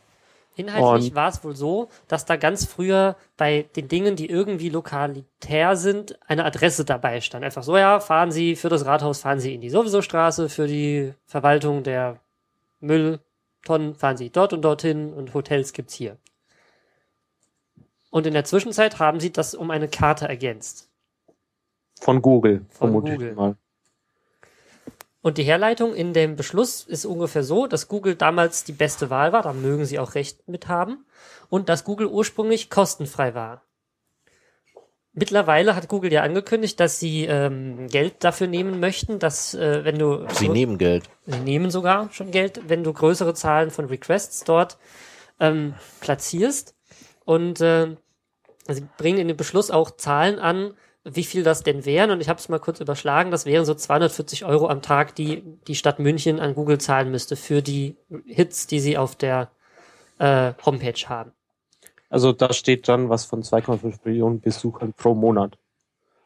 Inhaltlich 0.54 1.14
war 1.16 1.28
es 1.28 1.42
wohl 1.42 1.56
so, 1.56 1.88
dass 2.06 2.26
da 2.26 2.36
ganz 2.36 2.64
früher 2.64 3.16
bei 3.36 3.66
den 3.74 3.88
Dingen, 3.88 4.14
die 4.14 4.30
irgendwie 4.30 4.68
lokalitär 4.68 5.74
sind, 5.74 6.16
eine 6.28 6.44
Adresse 6.44 6.84
dabei 6.84 7.20
stand. 7.20 7.44
Einfach 7.44 7.64
so, 7.64 7.76
ja, 7.76 7.98
fahren 7.98 8.30
Sie 8.30 8.54
für 8.54 8.68
das 8.68 8.86
Rathaus, 8.86 9.20
fahren 9.20 9.40
Sie 9.40 9.52
in 9.52 9.60
die 9.60 9.70
sowieso 9.70 10.00
Straße, 10.00 10.48
für 10.48 10.68
die 10.68 11.12
Verwaltung 11.26 11.82
der 11.82 12.20
Mülltonnen 12.78 13.96
fahren 13.96 14.16
Sie 14.16 14.30
dort 14.30 14.52
und 14.52 14.62
dorthin 14.62 15.12
und 15.12 15.34
Hotels 15.34 15.72
gibt's 15.72 15.94
hier. 15.94 16.18
Und 18.10 18.28
in 18.28 18.34
der 18.34 18.44
Zwischenzeit 18.44 19.00
haben 19.00 19.18
sie 19.18 19.32
das 19.32 19.56
um 19.56 19.72
eine 19.72 19.88
Karte 19.88 20.28
ergänzt. 20.28 20.88
Von 22.00 22.22
Google, 22.22 22.64
Von 22.70 22.90
vermute 22.90 23.12
Google. 23.12 23.30
ich 23.30 23.36
mal. 23.36 23.56
Und 25.22 25.36
die 25.36 25.42
Herleitung 25.42 25.94
in 25.94 26.14
dem 26.14 26.36
Beschluss 26.36 26.82
ist 26.84 27.04
ungefähr 27.04 27.42
so, 27.42 27.66
dass 27.66 27.88
Google 27.88 28.14
damals 28.14 28.64
die 28.64 28.72
beste 28.72 29.10
Wahl 29.10 29.32
war, 29.32 29.42
da 29.42 29.52
mögen 29.52 29.84
sie 29.84 29.98
auch 29.98 30.14
recht 30.14 30.48
mit 30.48 30.68
haben, 30.68 31.04
und 31.50 31.68
dass 31.68 31.84
Google 31.84 32.06
ursprünglich 32.06 32.70
kostenfrei 32.70 33.34
war. 33.34 33.62
Mittlerweile 35.12 35.74
hat 35.74 35.88
Google 35.88 36.12
ja 36.12 36.22
angekündigt, 36.22 36.78
dass 36.78 37.00
sie 37.00 37.24
ähm, 37.24 37.88
Geld 37.88 38.22
dafür 38.24 38.46
nehmen 38.46 38.78
möchten, 38.78 39.18
dass 39.18 39.54
äh, 39.54 39.84
wenn 39.84 39.98
du 39.98 40.24
Sie 40.32 40.48
nehmen 40.48 40.78
Geld. 40.78 41.10
Sie 41.26 41.40
nehmen 41.40 41.70
sogar 41.70 42.10
schon 42.12 42.30
Geld, 42.30 42.60
wenn 42.68 42.84
du 42.84 42.92
größere 42.92 43.34
Zahlen 43.34 43.70
von 43.70 43.86
Requests 43.86 44.44
dort 44.44 44.78
ähm, 45.40 45.74
platzierst. 46.00 46.76
Und 47.24 47.60
äh, 47.60 47.96
sie 48.68 48.86
bringen 48.98 49.18
in 49.18 49.28
den 49.28 49.36
Beschluss 49.36 49.72
auch 49.72 49.90
Zahlen 49.90 50.38
an, 50.38 50.74
wie 51.04 51.24
viel 51.24 51.42
das 51.42 51.62
denn 51.62 51.84
wären. 51.84 52.10
Und 52.10 52.20
ich 52.20 52.28
habe 52.28 52.38
es 52.38 52.48
mal 52.48 52.58
kurz 52.60 52.80
überschlagen. 52.80 53.30
Das 53.30 53.46
wären 53.46 53.64
so 53.64 53.74
240 53.74 54.44
Euro 54.44 54.68
am 54.68 54.82
Tag, 54.82 55.14
die 55.14 55.42
die 55.66 55.74
Stadt 55.74 55.98
München 55.98 56.40
an 56.40 56.54
Google 56.54 56.78
zahlen 56.78 57.10
müsste 57.10 57.36
für 57.36 57.62
die 57.62 57.96
Hits, 58.26 58.66
die 58.66 58.80
sie 58.80 58.98
auf 58.98 59.16
der 59.16 59.50
äh, 60.18 60.52
Homepage 60.64 61.08
haben. 61.08 61.32
Also 62.10 62.32
da 62.32 62.52
steht 62.52 62.88
dann 62.88 63.08
was 63.08 63.24
von 63.24 63.42
2,5 63.42 64.00
Millionen 64.04 64.40
Besuchern 64.40 64.92
pro 64.92 65.14
Monat, 65.14 65.56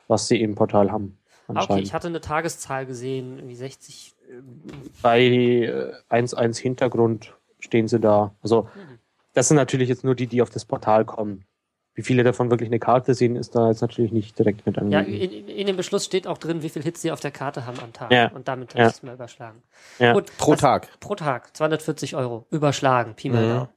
was 0.09 0.29
sie 0.29 0.41
im 0.41 0.55
Portal 0.55 0.91
haben. 0.91 1.19
Ah, 1.49 1.63
Okay, 1.65 1.81
ich 1.81 1.93
hatte 1.93 2.09
eine 2.09 2.23
Tageszahl 2.23 2.87
gesehen, 2.87 3.37
irgendwie 3.37 3.55
60. 3.55 4.15
Bei 5.03 5.21
äh, 5.21 5.93
1.1 6.09 6.59
Hintergrund 6.59 7.35
stehen 7.61 7.87
sie 7.87 8.01
da. 8.01 8.35
Also 8.43 8.69
Mhm. 8.75 8.99
das 9.35 9.49
sind 9.49 9.57
natürlich 9.57 9.89
jetzt 9.89 10.05
nur 10.05 10.15
die, 10.15 10.27
die 10.27 10.41
auf 10.43 10.51
das 10.51 10.65
Portal 10.65 11.05
kommen. 11.05 11.45
Wie 11.97 12.03
viele 12.03 12.25
davon 12.25 12.51
wirklich 12.51 12.69
eine 12.69 12.81
Karte 12.81 13.15
sehen, 13.15 13.37
ist 13.37 13.55
da 13.55 13.69
jetzt 13.69 13.81
natürlich 13.81 14.11
nicht 14.11 14.37
direkt 14.39 14.67
mit 14.67 14.77
Ja, 14.77 14.83
angegeben. 14.83 15.15
in, 15.17 15.31
in, 15.31 15.49
in 15.49 15.67
dem 15.69 15.77
Beschluss 15.77 16.05
steht 16.05 16.27
auch 16.27 16.39
drin, 16.39 16.63
wie 16.63 16.69
viel 16.69 16.83
Hits 16.83 17.03
sie 17.03 17.13
auf 17.13 17.21
der 17.21 17.31
Karte 17.31 17.67
haben 17.67 17.79
am 17.79 17.93
Tag. 17.93 18.11
Ja. 18.13 18.33
Und 18.33 18.49
damit 18.49 18.71
habe 18.75 18.83
Ja. 18.83 18.89
ich 18.89 18.95
es 18.95 19.03
mal 19.05 19.15
überschlagen. 19.15 19.63
Ja. 20.01 20.13
Gut, 20.13 20.37
Pro 20.37 20.53
was- 20.53 20.61
Tag. 20.61 20.89
Pro 21.01 21.15
Tag, 21.15 21.57
240 21.57 22.17
Euro. 22.17 22.47
Überschlagen, 22.51 23.15
Pi 23.15 23.29
mal 23.31 23.45
Mhm. 23.61 23.69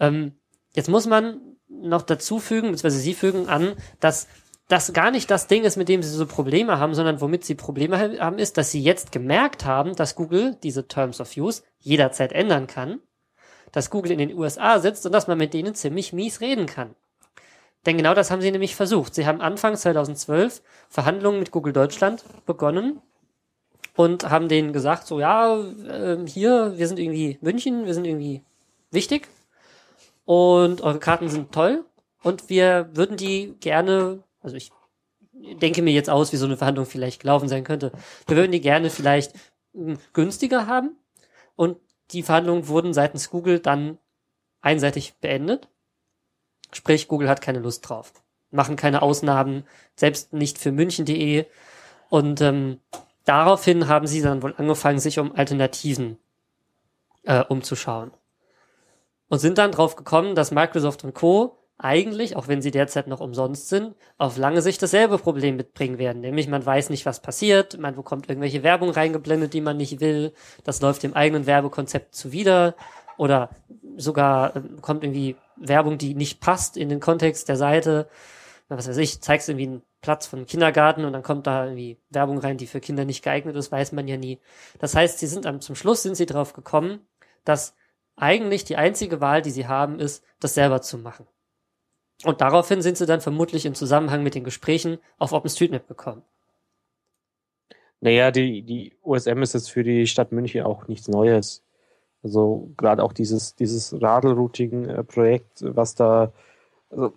Ähm, 0.00 0.32
jetzt 0.74 0.88
muss 0.88 1.06
man 1.06 1.40
noch 1.68 2.02
dazu 2.02 2.38
fügen, 2.38 2.70
beziehungsweise 2.72 2.98
Sie 2.98 3.14
fügen 3.14 3.48
an, 3.48 3.74
dass 4.00 4.26
das 4.68 4.92
gar 4.92 5.10
nicht 5.10 5.30
das 5.30 5.46
Ding 5.46 5.64
ist, 5.64 5.76
mit 5.76 5.88
dem 5.88 6.02
Sie 6.02 6.10
so 6.10 6.26
Probleme 6.26 6.78
haben, 6.78 6.94
sondern 6.94 7.20
womit 7.20 7.44
Sie 7.44 7.54
Probleme 7.54 7.98
ha- 7.98 8.18
haben, 8.24 8.38
ist, 8.38 8.58
dass 8.58 8.70
Sie 8.70 8.82
jetzt 8.82 9.12
gemerkt 9.12 9.64
haben, 9.64 9.94
dass 9.96 10.14
Google 10.14 10.56
diese 10.62 10.88
Terms 10.88 11.20
of 11.20 11.36
Use 11.36 11.62
jederzeit 11.78 12.32
ändern 12.32 12.66
kann, 12.66 13.00
dass 13.72 13.90
Google 13.90 14.12
in 14.12 14.18
den 14.18 14.34
USA 14.36 14.78
sitzt 14.80 15.06
und 15.06 15.12
dass 15.12 15.26
man 15.28 15.38
mit 15.38 15.54
denen 15.54 15.74
ziemlich 15.74 16.12
mies 16.12 16.40
reden 16.40 16.66
kann. 16.66 16.94
Denn 17.86 17.96
genau 17.96 18.14
das 18.14 18.30
haben 18.30 18.42
sie 18.42 18.50
nämlich 18.50 18.74
versucht. 18.74 19.14
Sie 19.14 19.26
haben 19.26 19.40
Anfang 19.40 19.76
2012 19.76 20.62
Verhandlungen 20.88 21.38
mit 21.38 21.50
Google 21.50 21.72
Deutschland 21.72 22.24
begonnen 22.44 23.00
und 23.94 24.28
haben 24.28 24.48
denen 24.48 24.72
gesagt, 24.72 25.06
so 25.06 25.20
ja, 25.20 25.58
ähm, 25.90 26.26
hier, 26.26 26.74
wir 26.76 26.88
sind 26.88 26.98
irgendwie 26.98 27.38
München, 27.40 27.86
wir 27.86 27.94
sind 27.94 28.04
irgendwie 28.04 28.42
wichtig 28.90 29.28
und 30.24 30.82
eure 30.82 30.98
Karten 30.98 31.28
sind 31.28 31.52
toll 31.52 31.84
und 32.22 32.48
wir 32.48 32.90
würden 32.92 33.16
die 33.16 33.54
gerne, 33.60 34.22
also 34.40 34.56
ich 34.56 34.70
denke 35.32 35.82
mir 35.82 35.92
jetzt 35.92 36.10
aus, 36.10 36.32
wie 36.32 36.36
so 36.36 36.46
eine 36.46 36.56
Verhandlung 36.56 36.86
vielleicht 36.86 37.22
gelaufen 37.22 37.48
sein 37.48 37.64
könnte. 37.64 37.92
Wir 38.26 38.36
würden 38.36 38.52
die 38.52 38.60
gerne 38.60 38.90
vielleicht 38.90 39.32
mh, 39.72 39.96
günstiger 40.12 40.66
haben 40.66 40.96
und 41.56 41.78
die 42.10 42.22
Verhandlungen 42.22 42.68
wurden 42.68 42.94
seitens 42.94 43.30
Google 43.30 43.60
dann 43.60 43.98
einseitig 44.60 45.14
beendet. 45.20 45.68
Sprich, 46.72 47.08
Google 47.08 47.28
hat 47.28 47.40
keine 47.40 47.60
Lust 47.60 47.88
drauf. 47.88 48.12
Machen 48.50 48.76
keine 48.76 49.02
Ausnahmen, 49.02 49.64
selbst 49.94 50.32
nicht 50.32 50.58
für 50.58 50.72
München.de. 50.72 51.46
Und 52.08 52.40
ähm, 52.40 52.80
daraufhin 53.24 53.88
haben 53.88 54.06
sie 54.06 54.22
dann 54.22 54.42
wohl 54.42 54.54
angefangen, 54.56 54.98
sich 54.98 55.18
um 55.18 55.34
Alternativen 55.34 56.18
äh, 57.24 57.44
umzuschauen. 57.44 58.10
Und 59.28 59.38
sind 59.38 59.58
dann 59.58 59.72
drauf 59.72 59.96
gekommen, 59.96 60.34
dass 60.34 60.50
Microsoft 60.50 61.04
und 61.04 61.14
Co. 61.14 61.58
eigentlich, 61.76 62.34
auch 62.36 62.48
wenn 62.48 62.62
sie 62.62 62.70
derzeit 62.70 63.06
noch 63.06 63.20
umsonst 63.20 63.68
sind, 63.68 63.94
auf 64.16 64.38
lange 64.38 64.62
Sicht 64.62 64.82
dasselbe 64.82 65.18
Problem 65.18 65.56
mitbringen 65.56 65.98
werden. 65.98 66.22
Nämlich 66.22 66.48
man 66.48 66.64
weiß 66.64 66.88
nicht, 66.88 67.04
was 67.04 67.20
passiert, 67.20 67.78
man 67.78 67.94
bekommt 67.94 68.28
irgendwelche 68.28 68.62
Werbung 68.62 68.90
reingeblendet, 68.90 69.52
die 69.52 69.60
man 69.60 69.76
nicht 69.76 70.00
will, 70.00 70.32
das 70.64 70.80
läuft 70.80 71.02
dem 71.02 71.14
eigenen 71.14 71.46
Werbekonzept 71.46 72.14
zuwider 72.14 72.74
oder 73.18 73.50
sogar 73.98 74.56
äh, 74.56 74.62
kommt 74.80 75.04
irgendwie 75.04 75.36
Werbung, 75.56 75.98
die 75.98 76.14
nicht 76.14 76.40
passt 76.40 76.76
in 76.76 76.88
den 76.88 77.00
Kontext 77.00 77.48
der 77.48 77.56
Seite. 77.56 78.08
Na, 78.68 78.76
Was 78.76 78.88
weiß 78.88 78.96
ich, 78.98 79.20
zeigst 79.20 79.48
irgendwie 79.48 79.66
einen 79.66 79.82
Platz 80.00 80.26
von 80.26 80.46
Kindergarten 80.46 81.04
und 81.04 81.12
dann 81.12 81.22
kommt 81.22 81.46
da 81.46 81.64
irgendwie 81.64 81.98
Werbung 82.10 82.38
rein, 82.38 82.56
die 82.56 82.66
für 82.66 82.80
Kinder 82.80 83.04
nicht 83.04 83.22
geeignet 83.22 83.56
ist, 83.56 83.72
weiß 83.72 83.92
man 83.92 84.08
ja 84.08 84.16
nie. 84.16 84.38
Das 84.78 84.94
heißt, 84.94 85.18
sie 85.18 85.26
sind 85.26 85.46
am, 85.46 85.60
zum 85.60 85.74
Schluss 85.74 86.02
sind 86.02 86.16
sie 86.16 86.26
drauf 86.26 86.52
gekommen, 86.52 87.00
dass 87.44 87.74
eigentlich 88.16 88.64
die 88.64 88.76
einzige 88.76 89.20
Wahl, 89.20 89.42
die 89.42 89.50
sie 89.50 89.66
haben, 89.66 89.98
ist, 89.98 90.24
das 90.40 90.54
selber 90.54 90.80
zu 90.82 90.98
machen. 90.98 91.26
Und 92.24 92.40
daraufhin 92.40 92.82
sind 92.82 92.96
sie 92.96 93.06
dann 93.06 93.20
vermutlich 93.20 93.64
im 93.64 93.74
Zusammenhang 93.74 94.22
mit 94.22 94.34
den 94.34 94.44
Gesprächen 94.44 94.98
auf 95.18 95.32
OpenStreetMap 95.32 95.86
gekommen. 95.86 96.22
Naja, 98.00 98.30
die, 98.30 98.62
die 98.62 98.96
USM 99.02 99.42
ist 99.42 99.54
jetzt 99.54 99.70
für 99.70 99.82
die 99.82 100.06
Stadt 100.06 100.32
München 100.32 100.62
auch 100.62 100.86
nichts 100.88 101.08
Neues. 101.08 101.64
Also 102.22 102.70
gerade 102.76 103.02
auch 103.02 103.12
dieses, 103.12 103.54
dieses 103.54 104.00
Radelrouting-Projekt, 104.00 105.64
was 105.74 105.94
da, 105.94 106.32
also 106.90 107.12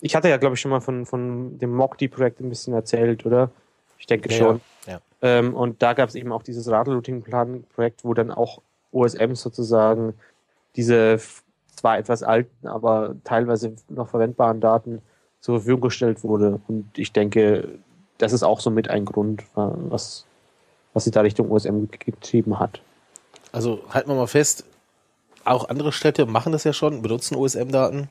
ich 0.00 0.16
hatte 0.16 0.28
ja, 0.28 0.38
glaube 0.38 0.54
ich, 0.54 0.60
schon 0.60 0.70
mal 0.70 0.80
von, 0.80 1.04
von 1.04 1.58
dem 1.58 1.74
Mokdi-Projekt 1.74 2.40
ein 2.40 2.48
bisschen 2.48 2.72
erzählt, 2.72 3.26
oder? 3.26 3.50
Ich 3.98 4.06
denke 4.06 4.30
Ja, 4.30 4.36
schon. 4.36 4.60
ja. 4.86 5.00
Ähm, 5.22 5.54
und 5.54 5.82
da 5.82 5.92
gab 5.92 6.08
es 6.08 6.14
eben 6.14 6.32
auch 6.32 6.42
dieses 6.42 6.68
Radl-Routing-Plan-Projekt, 6.70 8.04
wo 8.04 8.14
dann 8.14 8.30
auch 8.30 8.62
OSM 8.92 9.34
sozusagen 9.34 10.14
diese 10.76 11.20
zwar 11.76 11.98
etwas 11.98 12.22
alten, 12.22 12.66
aber 12.66 13.16
teilweise 13.24 13.74
noch 13.88 14.08
verwendbaren 14.08 14.60
Daten 14.60 15.02
zur 15.40 15.58
Verfügung 15.58 15.82
gestellt 15.82 16.22
wurde. 16.24 16.60
Und 16.68 16.98
ich 16.98 17.12
denke, 17.12 17.78
das 18.18 18.32
ist 18.32 18.42
auch 18.42 18.60
so 18.60 18.70
mit 18.70 18.88
ein 18.88 19.04
Grund, 19.04 19.42
äh, 19.42 19.44
was, 19.54 20.26
was 20.92 21.04
sie 21.04 21.10
da 21.10 21.22
Richtung 21.22 21.50
OSM 21.50 21.86
getrieben 21.90 22.58
hat. 22.58 22.82
Also 23.52 23.82
halten 23.90 24.08
wir 24.10 24.14
mal 24.14 24.26
fest, 24.26 24.64
auch 25.44 25.68
andere 25.68 25.92
Städte 25.92 26.26
machen 26.26 26.52
das 26.52 26.64
ja 26.64 26.72
schon, 26.72 27.02
benutzen 27.02 27.36
OSM-Daten. 27.36 28.08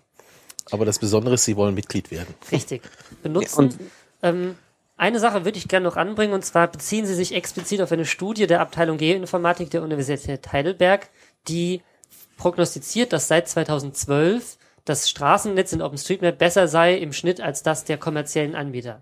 Aber 0.72 0.86
das 0.86 1.00
Besondere 1.00 1.36
ist, 1.36 1.46
sie 1.46 1.56
wollen 1.56 1.74
Mitglied 1.76 2.12
werden. 2.12 2.34
Richtig. 2.52 2.82
Benutzen. 3.24 3.58
Und- 3.58 3.80
ähm, 4.22 4.56
eine 4.98 5.20
Sache 5.20 5.46
würde 5.46 5.58
ich 5.58 5.70
gerne 5.70 5.86
noch 5.86 5.96
anbringen, 5.96 6.34
und 6.34 6.44
zwar 6.44 6.68
beziehen 6.68 7.06
Sie 7.06 7.16
sich 7.16 7.34
explizit 7.34 7.82
auf 7.82 7.92
eine 7.92 8.06
Studie 8.06 8.48
der 8.48 8.60
Abteilung 8.60 8.98
Geoinformatik 8.98 9.70
der 9.70 9.82
Universität 9.82 10.52
Heidelberg, 10.52 11.08
die 11.48 11.82
prognostiziert, 12.38 13.14
dass 13.14 13.30
seit 13.30 13.48
2012 13.48 14.58
das 14.84 15.10
Straßennetz 15.10 15.72
in 15.72 15.82
OpenStreetMap 15.82 16.38
besser 16.38 16.68
sei 16.68 16.96
im 16.96 17.14
Schnitt 17.14 17.40
als 17.40 17.64
das 17.64 17.86
der 17.86 17.98
kommerziellen 17.98 18.56
Anbieter. 18.56 19.02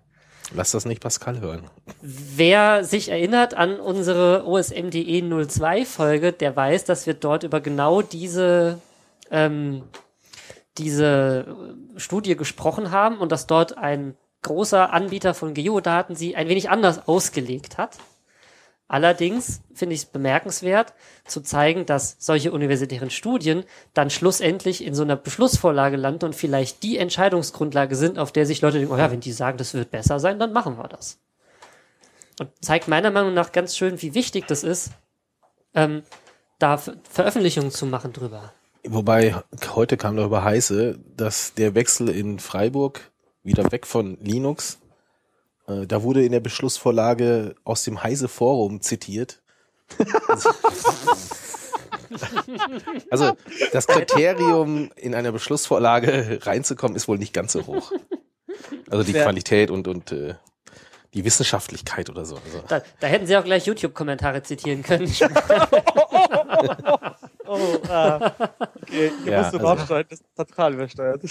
Lass 0.54 0.70
das 0.70 0.86
nicht 0.86 1.02
Pascal 1.02 1.40
hören. 1.40 1.64
Wer 2.00 2.84
sich 2.84 3.10
erinnert 3.10 3.54
an 3.54 3.78
unsere 3.78 4.46
OSMDE 4.46 5.22
02 5.46 5.84
Folge, 5.84 6.32
der 6.32 6.56
weiß, 6.56 6.84
dass 6.84 7.06
wir 7.06 7.14
dort 7.14 7.42
über 7.42 7.60
genau 7.60 8.00
diese, 8.00 8.80
ähm, 9.30 9.82
diese 10.78 11.44
äh, 11.96 12.00
Studie 12.00 12.36
gesprochen 12.36 12.90
haben 12.90 13.18
und 13.18 13.30
dass 13.30 13.46
dort 13.46 13.76
ein 13.76 14.16
großer 14.42 14.92
Anbieter 14.92 15.34
von 15.34 15.52
Geodaten 15.52 16.14
sie 16.16 16.36
ein 16.36 16.48
wenig 16.48 16.70
anders 16.70 17.06
ausgelegt 17.06 17.76
hat. 17.76 17.98
Allerdings 18.88 19.60
finde 19.74 19.94
ich 19.94 20.00
es 20.00 20.06
bemerkenswert 20.06 20.94
zu 21.26 21.42
zeigen, 21.42 21.84
dass 21.84 22.16
solche 22.18 22.52
universitären 22.52 23.10
Studien 23.10 23.64
dann 23.92 24.08
schlussendlich 24.08 24.82
in 24.82 24.94
so 24.94 25.02
einer 25.02 25.16
Beschlussvorlage 25.16 25.98
landen 25.98 26.24
und 26.24 26.34
vielleicht 26.34 26.82
die 26.82 26.96
Entscheidungsgrundlage 26.96 27.94
sind, 27.94 28.18
auf 28.18 28.32
der 28.32 28.46
sich 28.46 28.62
Leute 28.62 28.78
denken, 28.78 28.94
oh 28.94 28.96
ja, 28.96 29.10
wenn 29.10 29.20
die 29.20 29.32
sagen, 29.32 29.58
das 29.58 29.74
wird 29.74 29.90
besser 29.90 30.18
sein, 30.18 30.38
dann 30.38 30.54
machen 30.54 30.78
wir 30.78 30.88
das. 30.88 31.18
Und 32.40 32.50
zeigt 32.62 32.88
meiner 32.88 33.10
Meinung 33.10 33.34
nach 33.34 33.52
ganz 33.52 33.76
schön, 33.76 34.00
wie 34.00 34.14
wichtig 34.14 34.46
das 34.46 34.64
ist, 34.64 34.90
ähm, 35.74 36.02
da 36.58 36.78
Ver 36.78 36.94
Veröffentlichungen 37.10 37.70
zu 37.70 37.84
machen 37.84 38.14
drüber. 38.14 38.52
Wobei, 38.84 39.34
heute 39.74 39.98
kam 39.98 40.16
darüber 40.16 40.44
heiße, 40.44 40.98
dass 41.14 41.52
der 41.52 41.74
Wechsel 41.74 42.08
in 42.08 42.38
Freiburg 42.38 43.10
wieder 43.42 43.70
weg 43.70 43.86
von 43.86 44.16
Linux, 44.22 44.78
äh, 45.68 45.86
da 45.86 46.02
wurde 46.02 46.24
in 46.24 46.32
der 46.32 46.40
Beschlussvorlage 46.40 47.54
aus 47.64 47.84
dem 47.84 48.02
Heise 48.02 48.28
Forum 48.28 48.80
zitiert. 48.80 49.40
Also 53.10 53.36
das 53.72 53.86
Kriterium, 53.86 54.90
in 54.96 55.14
einer 55.14 55.30
Beschlussvorlage 55.30 56.38
reinzukommen, 56.42 56.96
ist 56.96 57.06
wohl 57.06 57.18
nicht 57.18 57.34
ganz 57.34 57.52
so 57.52 57.66
hoch. 57.66 57.92
Also 58.88 59.04
die 59.04 59.12
Qualität 59.12 59.70
und, 59.70 59.86
und 59.88 60.12
äh, 60.12 60.34
die 61.14 61.24
Wissenschaftlichkeit 61.24 62.08
oder 62.08 62.24
so. 62.24 62.36
Also, 62.36 62.62
Da, 62.66 62.82
da 63.00 63.06
hätten 63.06 63.26
sie 63.26 63.36
auch 63.36 63.44
gleich 63.44 63.66
YouTube-Kommentare 63.66 64.42
zitieren 64.42 64.82
können. 64.82 65.06
Oh, 67.48 67.78
ah. 67.88 68.32
Okay, 68.82 69.10
hier 69.24 69.32
Ja, 69.32 69.38
musst 69.40 69.54
du 69.54 69.58
also- 69.58 69.66
rausschneiden, 69.66 70.06
das 70.10 70.20
ist 70.20 70.36
total 70.36 70.74
übersteuert. 70.74 71.22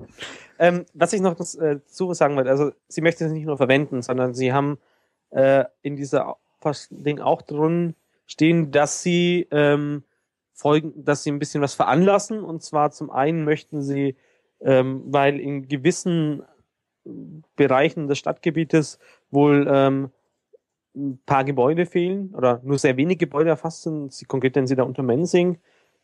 ähm, 0.58 0.86
was 0.94 1.12
ich 1.12 1.20
noch 1.20 1.38
äh, 1.38 1.80
zu 1.86 2.14
sagen 2.14 2.36
wollte, 2.36 2.50
also 2.50 2.72
sie 2.88 3.00
möchte 3.00 3.24
es 3.24 3.32
nicht 3.32 3.46
nur 3.46 3.56
verwenden, 3.56 4.02
sondern 4.02 4.34
sie 4.34 4.52
haben 4.52 4.78
äh, 5.30 5.64
in 5.82 5.96
dieser 5.96 6.36
Ding 6.90 7.20
auch 7.20 7.42
drin 7.42 7.94
stehen, 8.26 8.70
dass 8.72 9.02
sie 9.02 9.46
ähm, 9.50 10.02
folgen, 10.52 11.04
dass 11.04 11.22
sie 11.22 11.30
ein 11.30 11.38
bisschen 11.38 11.62
was 11.62 11.74
veranlassen. 11.74 12.40
Und 12.42 12.62
zwar 12.62 12.90
zum 12.90 13.10
einen 13.10 13.44
möchten 13.44 13.82
sie, 13.82 14.16
ähm, 14.60 15.02
weil 15.06 15.38
in 15.38 15.68
gewissen 15.68 16.42
Bereichen 17.54 18.08
des 18.08 18.18
Stadtgebietes 18.18 18.98
wohl 19.30 19.68
ähm, 19.70 20.10
ein 20.96 21.18
paar 21.26 21.44
Gebäude 21.44 21.86
fehlen 21.86 22.34
oder 22.34 22.60
nur 22.64 22.78
sehr 22.78 22.96
wenig 22.96 23.18
Gebäude 23.18 23.50
erfasst 23.50 23.82
sind. 23.82 24.12
Sie 24.12 24.24
konkret 24.24 24.54
nennen 24.54 24.66
sie 24.66 24.76
da 24.76 24.82
unter 24.82 25.02
Mensing. 25.02 25.58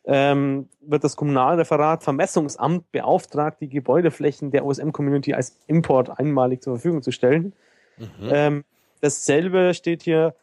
Ähm, 0.05 0.69
wird 0.81 1.03
das 1.03 1.15
Kommunalreferat 1.15 2.03
Vermessungsamt 2.03 2.91
beauftragt, 2.91 3.61
die 3.61 3.69
Gebäudeflächen 3.69 4.51
der 4.51 4.65
OSM-Community 4.65 5.33
als 5.33 5.57
Import 5.67 6.19
einmalig 6.19 6.61
zur 6.61 6.75
Verfügung 6.75 7.01
zu 7.01 7.11
stellen. 7.11 7.53
mhm. 7.97 8.29
Ähm, 8.29 8.63
dasselbe 9.01 9.73
steht 9.73 10.03
hier 10.03 10.35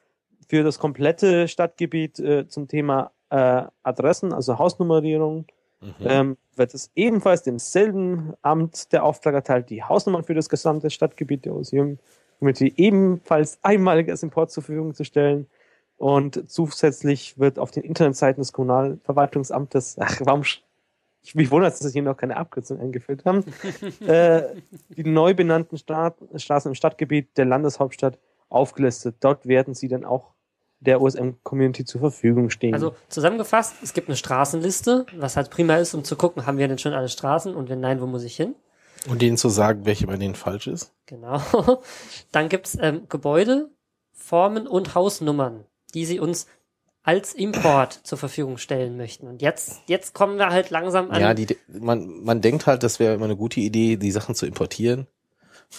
für 0.48 0.64
das 0.64 0.78
komplette 0.78 1.46
Stadtgebiet 1.46 2.18
äh, 2.18 2.48
zum 2.48 2.68
Thema 2.68 3.12
äh, 3.28 3.62
Adressen, 3.82 4.32
also 4.32 4.58
Hausnummerierung. 4.58 5.46
Mhm. 5.80 5.94
Ähm, 6.04 6.36
wird 6.56 6.74
es 6.74 6.90
ebenfalls 6.94 7.42
demselben 7.42 8.34
Amt 8.42 8.92
der 8.92 9.04
Auftrag 9.04 9.34
erteilt, 9.34 9.70
die 9.70 9.82
Hausnummern 9.82 10.24
für 10.24 10.34
das 10.34 10.48
gesamte 10.48 10.90
Stadtgebiet 10.90 11.44
der 11.44 11.54
OSM 11.54 11.94
Community 12.40 12.72
ebenfalls 12.76 13.58
einmalig 13.62 14.08
als 14.08 14.22
Import 14.22 14.50
zur 14.50 14.64
Verfügung 14.64 14.94
zu 14.94 15.04
stellen. 15.04 15.46
Und 15.96 16.50
zusätzlich 16.50 17.38
wird 17.38 17.58
auf 17.58 17.70
den 17.70 17.84
Internetseiten 17.84 18.40
des 18.40 18.52
Kommunalverwaltungsamtes, 18.52 19.96
ach, 20.00 20.20
warum, 20.24 20.42
ich 21.22 21.34
mich 21.34 21.50
wundert, 21.50 21.72
dass 21.72 21.80
sie 21.80 21.92
hier 21.92 22.02
noch 22.02 22.16
keine 22.16 22.38
Abkürzung 22.38 22.80
eingeführt 22.80 23.26
haben, 23.26 23.44
äh, 24.06 24.42
die 24.88 25.04
neu 25.04 25.34
benannten 25.34 25.76
Staat, 25.76 26.16
Straßen 26.34 26.70
im 26.70 26.74
Stadtgebiet 26.74 27.36
der 27.36 27.44
Landeshauptstadt 27.44 28.18
aufgelistet. 28.48 29.16
Dort 29.20 29.46
werden 29.46 29.74
sie 29.74 29.88
dann 29.88 30.06
auch 30.06 30.32
der 30.80 31.02
OSM-Community 31.02 31.84
zur 31.84 32.00
Verfügung 32.00 32.48
stehen. 32.48 32.72
Also 32.72 32.94
zusammengefasst, 33.10 33.74
es 33.82 33.92
gibt 33.92 34.08
eine 34.08 34.16
Straßenliste, 34.16 35.04
was 35.16 35.36
halt 35.36 35.50
prima 35.50 35.76
ist, 35.76 35.92
um 35.92 36.04
zu 36.04 36.16
gucken, 36.16 36.46
haben 36.46 36.56
wir 36.56 36.66
denn 36.66 36.78
schon 36.78 36.94
alle 36.94 37.10
Straßen 37.10 37.54
und 37.54 37.68
wenn 37.68 37.80
nein, 37.80 38.00
wo 38.00 38.06
muss 38.06 38.24
ich 38.24 38.34
hin? 38.34 38.54
Und 39.08 39.22
denen 39.22 39.36
zu 39.36 39.48
sagen, 39.48 39.86
welche 39.86 40.06
bei 40.06 40.16
denen 40.16 40.34
falsch 40.34 40.66
ist. 40.66 40.92
Genau. 41.06 41.40
Dann 42.32 42.48
gibt's 42.48 42.76
ähm, 42.80 43.06
Gebäude, 43.08 43.70
Formen 44.12 44.66
und 44.66 44.94
Hausnummern, 44.94 45.64
die 45.94 46.04
sie 46.04 46.20
uns 46.20 46.46
als 47.02 47.32
Import 47.32 48.00
zur 48.04 48.18
Verfügung 48.18 48.58
stellen 48.58 48.96
möchten. 48.96 49.26
Und 49.26 49.40
jetzt, 49.40 49.80
jetzt 49.86 50.14
kommen 50.14 50.36
wir 50.36 50.50
halt 50.50 50.70
langsam 50.70 51.10
an. 51.10 51.20
Ja, 51.20 51.34
die, 51.34 51.56
man, 51.68 52.22
man 52.22 52.40
denkt 52.40 52.66
halt, 52.66 52.82
das 52.82 53.00
wäre 53.00 53.14
immer 53.14 53.24
eine 53.24 53.36
gute 53.36 53.60
Idee, 53.60 53.96
die 53.96 54.10
Sachen 54.10 54.34
zu 54.34 54.46
importieren. 54.46 55.06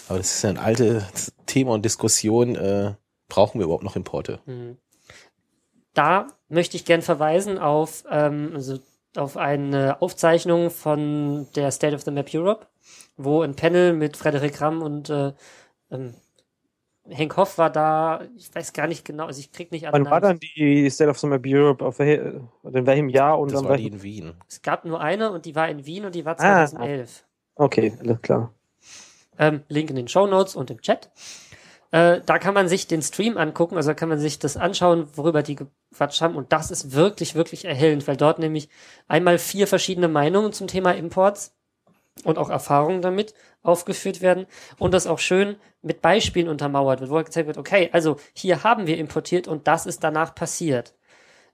Aber 0.08 0.18
das 0.18 0.34
ist 0.34 0.42
ja 0.42 0.50
ein 0.50 0.58
altes 0.58 1.32
Thema 1.46 1.72
und 1.72 1.84
Diskussion. 1.84 2.56
Äh, 2.56 2.94
brauchen 3.28 3.60
wir 3.60 3.64
überhaupt 3.64 3.84
noch 3.84 3.96
Importe? 3.96 4.40
Mhm. 4.46 4.78
Da 5.94 6.26
möchte 6.48 6.76
ich 6.76 6.84
gern 6.84 7.02
verweisen 7.02 7.58
auf, 7.58 8.04
ähm, 8.10 8.52
also 8.54 8.78
auf 9.16 9.36
eine 9.36 10.00
Aufzeichnung 10.00 10.70
von 10.70 11.46
der 11.54 11.70
State 11.70 11.94
of 11.94 12.02
the 12.02 12.10
Map 12.10 12.28
Europe, 12.32 12.66
wo 13.16 13.42
ein 13.42 13.54
Panel 13.54 13.92
mit 13.92 14.16
Frederik 14.16 14.60
Ramm 14.60 14.82
und 14.82 15.10
äh, 15.10 15.32
ähm, 15.90 16.14
Henk 17.08 17.36
Hoff 17.36 17.58
war 17.58 17.68
da, 17.70 18.22
ich 18.36 18.54
weiß 18.54 18.72
gar 18.72 18.86
nicht 18.86 19.04
genau, 19.04 19.26
also 19.26 19.40
ich 19.40 19.50
krieg 19.50 19.72
nicht 19.72 19.86
alle 19.86 19.92
Wann 19.94 20.10
war 20.10 20.20
dann 20.20 20.38
die 20.38 20.88
State 20.88 21.10
of 21.10 21.18
the 21.18 21.26
Map 21.26 21.42
Europe? 21.44 21.84
Auf 21.84 21.98
welche, 21.98 22.40
in 22.62 22.86
welchem 22.86 23.08
Jahr 23.08 23.38
und 23.40 23.52
Das 23.52 23.60
an 23.60 23.68
war 23.68 23.76
die 23.76 23.88
in 23.88 24.02
Wien. 24.02 24.34
Es 24.48 24.62
gab 24.62 24.84
nur 24.84 25.00
eine 25.00 25.32
und 25.32 25.44
die 25.44 25.54
war 25.56 25.68
in 25.68 25.84
Wien 25.84 26.04
und 26.04 26.14
die 26.14 26.24
war 26.24 26.34
Ah. 26.38 26.66
2011. 26.66 27.24
Okay, 27.56 27.92
alles 28.00 28.22
klar. 28.22 28.54
Ähm, 29.38 29.62
Link 29.68 29.90
in 29.90 29.96
den 29.96 30.08
Show 30.08 30.26
Notes 30.26 30.54
und 30.54 30.70
im 30.70 30.80
Chat. 30.80 31.10
Äh, 31.92 32.22
da 32.24 32.38
kann 32.38 32.54
man 32.54 32.68
sich 32.68 32.86
den 32.86 33.02
Stream 33.02 33.36
angucken, 33.36 33.76
also 33.76 33.94
kann 33.94 34.08
man 34.08 34.18
sich 34.18 34.38
das 34.38 34.56
anschauen, 34.56 35.06
worüber 35.14 35.42
die 35.42 35.56
gequatscht 35.56 36.22
haben. 36.22 36.36
Und 36.36 36.52
das 36.52 36.70
ist 36.70 36.92
wirklich, 36.92 37.34
wirklich 37.34 37.66
erhellend, 37.66 38.08
weil 38.08 38.16
dort 38.16 38.38
nämlich 38.38 38.68
einmal 39.08 39.38
vier 39.38 39.66
verschiedene 39.66 40.08
Meinungen 40.08 40.54
zum 40.54 40.66
Thema 40.66 40.92
Imports 40.92 41.54
und 42.24 42.38
auch 42.38 42.48
Erfahrungen 42.48 43.02
damit 43.02 43.34
aufgeführt 43.62 44.22
werden 44.22 44.46
und 44.78 44.92
das 44.94 45.06
auch 45.06 45.18
schön 45.18 45.56
mit 45.82 46.00
Beispielen 46.00 46.48
untermauert 46.48 47.00
wird, 47.00 47.10
wo 47.10 47.16
halt 47.16 47.26
gezeigt 47.26 47.46
wird, 47.46 47.58
okay, 47.58 47.90
also 47.92 48.16
hier 48.32 48.64
haben 48.64 48.86
wir 48.86 48.96
importiert 48.96 49.46
und 49.46 49.68
das 49.68 49.86
ist 49.86 50.02
danach 50.02 50.34
passiert. 50.34 50.94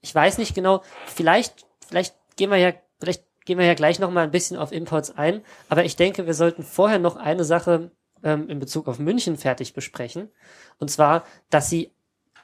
Ich 0.00 0.14
weiß 0.14 0.38
nicht 0.38 0.54
genau, 0.54 0.82
vielleicht, 1.06 1.66
vielleicht 1.88 2.14
gehen 2.36 2.50
wir 2.50 2.58
ja, 2.58 2.72
vielleicht 3.00 3.24
gehen 3.44 3.58
wir 3.58 3.66
ja 3.66 3.74
gleich 3.74 3.98
noch 3.98 4.10
mal 4.10 4.22
ein 4.22 4.30
bisschen 4.30 4.56
auf 4.56 4.72
Imports 4.72 5.16
ein, 5.16 5.42
aber 5.68 5.84
ich 5.84 5.96
denke, 5.96 6.26
wir 6.26 6.34
sollten 6.34 6.62
vorher 6.62 6.98
noch 6.98 7.16
eine 7.16 7.44
Sache 7.44 7.90
ähm, 8.22 8.48
in 8.48 8.58
Bezug 8.58 8.88
auf 8.88 8.98
München 8.98 9.36
fertig 9.36 9.74
besprechen. 9.74 10.28
Und 10.78 10.90
zwar, 10.90 11.24
dass 11.50 11.70
sie 11.70 11.92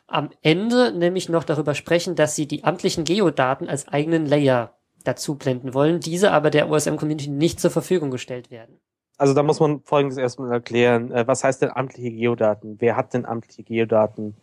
am 0.06 0.30
Ende 0.42 0.92
nämlich 0.92 1.28
noch 1.28 1.44
darüber 1.44 1.74
sprechen, 1.74 2.14
dass 2.14 2.36
sie 2.36 2.46
die 2.46 2.64
amtlichen 2.64 3.04
Geodaten 3.04 3.68
als 3.68 3.88
eigenen 3.88 4.26
Layer 4.26 4.74
dazu 5.04 5.34
blenden 5.36 5.74
wollen, 5.74 6.00
diese 6.00 6.30
aber 6.32 6.50
der 6.50 6.70
OSM-Community 6.70 7.28
nicht 7.30 7.60
zur 7.60 7.70
Verfügung 7.70 8.10
gestellt 8.10 8.50
werden. 8.50 8.78
Also 9.16 9.32
da 9.32 9.42
muss 9.42 9.60
man 9.60 9.80
Folgendes 9.82 10.18
erstmal 10.18 10.50
erklären. 10.52 11.12
Äh, 11.12 11.26
Was 11.26 11.44
heißt 11.44 11.62
denn 11.62 11.70
amtliche 11.70 12.10
Geodaten? 12.10 12.76
Wer 12.80 12.96
hat 12.96 13.14
denn 13.14 13.24
amtliche 13.24 13.62
Geodaten 13.62 14.34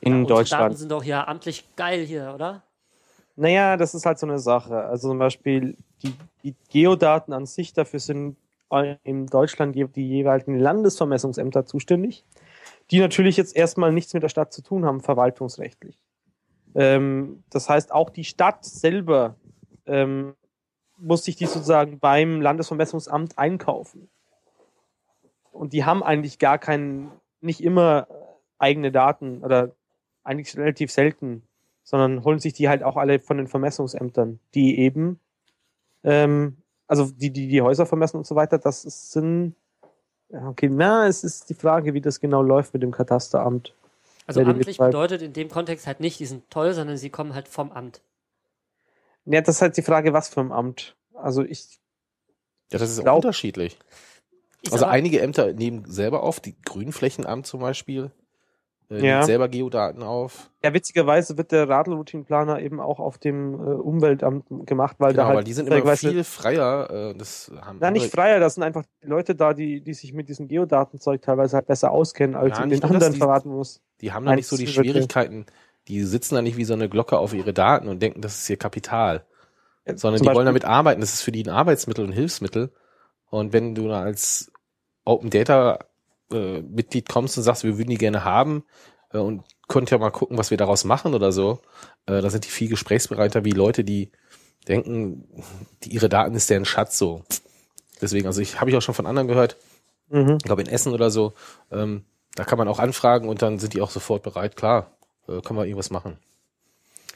in 0.00 0.12
Ja, 0.12 0.18
unsere 0.18 0.26
Daten 0.26 0.26
Deutschland? 0.28 0.78
sind 0.78 0.90
doch 0.92 1.02
hier 1.02 1.28
amtlich 1.28 1.64
geil 1.76 2.04
hier, 2.04 2.32
oder? 2.34 2.64
Naja, 3.36 3.76
das 3.76 3.94
ist 3.94 4.04
halt 4.04 4.18
so 4.18 4.26
eine 4.26 4.40
Sache. 4.40 4.76
Also 4.76 5.08
zum 5.10 5.18
Beispiel 5.18 5.76
die, 6.02 6.14
die 6.42 6.56
Geodaten 6.70 7.32
an 7.32 7.46
sich, 7.46 7.72
dafür 7.72 8.00
sind 8.00 8.36
in 9.02 9.26
Deutschland 9.26 9.74
die 9.74 10.08
jeweiligen 10.08 10.58
Landesvermessungsämter 10.58 11.64
zuständig. 11.66 12.24
die 12.90 13.00
natürlich 13.00 13.36
jetzt 13.36 13.54
erstmal 13.54 13.92
nichts 13.92 14.14
mit 14.14 14.22
der 14.22 14.28
Stadt 14.30 14.52
zu 14.52 14.62
tun 14.62 14.86
haben, 14.86 15.00
verwaltungsrechtlich. 15.00 15.98
Ähm, 16.74 17.44
das 17.50 17.68
heißt, 17.68 17.92
auch 17.92 18.08
die 18.08 18.24
Stadt 18.24 18.64
selber 18.64 19.36
ähm, 19.86 20.34
muss 20.96 21.24
sich 21.24 21.36
die 21.36 21.46
sozusagen 21.46 21.98
beim 21.98 22.40
Landesvermessungsamt 22.40 23.38
einkaufen. 23.38 24.08
Und 25.52 25.72
die 25.72 25.84
haben 25.84 26.02
eigentlich 26.02 26.38
gar 26.38 26.58
keinen, 26.58 27.10
nicht 27.40 27.62
immer 27.62 28.08
eigene 28.58 28.90
Daten 28.92 29.42
oder 29.42 29.72
eigentlich 30.24 30.56
relativ 30.56 30.90
selten, 30.90 31.42
sondern 31.82 32.24
holen 32.24 32.38
sich 32.38 32.52
die 32.52 32.68
halt 32.68 32.82
auch 32.82 32.96
alle 32.96 33.18
von 33.18 33.38
den 33.38 33.48
Vermessungsämtern, 33.48 34.40
die 34.54 34.78
eben, 34.78 35.20
ähm, 36.04 36.58
also 36.88 37.10
die, 37.10 37.30
die 37.30 37.46
die 37.46 37.62
Häuser 37.62 37.86
vermessen 37.86 38.16
und 38.16 38.26
so 38.26 38.34
weiter, 38.34 38.58
das 38.58 38.84
ist, 38.84 39.12
sind, 39.12 39.54
okay, 40.32 40.68
na, 40.68 41.06
es 41.06 41.22
ist 41.22 41.48
die 41.48 41.54
Frage, 41.54 41.94
wie 41.94 42.00
das 42.00 42.18
genau 42.18 42.42
läuft 42.42 42.74
mit 42.74 42.82
dem 42.82 42.90
Katasteramt. 42.90 43.74
Also 44.26 44.40
amtlich 44.42 44.76
bedeutet 44.78 45.22
in 45.22 45.32
dem 45.32 45.48
Kontext 45.48 45.86
halt 45.86 46.00
nicht, 46.00 46.18
die 46.18 46.26
sind 46.26 46.50
toll, 46.50 46.74
sondern 46.74 46.96
sie 46.96 47.08
kommen 47.10 47.34
halt 47.34 47.48
vom 47.48 47.70
Amt. 47.70 48.02
Ja, 49.24 49.40
das 49.40 49.56
ist 49.56 49.62
halt 49.62 49.76
die 49.76 49.82
Frage, 49.82 50.12
was 50.12 50.28
für 50.28 50.40
ein 50.40 50.52
Amt. 50.52 50.96
Also 51.14 51.42
ich, 51.44 51.78
Ja, 52.72 52.78
das 52.78 52.90
ist 52.90 52.98
auch 52.98 53.04
Glaub- 53.04 53.16
unterschiedlich. 53.16 53.78
Also 54.72 54.86
einige 54.86 55.20
Ämter 55.20 55.52
nehmen 55.52 55.84
selber 55.86 56.22
auf, 56.24 56.40
die 56.40 56.60
Grünflächenamt 56.62 57.46
zum 57.46 57.60
Beispiel, 57.60 58.10
äh, 58.90 59.06
Ja. 59.06 59.22
selber 59.22 59.48
Geodaten 59.48 60.02
auf. 60.02 60.50
ja, 60.64 60.72
witzigerweise 60.72 61.36
wird 61.36 61.52
der 61.52 61.68
Radlroutinenplaner 61.68 62.60
eben 62.60 62.80
auch 62.80 63.00
auf 63.00 63.18
dem 63.18 63.54
äh, 63.54 63.56
Umweltamt 63.56 64.44
gemacht, 64.66 64.96
weil 64.98 65.12
Genau, 65.12 65.22
da 65.22 65.26
halt, 65.28 65.36
weil 65.38 65.44
die 65.44 65.52
sind 65.52 65.68
immer 65.68 65.96
viel 65.96 66.24
freier. 66.24 66.90
Äh, 66.90 67.14
das 67.14 67.52
haben 67.60 67.78
Na, 67.80 67.90
nicht 67.90 68.10
freier, 68.10 68.40
das 68.40 68.54
sind 68.54 68.62
einfach 68.62 68.84
die 69.02 69.06
Leute 69.08 69.34
da, 69.34 69.52
die, 69.54 69.80
die 69.82 69.94
sich 69.94 70.12
mit 70.14 70.28
diesem 70.28 70.48
Geodatenzeug 70.48 71.20
teilweise 71.22 71.56
halt 71.56 71.66
besser 71.66 71.90
auskennen, 71.90 72.34
als 72.36 72.58
Ja, 72.58 72.64
in 72.64 72.70
den 72.70 72.82
anderen 72.82 73.12
die- 73.12 73.18
verraten 73.18 73.50
muss. 73.50 73.80
Die 74.00 74.12
haben 74.12 74.24
da 74.26 74.34
nicht 74.34 74.46
so 74.48 74.56
die. 74.56 74.66
Schwierigkeiten. 74.66 75.46
Die 75.88 76.02
sitzen 76.02 76.34
da 76.34 76.42
nicht 76.42 76.56
wie 76.56 76.64
so 76.64 76.74
eine 76.74 76.88
Glocke 76.88 77.18
auf 77.18 77.32
ihre 77.34 77.52
Daten 77.54 77.88
und 77.88 78.00
denken, 78.02 78.20
das 78.20 78.38
ist 78.40 78.50
ihr 78.50 78.56
Kapital. 78.58 79.24
Sondern 79.86 80.18
Zum 80.18 80.24
die 80.24 80.26
wollen 80.26 80.44
Beispiel- 80.44 80.44
damit 80.44 80.64
arbeiten. 80.66 81.00
Das 81.00 81.14
ist 81.14 81.22
für 81.22 81.32
die 81.32 81.42
ein 81.44 81.48
Arbeitsmittel 81.48 82.04
und 82.04 82.12
Hilfsmittel. 82.12 82.70
Und 83.30 83.54
wenn 83.54 83.74
du 83.74 83.88
da 83.88 84.02
als 84.02 84.52
Open 85.06 85.30
Data 85.30 85.78
äh, 86.32 86.60
Mitglied 86.62 87.08
kommst 87.08 87.36
und 87.36 87.44
sagst, 87.44 87.64
wir 87.64 87.78
würden 87.78 87.90
die 87.90 87.98
gerne 87.98 88.24
haben 88.24 88.64
äh, 89.12 89.18
und 89.18 89.42
könnt 89.68 89.90
ja 89.90 89.98
mal 89.98 90.10
gucken, 90.10 90.38
was 90.38 90.50
wir 90.50 90.56
daraus 90.56 90.84
machen 90.84 91.14
oder 91.14 91.32
so, 91.32 91.60
äh, 92.06 92.20
da 92.20 92.30
sind 92.30 92.44
die 92.44 92.50
viel 92.50 92.68
gesprächsbereiter 92.68 93.44
wie 93.44 93.50
Leute, 93.52 93.84
die 93.84 94.10
denken, 94.66 95.24
die, 95.82 95.90
ihre 95.90 96.08
Daten 96.08 96.34
ist 96.34 96.50
deren 96.50 96.64
Schatz 96.64 96.98
so. 96.98 97.22
Deswegen, 98.00 98.26
also 98.26 98.40
ich 98.40 98.60
habe 98.60 98.70
ich 98.70 98.76
auch 98.76 98.82
schon 98.82 98.94
von 98.94 99.06
anderen 99.06 99.28
gehört, 99.28 99.56
Mhm. 100.10 100.36
ich 100.38 100.44
glaube 100.44 100.62
in 100.62 100.68
Essen 100.68 100.92
oder 100.94 101.10
so, 101.10 101.34
ähm, 101.70 102.04
da 102.34 102.44
kann 102.44 102.58
man 102.58 102.68
auch 102.68 102.78
anfragen 102.78 103.28
und 103.28 103.42
dann 103.42 103.58
sind 103.58 103.74
die 103.74 103.82
auch 103.82 103.90
sofort 103.90 104.22
bereit, 104.22 104.56
klar, 104.56 104.96
äh, 105.28 105.40
können 105.40 105.58
wir 105.58 105.66
irgendwas 105.66 105.90
machen. 105.90 106.18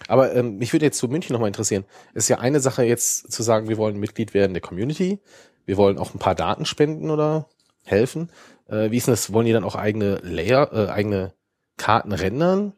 Aber 0.09 0.35
ähm, 0.35 0.59
mich 0.59 0.73
würde 0.73 0.87
jetzt 0.87 0.99
zu 0.99 1.09
München 1.09 1.33
nochmal 1.33 1.49
interessieren. 1.49 1.85
Es 2.13 2.25
ist 2.25 2.29
ja 2.29 2.39
eine 2.39 2.61
Sache 2.61 2.83
jetzt 2.85 3.33
zu 3.33 3.43
sagen, 3.43 3.69
wir 3.69 3.79
wollen 3.79 3.99
Mitglied 3.99 4.35
werden 4.35 4.53
der 4.53 4.61
Community, 4.61 5.21
wir 5.65 5.77
wollen 5.77 5.99
auch 5.99 6.13
ein 6.13 6.19
paar 6.19 6.35
Daten 6.35 6.67
spenden 6.67 7.09
oder 7.09 7.49
helfen. 7.85 8.31
Äh, 8.73 8.91
wie 8.91 8.97
ist 8.97 9.07
denn 9.07 9.13
das? 9.13 9.33
Wollen 9.33 9.47
die 9.47 9.53
dann 9.53 9.65
auch 9.65 9.77
eigene 9.77 10.17
Layer, 10.23 10.73
äh, 10.73 10.91
eigene 10.91 11.35
Karten 11.77 12.13
rendern? 12.13 12.73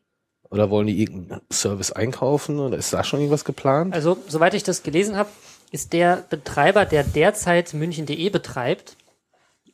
Oder 0.51 0.71
wollen 0.71 0.87
die 0.87 1.01
irgendeinen 1.01 1.41
Service 1.53 1.93
einkaufen? 1.93 2.59
Oder 2.59 2.77
ist 2.77 2.93
da 2.93 3.03
schon 3.05 3.21
irgendwas 3.21 3.45
geplant? 3.45 3.95
Also, 3.95 4.19
soweit 4.29 4.55
ich 4.55 4.63
das 4.63 4.83
gelesen 4.83 5.17
habe, 5.17 5.31
ist 5.71 5.93
der 5.93 6.25
Betreiber, 6.29 6.85
der 6.85 7.03
derzeit 7.03 7.75
München.de 7.75 8.29
betreibt, 8.31 8.97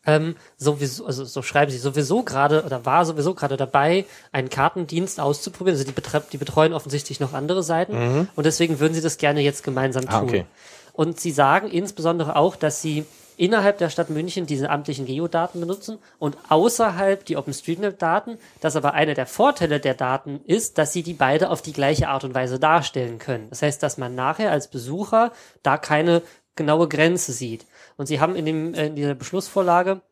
ähm, 0.06 0.36
sowieso, 0.56 1.04
also 1.04 1.24
so 1.26 1.42
schreiben 1.42 1.70
sie, 1.70 1.76
sowieso 1.76 2.22
gerade 2.22 2.64
oder 2.64 2.86
war 2.86 3.04
sowieso 3.04 3.34
gerade 3.34 3.58
dabei, 3.58 4.06
einen 4.32 4.48
Kartendienst 4.48 5.20
auszuprobieren. 5.20 5.76
Also 5.76 5.86
die, 5.86 5.92
betreib, 5.92 6.30
die 6.30 6.38
betreuen 6.38 6.72
offensichtlich 6.72 7.20
noch 7.20 7.34
andere 7.34 7.62
Seiten 7.62 8.28
und 8.34 8.46
deswegen 8.46 8.80
würden 8.80 8.94
sie 8.94 9.02
das 9.02 9.18
gerne 9.18 9.42
jetzt 9.42 9.62
gemeinsam 9.62 10.04
tun. 10.04 10.14
Ah, 10.14 10.22
okay. 10.22 10.46
Und 10.94 11.20
sie 11.20 11.32
sagen 11.32 11.68
insbesondere 11.68 12.36
auch, 12.36 12.56
dass 12.56 12.80
sie 12.80 13.04
innerhalb 13.36 13.78
der 13.78 13.90
Stadt 13.90 14.10
München 14.10 14.46
diese 14.46 14.70
amtlichen 14.70 15.06
Geodaten 15.06 15.60
benutzen 15.60 15.98
und 16.18 16.36
außerhalb 16.48 17.24
die 17.24 17.36
OpenStreetMap-Daten, 17.36 18.38
dass 18.60 18.76
aber 18.76 18.94
einer 18.94 19.14
der 19.14 19.26
Vorteile 19.26 19.80
der 19.80 19.94
Daten 19.94 20.40
ist, 20.46 20.78
dass 20.78 20.92
sie 20.92 21.02
die 21.02 21.14
beide 21.14 21.50
auf 21.50 21.62
die 21.62 21.72
gleiche 21.72 22.08
Art 22.08 22.24
und 22.24 22.34
Weise 22.34 22.58
darstellen 22.58 23.18
können. 23.18 23.48
Das 23.50 23.62
heißt, 23.62 23.82
dass 23.82 23.98
man 23.98 24.14
nachher 24.14 24.52
als 24.52 24.68
Besucher 24.68 25.32
da 25.62 25.76
keine 25.76 26.22
genaue 26.56 26.88
Grenze 26.88 27.32
sieht. 27.32 27.66
Und 27.96 28.06
sie 28.06 28.20
haben 28.20 28.36
in, 28.36 28.44
dem, 28.44 28.74
äh, 28.74 28.86
in 28.86 28.96
dieser 28.96 29.14
Beschlussvorlage 29.14 30.02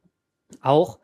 auch 0.63 0.99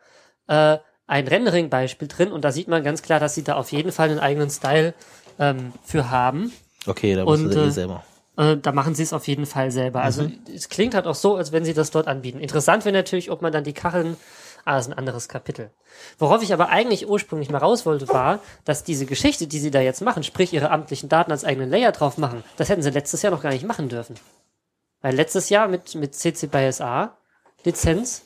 äh, 0.47 0.79
ein 1.07 1.29
Rendering-Beispiel 1.29 2.09
drin 2.09 2.33
und 2.33 2.45
da 2.45 2.53
sieht 2.53 2.69
man 2.69 2.83
ganz 2.83 3.03
klar, 3.03 3.21
dass 3.21 3.35
sie 3.35 3.45
da 3.45 3.57
auf 3.57 3.73
jeden 3.73 3.93
Fall 3.93 4.09
einen 4.09 4.21
eigenen 4.21 4.51
Style 4.51 4.95
ähm, 5.39 5.73
für 5.83 6.11
haben. 6.11 6.53
Okay, 6.87 7.15
da 7.15 7.25
musst 7.25 7.45
du 7.45 7.59
eh 7.59 7.71
selber. 7.71 8.05
Äh, 8.37 8.57
da 8.57 8.73
machen 8.73 8.95
sie 8.95 9.03
es 9.03 9.13
auf 9.13 9.29
jeden 9.29 9.47
Fall 9.47 9.71
selber. 9.71 10.03
Also 10.03 10.31
es 10.53 10.69
klingt 10.69 10.95
halt 10.95 11.07
auch 11.07 11.15
so, 11.15 11.37
als 11.37 11.53
wenn 11.53 11.65
sie 11.65 11.75
das 11.75 11.91
dort 11.91 12.09
anbieten. 12.09 12.41
Interessant 12.41 12.85
wäre 12.85 12.95
natürlich, 12.95 13.31
ob 13.31 13.43
man 13.43 13.53
dann 13.53 13.65
die 13.65 13.73
Kacheln, 13.73 14.17
ah, 14.65 14.77
das 14.77 14.87
ist 14.87 14.93
ein 14.93 14.99
anderes 14.99 15.29
Kapitel. 15.29 15.71
Worauf 16.19 16.43
ich 16.43 16.53
aber 16.53 16.69
eigentlich 16.69 17.09
ursprünglich 17.09 17.51
mal 17.51 17.59
raus 17.59 17.87
wollte, 17.87 18.09
war, 18.09 18.41
dass 18.65 18.85
diese 18.85 19.07
Geschichte, 19.07 19.47
die 19.47 19.61
sie 19.61 19.71
da 19.71 19.81
jetzt 19.81 20.03
machen, 20.03 20.23
sprich 20.23 20.53
ihre 20.53 20.71
amtlichen 20.71 21.09
Daten 21.09 21.31
als 21.31 21.45
eigenen 21.45 21.71
Layer 21.71 21.93
drauf 21.93 22.19
machen, 22.19 22.43
das 22.57 22.69
hätten 22.69 22.83
sie 22.83 22.91
letztes 22.91 23.23
Jahr 23.23 23.33
noch 23.33 23.43
gar 23.43 23.53
nicht 23.53 23.67
machen 23.67 23.89
dürfen. 23.89 24.17
Weil 25.01 25.15
letztes 25.15 25.49
Jahr 25.51 25.69
mit, 25.69 25.95
mit 25.95 26.15
CC 26.15 26.47
by 26.47 26.73
SA 26.73 27.17
Lizenz, 27.65 28.23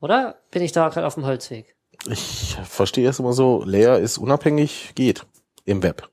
oder? 0.00 0.40
Bin 0.50 0.62
ich 0.62 0.72
da 0.72 0.88
gerade 0.88 1.06
auf 1.06 1.14
dem 1.14 1.26
Holzweg? 1.26 1.74
Ich 2.08 2.56
verstehe 2.64 3.08
es 3.08 3.18
immer 3.18 3.32
so, 3.32 3.62
Layer 3.64 3.98
ist 3.98 4.18
unabhängig, 4.18 4.92
geht 4.94 5.26
im 5.64 5.82
Web. 5.82 6.08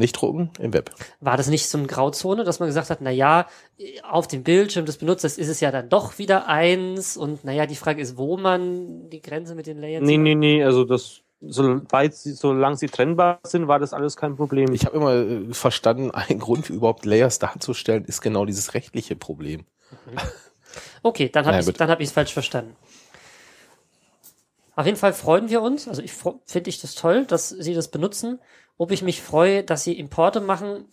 Nicht 0.00 0.12
drucken, 0.14 0.50
im 0.58 0.72
Web. 0.72 0.90
War 1.20 1.36
das 1.36 1.48
nicht 1.48 1.68
so 1.68 1.76
eine 1.76 1.86
Grauzone, 1.86 2.44
dass 2.44 2.58
man 2.58 2.68
gesagt 2.68 2.88
hat, 2.88 3.00
na 3.02 3.10
ja, 3.10 3.46
auf 4.02 4.26
dem 4.26 4.42
Bildschirm 4.42 4.86
des 4.86 4.96
Benutzers 4.96 5.36
ist 5.36 5.48
es 5.48 5.60
ja 5.60 5.70
dann 5.70 5.90
doch 5.90 6.18
wieder 6.18 6.48
eins 6.48 7.16
und 7.16 7.44
naja, 7.44 7.66
die 7.66 7.76
Frage 7.76 8.00
ist, 8.00 8.16
wo 8.16 8.36
man 8.38 9.10
die 9.10 9.20
Grenze 9.20 9.54
mit 9.54 9.66
den 9.66 9.78
Layers 9.78 10.02
Nee, 10.02 10.16
nee, 10.16 10.34
nee, 10.34 10.64
also 10.64 10.84
das, 10.84 11.20
soweit 11.40 12.14
sie, 12.14 12.32
solange 12.32 12.76
sie 12.76 12.88
trennbar 12.88 13.40
sind, 13.44 13.68
war 13.68 13.78
das 13.78 13.92
alles 13.92 14.16
kein 14.16 14.36
Problem. 14.36 14.72
Ich 14.72 14.86
habe 14.86 14.96
immer 14.96 15.14
äh, 15.14 15.52
verstanden, 15.52 16.10
ein 16.14 16.38
Grund, 16.38 16.70
überhaupt 16.70 17.04
Layers 17.04 17.38
darzustellen, 17.38 18.04
ist 18.06 18.22
genau 18.22 18.46
dieses 18.46 18.74
rechtliche 18.74 19.16
Problem. 19.16 19.64
Okay, 21.02 21.28
dann 21.28 21.44
habe 21.44 21.58
Naja, 21.58 21.68
ich 21.68 21.76
dann 21.76 21.90
habe 21.90 22.02
ich 22.02 22.08
es 22.08 22.12
falsch 22.12 22.32
verstanden. 22.32 22.76
Auf 24.76 24.86
jeden 24.86 24.96
Fall 24.96 25.12
freuen 25.12 25.50
wir 25.50 25.60
uns, 25.60 25.88
also 25.88 26.00
ich 26.00 26.12
finde 26.12 26.70
ich 26.70 26.80
das 26.80 26.94
toll, 26.94 27.26
dass 27.26 27.50
sie 27.50 27.74
das 27.74 27.88
benutzen. 27.88 28.38
Ob 28.80 28.92
ich 28.92 29.02
mich 29.02 29.20
freue, 29.20 29.62
dass 29.62 29.84
sie 29.84 29.98
Importe 29.98 30.40
machen, 30.40 30.86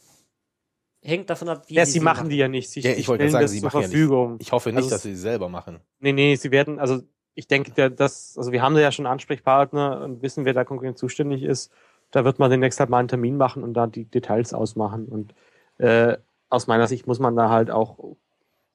hängt 1.01 1.29
davon 1.29 1.47
ab, 1.47 1.63
wie 1.67 1.75
ja, 1.75 1.85
sie 1.85 1.93
sie 1.93 1.99
machen 2.01 2.27
die 2.27 2.35
ja 2.35 2.49
nicht. 2.49 2.69
Sie 2.69 2.81
Ja, 2.81 2.91
ich 2.91 3.07
wollte 3.07 3.29
sagen, 3.29 3.43
das 3.43 3.51
sie 3.51 3.61
zur 3.61 3.67
machen 3.67 3.81
ja 3.81 3.87
nicht. 3.87 3.95
Verfügung. 3.95 4.35
Ich 4.41 4.51
hoffe 4.51 4.71
nicht, 4.71 4.79
Also 4.79 4.89
dass 4.89 5.03
sie 5.03 5.15
sie 5.15 5.21
selber 5.21 5.47
machen. 5.47 5.79
Nee, 6.01 6.11
nee, 6.11 6.35
sie 6.35 6.51
werden, 6.51 6.79
also 6.79 6.99
ich 7.33 7.47
denke, 7.47 7.71
der, 7.71 7.89
das, 7.89 8.37
also 8.37 8.51
wir 8.51 8.61
haben 8.61 8.75
da 8.75 8.81
ja 8.81 8.91
schon 8.91 9.05
Ansprechpartner 9.05 10.01
und 10.01 10.21
wissen, 10.21 10.43
wer 10.43 10.53
da 10.53 10.65
konkret 10.65 10.97
zuständig 10.97 11.43
ist. 11.43 11.71
Da 12.11 12.25
wird 12.25 12.39
man 12.39 12.51
demnächst 12.51 12.77
halt 12.81 12.89
mal 12.89 12.99
einen 12.99 13.07
Termin 13.07 13.37
machen 13.37 13.63
und 13.63 13.73
da 13.73 13.87
die 13.87 14.03
Details 14.03 14.53
ausmachen. 14.53 15.05
Und 15.05 15.33
äh, 15.77 16.17
aus 16.49 16.67
meiner 16.67 16.87
Sicht 16.87 17.07
muss 17.07 17.19
man 17.19 17.37
da 17.37 17.49
halt 17.49 17.71
auch, 17.71 17.99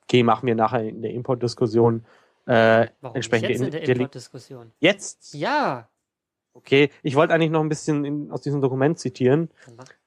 okay, 0.04 0.22
machen 0.22 0.46
wir 0.46 0.54
nachher 0.54 0.88
in 0.88 1.02
der 1.02 1.10
Importdiskussion 1.12 2.06
äh, 2.46 2.86
Warum 3.02 3.14
entsprechend 3.14 3.50
nicht 3.50 3.60
jetzt 3.60 3.74
in 3.74 3.84
der 3.84 3.88
Importdiskussion? 3.88 4.72
Jetzt? 4.80 5.34
Ja. 5.34 5.90
Okay, 6.54 6.90
ich 7.02 7.14
wollte 7.16 7.34
eigentlich 7.34 7.50
noch 7.50 7.60
ein 7.60 7.68
bisschen 7.68 8.04
in, 8.04 8.30
aus 8.30 8.42
diesem 8.42 8.60
Dokument 8.60 8.98
zitieren. 8.98 9.48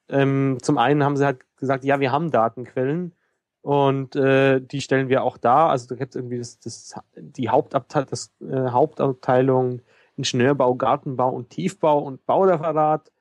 Ähm, 0.09 0.57
zum 0.61 0.77
einen 0.77 1.03
haben 1.03 1.17
sie 1.17 1.25
halt 1.25 1.39
gesagt, 1.57 1.83
ja, 1.83 1.99
wir 1.99 2.11
haben 2.11 2.31
Datenquellen 2.31 3.13
und 3.61 4.15
äh, 4.15 4.61
die 4.61 4.81
stellen 4.81 5.09
wir 5.09 5.23
auch 5.23 5.37
da. 5.37 5.69
Also 5.69 5.87
da 5.87 5.95
gibt 5.95 6.11
es 6.11 6.15
irgendwie 6.15 6.37
das, 6.37 6.59
das, 6.59 6.95
die 7.15 7.49
Hauptabteil, 7.49 8.05
das, 8.05 8.31
äh, 8.41 8.69
Hauptabteilung 8.69 9.81
Ingenieurbau, 10.17 10.75
Gartenbau 10.75 11.29
und 11.29 11.49
Tiefbau 11.49 11.99
und 11.99 12.25
Baureferat, 12.25 13.11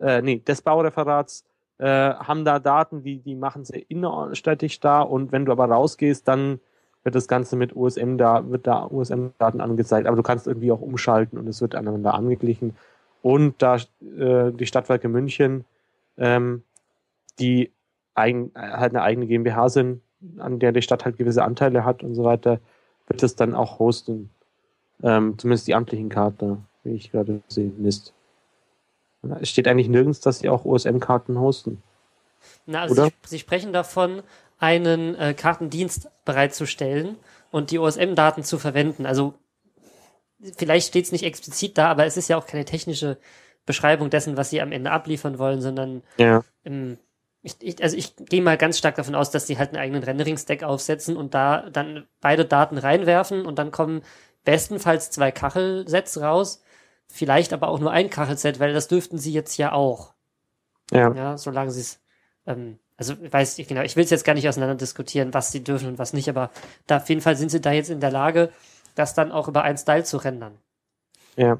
äh, 0.00 0.22
nee, 0.22 0.38
des 0.38 0.62
Baureferats 0.62 1.44
äh, 1.78 1.84
haben 1.86 2.44
da 2.44 2.58
Daten, 2.58 3.02
die, 3.02 3.18
die 3.18 3.34
machen 3.34 3.64
sie 3.64 3.80
innerstädtisch 3.88 4.80
da 4.80 5.02
und 5.02 5.32
wenn 5.32 5.44
du 5.44 5.52
aber 5.52 5.66
rausgehst, 5.66 6.26
dann 6.26 6.60
wird 7.04 7.14
das 7.14 7.28
Ganze 7.28 7.56
mit 7.56 7.74
USM 7.74 8.16
da, 8.16 8.48
wird 8.50 8.66
da 8.66 8.86
USM-Daten 8.86 9.60
angezeigt, 9.60 10.06
aber 10.06 10.16
du 10.16 10.22
kannst 10.22 10.46
irgendwie 10.46 10.72
auch 10.72 10.80
umschalten 10.80 11.38
und 11.38 11.48
es 11.48 11.60
wird 11.60 11.74
aneinander 11.74 12.14
angeglichen. 12.14 12.76
Und 13.22 13.62
da 13.62 13.76
äh, 13.76 14.52
die 14.52 14.66
Stadtwerke 14.66 15.08
München, 15.08 15.64
ähm, 16.16 16.62
die 17.38 17.72
eigen, 18.14 18.50
halt 18.54 18.92
eine 18.94 19.02
eigene 19.02 19.26
GmbH 19.26 19.68
sind, 19.68 20.02
an 20.38 20.58
der 20.58 20.72
die 20.72 20.82
Stadt 20.82 21.04
halt 21.04 21.16
gewisse 21.16 21.44
Anteile 21.44 21.84
hat 21.84 22.02
und 22.02 22.14
so 22.14 22.24
weiter, 22.24 22.60
wird 23.06 23.22
es 23.22 23.36
dann 23.36 23.54
auch 23.54 23.78
hosten. 23.78 24.30
Ähm, 25.02 25.38
zumindest 25.38 25.68
die 25.68 25.74
amtlichen 25.74 26.08
Karten, 26.08 26.66
wie 26.82 26.94
ich 26.94 27.12
gerade 27.12 27.40
sehe, 27.48 27.70
Mist. 27.76 28.12
Es 29.40 29.48
steht 29.48 29.68
eigentlich 29.68 29.88
nirgends, 29.88 30.20
dass 30.20 30.40
sie 30.40 30.48
auch 30.48 30.64
OSM-Karten 30.64 31.38
hosten. 31.38 31.82
Na, 32.66 32.82
also 32.82 32.94
Oder? 32.94 33.04
Sie, 33.06 33.12
Sie 33.24 33.38
sprechen 33.38 33.72
davon, 33.72 34.22
einen 34.58 35.14
äh, 35.14 35.34
Kartendienst 35.34 36.08
bereitzustellen 36.24 37.16
und 37.50 37.70
die 37.70 37.78
OSM-Daten 37.78 38.44
zu 38.44 38.58
verwenden. 38.58 39.06
Also 39.06 39.34
vielleicht 40.56 40.88
steht 40.88 41.06
es 41.06 41.12
nicht 41.12 41.24
explizit 41.24 41.78
da, 41.78 41.90
aber 41.90 42.04
es 42.06 42.16
ist 42.16 42.28
ja 42.28 42.36
auch 42.36 42.46
keine 42.46 42.64
technische 42.64 43.18
Beschreibung 43.66 44.10
dessen, 44.10 44.36
was 44.36 44.50
sie 44.50 44.60
am 44.60 44.72
Ende 44.72 44.90
abliefern 44.90 45.38
wollen, 45.38 45.60
sondern 45.60 46.02
Ja. 46.16 46.42
ähm, 46.64 46.98
ich, 47.42 47.54
ich, 47.60 47.82
also 47.82 47.96
ich 47.96 48.16
gehe 48.16 48.42
mal 48.42 48.58
ganz 48.58 48.78
stark 48.78 48.96
davon 48.96 49.14
aus, 49.14 49.30
dass 49.30 49.46
sie 49.46 49.58
halt 49.58 49.70
einen 49.70 49.78
eigenen 49.78 50.02
Rendering-Stack 50.02 50.64
aufsetzen 50.64 51.16
und 51.16 51.34
da 51.34 51.70
dann 51.70 52.06
beide 52.20 52.44
Daten 52.44 52.78
reinwerfen 52.78 53.46
und 53.46 53.58
dann 53.58 53.70
kommen 53.70 54.02
bestenfalls 54.44 55.10
zwei 55.10 55.30
Kachelsets 55.30 56.20
raus, 56.20 56.62
vielleicht 57.06 57.52
aber 57.52 57.68
auch 57.68 57.78
nur 57.78 57.92
ein 57.92 58.10
Kachelset, 58.10 58.58
weil 58.58 58.72
das 58.72 58.88
dürften 58.88 59.18
sie 59.18 59.32
jetzt 59.32 59.56
ja 59.56 59.72
auch. 59.72 60.14
Ja. 60.90 61.14
Ja, 61.14 61.38
solange 61.38 61.70
sie 61.70 61.82
es, 61.82 62.00
ähm, 62.46 62.78
also 62.98 63.14
weiß 63.30 63.58
ich 63.60 63.68
genau, 63.68 63.82
ich 63.82 63.96
will 63.96 64.04
es 64.04 64.10
jetzt 64.10 64.24
gar 64.24 64.34
nicht 64.34 64.48
auseinander 64.48 64.74
diskutieren, 64.74 65.32
was 65.32 65.52
sie 65.52 65.62
dürfen 65.62 65.88
und 65.88 65.98
was 65.98 66.12
nicht, 66.12 66.28
aber 66.28 66.50
da 66.86 66.98
auf 66.98 67.08
jeden 67.08 67.20
Fall 67.20 67.36
sind 67.36 67.50
sie 67.50 67.60
da 67.60 67.72
jetzt 67.72 67.90
in 67.90 68.00
der 68.00 68.10
Lage, 68.10 68.50
das 68.96 69.14
dann 69.14 69.32
auch 69.32 69.48
über 69.48 69.62
einen 69.62 69.78
Style 69.78 70.04
zu 70.04 70.16
rendern. 70.18 70.58
Ja. 71.36 71.58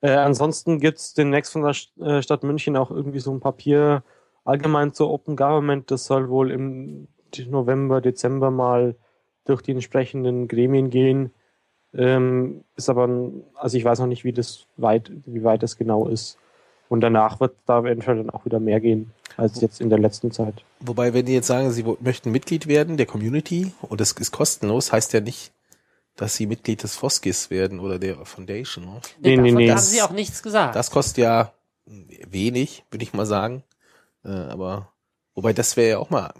Äh, 0.00 0.10
ansonsten 0.10 0.80
gibt's 0.80 1.14
demnächst 1.14 1.52
von 1.52 1.62
der 1.62 1.74
äh, 2.04 2.22
Stadt 2.22 2.42
München 2.42 2.76
auch 2.76 2.90
irgendwie 2.90 3.20
so 3.20 3.32
ein 3.32 3.40
Papier 3.40 4.02
allgemein 4.44 4.92
zur 4.92 5.10
Open 5.10 5.36
Government. 5.36 5.90
Das 5.90 6.04
soll 6.06 6.28
wohl 6.28 6.50
im 6.50 7.08
November, 7.48 8.00
Dezember 8.00 8.50
mal 8.50 8.96
durch 9.44 9.62
die 9.62 9.72
entsprechenden 9.72 10.48
Gremien 10.48 10.90
gehen. 10.90 11.32
Ähm, 11.94 12.64
ist 12.76 12.90
aber, 12.90 13.08
also 13.54 13.76
ich 13.76 13.84
weiß 13.84 14.00
noch 14.00 14.06
nicht, 14.06 14.24
wie 14.24 14.32
das 14.32 14.66
weit, 14.76 15.10
wie 15.24 15.44
weit 15.44 15.62
das 15.62 15.76
genau 15.76 16.08
ist. 16.08 16.38
Und 16.88 17.00
danach 17.00 17.40
wird 17.40 17.54
da 17.66 17.80
eventuell 17.80 18.16
dann 18.16 18.30
auch 18.30 18.44
wieder 18.44 18.60
mehr 18.60 18.80
gehen 18.80 19.12
als 19.36 19.60
jetzt 19.60 19.80
in 19.80 19.90
der 19.90 19.98
letzten 19.98 20.32
Zeit. 20.32 20.64
Wobei, 20.80 21.14
wenn 21.14 21.26
die 21.26 21.34
jetzt 21.34 21.46
sagen, 21.46 21.70
sie 21.70 21.84
möchten 22.00 22.32
Mitglied 22.32 22.66
werden 22.66 22.96
der 22.96 23.06
Community 23.06 23.72
und 23.82 24.00
das 24.00 24.12
ist 24.12 24.32
kostenlos, 24.32 24.92
heißt 24.92 25.12
ja 25.12 25.20
nicht, 25.20 25.52
dass 26.16 26.34
sie 26.34 26.46
Mitglied 26.46 26.82
des 26.82 26.96
Foskis 26.96 27.50
werden 27.50 27.78
oder 27.78 27.98
der 27.98 28.24
Foundation. 28.24 28.84
Ne? 28.84 29.00
Nee, 29.20 29.36
nee, 29.36 29.36
davon 29.36 29.54
nee. 29.54 29.70
haben 29.70 29.78
sie 29.78 30.02
auch 30.02 30.10
nichts 30.10 30.42
gesagt. 30.42 30.74
Das 30.74 30.90
kostet 30.90 31.18
ja 31.18 31.52
wenig, 31.86 32.84
würde 32.90 33.04
ich 33.04 33.14
mal 33.14 33.26
sagen. 33.26 33.62
Äh, 34.24 34.30
aber 34.30 34.92
wobei 35.34 35.52
das 35.52 35.76
wäre 35.76 35.90
ja 35.90 35.98
auch 35.98 36.10
mal, 36.10 36.32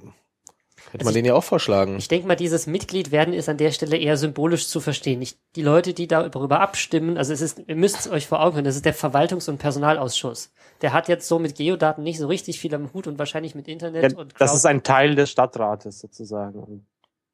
hätte 0.92 1.04
man 1.04 1.08
Also 1.08 1.10
ich- 1.10 1.14
den 1.22 1.24
ja 1.26 1.34
auch 1.34 1.44
vorschlagen. 1.44 1.96
Ich 1.98 2.08
denke 2.08 2.26
mal, 2.26 2.34
dieses 2.36 2.66
Mitglied 2.66 3.10
werden 3.12 3.34
ist 3.34 3.48
an 3.48 3.56
der 3.56 3.70
Stelle 3.72 3.96
eher 3.96 4.16
symbolisch 4.16 4.68
zu 4.68 4.80
verstehen. 4.80 5.18
Nicht 5.18 5.38
die 5.56 5.62
Leute, 5.62 5.94
die 5.94 6.06
darüber 6.06 6.60
abstimmen, 6.60 7.16
also 7.18 7.32
es 7.32 7.40
ist, 7.40 7.62
ihr 7.66 7.76
müsst 7.76 7.98
es 8.00 8.10
euch 8.10 8.26
vor 8.26 8.40
Augen 8.42 8.54
führen, 8.54 8.64
das 8.64 8.76
ist 8.76 8.84
der 8.84 8.94
Verwaltungs- 8.94 9.48
und 9.48 9.58
Personalausschuss. 9.58 10.52
Der 10.82 10.92
hat 10.92 11.08
jetzt 11.08 11.26
so 11.28 11.38
mit 11.38 11.56
Geodaten 11.56 12.02
nicht 12.02 12.18
so 12.18 12.26
richtig 12.28 12.60
viel 12.60 12.74
am 12.74 12.92
Hut 12.92 13.06
und 13.06 13.18
wahrscheinlich 13.18 13.54
mit 13.54 13.68
Internet 13.68 14.12
Ja, 14.12 14.18
und 14.18 14.32
das 14.38 14.50
Crowd- 14.50 14.56
ist 14.56 14.66
ein 14.66 14.82
Teil 14.82 15.14
des 15.14 15.30
Stadtrates 15.30 15.98
sozusagen. 16.00 16.86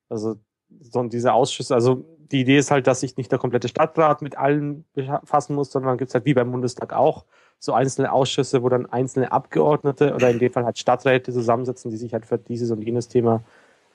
Also 0.09 0.36
so 0.81 1.02
diese 1.05 1.32
Ausschüsse, 1.32 1.74
also 1.74 2.05
die 2.32 2.40
Idee 2.40 2.56
ist 2.59 2.70
halt, 2.70 2.86
dass 2.86 3.01
sich 3.01 3.16
nicht 3.16 3.31
der 3.31 3.39
komplette 3.39 3.68
Stadtrat 3.68 4.22
mit 4.22 4.36
allen 4.36 4.85
befassen 4.94 5.55
muss, 5.55 5.70
sondern 5.70 5.98
gibt 5.98 6.09
es 6.10 6.14
halt 6.14 6.24
wie 6.24 6.35
beim 6.35 6.51
Bundestag 6.51 6.93
auch 6.93 7.26
so 7.65 7.73
einzelne 7.73 8.12
Ausschüsse, 8.12 8.62
wo 8.62 8.69
dann 8.69 8.85
einzelne 8.86 9.32
Abgeordnete 9.32 10.15
oder 10.15 10.31
in 10.31 10.39
dem 10.39 10.53
Fall 10.53 10.65
halt 10.65 10.78
Stadträte 10.78 11.32
zusammensetzen, 11.32 11.91
die 11.91 11.97
sich 11.97 12.12
halt 12.12 12.27
für 12.27 12.36
dieses 12.36 12.70
und 12.70 12.82
jenes 12.82 13.09
Thema 13.09 13.43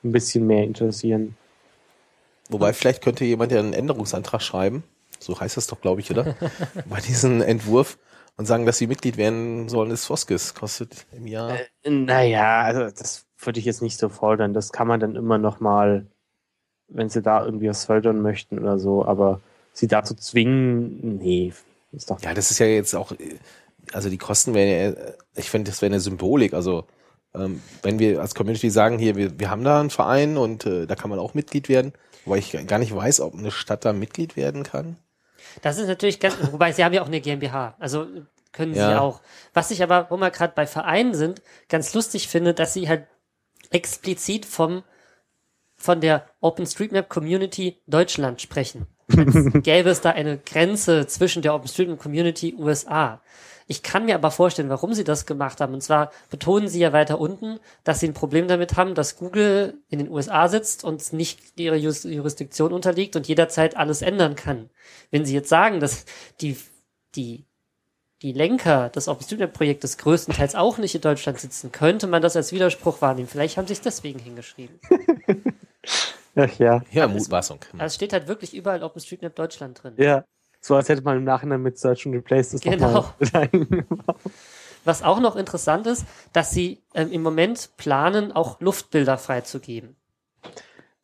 ein 0.04 0.12
bisschen 0.12 0.48
mehr 0.48 0.64
interessieren. 0.64 1.38
Wobei 2.50 2.74
vielleicht 2.74 3.04
könnte 3.04 3.26
jemand 3.26 3.52
ja 3.52 3.60
einen 3.60 3.74
Änderungsantrag 3.74 4.42
schreiben, 4.42 4.84
so 5.20 5.40
heißt 5.40 5.56
das 5.58 5.68
doch, 5.68 5.82
glaube 5.82 6.02
ich, 6.02 6.10
oder? 6.10 6.36
Bei 6.90 7.00
diesem 7.00 7.42
Entwurf 7.42 8.00
und 8.38 8.46
sagen, 8.46 8.66
dass 8.66 8.80
sie 8.80 8.88
Mitglied 8.88 9.18
werden 9.18 9.70
sollen 9.70 9.90
des 9.90 10.06
Foskis. 10.06 10.56
Kostet 10.56 11.06
im 11.12 11.28
Jahr. 11.28 11.60
Äh, 11.84 11.90
naja, 11.92 12.62
also 12.62 12.86
das 12.86 13.28
würde 13.38 13.60
ich 13.60 13.66
jetzt 13.66 13.84
nicht 13.84 14.00
so 14.00 14.10
fordern. 14.10 14.56
Das 14.56 14.72
kann 14.72 14.88
man 14.88 15.00
dann 15.00 15.16
immer 15.16 15.38
noch 15.38 15.60
mal, 15.60 16.08
wenn 16.88 17.10
sie 17.10 17.22
da 17.22 17.46
irgendwie 17.46 17.70
was 17.70 17.86
fördern 17.86 18.22
möchten 18.22 18.58
oder 18.58 18.80
so, 18.80 19.06
aber 19.06 19.42
sie 19.74 19.88
dazu 19.88 20.16
zwingen, 20.16 21.20
nee, 21.20 21.54
ist 21.92 22.10
doch 22.10 22.22
Ja, 22.22 22.34
das 22.34 22.52
ist 22.52 22.60
ja 22.60 22.66
jetzt 22.66 22.96
auch, 22.96 23.12
äh, 23.14 23.38
also 23.94 24.10
die 24.10 24.18
Kosten 24.18 24.54
wären 24.54 24.70
ja, 24.70 25.00
äh, 25.02 25.14
ich 25.36 25.50
finde, 25.50 25.72
das 25.72 25.82
wäre 25.82 25.92
eine 25.92 26.00
Symbolik. 26.00 26.54
Also 26.54 26.86
ähm, 27.36 27.62
wenn 27.84 28.00
wir 28.00 28.22
als 28.22 28.36
Community 28.36 28.70
sagen, 28.70 28.98
hier, 28.98 29.16
wir, 29.16 29.40
wir 29.40 29.50
haben 29.50 29.64
da 29.64 29.80
einen 29.80 29.90
Verein 29.90 30.38
und 30.38 30.66
äh, 30.66 30.88
da 30.88 30.96
kann 30.96 31.10
man 31.10 31.20
auch 31.20 31.34
Mitglied 31.34 31.70
werden, 31.70 31.94
wobei 32.26 32.38
ich 32.40 32.52
gar 32.68 32.80
nicht 32.80 32.96
weiß, 32.96 33.22
ob 33.22 33.36
eine 33.36 33.52
Stadt 33.52 33.86
da 33.86 33.94
Mitglied 33.94 34.36
werden 34.36 34.64
kann. 34.64 34.98
Das 35.62 35.78
ist 35.78 35.88
natürlich 35.88 36.20
ganz, 36.20 36.36
wobei 36.52 36.72
sie 36.72 36.84
haben 36.84 36.94
ja 36.94 37.02
auch 37.02 37.08
eine 37.08 37.22
GmbH, 37.22 37.76
also 37.80 38.08
können 38.52 38.74
sie 38.74 38.80
Ja. 38.80 39.00
auch. 39.00 39.22
Was 39.54 39.72
ich 39.72 39.84
aber, 39.84 40.08
wo 40.10 40.18
wir 40.18 40.32
gerade 40.32 40.54
bei 40.56 40.66
Vereinen 40.66 41.14
sind, 41.14 41.42
ganz 41.70 41.94
lustig 41.94 42.28
finde, 42.28 42.54
dass 42.54 42.74
sie 42.74 42.90
halt 42.90 43.08
explizit 43.70 44.46
vom 44.46 44.84
von 45.78 46.02
der 46.02 46.26
OpenStreetMap 46.42 47.08
Community 47.08 47.82
Deutschland 47.88 48.42
sprechen. 48.42 48.88
Als 49.16 49.64
gäbe 49.64 49.90
es 49.90 50.02
da 50.02 50.10
eine 50.12 50.38
Grenze 50.38 51.08
zwischen 51.08 51.42
der 51.42 51.56
OpenStreetMap 51.56 52.00
Community 52.00 52.54
USA. 52.58 53.22
Ich 53.72 53.84
kann 53.84 54.06
mir 54.06 54.16
aber 54.16 54.32
vorstellen, 54.32 54.70
warum 54.70 54.96
sie 54.96 55.04
das 55.04 55.28
gemacht 55.28 55.62
haben. 55.62 55.76
Und 55.76 55.82
zwar 55.82 56.12
betonen 56.32 56.68
sie 56.68 56.80
ja 56.80 56.92
weiter 56.92 57.20
unten, 57.20 57.60
dass 57.84 58.00
sie 58.00 58.08
ein 58.08 58.16
Problem 58.16 58.48
damit 58.48 58.78
haben, 58.78 58.96
dass 58.96 59.16
Google 59.16 59.78
in 59.90 60.00
den 60.00 60.10
USA 60.10 60.48
sitzt 60.48 60.84
und 60.84 61.14
nicht 61.14 61.40
ihrer 61.60 61.76
Jurisdiktion 61.76 62.74
unterliegt 62.74 63.16
und 63.16 63.28
jederzeit 63.28 63.78
alles 63.78 64.02
ändern 64.02 64.36
kann. 64.36 64.72
Wenn 65.12 65.24
sie 65.24 65.36
jetzt 65.36 65.50
sagen, 65.50 65.80
dass 65.80 66.06
die, 66.42 66.58
die, 67.14 67.46
die 68.24 68.32
Lenker 68.34 68.90
des 68.90 69.08
OpenStreetMap-Projektes 69.08 70.00
größtenteils 70.00 70.56
auch 70.56 70.80
nicht 70.80 70.96
in 70.96 71.02
Deutschland 71.02 71.40
sitzen, 71.40 71.72
könnte 71.72 72.08
man 72.08 72.24
das 72.24 72.36
als 72.36 72.52
Widerspruch 72.52 73.04
wahrnehmen. 73.04 73.28
Vielleicht 73.28 73.58
haben 73.58 73.68
sie 73.68 73.74
es 73.74 73.82
deswegen 73.82 74.18
hingeschrieben. 74.18 74.80
Ach 76.36 76.58
ja. 76.58 76.82
Ja, 76.92 77.06
es- 77.06 77.12
Mutmaßung. 77.14 77.60
Also 77.74 77.86
es 77.86 77.96
steht 77.96 78.14
halt 78.14 78.28
wirklich 78.28 78.56
überall 78.56 78.82
OpenStreetMap 78.82 79.36
Deutschland 79.36 79.84
drin. 79.84 79.94
Ja. 79.98 80.26
So 80.62 80.76
als 80.76 80.90
hätte 80.90 81.02
man 81.04 81.18
im 81.18 81.24
Nachhinein 81.24 81.62
mit 81.62 81.78
Search 81.78 82.06
and 82.06 82.16
Replace 82.16 82.52
das 82.52 82.62
Genau. 82.62 83.06
Was 84.86 85.04
auch 85.04 85.20
noch 85.20 85.36
interessant 85.36 85.88
ist, 85.88 86.06
dass 86.34 86.52
sie 86.52 86.82
ähm, 86.94 87.12
im 87.12 87.22
Moment 87.22 87.70
planen, 87.78 88.32
auch 88.32 88.60
Luftbilder 88.62 89.18
freizugeben. 89.18 89.96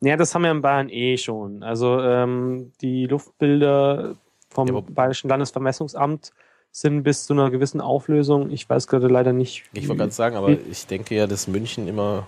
Ja, 0.00 0.16
das 0.16 0.34
haben 0.34 0.42
wir 0.42 0.50
in 0.50 0.62
Bayern 0.62 0.88
eh 0.88 1.16
schon. 1.16 1.62
Also 1.62 2.00
ähm, 2.00 2.72
die 2.80 3.06
Luftbilder 3.06 4.14
vom 4.50 4.68
Ja, 4.68 4.80
Bayerischen 4.80 5.28
Landesvermessungsamt 5.28 6.32
sind 6.70 7.02
bis 7.02 7.26
zu 7.26 7.32
einer 7.32 7.50
gewissen 7.50 7.80
Auflösung. 7.80 8.50
Ich 8.50 8.68
weiß 8.68 8.86
gerade 8.86 9.08
leider 9.08 9.32
nicht. 9.32 9.64
Ich 9.72 9.88
wollte 9.88 10.00
gerade 10.00 10.12
sagen, 10.12 10.36
aber 10.36 10.50
ich 10.50 10.86
denke 10.86 11.14
ja, 11.14 11.26
dass 11.26 11.48
München 11.48 11.88
immer 11.88 12.26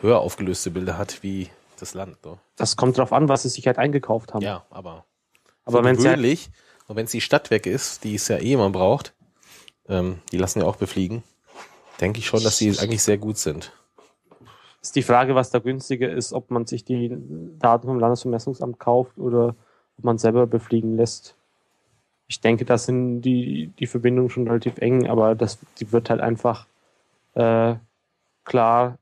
höher 0.00 0.20
aufgelöste 0.20 0.70
Bilder 0.70 0.98
hat 0.98 1.22
wie 1.22 1.48
das 1.80 1.94
Land. 1.94 2.18
So. 2.22 2.38
Das 2.56 2.76
kommt 2.76 2.98
drauf 2.98 3.12
an, 3.12 3.28
was 3.28 3.42
sie 3.42 3.48
sich 3.48 3.66
halt 3.66 3.78
eingekauft 3.78 4.34
haben. 4.34 4.42
Ja, 4.42 4.64
aber 4.70 5.04
Aber 5.64 5.78
für 5.78 5.84
wenn 5.84 5.96
sie 5.96 6.08
halt, 6.08 6.16
gewöhnlich, 6.16 6.50
und 6.86 6.96
wenn 6.96 7.06
es 7.06 7.10
die 7.10 7.20
Stadt 7.20 7.50
weg 7.50 7.66
ist, 7.66 8.04
die 8.04 8.14
es 8.14 8.28
ja 8.28 8.36
eh 8.36 8.52
immer 8.52 8.70
braucht, 8.70 9.14
ähm, 9.88 10.20
die 10.32 10.38
lassen 10.38 10.60
ja 10.60 10.66
auch 10.66 10.76
befliegen, 10.76 11.22
denke 12.00 12.18
ich 12.18 12.26
schon, 12.26 12.42
dass 12.42 12.58
die 12.58 12.78
eigentlich 12.78 13.02
sehr 13.02 13.18
gut 13.18 13.38
sind. 13.38 13.72
ist 14.82 14.96
die 14.96 15.02
Frage, 15.02 15.34
was 15.34 15.50
da 15.50 15.58
günstiger 15.58 16.10
ist, 16.10 16.32
ob 16.32 16.50
man 16.50 16.66
sich 16.66 16.84
die 16.84 17.16
Daten 17.58 17.86
vom 17.86 17.98
Landesvermessungsamt 17.98 18.78
kauft 18.78 19.18
oder 19.18 19.54
ob 19.98 20.04
man 20.04 20.18
selber 20.18 20.46
befliegen 20.46 20.96
lässt. 20.96 21.36
Ich 22.26 22.40
denke, 22.40 22.64
da 22.64 22.78
sind 22.78 23.22
die, 23.22 23.72
die 23.78 23.86
Verbindungen 23.86 24.30
schon 24.30 24.46
relativ 24.46 24.78
eng, 24.78 25.08
aber 25.08 25.34
das, 25.34 25.58
die 25.78 25.92
wird 25.92 26.10
halt 26.10 26.20
einfach 26.20 26.66
äh, 27.34 27.76
klar 28.44 28.98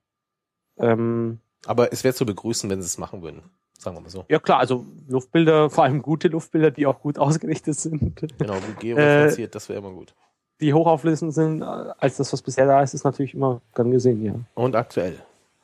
ähm, 0.79 1.39
Aber 1.67 1.93
es 1.93 2.05
wäre 2.05 2.15
zu 2.15 2.27
begrüßen, 2.27 2.69
wenn 2.71 2.83
sie 2.83 2.87
es 2.87 2.99
machen 2.99 3.23
würden. 3.23 3.43
Sagen 3.83 3.97
wir 3.97 4.01
mal 4.01 4.11
so. 4.11 4.25
Ja 4.29 4.39
klar, 4.39 4.61
also 4.61 4.87
Luftbilder, 5.09 5.69
vor 5.75 5.83
allem 5.85 6.03
gute 6.03 6.29
Luftbilder, 6.29 6.71
die 6.71 6.87
auch 6.87 7.01
gut 7.01 7.19
ausgerichtet 7.27 7.79
sind, 7.79 8.17
Genau, 8.39 8.55
gut 8.55 8.79
georeferenziert, 8.81 9.55
das 9.55 9.69
wäre 9.69 9.81
immer 9.81 9.91
gut. 9.91 10.15
die 10.61 10.73
hochauflösend 10.73 11.35
sind, 11.35 11.63
äh, 11.63 11.65
als 11.99 12.17
das, 12.19 12.33
was 12.33 12.41
bisher 12.43 12.67
da 12.67 12.81
ist, 12.83 12.95
ist 12.95 13.03
natürlich 13.05 13.35
immer 13.35 13.61
gern 13.75 13.91
gesehen, 13.91 14.25
ja. 14.25 14.35
Und 14.55 14.77
aktuell. 14.77 15.19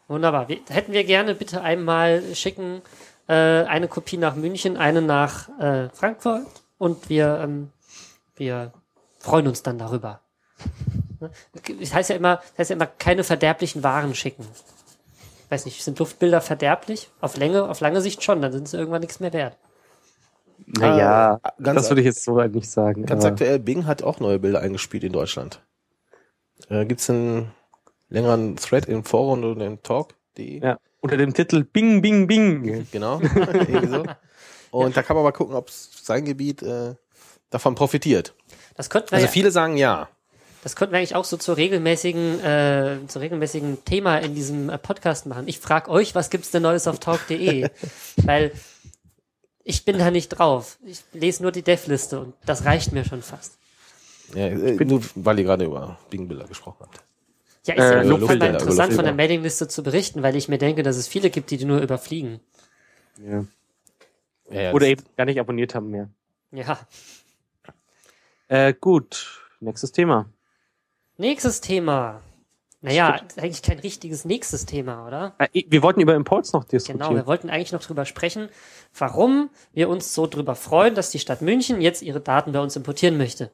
Wunderbar. 0.09 0.49
Wir, 0.49 0.59
hätten 0.69 0.93
wir 0.93 1.05
gerne 1.05 1.35
bitte 1.37 1.61
einmal 1.63 2.23
schicken, 2.35 2.83
äh, 3.29 3.35
eine 3.35 3.87
Kopie 3.89 4.17
nach 4.17 4.35
München, 4.35 4.77
eine 4.77 5.01
nach 5.03 5.49
äh, 5.61 5.89
Frankfurt 5.91 6.47
und 6.79 7.09
wir, 7.09 7.39
ähm, 7.43 7.71
wir 8.35 8.73
freuen 9.21 9.47
uns 9.47 9.63
dann 9.63 9.79
darüber. 9.79 10.21
Ne? 11.21 11.31
Es 11.81 11.93
heißt 11.93 12.11
ja 12.11 12.17
immer, 12.17 12.41
es 12.53 12.59
heißt 12.61 12.71
ja 12.71 12.77
immer, 12.77 12.87
keine 12.87 13.25
verderblichen 13.25 13.83
Waren 13.83 14.15
schicken. 14.15 14.47
Weiß 15.51 15.65
nicht, 15.65 15.83
sind 15.83 15.99
Luftbilder 15.99 16.41
verderblich? 16.41 17.11
Auf 17.21 17.37
Länge, 17.37 17.69
auf 17.69 17.81
lange 17.81 18.01
Sicht 18.03 18.23
schon, 18.23 18.43
dann 18.43 18.53
sind 18.53 18.69
sie 18.69 18.77
irgendwann 18.77 19.01
nichts 19.01 19.19
mehr 19.21 19.33
wert. 19.33 19.57
Naja, 20.67 21.41
ganz- 21.63 21.83
das 21.83 21.91
würde 21.91 22.03
ich 22.03 22.07
jetzt 22.07 22.25
so 22.25 22.39
halt 22.39 22.55
nicht 22.55 22.71
sagen. 22.71 23.07
Ganz 23.07 23.25
aber- 23.25 23.33
aktuell, 23.33 23.59
Bing 23.59 23.87
hat 23.87 24.03
auch 24.03 24.21
neue 24.21 24.39
Bilder 24.39 24.61
eingespielt 24.61 25.05
in 25.05 25.13
Deutschland. 25.13 25.63
Äh, 26.69 26.85
Gibt 26.85 27.01
es 27.01 27.09
einen 27.09 27.53
längeren 28.11 28.57
Thread 28.57 28.87
im 28.87 29.05
Forum 29.05 29.45
oder 29.45 29.65
im 29.67 29.83
Talk.de? 29.83 30.61
Ja, 30.63 30.79
unter 31.01 31.17
dem 31.17 31.33
Titel 31.33 31.65
Bing, 31.65 32.03
Bing, 32.03 32.27
Bing. 32.27 32.87
Genau. 32.93 33.21
so. 33.89 34.05
Und 34.71 34.97
da 34.97 35.03
kann 35.03 35.17
man 35.17 35.25
mal 35.25 35.33
gucken, 35.33 35.55
ob 35.55 35.71
sein 35.71 36.25
Gebiet 36.27 36.63
äh, 36.63 36.95
davon 37.49 37.75
profitiert. 37.75 38.35
Das 38.75 38.91
könnten 38.91 39.11
wir, 39.13 39.15
Also 39.17 39.27
ja, 39.27 39.33
viele 39.33 39.51
sagen 39.51 39.77
ja. 39.79 40.09
Das 40.63 40.77
könnten 40.77 40.93
wir 40.93 40.99
eigentlich 40.99 41.15
auch 41.15 41.25
so 41.25 41.37
zur 41.37 41.57
regelmäßigen, 41.57 42.41
äh, 42.45 42.99
zur 43.07 43.23
regelmäßigen 43.23 43.85
Thema 43.85 44.19
in 44.19 44.35
diesem 44.35 44.71
äh, 44.71 44.79
Podcast 44.79 45.27
machen. 45.27 45.49
Ich 45.49 45.59
frage 45.61 45.91
euch, 45.91 46.15
was 46.15 46.31
gibt's 46.31 46.51
denn 46.51 46.63
Neues 46.63 46.87
auf 46.87 46.99
talk.de? 46.99 47.69
Weil 48.25 48.53
Ich 49.65 49.85
bin 49.85 49.99
da 49.99 50.11
nicht 50.11 50.29
drauf. 50.31 50.79
Ich 50.85 51.03
lese 51.13 51.43
nur 51.43 51.53
die 51.53 51.63
Dev-Liste 51.63 52.21
und 52.21 52.35
das 52.47 52.65
reicht 52.65 52.93
mir 52.93 53.05
schon 53.05 53.23
fast. 53.23 53.59
Ja, 54.35 54.47
äh, 54.47 54.85
nur 54.85 55.03
weil 55.15 55.39
ihr 55.39 55.45
gerade 55.45 55.65
über 55.65 55.99
Bing 56.11 56.27
Bilder 56.29 56.47
gesprochen 56.47 56.79
habt. 56.81 57.01
Ja, 57.67 57.75
ist 57.75 57.81
Äh, 57.81 57.85
ja 57.85 58.03
über 58.03 58.15
auf 58.15 58.21
jeden 58.21 58.27
Fall 58.27 58.37
Luftbilder, 58.39 58.39
mal 58.39 58.49
über 58.49 58.59
interessant 58.61 58.77
von 58.95 59.05
der 59.05 59.13
Luftbilder. 59.13 59.13
Mailingliste 59.15 59.69
zu 59.69 59.83
berichten, 59.83 60.23
weil 60.23 60.37
ich 60.37 60.49
mir 60.49 60.59
denke, 60.59 60.83
dass 60.83 60.97
es 60.97 61.07
viele 61.09 61.31
gibt, 61.31 61.51
die 61.51 61.57
die 61.59 61.65
nur 61.67 61.81
überfliegen. 61.81 62.41
Ja. 63.23 63.45
Ja, 64.51 64.73
Oder 64.73 64.87
eben 64.87 65.03
gar 65.17 65.27
nicht 65.27 65.39
abonniert 65.41 65.75
haben 65.75 65.91
mehr. 65.91 66.09
Ja. 66.53 66.79
Äh, 68.49 68.73
gut, 68.73 69.43
nächstes 69.61 69.93
Thema. 69.93 70.31
Nächstes 71.19 71.61
Thema. 71.61 72.23
Naja, 72.81 73.17
ist 73.17 73.41
eigentlich 73.41 73.63
kein 73.63 73.81
richtiges 73.81 74.25
nächstes 74.25 74.65
Thema, 74.67 75.05
oder? 75.05 75.35
Äh, 75.39 75.65
wir 75.67 75.83
wollten 75.83 76.01
über 76.01 76.15
Imports 76.15 76.53
noch 76.53 76.63
diskutieren. 76.63 77.01
Genau, 77.01 77.15
wir 77.17 77.27
wollten 77.27 77.51
eigentlich 77.51 77.73
noch 77.73 77.83
drüber 77.83 78.05
sprechen, 78.05 78.49
warum 78.97 79.51
wir 79.73 79.89
uns 79.89 80.15
so 80.15 80.29
drüber 80.29 80.55
freuen, 80.55 80.95
dass 80.95 81.11
die 81.11 81.19
Stadt 81.19 81.43
München 81.43 81.81
jetzt 81.81 82.03
ihre 82.03 82.21
Daten 82.21 82.53
bei 82.53 82.61
uns 82.61 82.77
importieren 82.77 83.19
möchte. 83.19 83.51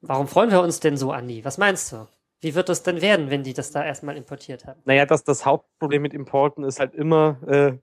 Warum 0.00 0.26
freuen 0.26 0.50
wir 0.50 0.60
uns 0.60 0.80
denn 0.80 0.96
so, 0.96 1.12
Andi? 1.12 1.44
Was 1.44 1.56
meinst 1.56 1.92
du? 1.92 2.08
Wie 2.40 2.56
wird 2.56 2.68
das 2.68 2.82
denn 2.82 3.00
werden, 3.00 3.30
wenn 3.30 3.44
die 3.44 3.54
das 3.54 3.70
da 3.70 3.84
erstmal 3.84 4.16
importiert 4.16 4.66
haben? 4.66 4.82
Naja, 4.84 5.06
das, 5.06 5.22
das 5.22 5.46
Hauptproblem 5.46 6.02
mit 6.02 6.14
Importen 6.14 6.64
ist 6.64 6.80
halt 6.80 6.94
immer 6.94 7.38
äh, 7.46 7.78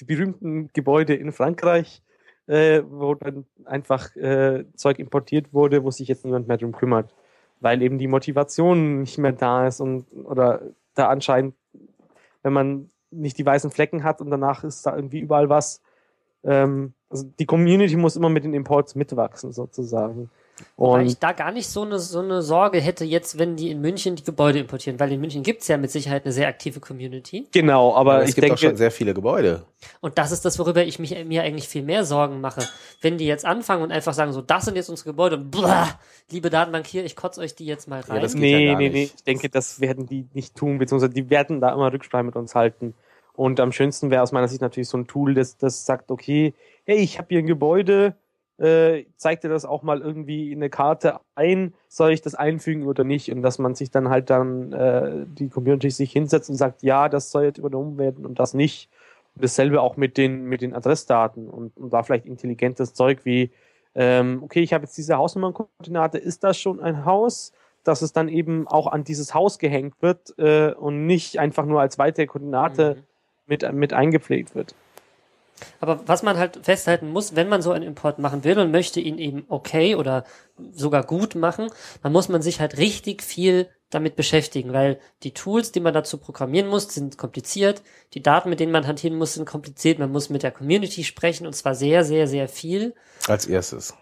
die 0.00 0.04
berühmten 0.06 0.68
Gebäude 0.72 1.14
in 1.14 1.32
Frankreich, 1.32 2.02
äh, 2.48 2.82
wo 2.88 3.14
dann 3.14 3.44
einfach 3.64 4.16
äh, 4.16 4.64
Zeug 4.74 4.98
importiert 4.98 5.52
wurde, 5.52 5.84
wo 5.84 5.90
sich 5.90 6.08
jetzt 6.08 6.24
niemand 6.24 6.48
mehr 6.48 6.56
drum 6.56 6.72
kümmert. 6.72 7.14
Weil 7.60 7.82
eben 7.82 7.98
die 7.98 8.08
Motivation 8.08 9.00
nicht 9.00 9.18
mehr 9.18 9.32
da 9.32 9.66
ist 9.66 9.80
und 9.80 10.06
oder 10.24 10.62
da 10.94 11.08
anscheinend, 11.08 11.54
wenn 12.42 12.52
man 12.52 12.90
nicht 13.10 13.38
die 13.38 13.46
weißen 13.46 13.70
Flecken 13.70 14.04
hat 14.04 14.20
und 14.20 14.30
danach 14.30 14.64
ist 14.64 14.84
da 14.86 14.96
irgendwie 14.96 15.20
überall 15.20 15.48
was. 15.48 15.82
Ähm, 16.44 16.94
also 17.10 17.24
die 17.38 17.46
Community 17.46 17.96
muss 17.96 18.16
immer 18.16 18.28
mit 18.28 18.44
den 18.44 18.54
Imports 18.54 18.94
mitwachsen, 18.94 19.52
sozusagen. 19.52 20.30
Weil 20.76 21.00
Und 21.00 21.06
ich 21.06 21.18
da 21.18 21.32
gar 21.32 21.52
nicht 21.52 21.68
so 21.68 21.82
eine, 21.82 21.98
so 21.98 22.20
eine 22.20 22.42
Sorge 22.42 22.80
hätte 22.80 23.04
jetzt, 23.04 23.38
wenn 23.38 23.56
die 23.56 23.70
in 23.70 23.80
München 23.80 24.16
die 24.16 24.24
Gebäude 24.24 24.58
importieren, 24.58 24.98
weil 25.00 25.12
in 25.12 25.20
München 25.20 25.42
gibt's 25.42 25.68
ja 25.68 25.76
mit 25.76 25.90
Sicherheit 25.90 26.24
eine 26.24 26.32
sehr 26.32 26.48
aktive 26.48 26.80
Community. 26.80 27.46
genau, 27.52 27.94
aber, 27.94 28.14
aber 28.14 28.22
es 28.22 28.30
ich 28.30 28.34
gibt 28.34 28.46
auch 28.46 28.48
denke, 28.56 28.60
schon 28.60 28.76
sehr 28.76 28.90
viele 28.90 29.14
Gebäude. 29.14 29.64
Und 30.00 30.18
das 30.18 30.32
ist 30.32 30.44
das, 30.44 30.58
worüber 30.58 30.84
ich 30.84 30.98
mich, 30.98 31.24
mir 31.24 31.42
eigentlich 31.42 31.68
viel 31.68 31.82
mehr 31.82 32.04
Sorgen 32.04 32.40
mache. 32.40 32.66
Wenn 33.00 33.18
die 33.18 33.26
jetzt 33.26 33.44
anfangen 33.44 33.82
und 33.82 33.92
einfach 33.92 34.14
sagen, 34.14 34.32
so, 34.32 34.42
das 34.42 34.64
sind 34.64 34.76
jetzt 34.76 34.88
unsere 34.88 35.10
Gebäude 35.10 35.36
und 35.36 35.50
blah, 35.50 35.88
liebe 36.30 36.50
Datenbank 36.50 36.86
hier, 36.86 37.04
ich 37.04 37.16
kotze 37.16 37.40
euch 37.40 37.54
die 37.54 37.66
jetzt 37.66 37.88
mal 37.88 38.00
rein. 38.00 38.20
das 38.20 38.32
geht 38.32 38.40
nee, 38.40 38.66
ja 38.66 38.78
nee, 38.78 38.88
nee. 38.88 39.00
nicht. 39.00 39.14
Ich 39.16 39.24
denke, 39.24 39.48
das 39.48 39.80
werden 39.80 40.06
die 40.06 40.26
nicht 40.34 40.56
tun, 40.56 40.78
beziehungsweise 40.78 41.12
die 41.12 41.30
werden 41.30 41.60
da 41.60 41.72
immer 41.72 41.92
Rücksprache 41.92 42.24
mit 42.24 42.36
uns 42.36 42.54
halten. 42.54 42.94
Und 43.34 43.60
am 43.60 43.70
schönsten 43.70 44.10
wäre 44.10 44.22
aus 44.22 44.32
meiner 44.32 44.48
Sicht 44.48 44.62
natürlich 44.62 44.88
so 44.88 44.98
ein 44.98 45.06
Tool, 45.06 45.34
das, 45.34 45.56
das 45.56 45.86
sagt, 45.86 46.10
okay, 46.10 46.54
hey, 46.84 46.96
ich 46.96 47.18
habe 47.18 47.28
hier 47.30 47.38
ein 47.38 47.46
Gebäude, 47.46 48.16
äh, 48.58 49.04
zeig 49.16 49.40
dir 49.40 49.48
das 49.48 49.64
auch 49.64 49.82
mal 49.82 50.00
irgendwie 50.00 50.52
in 50.52 50.58
eine 50.58 50.70
Karte 50.70 51.20
ein, 51.34 51.74
soll 51.88 52.12
ich 52.12 52.22
das 52.22 52.34
einfügen 52.34 52.86
oder 52.86 53.04
nicht? 53.04 53.30
Und 53.32 53.42
dass 53.42 53.58
man 53.58 53.74
sich 53.74 53.90
dann 53.90 54.08
halt 54.08 54.30
dann 54.30 54.72
äh, 54.72 55.26
die 55.26 55.48
Community 55.48 55.90
sich 55.90 56.12
hinsetzt 56.12 56.50
und 56.50 56.56
sagt, 56.56 56.82
ja, 56.82 57.08
das 57.08 57.30
soll 57.30 57.44
jetzt 57.44 57.58
übernommen 57.58 57.98
werden 57.98 58.26
und 58.26 58.38
das 58.38 58.54
nicht. 58.54 58.88
Und 59.34 59.44
dasselbe 59.44 59.80
auch 59.80 59.96
mit 59.96 60.16
den, 60.16 60.44
mit 60.44 60.60
den 60.60 60.74
Adressdaten 60.74 61.48
und, 61.48 61.76
und 61.76 61.92
da 61.92 62.02
vielleicht 62.02 62.26
intelligentes 62.26 62.94
Zeug 62.94 63.20
wie, 63.24 63.50
ähm, 63.94 64.42
okay, 64.42 64.60
ich 64.60 64.72
habe 64.72 64.84
jetzt 64.84 64.98
diese 64.98 65.16
Hausnummernkoordinate, 65.16 66.18
ist 66.18 66.44
das 66.44 66.58
schon 66.58 66.80
ein 66.80 67.04
Haus? 67.04 67.52
dass 67.84 68.02
es 68.02 68.12
dann 68.12 68.28
eben 68.28 68.68
auch 68.68 68.86
an 68.86 69.04
dieses 69.04 69.32
Haus 69.32 69.58
gehängt 69.58 69.94
wird 70.00 70.34
äh, 70.38 70.72
und 70.72 71.06
nicht 71.06 71.38
einfach 71.38 71.64
nur 71.64 71.80
als 71.80 71.98
weitere 71.98 72.26
Koordinate 72.26 72.96
Mhm. 72.96 73.02
mit, 73.46 73.72
mit 73.72 73.92
eingepflegt 73.94 74.54
wird. 74.54 74.74
Aber 75.80 76.06
was 76.06 76.22
man 76.22 76.38
halt 76.38 76.60
festhalten 76.62 77.10
muss, 77.10 77.36
wenn 77.36 77.48
man 77.48 77.62
so 77.62 77.72
einen 77.72 77.84
Import 77.84 78.18
machen 78.18 78.44
will 78.44 78.58
und 78.58 78.70
möchte 78.70 79.00
ihn 79.00 79.18
eben 79.18 79.44
okay 79.48 79.94
oder 79.94 80.24
sogar 80.72 81.04
gut 81.04 81.34
machen, 81.34 81.68
dann 82.02 82.12
muss 82.12 82.28
man 82.28 82.42
sich 82.42 82.60
halt 82.60 82.78
richtig 82.78 83.22
viel 83.22 83.68
damit 83.90 84.16
beschäftigen, 84.16 84.72
weil 84.72 85.00
die 85.22 85.32
Tools, 85.32 85.72
die 85.72 85.80
man 85.80 85.94
dazu 85.94 86.18
programmieren 86.18 86.68
muss, 86.68 86.92
sind 86.92 87.16
kompliziert. 87.16 87.82
Die 88.14 88.22
Daten, 88.22 88.50
mit 88.50 88.60
denen 88.60 88.72
man 88.72 88.86
hantieren 88.86 89.16
muss, 89.16 89.34
sind 89.34 89.46
kompliziert. 89.46 89.98
Man 89.98 90.12
muss 90.12 90.28
mit 90.28 90.42
der 90.42 90.50
Community 90.50 91.04
sprechen 91.04 91.46
und 91.46 91.54
zwar 91.54 91.74
sehr, 91.74 92.04
sehr, 92.04 92.26
sehr 92.26 92.48
viel. 92.48 92.94
Als 93.26 93.46
erstes. 93.46 93.94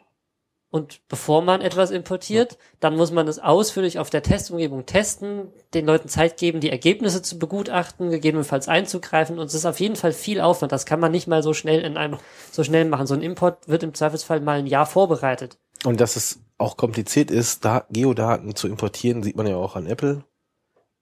Und 0.77 1.01
bevor 1.09 1.40
man 1.40 1.62
etwas 1.62 1.90
importiert, 1.90 2.59
dann 2.81 2.97
muss 2.97 3.11
man 3.11 3.27
es 3.28 3.39
ausführlich 3.39 3.98
auf 3.98 4.11
der 4.11 4.23
Testumgebung 4.23 4.85
testen, 4.85 5.48
den 5.73 5.86
Leuten 5.86 6.11
Zeit 6.11 6.36
geben, 6.36 6.61
die 6.61 6.69
Ergebnisse 6.69 7.23
zu 7.23 7.39
begutachten, 7.39 8.11
gegebenenfalls 8.11 8.69
einzugreifen. 8.69 9.39
Und 9.39 9.47
es 9.47 9.55
ist 9.55 9.65
auf 9.65 9.81
jeden 9.81 9.97
Fall 9.97 10.12
viel 10.12 10.39
Aufwand. 10.39 10.73
Das 10.73 10.85
kann 10.85 11.01
man 11.01 11.12
nicht 11.12 11.28
mal 11.28 11.43
so 11.43 11.55
schnell 11.55 11.81
in 11.81 11.97
einem, 11.97 12.19
so 12.53 12.62
schnell 12.62 12.85
machen. 12.85 13.07
So 13.07 13.15
ein 13.15 13.23
Import 13.23 13.66
wird 13.69 13.85
im 13.85 13.94
Zweifelsfall 13.94 14.40
mal 14.40 14.59
ein 14.59 14.66
Jahr 14.66 14.85
vorbereitet. 14.85 15.57
Und 15.86 15.98
dass 15.98 16.15
es 16.15 16.40
auch 16.59 16.77
kompliziert 16.77 17.31
ist, 17.31 17.65
da 17.65 17.86
Geodaten 17.89 18.55
zu 18.55 18.69
importieren, 18.69 19.23
sieht 19.23 19.36
man 19.36 19.47
ja 19.47 19.57
auch 19.57 19.77
an 19.77 19.86
Apple. 19.86 20.24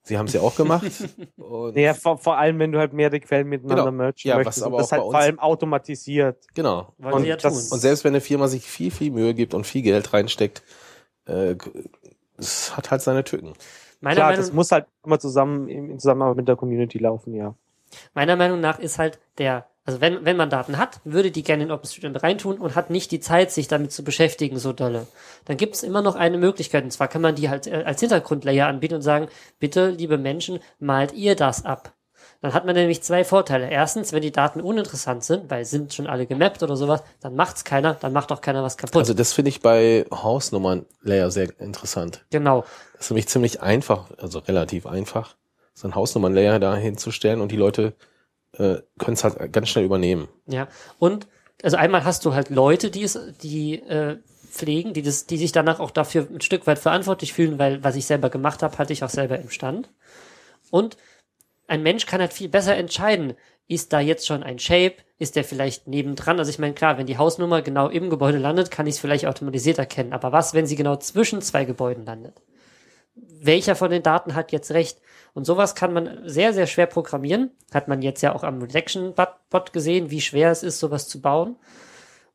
Sie 0.06 0.18
haben 0.18 0.26
es 0.26 0.34
ja 0.34 0.42
auch 0.42 0.54
gemacht. 0.54 0.84
Und 1.38 1.74
Naja, 1.74 1.94
vor, 1.94 2.18
vor 2.18 2.36
allem, 2.38 2.58
wenn 2.58 2.72
du 2.72 2.78
halt 2.78 2.92
mehrere 2.92 3.20
Quellen 3.20 3.48
miteinander 3.48 3.84
Genau. 3.86 3.96
mergen 3.96 4.16
Ja, 4.22 4.36
was 4.36 4.44
möchtest. 4.44 4.62
aber 4.64 4.76
und 4.76 4.80
das 4.82 4.88
auch 4.88 4.92
halt 4.92 5.00
bei 5.00 5.04
vor 5.04 5.14
uns- 5.14 5.24
allem 5.24 5.38
automatisiert. 5.40 6.44
genau. 6.54 6.92
Und 6.98 7.22
sie 7.22 7.28
ja 7.28 7.36
das- 7.36 7.68
tun. 7.68 7.72
Und 7.74 7.80
selbst 7.80 8.04
wenn 8.04 8.12
eine 8.12 8.20
Firma 8.20 8.46
sich 8.48 8.64
viel, 8.66 8.90
viel 8.90 9.10
Mühe 9.10 9.32
gibt 9.34 9.54
und 9.54 9.66
viel 9.66 9.82
Geld 9.82 10.12
reinsteckt, 10.12 10.62
äh, 11.26 11.56
es 12.36 12.76
hat 12.76 12.90
halt 12.90 13.00
seine 13.02 13.24
Tücken. 13.24 13.54
meiner, 14.00 14.16
Klar, 14.16 14.26
Meinung, 14.30 14.44
das 14.44 14.52
muss 14.52 14.70
halt 14.72 14.86
immer 15.04 15.18
zusammen 15.18 15.68
in 15.68 15.98
Zusammenarbeit 15.98 16.36
mit 16.36 16.48
der 16.48 16.56
Community 16.56 16.98
laufen, 16.98 17.32
ja. 17.34 17.54
meiner 18.12 18.36
Meinung 18.36 18.60
nach 18.60 18.78
ist 18.78 18.98
halt 18.98 19.18
der, 19.38 19.66
also 19.86 20.00
wenn, 20.00 20.24
wenn 20.24 20.36
man 20.36 20.48
Daten 20.48 20.78
hat, 20.78 21.00
würde 21.04 21.30
die 21.30 21.42
gerne 21.42 21.64
in 21.64 21.70
OpenStreetMap 21.70 22.22
reintun 22.22 22.58
und 22.58 22.74
hat 22.74 22.88
nicht 22.88 23.10
die 23.10 23.20
Zeit, 23.20 23.50
sich 23.50 23.68
damit 23.68 23.92
zu 23.92 24.02
beschäftigen, 24.02 24.58
so 24.58 24.72
dolle. 24.72 25.06
Dann 25.44 25.58
gibt 25.58 25.74
es 25.74 25.82
immer 25.82 26.00
noch 26.00 26.14
eine 26.16 26.38
Möglichkeit, 26.38 26.84
und 26.84 26.90
zwar 26.90 27.08
kann 27.08 27.20
man 27.20 27.34
die 27.34 27.50
halt 27.50 27.66
äh, 27.66 27.82
als 27.84 28.00
Hintergrundlayer 28.00 28.66
anbieten 28.66 28.94
und 28.94 29.02
sagen, 29.02 29.28
bitte, 29.58 29.90
liebe 29.90 30.16
Menschen, 30.16 30.60
malt 30.78 31.12
ihr 31.12 31.36
das 31.36 31.64
ab. 31.66 31.92
Dann 32.40 32.52
hat 32.52 32.66
man 32.66 32.74
nämlich 32.74 33.02
zwei 33.02 33.24
Vorteile. 33.24 33.70
Erstens, 33.70 34.12
wenn 34.12 34.20
die 34.20 34.30
Daten 34.30 34.60
uninteressant 34.60 35.24
sind, 35.24 35.50
weil 35.50 35.64
sind 35.64 35.94
schon 35.94 36.06
alle 36.06 36.26
gemappt 36.26 36.62
oder 36.62 36.76
sowas, 36.76 37.02
dann 37.20 37.34
macht's 37.34 37.64
keiner, 37.64 37.94
dann 37.94 38.12
macht 38.12 38.32
auch 38.32 38.42
keiner 38.42 38.62
was 38.62 38.76
kaputt. 38.76 38.96
Also 38.96 39.14
das 39.14 39.32
finde 39.32 39.48
ich 39.50 39.60
bei 39.60 40.04
Hausnummern-Layer 40.10 41.30
sehr 41.30 41.48
interessant. 41.58 42.24
genau. 42.30 42.64
Das 42.94 43.06
ist 43.06 43.10
nämlich 43.10 43.28
ziemlich 43.28 43.62
einfach, 43.62 44.10
also 44.18 44.40
relativ 44.40 44.86
einfach, 44.86 45.36
so 45.72 45.88
ein 45.88 45.94
Hausnummern-Layer 45.94 46.58
da 46.58 46.76
hinzustellen 46.76 47.40
und 47.40 47.50
die 47.50 47.56
Leute 47.56 47.94
äh, 48.58 48.82
können 48.98 49.14
es 49.14 49.24
halt 49.24 49.52
ganz 49.52 49.68
schnell 49.68 49.84
übernehmen. 49.84 50.28
Ja, 50.46 50.68
und 50.98 51.26
also 51.62 51.76
einmal 51.76 52.04
hast 52.04 52.24
du 52.24 52.34
halt 52.34 52.50
Leute, 52.50 52.90
die 52.90 53.02
es, 53.02 53.18
die 53.42 53.74
äh, 53.74 54.18
pflegen, 54.50 54.92
die 54.92 55.02
das, 55.02 55.26
die 55.26 55.36
sich 55.36 55.52
danach 55.52 55.80
auch 55.80 55.90
dafür 55.90 56.28
ein 56.30 56.40
Stück 56.40 56.66
weit 56.66 56.78
verantwortlich 56.78 57.32
fühlen, 57.32 57.58
weil 57.58 57.82
was 57.82 57.96
ich 57.96 58.06
selber 58.06 58.30
gemacht 58.30 58.62
habe, 58.62 58.78
hatte 58.78 58.92
ich 58.92 59.02
auch 59.02 59.10
selber 59.10 59.38
im 59.38 59.50
Stand. 59.50 59.90
Und 60.70 60.96
ein 61.66 61.82
Mensch 61.82 62.06
kann 62.06 62.20
halt 62.20 62.32
viel 62.32 62.48
besser 62.48 62.76
entscheiden, 62.76 63.34
ist 63.66 63.92
da 63.92 64.00
jetzt 64.00 64.26
schon 64.26 64.42
ein 64.42 64.58
Shape, 64.58 64.96
ist 65.18 65.36
der 65.36 65.44
vielleicht 65.44 65.88
nebendran? 65.88 66.38
Also 66.38 66.50
ich 66.50 66.58
meine, 66.58 66.74
klar, 66.74 66.98
wenn 66.98 67.06
die 67.06 67.18
Hausnummer 67.18 67.62
genau 67.62 67.88
im 67.88 68.10
Gebäude 68.10 68.38
landet, 68.38 68.70
kann 68.70 68.86
ich 68.86 68.96
es 68.96 69.00
vielleicht 69.00 69.26
automatisiert 69.26 69.78
erkennen. 69.78 70.12
Aber 70.12 70.32
was, 70.32 70.52
wenn 70.52 70.66
sie 70.66 70.76
genau 70.76 70.96
zwischen 70.96 71.40
zwei 71.40 71.64
Gebäuden 71.64 72.04
landet? 72.04 72.42
Welcher 73.14 73.74
von 73.76 73.90
den 73.90 74.02
Daten 74.02 74.34
hat 74.34 74.52
jetzt 74.52 74.72
recht? 74.72 74.98
Und 75.34 75.44
sowas 75.44 75.74
kann 75.74 75.92
man 75.92 76.20
sehr, 76.24 76.54
sehr 76.54 76.66
schwer 76.66 76.86
programmieren. 76.86 77.50
Hat 77.72 77.88
man 77.88 78.02
jetzt 78.02 78.22
ja 78.22 78.34
auch 78.34 78.44
am 78.44 78.62
Redaction-Bot 78.62 79.72
gesehen, 79.72 80.10
wie 80.10 80.20
schwer 80.20 80.50
es 80.50 80.62
ist, 80.62 80.78
sowas 80.78 81.08
zu 81.08 81.20
bauen. 81.20 81.56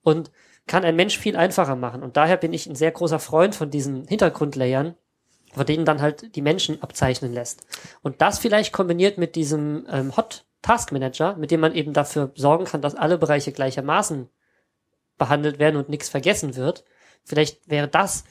Und 0.04 0.32
kann 0.68 0.86
ein 0.86 0.96
Mensch 0.96 1.18
viel 1.18 1.36
einfacher 1.36 1.76
machen. 1.76 2.04
Und 2.04 2.18
daher 2.18 2.38
bin 2.38 2.54
ich 2.54 2.68
ein 2.68 2.76
sehr 2.76 2.92
großer 2.92 3.20
Freund 3.20 3.56
von 3.56 3.72
diesen 3.72 4.06
Hintergrundlayern, 4.08 4.96
von 5.54 5.66
denen 5.66 5.86
dann 5.86 6.02
halt 6.02 6.36
die 6.36 6.42
Menschen 6.42 6.84
abzeichnen 6.84 7.34
lässt. 7.34 7.66
Und 8.04 8.22
das 8.22 8.38
vielleicht 8.38 8.72
kombiniert 8.74 9.18
mit 9.18 9.36
diesem 9.36 9.88
ähm, 9.90 10.16
Hot 10.16 10.46
Task 10.62 10.92
Manager, 10.92 11.36
mit 11.38 11.52
dem 11.52 11.62
man 11.62 11.74
eben 11.74 11.94
dafür 11.94 12.32
sorgen 12.36 12.66
kann, 12.66 12.82
dass 12.82 12.96
alle 12.96 13.18
Bereiche 13.18 13.52
gleichermaßen 13.52 14.30
behandelt 15.18 15.58
werden 15.58 15.78
und 15.78 15.90
nichts 15.90 16.10
vergessen 16.10 16.56
wird. 16.56 16.84
Vielleicht 17.24 17.70
wäre 17.70 17.88
das 17.88 18.26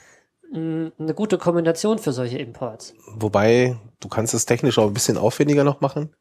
eine 0.52 1.14
gute 1.14 1.38
Kombination 1.38 1.98
für 1.98 2.12
solche 2.12 2.38
Imports. 2.38 2.94
Wobei, 3.14 3.76
du 4.00 4.08
kannst 4.08 4.34
es 4.34 4.46
technisch 4.46 4.78
auch 4.78 4.86
ein 4.86 4.94
bisschen 4.94 5.18
aufwendiger 5.18 5.64
noch 5.64 5.80
machen. 5.80 6.14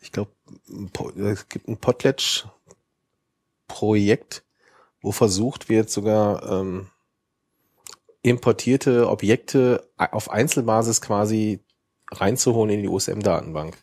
Ich 0.00 0.10
glaube, 0.10 0.30
es 1.16 1.48
gibt 1.48 1.68
ein 1.68 1.76
Potlatch-Projekt, 1.76 4.42
wo 5.00 5.12
versucht 5.12 5.68
wird, 5.68 5.90
sogar 5.90 6.42
ähm, 6.50 6.88
importierte 8.22 9.08
Objekte 9.08 9.88
auf 9.96 10.30
Einzelbasis 10.30 11.00
quasi 11.00 11.60
reinzuholen 12.10 12.70
in 12.70 12.82
die 12.82 12.88
USM-Datenbank. 12.88 13.76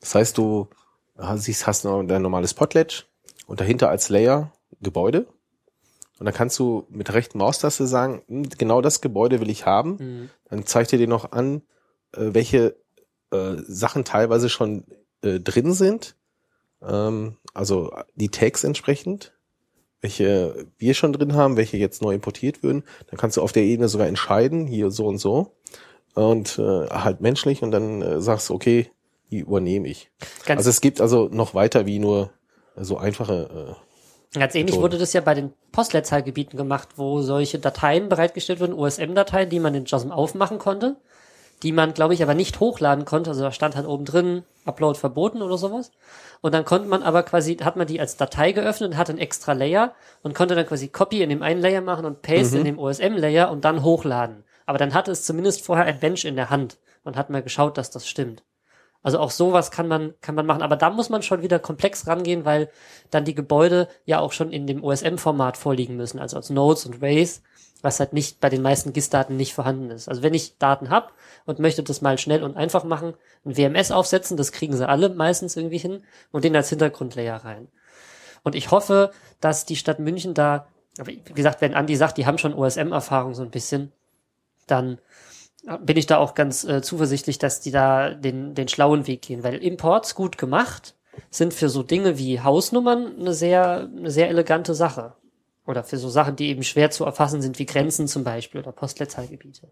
Das 0.00 0.14
heißt, 0.14 0.38
du 0.38 0.68
hast, 1.16 1.66
hast 1.66 1.84
dein 1.84 2.22
normales 2.22 2.54
Potlatch 2.54 3.06
und 3.46 3.60
dahinter 3.60 3.88
als 3.88 4.08
Layer 4.08 4.52
Gebäude. 4.80 5.26
Und 6.18 6.26
dann 6.26 6.34
kannst 6.34 6.58
du 6.58 6.86
mit 6.90 7.08
der 7.08 7.14
rechten 7.14 7.38
Maustaste 7.38 7.86
sagen, 7.86 8.22
hm, 8.28 8.48
genau 8.50 8.80
das 8.80 9.00
Gebäude 9.00 9.40
will 9.40 9.50
ich 9.50 9.66
haben. 9.66 9.96
Mhm. 9.98 10.30
Dann 10.48 10.66
zeigt 10.66 10.92
er 10.92 10.98
dir 10.98 11.08
noch 11.08 11.32
an, 11.32 11.62
äh, 12.12 12.30
welche 12.32 12.76
äh, 13.32 13.56
Sachen 13.66 14.04
teilweise 14.04 14.48
schon 14.48 14.84
äh, 15.22 15.40
drin 15.40 15.72
sind. 15.72 16.16
Ähm, 16.82 17.36
also 17.52 17.92
die 18.14 18.28
Tags 18.28 18.64
entsprechend, 18.64 19.32
welche 20.00 20.66
wir 20.78 20.94
schon 20.94 21.12
drin 21.12 21.34
haben, 21.34 21.56
welche 21.56 21.78
jetzt 21.78 22.02
neu 22.02 22.14
importiert 22.14 22.62
würden. 22.62 22.84
Dann 23.10 23.18
kannst 23.18 23.36
du 23.36 23.42
auf 23.42 23.52
der 23.52 23.64
Ebene 23.64 23.88
sogar 23.88 24.06
entscheiden, 24.06 24.66
hier 24.66 24.90
so 24.90 25.06
und 25.06 25.18
so. 25.18 25.56
Und 26.14 26.58
äh, 26.60 26.86
halt 26.90 27.20
menschlich 27.20 27.62
und 27.62 27.72
dann 27.72 28.02
äh, 28.02 28.20
sagst 28.20 28.48
du, 28.48 28.54
okay, 28.54 28.90
die 29.30 29.40
übernehme 29.40 29.88
ich. 29.88 30.10
Ganz, 30.46 30.58
Also 30.58 30.70
es 30.70 30.80
gibt 30.80 31.00
also 31.00 31.28
noch 31.28 31.54
weiter 31.54 31.86
wie 31.86 31.98
nur 31.98 32.30
so 32.76 32.98
einfache 32.98 33.76
ganz 34.40 34.54
ähnlich 34.54 34.76
wurde 34.76 34.98
das 34.98 35.12
ja 35.12 35.20
bei 35.20 35.34
den 35.34 35.52
Postleitzahlgebieten 35.72 36.56
gemacht, 36.56 36.88
wo 36.96 37.22
solche 37.22 37.58
Dateien 37.58 38.08
bereitgestellt 38.08 38.60
wurden, 38.60 38.74
USM-Dateien, 38.74 39.48
die 39.48 39.60
man 39.60 39.74
in 39.74 39.84
JOSM 39.84 40.10
aufmachen 40.10 40.58
konnte, 40.58 40.96
die 41.62 41.72
man, 41.72 41.94
glaube 41.94 42.14
ich, 42.14 42.22
aber 42.22 42.34
nicht 42.34 42.60
hochladen 42.60 43.04
konnte. 43.04 43.30
Also 43.30 43.42
da 43.42 43.52
stand 43.52 43.76
halt 43.76 43.86
oben 43.86 44.04
drin, 44.04 44.44
Upload 44.64 44.98
verboten 44.98 45.42
oder 45.42 45.56
sowas. 45.56 45.92
Und 46.40 46.52
dann 46.52 46.64
konnte 46.64 46.88
man 46.88 47.02
aber 47.02 47.22
quasi, 47.22 47.56
hat 47.56 47.76
man 47.76 47.86
die 47.86 48.00
als 48.00 48.16
Datei 48.16 48.52
geöffnet 48.52 48.90
und 48.90 48.96
hatte 48.96 49.12
einen 49.12 49.20
extra 49.20 49.52
Layer 49.52 49.94
und 50.22 50.34
konnte 50.34 50.54
dann 50.54 50.66
quasi 50.66 50.88
Copy 50.88 51.22
in 51.22 51.30
dem 51.30 51.42
einen 51.42 51.60
Layer 51.60 51.80
machen 51.80 52.04
und 52.04 52.22
Paste 52.22 52.58
in 52.58 52.64
dem 52.64 52.78
OSM-Layer 52.78 53.50
und 53.50 53.64
dann 53.64 53.82
hochladen. 53.82 54.44
Aber 54.66 54.78
dann 54.78 54.94
hatte 54.94 55.10
es 55.10 55.24
zumindest 55.24 55.64
vorher 55.64 55.84
ein 55.86 56.00
Bench 56.00 56.24
in 56.24 56.36
der 56.36 56.50
Hand 56.50 56.78
und 57.04 57.16
hat 57.16 57.30
mal 57.30 57.42
geschaut, 57.42 57.78
dass 57.78 57.90
das 57.90 58.08
stimmt. 58.08 58.42
Also 59.04 59.18
auch 59.18 59.30
sowas 59.30 59.70
kann 59.70 59.86
man, 59.86 60.14
kann 60.22 60.34
man 60.34 60.46
machen. 60.46 60.62
Aber 60.62 60.76
da 60.76 60.88
muss 60.88 61.10
man 61.10 61.22
schon 61.22 61.42
wieder 61.42 61.58
komplex 61.58 62.06
rangehen, 62.06 62.46
weil 62.46 62.70
dann 63.10 63.26
die 63.26 63.34
Gebäude 63.34 63.86
ja 64.06 64.18
auch 64.18 64.32
schon 64.32 64.50
in 64.50 64.66
dem 64.66 64.82
OSM-Format 64.82 65.58
vorliegen 65.58 65.96
müssen, 65.96 66.18
also 66.18 66.38
als 66.38 66.48
Nodes 66.48 66.86
und 66.86 67.02
Ways, 67.02 67.42
was 67.82 68.00
halt 68.00 68.14
nicht 68.14 68.40
bei 68.40 68.48
den 68.48 68.62
meisten 68.62 68.94
GIS-Daten 68.94 69.36
nicht 69.36 69.52
vorhanden 69.52 69.90
ist. 69.90 70.08
Also 70.08 70.22
wenn 70.22 70.32
ich 70.32 70.56
Daten 70.56 70.88
hab 70.88 71.12
und 71.44 71.58
möchte 71.58 71.82
das 71.82 72.00
mal 72.00 72.16
schnell 72.16 72.42
und 72.42 72.56
einfach 72.56 72.82
machen, 72.82 73.12
ein 73.44 73.58
WMS 73.58 73.90
aufsetzen, 73.90 74.38
das 74.38 74.52
kriegen 74.52 74.74
sie 74.74 74.88
alle 74.88 75.10
meistens 75.10 75.54
irgendwie 75.54 75.78
hin 75.78 76.02
und 76.32 76.42
den 76.42 76.56
als 76.56 76.70
Hintergrundlayer 76.70 77.36
rein. 77.44 77.68
Und 78.42 78.54
ich 78.54 78.70
hoffe, 78.70 79.10
dass 79.38 79.66
die 79.66 79.76
Stadt 79.76 79.98
München 79.98 80.32
da, 80.32 80.66
wie 81.04 81.20
gesagt, 81.34 81.60
wenn 81.60 81.74
Andi 81.74 81.94
sagt, 81.96 82.16
die 82.16 82.24
haben 82.24 82.38
schon 82.38 82.54
OSM-Erfahrung 82.54 83.34
so 83.34 83.42
ein 83.42 83.50
bisschen, 83.50 83.92
dann 84.66 84.98
bin 85.80 85.96
ich 85.96 86.06
da 86.06 86.18
auch 86.18 86.34
ganz 86.34 86.64
äh, 86.64 86.82
zuversichtlich, 86.82 87.38
dass 87.38 87.60
die 87.60 87.70
da 87.70 88.10
den, 88.10 88.54
den 88.54 88.68
schlauen 88.68 89.06
Weg 89.06 89.22
gehen, 89.22 89.42
weil 89.42 89.56
Imports 89.56 90.14
gut 90.14 90.38
gemacht 90.38 90.94
sind 91.30 91.54
für 91.54 91.68
so 91.68 91.82
Dinge 91.82 92.18
wie 92.18 92.40
Hausnummern 92.40 93.18
eine 93.18 93.34
sehr, 93.34 93.88
eine 93.96 94.10
sehr 94.10 94.28
elegante 94.28 94.74
Sache. 94.74 95.14
Oder 95.66 95.82
für 95.82 95.96
so 95.96 96.10
Sachen, 96.10 96.36
die 96.36 96.48
eben 96.48 96.62
schwer 96.62 96.90
zu 96.90 97.04
erfassen 97.04 97.40
sind, 97.40 97.58
wie 97.58 97.66
Grenzen 97.66 98.06
zum 98.06 98.24
Beispiel 98.24 98.60
oder 98.60 98.72
Postleitzahlgebiete. 98.72 99.70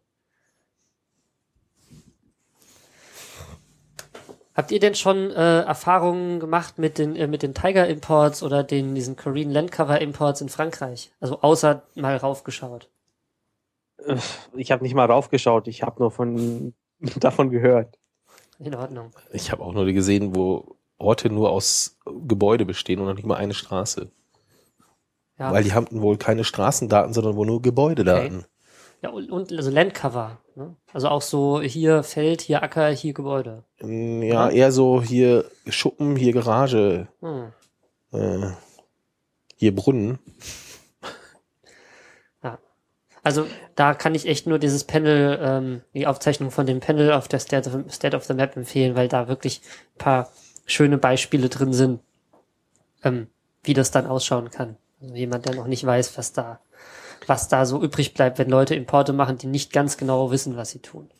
Habt 4.55 4.70
ihr 4.70 4.81
denn 4.81 4.94
schon 4.94 5.31
äh, 5.31 5.62
Erfahrungen 5.62 6.39
gemacht 6.39 6.78
mit 6.78 6.98
den, 6.98 7.16
äh, 7.16 7.27
mit 7.27 7.43
den 7.43 7.55
Tiger 7.55 7.86
Imports 7.89 8.43
oder 8.43 8.62
den, 8.62 8.94
diesen 8.94 9.16
Korean 9.16 9.51
Landcover 9.51 10.01
Imports 10.01 10.40
in 10.40 10.48
Frankreich? 10.51 11.10
Also 11.20 11.40
außer 11.40 11.82
mal 11.94 12.16
raufgeschaut. 12.16 12.89
Äh, 14.07 14.16
Ich 14.57 14.70
habe 14.73 14.83
nicht 14.83 14.95
mal 14.95 15.07
raufgeschaut, 15.11 15.69
ich 15.69 15.83
habe 15.83 16.01
nur 16.01 16.11
von 16.11 16.74
davon 17.20 17.51
gehört. 17.51 17.99
In 18.59 18.74
Ordnung. 18.74 19.11
Ich 19.33 19.51
habe 19.51 19.62
auch 19.65 19.73
nur 19.73 19.85
gesehen, 19.87 20.37
wo 20.37 20.77
Orte 20.99 21.31
nur 21.31 21.51
aus 21.51 21.99
Gebäude 22.29 22.65
bestehen 22.65 23.01
und 23.01 23.07
noch 23.07 23.15
nicht 23.15 23.27
mal 23.27 23.37
eine 23.37 23.55
Straße. 23.55 24.11
Ja. 25.39 25.53
Weil 25.53 25.65
die 25.65 25.73
haben 25.73 25.89
wohl 26.01 26.16
keine 26.16 26.45
Straßendaten, 26.45 27.12
sondern 27.12 27.35
wohl 27.35 27.47
nur 27.47 27.61
Gebäudedaten. 27.62 28.45
Ja, 29.03 29.11
und, 29.11 29.33
und 29.33 29.51
also 29.53 29.70
Landcover. 29.70 30.39
Ne? 30.55 30.77
Also 30.93 31.09
auch 31.09 31.23
so 31.23 31.61
hier 31.61 32.05
Feld, 32.05 32.41
hier 32.43 32.62
Acker, 32.62 32.91
hier 32.91 33.15
Gebäude. 33.15 33.65
Mm, 33.81 34.23
Ja, 34.23 34.49
eher 34.49 34.70
so 34.70 35.03
hier 35.03 35.47
Schuppen, 35.69 36.15
hier 36.15 36.33
Garage, 36.33 37.09
Hm. 37.20 37.53
äh, 38.12 38.51
hier 39.57 39.74
Brunnen. 39.74 40.20
Ja. 43.23 43.28
Also 43.28 43.47
da 43.74 43.94
kann 43.94 44.15
ich 44.15 44.27
echt 44.27 44.47
nur 44.47 44.59
dieses 44.59 44.85
Panel, 44.85 45.39
ähm, 45.40 45.82
die 45.94 46.07
Aufzeichnung 46.07 46.51
von 46.51 46.66
dem 46.66 46.81
Panel 46.81 47.12
auf 47.12 47.28
der 47.28 47.39
State 47.39 47.70
of, 47.70 47.93
State 47.93 48.16
of 48.16 48.24
the 48.24 48.35
Map 48.35 48.57
empfehlen, 48.57 48.97
weil 48.97 49.09
da 49.09 49.28
wirklich 49.28 49.62
ein 49.94 49.99
paar 49.99 50.31
schöne 50.66 50.99
Beispiele 50.99 51.49
drin 51.49 51.73
sind, 51.73 52.01
ähm, 53.05 53.28
wie 53.62 53.74
das 53.74 53.90
dann 53.90 54.07
ausschauen 54.07 54.51
kann. 54.51 54.77
Also 55.01 55.15
jemand, 55.15 55.47
der 55.47 55.55
noch 55.55 55.66
nicht 55.66 55.85
weiß, 55.85 56.16
was 56.19 56.32
da, 56.32 56.61
was 57.27 57.49
da 57.49 57.65
so 57.66 57.82
übrig 57.82 58.15
bleibt, 58.15 58.39
wenn 58.39 58.51
Leute 58.51 58.74
Importe 58.74 59.12
machen, 59.12 59.39
die 59.39 59.47
nicht 59.47 59.73
ganz 59.73 59.97
genau 59.97 60.31
wissen, 60.31 60.57
was 60.57 60.70
sie 60.70 60.81
tun. 60.81 61.11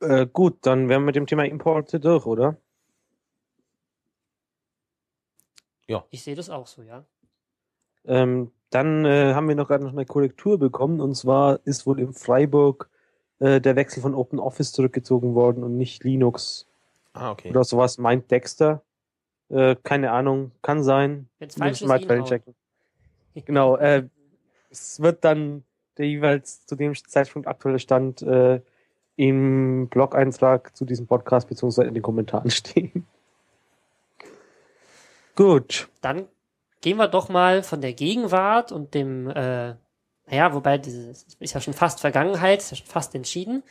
Äh, 0.00 0.26
gut, 0.26 0.58
dann 0.62 0.88
wären 0.88 1.02
wir 1.02 1.06
mit 1.06 1.16
dem 1.16 1.26
Thema 1.26 1.44
Importe 1.44 1.98
durch, 1.98 2.26
oder? 2.26 2.56
Ich 6.10 6.22
sehe 6.22 6.34
das 6.34 6.50
auch 6.50 6.66
so, 6.66 6.82
ja. 6.82 7.04
Ähm, 8.06 8.52
dann 8.74 9.04
äh, 9.04 9.34
haben 9.34 9.46
wir 9.48 9.54
noch 9.54 9.68
gerade 9.68 9.84
noch 9.84 9.92
eine 9.92 10.04
Korrektur 10.04 10.58
bekommen 10.58 11.00
und 11.00 11.14
zwar 11.14 11.60
ist 11.64 11.86
wohl 11.86 12.00
in 12.00 12.12
Freiburg 12.12 12.88
äh, 13.38 13.60
der 13.60 13.76
Wechsel 13.76 14.02
von 14.02 14.14
OpenOffice 14.14 14.72
zurückgezogen 14.72 15.34
worden 15.34 15.62
und 15.62 15.76
nicht 15.76 16.02
Linux 16.02 16.66
Ah, 17.12 17.30
okay. 17.30 17.50
oder 17.50 17.62
sowas 17.62 17.98
meint 17.98 18.30
Dexter. 18.32 18.82
Äh, 19.48 19.76
keine 19.84 20.10
Ahnung, 20.10 20.50
kann 20.62 20.82
sein. 20.82 21.28
Wenn's 21.38 21.54
falsch 21.54 21.82
ist, 21.82 21.86
mal 21.86 22.24
checken. 22.24 22.54
Genau, 23.34 23.76
äh, 23.76 24.08
es 24.70 25.00
wird 25.00 25.24
dann 25.24 25.62
der 25.96 26.08
jeweils 26.08 26.66
zu 26.66 26.74
dem 26.74 26.94
Zeitpunkt 26.96 27.46
aktuelle 27.46 27.78
Stand 27.78 28.22
äh, 28.22 28.60
im 29.14 29.88
Blog-Eintrag 29.88 30.76
zu 30.76 30.84
diesem 30.84 31.06
Podcast 31.06 31.48
beziehungsweise 31.48 31.86
in 31.86 31.94
den 31.94 32.02
Kommentaren 32.02 32.50
stehen. 32.50 33.06
Gut. 35.36 35.88
Dann 36.00 36.26
gehen 36.84 36.98
wir 36.98 37.08
doch 37.08 37.30
mal 37.30 37.62
von 37.62 37.80
der 37.80 37.94
Gegenwart 37.94 38.70
und 38.70 38.92
dem, 38.92 39.26
äh, 39.30 39.74
naja, 40.26 40.52
wobei 40.52 40.76
dieses 40.76 41.22
ist 41.40 41.54
ja 41.54 41.60
schon 41.62 41.72
fast 41.72 42.00
Vergangenheit, 42.00 42.58
ist 42.58 42.72
ja 42.72 42.76
schon 42.76 42.86
fast 42.86 43.14
entschieden, 43.14 43.62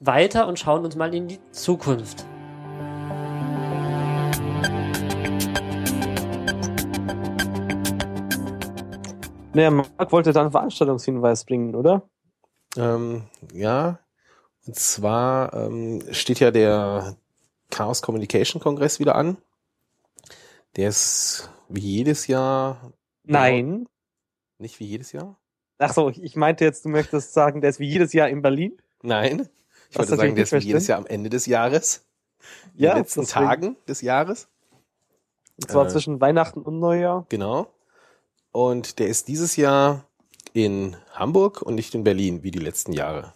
weiter 0.00 0.46
und 0.46 0.58
schauen 0.58 0.82
uns 0.82 0.96
mal 0.96 1.14
in 1.14 1.28
die 1.28 1.38
Zukunft. 1.50 2.24
Naja, 9.52 9.70
Marc 9.70 10.10
wollte 10.10 10.32
dann 10.32 10.44
einen 10.44 10.52
Veranstaltungshinweis 10.52 11.44
bringen, 11.44 11.74
oder? 11.74 12.08
Ähm, 12.78 13.24
ja, 13.52 13.98
und 14.66 14.76
zwar 14.76 15.52
ähm, 15.52 16.02
steht 16.10 16.40
ja 16.40 16.50
der 16.50 17.16
Chaos 17.68 18.00
Communication 18.00 18.62
Kongress 18.62 18.98
wieder 18.98 19.14
an. 19.14 19.36
Der 20.76 20.88
ist 20.88 21.50
wie 21.74 21.80
jedes 21.80 22.26
Jahr. 22.26 22.92
Nein. 23.24 23.88
Nicht 24.58 24.78
wie 24.80 24.84
jedes 24.86 25.12
Jahr? 25.12 25.38
Ach 25.78 25.92
so, 25.92 26.10
ich 26.10 26.36
meinte 26.36 26.64
jetzt, 26.64 26.84
du 26.84 26.88
möchtest 26.88 27.32
sagen, 27.32 27.60
der 27.60 27.70
ist 27.70 27.80
wie 27.80 27.88
jedes 27.88 28.12
Jahr 28.12 28.28
in 28.28 28.42
Berlin? 28.42 28.76
Nein. 29.02 29.48
Ich 29.90 29.98
Was 29.98 30.08
wollte 30.08 30.16
sagen, 30.22 30.34
der 30.36 30.44
ist 30.44 30.52
wie 30.52 30.58
jedes 30.58 30.86
Jahr 30.86 30.98
am 30.98 31.06
Ende 31.06 31.28
des 31.30 31.46
Jahres. 31.46 32.04
In 32.74 32.84
Ja, 32.84 32.94
den 32.94 32.98
letzten 33.02 33.20
deswegen. 33.22 33.44
Tagen 33.46 33.76
des 33.88 34.00
Jahres. 34.00 34.48
Und 35.60 35.70
zwar 35.70 35.86
Äh. 35.86 35.88
zwischen 35.88 36.20
Weihnachten 36.20 36.62
und 36.62 36.78
Neujahr. 36.78 37.26
Genau. 37.28 37.72
Und 38.52 38.98
der 38.98 39.08
ist 39.08 39.28
dieses 39.28 39.56
Jahr 39.56 40.06
in 40.52 40.96
Hamburg 41.12 41.62
und 41.62 41.74
nicht 41.74 41.94
in 41.94 42.04
Berlin, 42.04 42.42
wie 42.42 42.50
die 42.50 42.58
letzten 42.58 42.92
Jahre. 42.92 43.32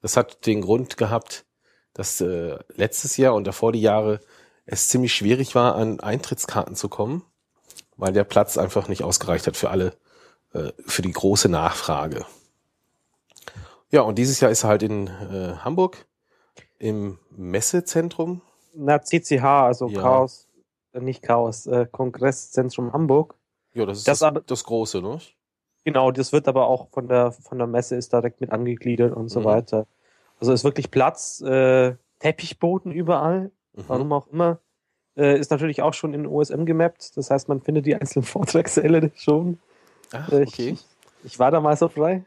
Das 0.00 0.16
hat 0.16 0.46
den 0.46 0.60
Grund 0.60 0.96
gehabt, 0.96 1.44
dass 1.92 2.20
äh, 2.20 2.58
letztes 2.74 3.16
Jahr 3.16 3.34
und 3.34 3.46
davor 3.46 3.72
die 3.72 3.80
Jahre 3.80 4.20
es 4.64 4.88
ziemlich 4.88 5.14
schwierig 5.14 5.54
war, 5.54 5.74
an 5.76 5.98
Eintrittskarten 6.00 6.76
zu 6.76 6.88
kommen, 6.88 7.24
weil 7.98 8.12
der 8.14 8.24
Platz 8.24 8.56
einfach 8.56 8.88
nicht 8.88 9.02
ausgereicht 9.04 9.46
hat 9.46 9.56
für 9.56 9.68
alle, 9.70 9.92
äh, 10.54 10.72
für 10.86 11.02
die 11.02 11.12
große 11.12 11.48
Nachfrage. 11.50 12.24
Ja, 13.90 14.02
und 14.02 14.16
dieses 14.18 14.40
Jahr 14.40 14.50
ist 14.50 14.64
er 14.64 14.68
halt 14.70 14.82
in 14.82 15.06
äh, 15.08 15.54
Hamburg 15.58 16.06
im 16.78 17.18
Messezentrum. 17.30 18.40
Na, 18.74 19.00
CCH, 19.02 19.42
also 19.44 19.88
Ja. 19.88 20.00
Chaos, 20.00 20.48
äh, 20.92 21.00
nicht 21.00 21.22
Chaos, 21.22 21.66
äh, 21.66 21.86
Kongresszentrum 21.90 22.92
Hamburg. 22.92 23.34
Ja, 23.74 23.84
das 23.86 23.98
ist 23.98 24.08
Das 24.08 24.20
das, 24.20 24.34
das 24.46 24.64
große, 24.64 25.00
ne? 25.02 25.18
Genau, 25.84 26.10
das 26.10 26.32
wird 26.32 26.48
aber 26.48 26.66
auch 26.66 26.88
von 26.90 27.08
der 27.08 27.32
von 27.32 27.58
der 27.58 27.66
Messe 27.66 27.96
ist 27.96 28.12
direkt 28.12 28.40
mit 28.40 28.52
angegliedert 28.52 29.14
und 29.14 29.28
so 29.28 29.40
Mhm. 29.40 29.44
weiter. 29.44 29.86
Also 30.38 30.52
ist 30.52 30.64
wirklich 30.64 30.90
Platz, 30.90 31.40
äh, 31.40 31.94
Teppichboden 32.18 32.92
überall, 32.92 33.50
Mhm. 33.72 33.84
warum 33.88 34.12
auch 34.12 34.26
immer. 34.28 34.58
Äh, 35.18 35.38
ist 35.38 35.50
natürlich 35.50 35.82
auch 35.82 35.94
schon 35.94 36.14
in 36.14 36.26
OSM 36.26 36.64
gemappt, 36.64 37.16
das 37.16 37.30
heißt, 37.30 37.48
man 37.48 37.60
findet 37.60 37.84
die 37.86 37.94
einzelnen 37.96 38.24
Vortragssäle 38.24 39.10
schon. 39.16 39.58
Ach, 40.12 40.30
Äh, 40.32 40.44
ich, 40.44 40.48
okay. 40.48 40.68
ich, 40.70 40.86
ich 41.24 41.38
war 41.38 41.50
da 41.50 41.60
mal 41.60 41.76
so 41.76 41.88
frei. 41.88 42.24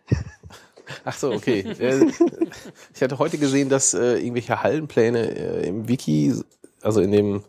Ach 1.05 1.13
so, 1.17 1.31
okay. 1.31 1.61
Äh, 1.79 2.11
ich 2.93 3.01
hatte 3.01 3.17
heute 3.17 3.37
gesehen, 3.37 3.69
dass 3.69 3.93
äh, 3.93 4.17
irgendwelche 4.17 4.61
Hallenpläne 4.61 5.19
äh, 5.37 5.67
im 5.67 5.87
Wiki, 5.87 6.35
also 6.81 6.99
in 6.99 7.11
dem, 7.11 7.43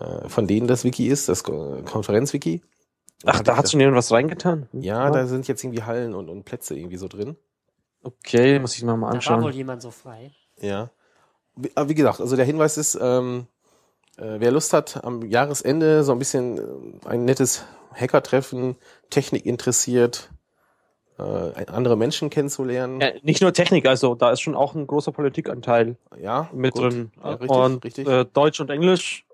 äh, 0.00 0.28
von 0.28 0.46
denen 0.48 0.66
das 0.66 0.82
Wiki 0.84 1.06
ist, 1.06 1.28
das 1.28 1.44
Ko- 1.44 1.82
Konferenzwiki. 1.84 2.60
Ach, 3.24 3.40
da 3.40 3.56
hat 3.56 3.70
schon 3.70 3.80
jemand 3.80 3.96
was 3.96 4.10
reingetan? 4.12 4.68
Ja, 4.72 5.10
da 5.10 5.26
sind 5.26 5.46
jetzt 5.48 5.62
irgendwie 5.64 5.84
Hallen 5.84 6.12
und, 6.14 6.28
und 6.28 6.44
Plätze 6.44 6.74
irgendwie 6.76 6.96
so 6.98 7.08
drin. 7.08 7.36
Okay, 8.02 8.58
muss 8.58 8.76
ich 8.76 8.82
mir 8.82 8.96
mal 8.96 9.12
Da 9.12 9.24
war 9.26 9.36
wohl 9.36 9.44
anschauen. 9.46 9.52
jemand 9.52 9.82
so 9.82 9.90
frei. 9.90 10.32
Ja. 10.60 10.90
Wie, 11.54 11.70
aber 11.74 11.88
wie 11.88 11.94
gesagt, 11.94 12.20
also 12.20 12.36
der 12.36 12.44
Hinweis 12.44 12.76
ist, 12.76 12.98
ähm, 13.00 13.46
Äh, 13.46 13.55
wer 14.16 14.50
Lust 14.50 14.72
hat, 14.72 15.04
am 15.04 15.22
Jahresende 15.22 16.02
so 16.02 16.12
ein 16.12 16.18
bisschen 16.18 16.58
äh, 16.58 17.06
ein 17.08 17.24
nettes 17.24 17.64
Hacker-Treffen, 17.92 18.76
Technik 19.10 19.46
interessiert, 19.46 20.30
äh, 21.18 21.66
andere 21.66 21.96
Menschen 21.96 22.30
kennenzulernen. 22.30 23.00
Ja, 23.00 23.10
nicht 23.22 23.40
nur 23.40 23.52
Technik, 23.52 23.86
also 23.86 24.14
da 24.14 24.30
ist 24.32 24.40
schon 24.40 24.54
auch 24.54 24.74
ein 24.74 24.86
großer 24.86 25.12
Politikanteil 25.12 25.96
Ja, 26.18 26.50
mit 26.52 26.74
gut. 26.74 26.82
drin. 26.92 27.12
Ja, 27.22 27.30
richtig, 27.30 27.50
und 27.50 27.84
richtig. 27.84 28.08
Äh, 28.08 28.24
Deutsch 28.26 28.60
und 28.60 28.70
Englisch, 28.70 29.26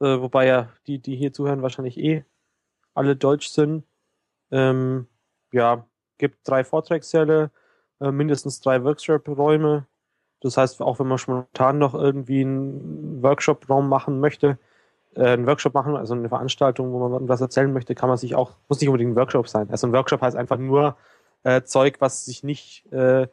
äh, 0.00 0.20
wobei 0.20 0.46
ja 0.46 0.70
die, 0.86 0.98
die 0.98 1.16
hier 1.16 1.32
zuhören, 1.32 1.62
wahrscheinlich 1.62 1.98
eh 1.98 2.24
alle 2.94 3.16
Deutsch 3.16 3.48
sind. 3.48 3.84
Ähm, 4.50 5.06
ja, 5.52 5.86
gibt 6.18 6.48
drei 6.48 6.64
Vortragssäle, 6.64 7.50
äh, 8.00 8.10
mindestens 8.10 8.60
drei 8.60 8.84
Workshop-Räume. 8.84 9.86
Das 10.40 10.56
heißt, 10.56 10.82
auch 10.82 10.98
wenn 10.98 11.08
man 11.08 11.18
spontan 11.18 11.78
noch 11.78 11.94
irgendwie 11.94 12.42
einen 12.42 13.22
Workshop-Raum 13.22 13.88
machen 13.88 14.20
möchte, 14.20 14.58
äh, 15.14 15.28
einen 15.28 15.46
Workshop 15.46 15.74
machen, 15.74 15.96
also 15.96 16.14
eine 16.14 16.28
Veranstaltung, 16.28 16.92
wo 16.92 17.08
man 17.08 17.28
was 17.28 17.40
erzählen 17.40 17.72
möchte, 17.72 17.94
kann 17.94 18.08
man 18.08 18.18
sich 18.18 18.34
auch, 18.34 18.52
muss 18.68 18.80
nicht 18.80 18.88
unbedingt 18.88 19.12
ein 19.12 19.16
Workshop 19.16 19.48
sein. 19.48 19.68
Also 19.70 19.86
ein 19.86 19.92
Workshop 19.92 20.20
heißt 20.20 20.36
einfach 20.36 20.58
nur 20.58 20.96
äh, 21.42 21.62
Zeug, 21.62 21.96
was 22.00 22.24
sich 22.24 22.44
nicht 22.44 22.90
äh, 22.92 23.26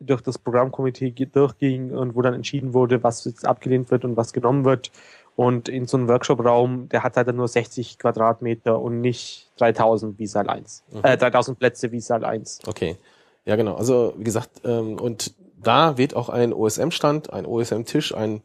durch 0.00 0.22
das 0.22 0.38
Programmkomitee 0.38 1.10
durchging 1.10 1.90
und 1.90 2.14
wo 2.14 2.22
dann 2.22 2.34
entschieden 2.34 2.72
wurde, 2.72 3.02
was 3.02 3.24
jetzt 3.24 3.46
abgelehnt 3.46 3.90
wird 3.90 4.04
und 4.04 4.16
was 4.16 4.32
genommen 4.32 4.64
wird. 4.64 4.90
Und 5.36 5.68
in 5.68 5.86
so 5.86 5.96
einem 5.96 6.08
Workshop-Raum, 6.08 6.88
der 6.88 7.02
hat 7.02 7.16
halt 7.16 7.28
dann 7.28 7.36
nur 7.36 7.46
60 7.46 7.98
Quadratmeter 7.98 8.80
und 8.80 9.00
nicht 9.00 9.50
3000 9.58 10.18
wie 10.18 10.26
Saal 10.26 10.48
1. 10.48 10.84
Mhm. 10.90 11.00
Äh, 11.04 11.16
3000 11.16 11.58
Plätze 11.58 11.92
wie 11.92 12.00
Saal 12.00 12.24
1. 12.24 12.60
Okay. 12.66 12.96
Ja, 13.44 13.56
genau. 13.56 13.76
Also, 13.76 14.14
wie 14.16 14.24
gesagt, 14.24 14.62
ähm, 14.64 14.98
und 15.00 15.34
da 15.60 15.96
wird 15.98 16.14
auch 16.14 16.28
ein 16.28 16.52
OSM-Stand, 16.52 17.32
ein 17.32 17.46
OSM-Tisch, 17.46 18.14
ein, 18.14 18.44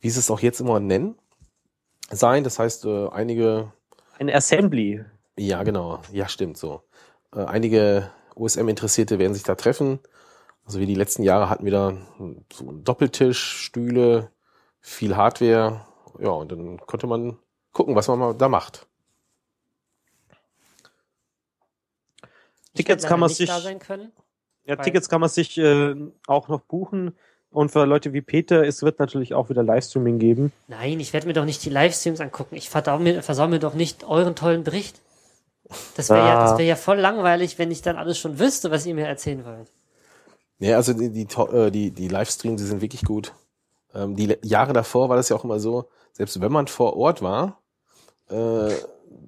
wie 0.00 0.10
sie 0.10 0.18
es 0.18 0.30
auch 0.30 0.40
jetzt 0.40 0.60
immer 0.60 0.80
nennen, 0.80 1.16
sein. 2.10 2.44
Das 2.44 2.58
heißt, 2.58 2.84
äh, 2.84 3.08
einige, 3.08 3.72
Ein 4.18 4.30
Assembly. 4.30 5.04
ja, 5.36 5.62
genau, 5.62 6.00
ja, 6.12 6.28
stimmt 6.28 6.56
so. 6.58 6.82
Äh, 7.34 7.44
einige 7.44 8.10
OSM-Interessierte 8.34 9.18
werden 9.18 9.34
sich 9.34 9.42
da 9.42 9.54
treffen. 9.54 10.00
Also 10.66 10.80
wie 10.80 10.86
die 10.86 10.94
letzten 10.94 11.22
Jahre 11.22 11.50
hatten 11.50 11.64
wir 11.64 11.72
da 11.72 11.96
so 12.52 12.68
einen 12.68 12.84
Doppeltisch, 12.84 13.38
Stühle, 13.64 14.30
viel 14.80 15.16
Hardware. 15.16 15.86
Ja, 16.18 16.30
und 16.30 16.50
dann 16.52 16.78
konnte 16.78 17.06
man 17.06 17.38
gucken, 17.72 17.94
was 17.96 18.08
man 18.08 18.18
mal 18.18 18.34
da 18.34 18.48
macht. 18.48 18.86
Tickets 22.74 23.04
kann 23.06 23.20
man 23.20 23.28
sich- 23.28 23.48
da 23.48 23.60
sein 23.60 23.78
können. 23.78 24.12
Ja, 24.66 24.76
Tickets 24.76 25.08
kann 25.08 25.20
man 25.20 25.30
sich 25.30 25.58
äh, 25.58 25.94
auch 26.26 26.48
noch 26.48 26.60
buchen. 26.60 27.16
Und 27.50 27.70
für 27.70 27.84
Leute 27.84 28.12
wie 28.12 28.20
Peter, 28.20 28.66
es 28.66 28.82
wird 28.82 28.98
natürlich 28.98 29.32
auch 29.32 29.48
wieder 29.48 29.62
Livestreaming 29.62 30.18
geben. 30.18 30.52
Nein, 30.66 30.98
ich 30.98 31.12
werde 31.12 31.28
mir 31.28 31.34
doch 31.34 31.44
nicht 31.44 31.64
die 31.64 31.70
Livestreams 31.70 32.20
angucken. 32.20 32.56
Ich 32.56 32.68
mir, 32.98 33.22
versau 33.22 33.46
mir 33.46 33.60
doch 33.60 33.74
nicht 33.74 34.02
euren 34.02 34.34
tollen 34.34 34.64
Bericht. 34.64 35.00
Das 35.96 36.10
wäre 36.10 36.18
ja, 36.26 36.38
Ah. 36.38 36.42
das 36.44 36.58
wäre 36.58 36.68
ja 36.68 36.76
voll 36.76 36.98
langweilig, 36.98 37.58
wenn 37.58 37.70
ich 37.70 37.80
dann 37.80 37.96
alles 37.96 38.18
schon 38.18 38.38
wüsste, 38.40 38.70
was 38.70 38.84
ihr 38.86 38.94
mir 38.94 39.06
erzählen 39.06 39.44
wollt. 39.44 39.70
Ja, 40.58 40.76
also 40.76 40.92
die, 40.94 41.10
die, 41.10 41.28
äh, 41.52 41.70
die, 41.70 41.90
die 41.92 42.08
Livestreams, 42.08 42.60
die 42.60 42.66
sind 42.66 42.80
wirklich 42.80 43.02
gut. 43.02 43.32
Ähm, 43.94 44.16
die 44.16 44.36
Jahre 44.42 44.72
davor 44.72 45.08
war 45.08 45.16
das 45.16 45.28
ja 45.28 45.36
auch 45.36 45.44
immer 45.44 45.60
so, 45.60 45.88
selbst 46.12 46.40
wenn 46.40 46.52
man 46.52 46.66
vor 46.66 46.96
Ort 46.96 47.22
war, 47.22 47.60
äh, 48.30 48.70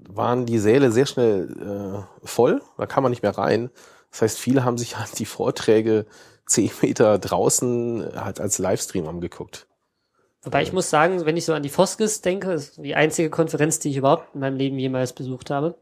waren 0.09 0.47
die 0.47 0.59
Säle 0.59 0.91
sehr 0.91 1.07
schnell 1.07 2.05
äh, 2.25 2.27
voll, 2.27 2.61
da 2.77 2.87
kam 2.87 3.03
man 3.03 3.11
nicht 3.11 3.23
mehr 3.23 3.37
rein. 3.37 3.71
Das 4.11 4.23
heißt, 4.23 4.39
viele 4.39 4.65
haben 4.65 4.79
sich 4.79 4.99
halt 4.99 5.19
die 5.19 5.27
Vorträge 5.27 6.07
zehn 6.47 6.71
Meter 6.81 7.19
draußen 7.19 8.13
halt 8.15 8.41
als 8.41 8.59
Livestream 8.59 9.07
angeguckt. 9.09 9.67
Wobei 10.43 10.63
ich 10.63 10.73
muss 10.73 10.91
sagen, 10.91 11.27
wenn 11.27 11.37
ich 11.37 11.45
so 11.45 11.55
an 11.55 11.65
die 11.65 11.69
Foskis 11.69 12.21
denke, 12.21 12.53
ist 12.53 12.77
die 12.77 12.95
einzige 12.95 13.31
Konferenz, 13.31 13.81
die 13.81 13.91
ich 13.91 13.97
überhaupt 13.97 14.35
in 14.35 14.41
meinem 14.41 14.57
Leben 14.57 14.79
jemals 14.79 15.13
besucht 15.13 15.51
habe, 15.51 15.77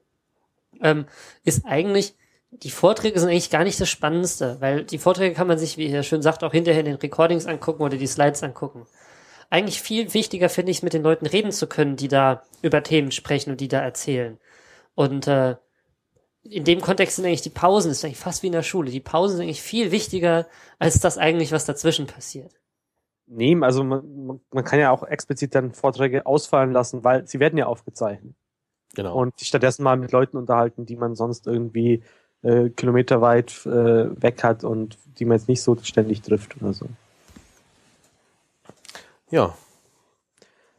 ähm, 0.80 1.04
ist 1.44 1.66
eigentlich, 1.66 2.14
die 2.50 2.70
Vorträge 2.70 3.20
sind 3.20 3.28
eigentlich 3.28 3.50
gar 3.50 3.64
nicht 3.64 3.78
das 3.78 3.90
Spannendste, 3.90 4.56
weil 4.60 4.84
die 4.84 4.98
Vorträge 4.98 5.34
kann 5.34 5.48
man 5.48 5.58
sich, 5.58 5.76
wie 5.76 5.90
er 5.90 6.02
schön 6.02 6.22
sagt, 6.22 6.42
auch 6.42 6.52
hinterher 6.52 6.80
in 6.80 6.86
den 6.86 6.96
Recordings 6.96 7.44
angucken 7.44 7.82
oder 7.82 7.98
die 7.98 8.06
Slides 8.06 8.42
angucken. 8.42 8.86
Eigentlich 9.50 9.82
viel 9.82 10.14
wichtiger 10.14 10.48
finde 10.48 10.70
ich 10.70 10.78
es, 10.78 10.82
mit 10.82 10.94
den 10.94 11.02
Leuten 11.02 11.26
reden 11.26 11.52
zu 11.52 11.66
können, 11.66 11.96
die 11.96 12.08
da 12.08 12.42
über 12.62 12.82
Themen 12.82 13.12
sprechen 13.12 13.50
und 13.50 13.60
die 13.60 13.68
da 13.68 13.80
erzählen. 13.80 14.38
Und 14.94 15.28
äh, 15.28 15.56
in 16.44 16.64
dem 16.64 16.80
Kontext 16.80 17.16
sind 17.16 17.24
eigentlich 17.24 17.42
die 17.42 17.50
Pausen, 17.50 17.88
das 17.88 17.98
ist 17.98 18.04
eigentlich 18.04 18.18
fast 18.18 18.42
wie 18.42 18.48
in 18.48 18.52
der 18.52 18.62
Schule. 18.62 18.90
Die 18.90 19.00
Pausen 19.00 19.36
sind 19.36 19.44
eigentlich 19.44 19.62
viel 19.62 19.90
wichtiger 19.90 20.46
als 20.78 21.00
das 21.00 21.18
eigentlich, 21.18 21.52
was 21.52 21.64
dazwischen 21.64 22.06
passiert. 22.06 22.52
Nee, 23.26 23.56
also 23.62 23.82
man, 23.82 24.26
man- 24.26 24.40
man 24.52 24.64
kann 24.64 24.78
ja 24.78 24.90
auch 24.90 25.02
explizit 25.02 25.54
dann 25.54 25.72
Vorträge 25.72 26.26
ausfallen 26.26 26.72
lassen, 26.72 27.02
weil 27.04 27.26
sie 27.26 27.40
werden 27.40 27.58
ja 27.58 27.66
aufgezeichnet. 27.66 28.34
Genau. 28.94 29.16
Und 29.16 29.38
sich 29.38 29.48
stattdessen 29.48 29.82
mal 29.82 29.96
mit 29.96 30.12
Leuten 30.12 30.36
unterhalten, 30.36 30.84
die 30.86 30.96
man 30.96 31.14
sonst 31.16 31.46
irgendwie 31.46 32.02
äh, 32.42 32.68
kilometerweit 32.68 33.64
äh, 33.66 34.22
weg 34.22 34.44
hat 34.44 34.62
und 34.62 34.98
die 35.18 35.24
man 35.24 35.38
jetzt 35.38 35.48
nicht 35.48 35.62
so 35.62 35.76
ständig 35.82 36.20
trifft 36.20 36.60
oder 36.60 36.74
so. 36.74 36.86
ja, 39.30 39.56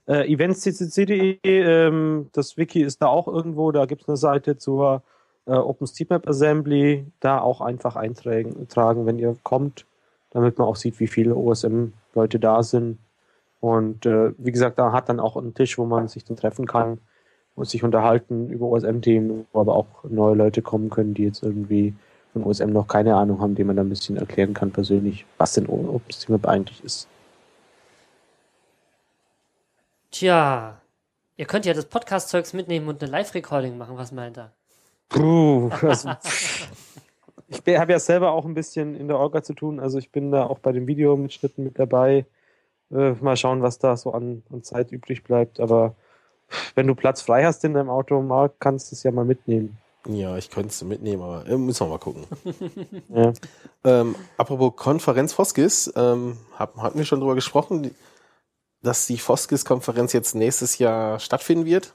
Äh, 0.08 0.32
eventsccc.de, 0.32 1.40
ähm, 1.44 2.30
das 2.32 2.58
Wiki 2.58 2.84
ist 2.84 3.02
da 3.02 3.08
auch 3.08 3.28
irgendwo, 3.28 3.72
da 3.72 3.86
gibt 3.88 4.04
es 4.04 4.08
eine 4.08 4.18
Seite 4.18 4.56
zur 4.58 5.02
äh, 5.48 5.52
OpenStreetMap 5.52 6.28
Assembly, 6.28 7.06
da 7.20 7.40
auch 7.40 7.62
einfach 7.62 7.96
eintragen, 7.96 8.68
tragen, 8.68 9.06
wenn 9.06 9.20
ihr 9.20 9.36
kommt, 9.44 9.86
damit 10.32 10.58
man 10.58 10.68
auch 10.68 10.76
sieht, 10.76 11.00
wie 11.00 11.08
viele 11.08 11.36
OSM-Leute 11.36 12.40
da 12.40 12.64
sind. 12.64 13.00
Und 13.60 14.06
äh, 14.06 14.34
wie 14.38 14.52
gesagt, 14.52 14.80
da 14.80 14.92
hat 14.92 15.10
dann 15.10 15.20
auch 15.20 15.38
einen 15.38 15.54
Tisch, 15.54 15.78
wo 15.78 15.86
man 15.86 16.08
sich 16.08 16.24
dann 16.26 16.38
treffen 16.38 16.68
kann 16.68 17.00
und 17.56 17.68
sich 17.68 17.84
unterhalten 17.84 18.50
über 18.50 18.68
OSM-Themen, 18.68 19.48
wo 19.54 19.60
aber 19.60 19.76
auch 19.76 20.04
neue 20.04 20.36
Leute 20.36 20.62
kommen 20.62 20.90
können, 20.90 21.14
die 21.14 21.24
jetzt 21.24 21.42
irgendwie 21.42 21.94
von 22.34 22.44
OSM 22.44 22.72
noch 22.72 22.88
keine 22.88 23.16
Ahnung 23.16 23.40
haben, 23.40 23.56
denen 23.56 23.68
man 23.68 23.78
dann 23.78 23.88
ein 23.88 23.90
bisschen 23.90 24.18
erklären 24.18 24.54
kann 24.54 24.72
persönlich, 24.72 25.26
was 25.38 25.54
denn 25.54 25.68
OpenStreetMap 25.68 26.48
eigentlich 26.48 26.84
ist. 26.84 27.08
Tja, 30.12 30.82
ihr 31.38 31.46
könnt 31.46 31.66
ja 31.66 31.74
das 31.74 31.86
Podcast-Zeugs 31.86 32.54
mitnehmen 32.54 32.88
und 32.88 33.02
eine 33.02 33.12
Live-Recording 33.12 33.78
machen, 33.78 33.98
was 33.98 34.12
meint 34.12 34.38
er? 34.38 34.52
Puh, 35.10 35.70
also, 35.82 36.10
ich 37.48 37.78
habe 37.78 37.92
ja 37.92 38.00
selber 38.00 38.32
auch 38.32 38.46
ein 38.46 38.54
bisschen 38.54 38.96
in 38.96 39.08
der 39.08 39.18
Orga 39.18 39.44
zu 39.44 39.54
tun, 39.54 39.80
also 39.80 39.98
ich 39.98 40.12
bin 40.12 40.32
da 40.32 40.46
auch 40.46 40.60
bei 40.60 40.72
den 40.72 40.88
Videomitschnitten 40.88 41.64
mit 41.64 41.80
dabei. 41.80 42.26
Äh, 42.92 43.12
mal 43.14 43.38
schauen, 43.38 43.62
was 43.62 43.80
da 43.80 43.98
so 43.98 44.12
an, 44.14 44.44
an 44.52 44.64
Zeit 44.64 44.92
übrig 44.92 45.24
bleibt, 45.24 45.60
aber 45.60 45.96
wenn 46.76 46.88
du 46.88 46.96
Platz 46.96 47.22
frei 47.22 47.44
hast 47.46 47.64
in 47.64 47.74
deinem 47.74 47.90
Auto, 47.90 48.22
Marc, 48.22 48.60
kannst 48.60 48.92
du 48.92 48.96
es 48.96 49.04
ja 49.04 49.12
mal 49.12 49.26
mitnehmen. 49.26 49.78
ja, 50.08 50.38
ich 50.38 50.50
könnte 50.50 50.70
es 50.70 50.84
mitnehmen, 50.84 51.24
aber 51.24 51.48
äh, 51.48 51.58
müssen 51.58 51.86
wir 51.86 51.90
mal 51.90 52.00
gucken. 52.00 52.26
Ja. 53.10 53.34
Ähm, 53.84 54.16
apropos 54.38 54.76
Konferenz 54.76 55.34
Foskis, 55.34 55.92
ähm, 55.96 56.38
hab, 56.58 56.78
hatten 56.78 56.98
wir 56.98 57.06
schon 57.06 57.20
drüber 57.20 57.36
gesprochen, 57.36 57.92
dass 58.82 59.08
die 59.08 59.18
Foskis-Konferenz 59.18 60.14
jetzt 60.14 60.36
nächstes 60.36 60.78
Jahr 60.78 61.20
stattfinden 61.20 61.66
wird? 61.66 61.94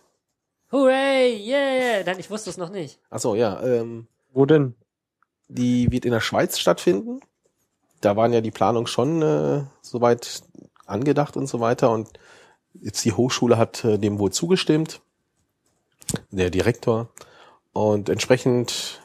Hooray, 0.72 1.36
yeah! 1.36 2.02
Nein, 2.04 2.18
ich 2.20 2.30
wusste 2.30 2.50
es 2.50 2.56
noch 2.56 2.70
nicht. 2.70 2.98
Achso, 3.10 3.34
ja. 3.34 3.60
Ähm, 3.62 4.06
Wo 4.32 4.46
denn? 4.46 4.74
die 5.48 5.90
wird 5.90 6.04
in 6.04 6.12
der 6.12 6.20
Schweiz 6.20 6.58
stattfinden. 6.60 7.20
Da 8.00 8.16
waren 8.16 8.32
ja 8.32 8.40
die 8.40 8.52
Planungen 8.52 8.86
schon 8.86 9.20
äh, 9.20 9.64
soweit 9.82 10.42
angedacht 10.86 11.36
und 11.36 11.48
so 11.48 11.58
weiter. 11.58 11.90
Und 11.90 12.08
jetzt 12.80 13.04
die 13.04 13.12
Hochschule 13.12 13.58
hat 13.58 13.84
äh, 13.84 13.98
dem 13.98 14.20
wohl 14.20 14.30
zugestimmt, 14.30 15.00
der 16.30 16.50
Direktor. 16.50 17.08
Und 17.72 18.08
entsprechend 18.08 19.00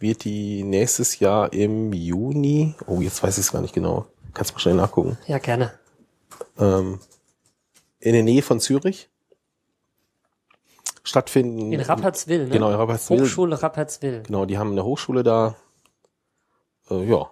wird 0.00 0.24
die 0.24 0.64
nächstes 0.64 1.20
Jahr 1.20 1.52
im 1.52 1.92
Juni, 1.92 2.74
oh, 2.86 3.00
jetzt 3.00 3.22
weiß 3.22 3.38
ich 3.38 3.44
es 3.46 3.52
gar 3.52 3.62
nicht 3.62 3.74
genau, 3.74 4.06
kannst 4.34 4.52
mal 4.52 4.58
schnell 4.58 4.74
nachgucken, 4.74 5.16
Ja, 5.28 5.38
gerne. 5.38 5.72
ähm, 6.58 6.98
in 8.00 8.12
der 8.14 8.24
Nähe 8.24 8.42
von 8.42 8.58
Zürich 8.60 9.08
stattfinden. 11.04 11.72
In 11.72 11.80
Rapperswil, 11.80 12.44
ne? 12.46 12.50
Genau, 12.50 12.70
in 12.70 12.76
Rapperswil. 12.76 13.20
Hochschule 13.20 13.62
Rapperswil. 13.62 14.22
Genau, 14.26 14.44
die 14.46 14.58
haben 14.58 14.72
eine 14.72 14.84
Hochschule 14.84 15.22
da. 15.22 15.54
Äh, 16.90 17.04
ja. 17.04 17.30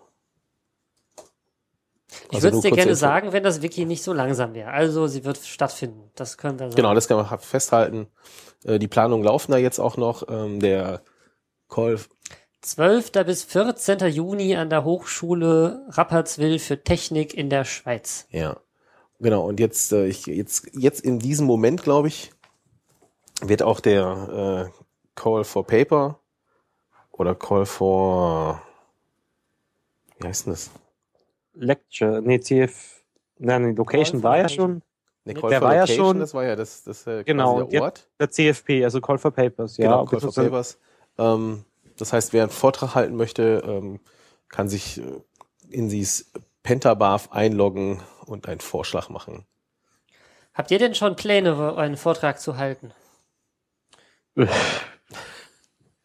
Ich 2.29 2.35
Also 2.37 2.43
würde 2.45 2.57
es 2.59 2.63
dir 2.63 2.71
gerne 2.73 2.91
Info. 2.91 3.01
sagen, 3.01 3.33
wenn 3.33 3.43
das 3.43 3.63
Wiki 3.63 3.85
nicht 3.87 4.03
so 4.03 4.13
langsam 4.13 4.55
wäre. 4.55 4.71
Also, 4.71 5.07
sie 5.07 5.25
wird 5.25 5.39
stattfinden. 5.39 6.11
Das 6.15 6.37
können 6.37 6.59
wir 6.59 6.67
sagen. 6.67 6.77
Genau, 6.77 6.95
das 6.95 7.09
kann 7.09 7.17
man 7.17 7.39
festhalten. 7.39 8.07
Äh, 8.65 8.79
die 8.79 8.89
Planungen 8.89 9.25
laufen 9.25 9.51
da 9.53 9.59
jetzt 9.59 9.79
auch 9.79 9.97
noch. 9.97 10.29
Ähm, 10.29 10.61
der 10.61 11.03
Call, 11.69 11.99
12. 12.61 13.11
bis 13.25 13.45
14. 13.45 13.99
Juni 14.11 14.55
an 14.57 14.69
der 14.71 14.85
Hochschule 14.85 15.87
Rapperswil 15.89 16.59
für 16.59 16.83
Technik 16.85 17.35
in 17.35 17.49
der 17.51 17.65
Schweiz. 17.65 18.27
ja. 18.31 18.57
Genau, 19.19 19.47
und 19.47 19.61
jetzt, 19.61 19.93
äh, 19.93 20.07
ich, 20.07 20.27
jetzt, 20.27 20.67
jetzt 20.73 21.01
in 21.01 21.21
diesem 21.21 21.47
Moment, 21.47 21.85
glaube 21.85 22.09
ich, 22.09 22.33
wird 23.43 23.63
auch 23.63 23.81
der 23.81 24.71
äh, 24.75 24.83
Call 25.15 25.45
for 25.45 25.67
Paper 25.67 26.19
oder 27.11 27.35
Call 27.35 27.67
for 27.67 28.63
wie 30.19 30.29
heißt 30.29 30.47
denn 30.47 30.53
das? 30.53 30.71
Lecture, 31.55 32.23
nee, 32.23 32.39
CF, 32.41 33.03
nein, 33.39 33.63
nee, 33.63 33.73
Location 33.73 34.21
Call 34.21 34.21
for 34.21 34.31
war 34.31 34.39
ja 34.39 34.49
schon. 34.49 34.75
Ne, 35.25 35.35
Der 35.35 35.35
Call 35.35 35.51
for 35.53 35.61
war 35.63 35.75
ja 35.75 35.81
Location, 35.83 36.07
schon- 36.07 36.19
das 36.21 36.35
war 36.35 36.45
ja 36.45 36.57
das, 36.57 36.85
das 36.85 37.07
äh, 37.07 37.25
Genau, 37.25 37.57
quasi 37.57 37.71
der 37.71 37.83
Ort. 37.83 38.09
Der 38.19 38.31
CFP, 38.31 38.85
also 38.85 39.01
Call 39.01 39.19
for 39.19 39.31
Papers, 39.33 39.77
ja. 39.77 39.87
genau, 39.87 40.05
Call 40.07 40.21
for 40.21 40.33
Papers. 40.33 40.79
Ähm, 41.19 41.65
das 41.99 42.13
heißt, 42.13 42.33
wer 42.33 42.43
einen 42.45 42.51
Vortrag 42.53 42.95
halten 42.95 43.17
möchte, 43.17 43.63
ähm, 43.67 44.01
kann 44.49 44.69
sich 44.69 44.99
äh, 45.01 45.21
in 45.69 45.89
dieses 45.89 46.31
Pentabarf 46.63 47.31
einloggen 47.33 48.01
und 48.27 48.49
einen 48.49 48.61
Vorschlag 48.61 49.09
machen. 49.09 49.45
Habt 50.55 50.71
ihr 50.71 50.79
denn 50.79 50.95
schon 50.95 51.17
Pläne, 51.17 51.77
einen 51.77 51.97
Vortrag 51.97 52.41
zu 52.41 52.57
halten? 52.57 52.93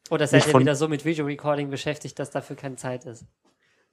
Oder 0.09 0.27
seid 0.27 0.47
ihr 0.47 0.59
wieder 0.59 0.75
so 0.75 0.87
mit 0.87 1.05
Video-Recording 1.05 1.69
beschäftigt, 1.69 2.17
dass 2.19 2.31
dafür 2.31 2.55
keine 2.55 2.75
Zeit 2.75 3.05
ist? 3.05 3.25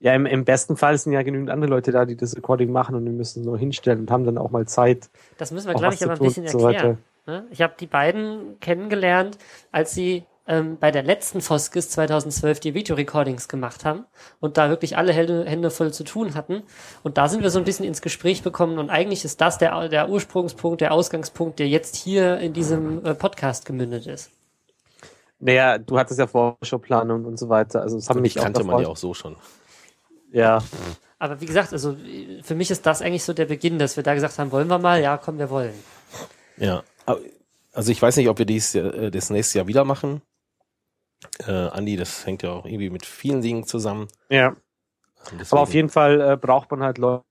Ja, 0.00 0.14
im, 0.14 0.26
im 0.26 0.44
besten 0.44 0.76
Fall 0.76 0.98
sind 0.98 1.12
ja 1.12 1.22
genügend 1.22 1.50
andere 1.50 1.70
Leute 1.70 1.92
da, 1.92 2.04
die 2.04 2.16
das 2.16 2.36
Recording 2.36 2.70
machen 2.70 2.94
und 2.94 3.04
wir 3.04 3.12
müssen 3.12 3.40
es 3.40 3.46
nur 3.46 3.58
hinstellen 3.58 4.00
und 4.00 4.10
haben 4.10 4.24
dann 4.24 4.38
auch 4.38 4.50
mal 4.50 4.66
Zeit. 4.66 5.08
Das 5.38 5.50
müssen 5.50 5.68
wir, 5.68 5.74
glaube 5.74 5.94
ich, 5.94 6.04
aber 6.04 6.14
ein 6.14 6.18
bisschen 6.18 6.44
und 6.44 6.50
so 6.50 6.66
erklären. 6.68 6.98
Ne? 7.26 7.46
Ich 7.50 7.62
habe 7.62 7.74
die 7.78 7.86
beiden 7.86 8.60
kennengelernt, 8.60 9.38
als 9.72 9.94
sie 9.94 10.24
ähm, 10.46 10.78
bei 10.78 10.90
der 10.90 11.02
letzten 11.02 11.40
Foskis 11.40 11.90
2012 11.90 12.60
die 12.60 12.74
Videorecordings 12.74 13.48
gemacht 13.48 13.84
haben 13.84 14.04
und 14.40 14.56
da 14.58 14.68
wirklich 14.68 14.96
alle 14.96 15.12
Hände, 15.12 15.44
Hände 15.46 15.70
voll 15.70 15.92
zu 15.92 16.04
tun 16.04 16.34
hatten. 16.34 16.62
Und 17.02 17.16
da 17.16 17.28
sind 17.28 17.42
wir 17.42 17.50
so 17.50 17.58
ein 17.58 17.64
bisschen 17.64 17.86
ins 17.86 18.02
Gespräch 18.02 18.42
bekommen 18.42 18.78
und 18.78 18.90
eigentlich 18.90 19.24
ist 19.24 19.40
das 19.40 19.58
der, 19.58 19.88
der 19.88 20.08
Ursprungspunkt, 20.08 20.80
der 20.80 20.92
Ausgangspunkt, 20.92 21.58
der 21.58 21.68
jetzt 21.68 21.96
hier 21.96 22.38
in 22.38 22.52
diesem 22.52 23.04
äh, 23.04 23.14
Podcast 23.14 23.64
gemündet 23.64 24.06
ist. 24.06 24.30
Naja, 25.40 25.78
du 25.78 25.98
hattest 25.98 26.18
ja 26.20 26.26
Vorschau-Planung 26.26 27.24
und 27.24 27.38
so 27.38 27.48
weiter. 27.48 27.82
Also 27.82 27.96
das 27.96 28.08
haben 28.08 28.20
mich 28.20 28.34
kannte 28.34 28.60
auch 28.60 28.64
man 28.64 28.82
ja 28.82 28.88
auch 28.88 28.96
so 28.96 29.14
schon. 29.14 29.36
Ja, 30.32 30.62
Aber 31.18 31.40
wie 31.40 31.46
gesagt, 31.46 31.72
also 31.72 31.96
für 32.42 32.54
mich 32.54 32.70
ist 32.70 32.84
das 32.86 33.00
eigentlich 33.02 33.24
so 33.24 33.32
der 33.32 33.46
Beginn, 33.46 33.78
dass 33.78 33.96
wir 33.96 34.02
da 34.02 34.14
gesagt 34.14 34.38
haben, 34.38 34.50
wollen 34.52 34.68
wir 34.68 34.78
mal? 34.78 35.00
Ja, 35.00 35.16
komm, 35.16 35.38
wir 35.38 35.48
wollen. 35.48 35.74
Ja. 36.56 36.82
Also 37.72 37.92
ich 37.92 38.00
weiß 38.00 38.16
nicht, 38.16 38.28
ob 38.28 38.38
wir 38.38 38.46
dies 38.46 38.74
äh, 38.74 39.10
das 39.10 39.30
nächste 39.30 39.58
Jahr 39.58 39.66
wieder 39.66 39.84
machen. 39.84 40.22
Äh, 41.46 41.52
Andi, 41.52 41.96
das 41.96 42.26
hängt 42.26 42.42
ja 42.42 42.50
auch 42.52 42.64
irgendwie 42.64 42.90
mit 42.90 43.06
vielen 43.06 43.42
Dingen 43.42 43.64
zusammen. 43.64 44.08
ja. 44.28 44.54
Und 45.32 45.40
Aber 45.50 45.62
auf 45.62 45.72
jeden 45.72 45.88
Fall 45.88 46.20
äh, 46.20 46.36
braucht 46.36 46.70
man 46.70 46.82
halt 46.82 46.98
Leute, 46.98 47.22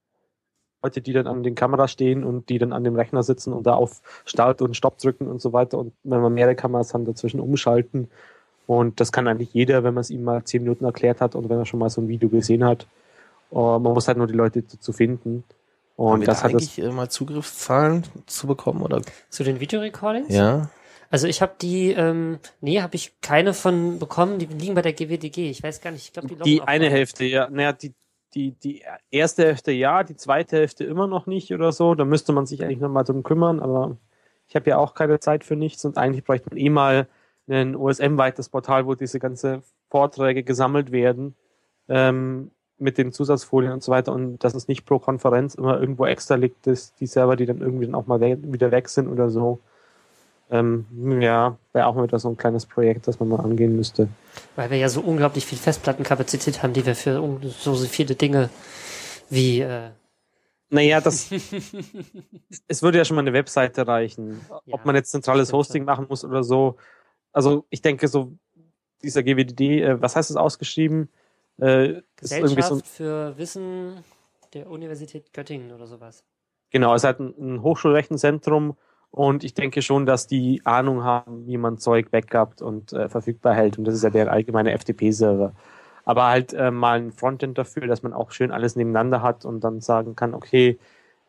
die 1.02 1.14
dann 1.14 1.28
an 1.28 1.44
den 1.44 1.54
Kameras 1.54 1.92
stehen 1.92 2.24
und 2.24 2.50
die 2.50 2.58
dann 2.58 2.74
an 2.74 2.84
dem 2.84 2.96
Rechner 2.96 3.22
sitzen 3.22 3.54
und 3.54 3.68
da 3.68 3.76
auf 3.76 4.02
Start 4.26 4.64
und 4.64 4.76
Stopp 4.76 4.98
drücken 4.98 5.28
und 5.28 5.40
so 5.42 5.54
weiter. 5.54 5.78
Und 5.78 5.94
wenn 6.04 6.20
man 6.20 6.34
mehrere 6.34 6.56
Kameras 6.56 6.96
hat, 6.96 7.08
dazwischen 7.08 7.40
umschalten. 7.40 8.10
Und 8.66 9.00
das 9.00 9.12
kann 9.12 9.28
eigentlich 9.28 9.54
jeder, 9.54 9.84
wenn 9.84 9.94
man 9.94 10.02
es 10.02 10.10
ihm 10.10 10.24
mal 10.24 10.44
zehn 10.44 10.64
Minuten 10.64 10.86
erklärt 10.86 11.22
hat 11.22 11.36
und 11.36 11.50
wenn 11.50 11.60
er 11.60 11.66
schon 11.68 11.80
mal 11.80 11.92
so 11.92 12.02
ein 12.02 12.08
Video 12.08 12.30
gesehen 12.30 12.64
hat. 12.64 12.88
Äh, 13.52 13.56
man 13.56 13.82
muss 13.94 14.08
halt 14.08 14.18
nur 14.18 14.26
die 14.26 14.34
Leute 14.34 14.66
zu, 14.66 14.80
zu 14.80 14.92
finden. 14.92 15.44
Haben 15.98 16.08
Und 16.08 16.20
wir 16.22 16.26
das 16.26 16.40
da 16.40 16.46
hat 16.46 16.54
das. 16.54 16.62
eigentlich 16.64 16.80
äh, 16.84 16.90
mal 16.90 17.10
Zugriffszahlen 17.10 18.06
zu 18.26 18.48
bekommen 18.48 18.82
oder? 18.82 19.02
Zu 19.30 19.44
den 19.44 19.60
Videorecordings? 19.60 20.34
Ja. 20.34 20.70
Also 21.14 21.28
ich 21.28 21.44
habe 21.44 21.54
die, 21.62 21.92
ähm, 21.92 22.40
nee, 22.60 22.82
habe 22.82 22.96
ich 22.96 23.22
keine 23.22 23.54
von 23.54 24.00
bekommen, 24.00 24.40
die 24.40 24.48
liegen 24.48 24.74
bei 24.74 24.82
der 24.82 24.94
GWDG. 24.94 25.48
Ich 25.52 25.62
weiß 25.62 25.80
gar 25.80 25.92
nicht, 25.92 26.06
ich 26.08 26.12
glaube, 26.12 26.28
die, 26.28 26.34
Die 26.34 26.56
loggen 26.56 26.62
auch 26.62 26.66
eine 26.66 26.86
mal. 26.86 26.92
Hälfte, 26.92 27.24
ja. 27.26 27.48
Naja, 27.52 27.72
die, 27.72 27.94
die, 28.34 28.54
die 28.54 28.84
erste 29.12 29.46
Hälfte 29.46 29.72
ja, 29.72 30.02
die 30.02 30.16
zweite 30.16 30.58
Hälfte 30.58 30.86
immer 30.86 31.06
noch 31.06 31.28
nicht 31.28 31.54
oder 31.54 31.72
so. 31.72 31.94
Da 31.94 32.04
müsste 32.04 32.34
man 32.34 32.48
sich 32.48 32.64
eigentlich 32.64 32.80
nochmal 32.80 33.04
drum 33.04 33.22
kümmern, 33.22 33.60
aber 33.60 33.96
ich 34.48 34.56
habe 34.56 34.68
ja 34.72 34.80
auch 34.80 34.96
keine 34.96 35.20
Zeit 35.20 35.44
für 35.44 35.56
nichts 35.56 35.86
und 35.86 36.00
eigentlich 36.00 36.24
bräuchte 36.24 36.50
man 36.50 36.58
eh 36.58 36.72
mal 36.72 37.08
ein 37.48 37.76
OSM-weites 37.76 38.50
Portal, 38.50 38.88
wo 38.88 38.96
diese 38.96 39.20
ganze 39.20 39.62
Vorträge 39.92 40.42
gesammelt 40.42 40.92
werden, 40.92 41.36
ähm, 41.90 42.50
mit 42.80 42.98
den 42.98 43.12
Zusatzfolien 43.12 43.72
und 43.72 43.84
so 43.84 43.92
weiter 43.92 44.14
und 44.14 44.40
dass 44.40 44.56
es 44.56 44.68
nicht 44.68 44.84
pro 44.88 44.98
Konferenz 44.98 45.54
immer 45.54 45.80
irgendwo 45.80 46.08
extra 46.08 46.34
liegt, 46.34 46.66
dass 46.66 46.96
die 46.96 47.06
Server, 47.06 47.36
die 47.36 47.46
dann 47.46 47.62
irgendwie 47.62 47.86
dann 47.86 47.94
auch 47.94 48.08
mal 48.08 48.20
we 48.20 48.36
wieder 48.52 48.72
weg 48.72 48.90
sind 48.90 49.10
oder 49.10 49.30
so. 49.30 49.60
Ähm, 50.54 50.86
ja, 51.20 51.58
wäre 51.72 51.88
auch 51.88 51.96
mal 51.96 52.04
wieder 52.04 52.20
so 52.20 52.30
ein 52.30 52.38
kleines 52.38 52.68
Projekt, 52.68 53.08
das 53.08 53.20
man 53.20 53.28
mal 53.30 53.40
angehen 53.40 53.76
müsste. 53.76 54.08
Weil 54.56 54.70
wir 54.70 54.78
ja 54.78 54.88
so 54.88 55.02
unglaublich 55.02 55.48
viel 55.48 55.58
Festplattenkapazität 55.58 56.62
haben, 56.62 56.74
die 56.74 56.86
wir 56.86 56.96
für 56.96 57.24
so, 57.58 57.76
viele 57.76 58.14
Dinge 58.14 58.52
wie, 59.32 59.62
äh, 59.62 59.90
Naja, 60.70 61.02
das. 61.02 61.32
es 62.68 62.84
würde 62.84 63.00
ja 63.00 63.06
schon 63.06 63.16
mal 63.16 63.24
eine 63.24 63.34
Webseite 63.34 63.88
reichen. 63.88 64.42
Ja, 64.48 64.76
Ob 64.76 64.86
man 64.86 64.96
jetzt 64.96 65.10
zentrales 65.10 65.52
Hosting 65.52 65.86
machen 65.86 66.06
muss 66.08 66.24
oder 66.24 66.44
so. 66.44 66.76
Also, 67.32 67.66
ich 67.72 67.82
denke, 67.82 68.08
so 68.08 68.34
dieser 69.02 69.24
GWDD, 69.24 69.82
äh, 69.82 70.02
was 70.02 70.16
heißt 70.16 70.30
das 70.30 70.38
ausgeschrieben? 70.38 71.10
Äh, 71.58 72.04
Gesellschaft 72.16 72.68
so, 72.68 72.80
für 72.84 73.36
Wissen 73.40 74.04
der 74.54 74.70
Universität 74.70 75.34
Göttingen 75.34 75.72
oder 75.72 75.88
sowas. 75.88 76.24
genau, 76.70 76.94
es 76.94 77.02
ist 77.02 77.06
halt 77.06 77.20
ein, 77.20 77.34
ein 77.40 77.62
Hochschulrechenzentrum 77.64 78.78
und 79.16 79.44
ich 79.44 79.54
denke 79.54 79.84
schon, 79.84 80.08
dass 80.08 80.26
die 80.26 80.62
Ahnung 80.66 81.04
haben, 81.04 81.46
wie 81.46 81.58
man 81.58 81.78
Zeug 81.78 82.10
backupt 82.10 82.64
und 82.64 82.94
äh, 82.94 83.10
verfügbar 83.10 83.54
hält. 83.54 83.78
Und 83.78 83.86
das 83.86 83.94
ist 83.94 84.04
ja 84.04 84.10
der 84.10 84.32
allgemeine 84.32 84.76
FTP-Server. 84.76 85.54
Aber 86.04 86.26
halt 86.26 86.54
äh, 86.54 86.72
mal 86.72 86.98
ein 86.98 87.12
Frontend 87.12 87.60
dafür, 87.60 87.86
dass 87.86 88.02
man 88.02 88.12
auch 88.12 88.32
schön 88.32 88.52
alles 88.52 88.76
nebeneinander 88.76 89.22
hat 89.22 89.46
und 89.46 89.64
dann 89.64 89.82
sagen 89.82 90.16
kann, 90.16 90.34
okay, 90.34 90.80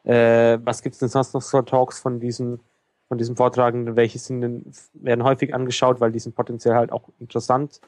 äh, 0.05 0.59
was 0.65 0.81
gibt's 0.81 0.99
denn 1.01 1.11
sonst 1.11 1.35
noch 1.35 1.43
für 1.43 1.63
Talks 1.63 2.01
von 2.01 2.21
diesem, 2.21 2.61
von 3.09 3.19
diesem 3.19 3.37
Vortragenden, 3.37 3.97
welche 3.97 4.19
sind 4.19 4.41
denn, 4.41 4.65
werden 4.95 5.23
häufig 5.23 5.55
angeschaut, 5.55 6.01
weil 6.01 6.11
die 6.11 6.21
sind 6.21 6.35
potenziell 6.35 6.77
halt 6.77 6.91
auch 6.91 7.11
interessant 7.21 7.83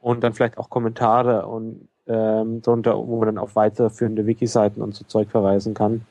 und 0.00 0.24
dann 0.24 0.32
vielleicht 0.32 0.58
auch 0.58 0.70
Kommentare 0.70 1.46
und 1.46 1.86
ähm, 2.08 2.62
drunter, 2.62 2.96
wo 2.96 3.18
man 3.18 3.26
dann 3.26 3.38
auf 3.38 3.54
weiterführende 3.54 4.26
Wiki-Seiten 4.26 4.82
und 4.82 4.92
so 4.96 5.04
Zeug 5.04 5.30
verweisen 5.30 5.74
kann. 5.74 6.04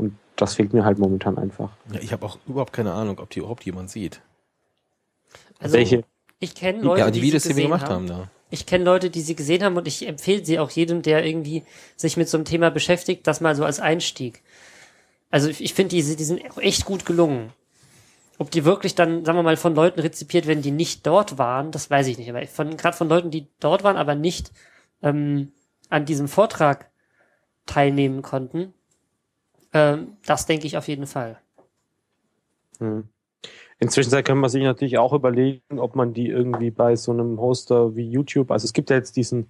Und 0.00 0.16
das 0.36 0.54
fehlt 0.54 0.72
mir 0.72 0.86
halt 0.86 0.98
momentan 0.98 1.36
einfach. 1.36 1.72
ja 1.92 2.00
ich 2.00 2.12
habe 2.12 2.24
auch 2.24 2.38
überhaupt 2.46 2.72
keine 2.72 2.94
Ahnung, 2.94 3.18
ob 3.18 3.28
die 3.28 3.40
überhaupt 3.40 3.66
jemand 3.66 3.90
sieht. 3.90 4.22
Also 5.58 5.76
Welche? 5.76 6.04
ich 6.38 6.54
kenne 6.54 6.80
Leute, 6.80 7.00
ja, 7.00 7.10
die 7.10 7.20
die 7.20 7.26
Videos, 7.26 7.42
sie 7.42 7.50
die 7.50 7.56
wir 7.56 7.64
gesehen 7.64 7.70
gemacht 7.70 7.90
haben, 7.90 8.06
da. 8.06 8.30
Ich 8.48 8.64
kenne 8.64 8.84
Leute, 8.84 9.10
die 9.10 9.20
sie 9.20 9.36
gesehen 9.36 9.62
haben 9.62 9.76
und 9.76 9.86
ich 9.86 10.08
empfehle 10.08 10.42
sie 10.42 10.58
auch 10.58 10.70
jedem, 10.70 11.02
der 11.02 11.24
irgendwie 11.26 11.64
sich 11.96 12.16
mit 12.16 12.30
so 12.30 12.38
einem 12.38 12.46
Thema 12.46 12.70
beschäftigt, 12.70 13.26
das 13.26 13.42
mal 13.42 13.54
so 13.54 13.64
als 13.66 13.78
Einstieg. 13.78 14.42
Also 15.30 15.50
ich, 15.50 15.62
ich 15.62 15.74
finde, 15.74 15.90
die, 15.90 16.16
die 16.16 16.24
sind 16.24 16.40
echt 16.56 16.86
gut 16.86 17.04
gelungen. 17.04 17.52
Ob 18.38 18.50
die 18.50 18.64
wirklich 18.64 18.94
dann, 18.94 19.26
sagen 19.26 19.36
wir 19.36 19.42
mal, 19.42 19.58
von 19.58 19.74
Leuten 19.74 20.00
rezipiert 20.00 20.46
werden, 20.46 20.62
die 20.62 20.70
nicht 20.70 21.06
dort 21.06 21.36
waren, 21.36 21.72
das 21.72 21.90
weiß 21.90 22.06
ich 22.06 22.16
nicht. 22.16 22.30
Aber 22.30 22.44
von, 22.46 22.78
gerade 22.78 22.96
von 22.96 23.10
Leuten, 23.10 23.30
die 23.30 23.48
dort 23.60 23.84
waren, 23.84 23.98
aber 23.98 24.14
nicht 24.14 24.50
ähm, 25.02 25.52
an 25.90 26.06
diesem 26.06 26.26
Vortrag 26.26 26.90
teilnehmen 27.66 28.22
konnten, 28.22 28.72
ähm, 29.72 30.16
das 30.26 30.46
denke 30.46 30.66
ich 30.66 30.76
auf 30.76 30.88
jeden 30.88 31.06
Fall. 31.06 31.38
Hm. 32.78 33.08
Inzwischen 33.78 34.22
kann 34.24 34.38
man 34.38 34.50
sich 34.50 34.62
natürlich 34.62 34.98
auch 34.98 35.14
überlegen, 35.14 35.78
ob 35.78 35.96
man 35.96 36.12
die 36.12 36.28
irgendwie 36.28 36.70
bei 36.70 36.96
so 36.96 37.12
einem 37.12 37.40
Hoster 37.40 37.96
wie 37.96 38.08
YouTube, 38.08 38.50
also 38.50 38.64
es 38.66 38.74
gibt 38.74 38.90
ja 38.90 38.96
jetzt 38.96 39.16
diesen, 39.16 39.48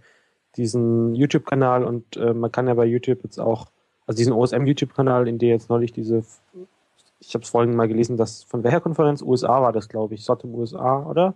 diesen 0.57 1.17
YouTube-Kanal 1.17 1.85
und 1.85 2.17
äh, 2.17 2.33
man 2.33 2.53
kann 2.53 2.69
ja 2.69 2.75
bei 2.75 2.85
YouTube 2.85 3.25
jetzt 3.25 3.41
auch, 3.41 3.67
also 4.07 4.17
diesen 4.17 4.33
OSM-YouTube-Kanal, 4.33 5.27
in 5.27 5.39
der 5.39 5.49
jetzt 5.49 5.69
neulich 5.69 5.93
diese, 5.93 6.25
ich 7.19 7.35
habe 7.35 7.43
es 7.43 7.51
vorhin 7.51 7.75
mal 7.75 7.89
gelesen, 7.89 8.17
dass 8.17 8.45
von 8.45 8.63
welcher 8.63 8.81
Konferenz? 8.81 9.21
USA 9.21 9.61
war 9.63 9.73
das, 9.73 9.89
glaube 9.89 10.15
ich, 10.15 10.25
SOT 10.25 10.45
im 10.45 10.55
USA, 10.55 11.05
oder? 11.05 11.35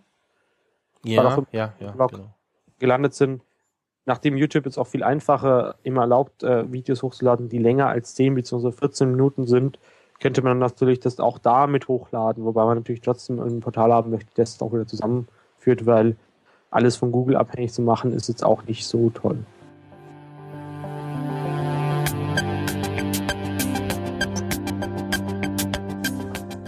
Ja, 1.04 1.44
ja, 1.52 1.74
ja, 1.80 1.90
Blog. 1.90 2.12
genau. 2.12 2.34
Gelandet 2.78 3.14
sind. 3.14 3.42
Nachdem 4.06 4.36
YouTube 4.36 4.66
jetzt 4.66 4.76
auch 4.76 4.86
viel 4.86 5.02
einfacher 5.02 5.76
immer 5.82 6.02
erlaubt, 6.02 6.42
äh, 6.42 6.70
Videos 6.70 7.02
hochzuladen, 7.02 7.48
die 7.48 7.56
länger 7.56 7.88
als 7.88 8.14
10 8.14 8.34
bzw. 8.34 8.70
14 8.70 9.10
Minuten 9.10 9.46
sind, 9.46 9.78
könnte 10.20 10.42
man 10.42 10.58
natürlich 10.58 11.00
das 11.00 11.20
auch 11.20 11.38
da 11.38 11.66
mit 11.66 11.88
hochladen, 11.88 12.44
wobei 12.44 12.66
man 12.66 12.76
natürlich 12.76 13.00
trotzdem 13.00 13.40
ein 13.40 13.60
Portal 13.60 13.94
haben 13.94 14.10
möchte, 14.10 14.30
das 14.34 14.60
auch 14.60 14.74
wieder 14.74 14.86
zusammenführt, 14.86 15.86
weil 15.86 16.16
alles 16.70 16.96
von 16.96 17.12
Google 17.12 17.36
abhängig 17.36 17.72
zu 17.72 17.80
machen, 17.80 18.12
ist 18.12 18.28
jetzt 18.28 18.44
auch 18.44 18.64
nicht 18.64 18.86
so 18.86 19.08
toll. 19.08 19.38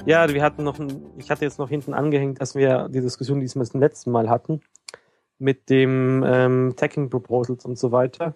Ja, 0.06 0.32
wir 0.32 0.42
hatten 0.42 0.62
noch 0.62 0.78
ich 1.18 1.30
hatte 1.30 1.44
jetzt 1.44 1.58
noch 1.58 1.68
hinten 1.68 1.92
angehängt, 1.92 2.40
dass 2.40 2.54
wir 2.54 2.88
die 2.88 3.02
Diskussion, 3.02 3.40
die 3.40 3.54
wir 3.54 3.64
zum 3.64 3.80
letzten 3.80 4.10
Mal 4.10 4.30
hatten, 4.30 4.62
mit 5.38 5.68
dem 5.70 6.24
ähm, 6.26 6.74
Tagging 6.76 7.10
Proposals 7.10 7.64
und 7.64 7.78
so 7.78 7.92
weiter. 7.92 8.34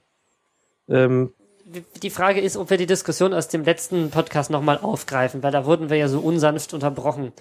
Ähm, 0.89 1.32
Die 2.02 2.10
Frage 2.10 2.40
ist, 2.40 2.56
ob 2.56 2.70
wir 2.70 2.77
die 2.77 2.86
Diskussion 2.86 3.32
aus 3.32 3.48
dem 3.48 3.64
letzten 3.64 4.10
Podcast 4.10 4.51
nochmal 4.51 4.78
aufgreifen, 4.78 5.43
weil 5.43 5.52
da 5.52 5.64
wurden 5.64 5.89
wir 5.90 5.97
ja 5.97 6.09
so 6.09 6.20
unsanft 6.20 6.74
unterbrochen 6.74 7.32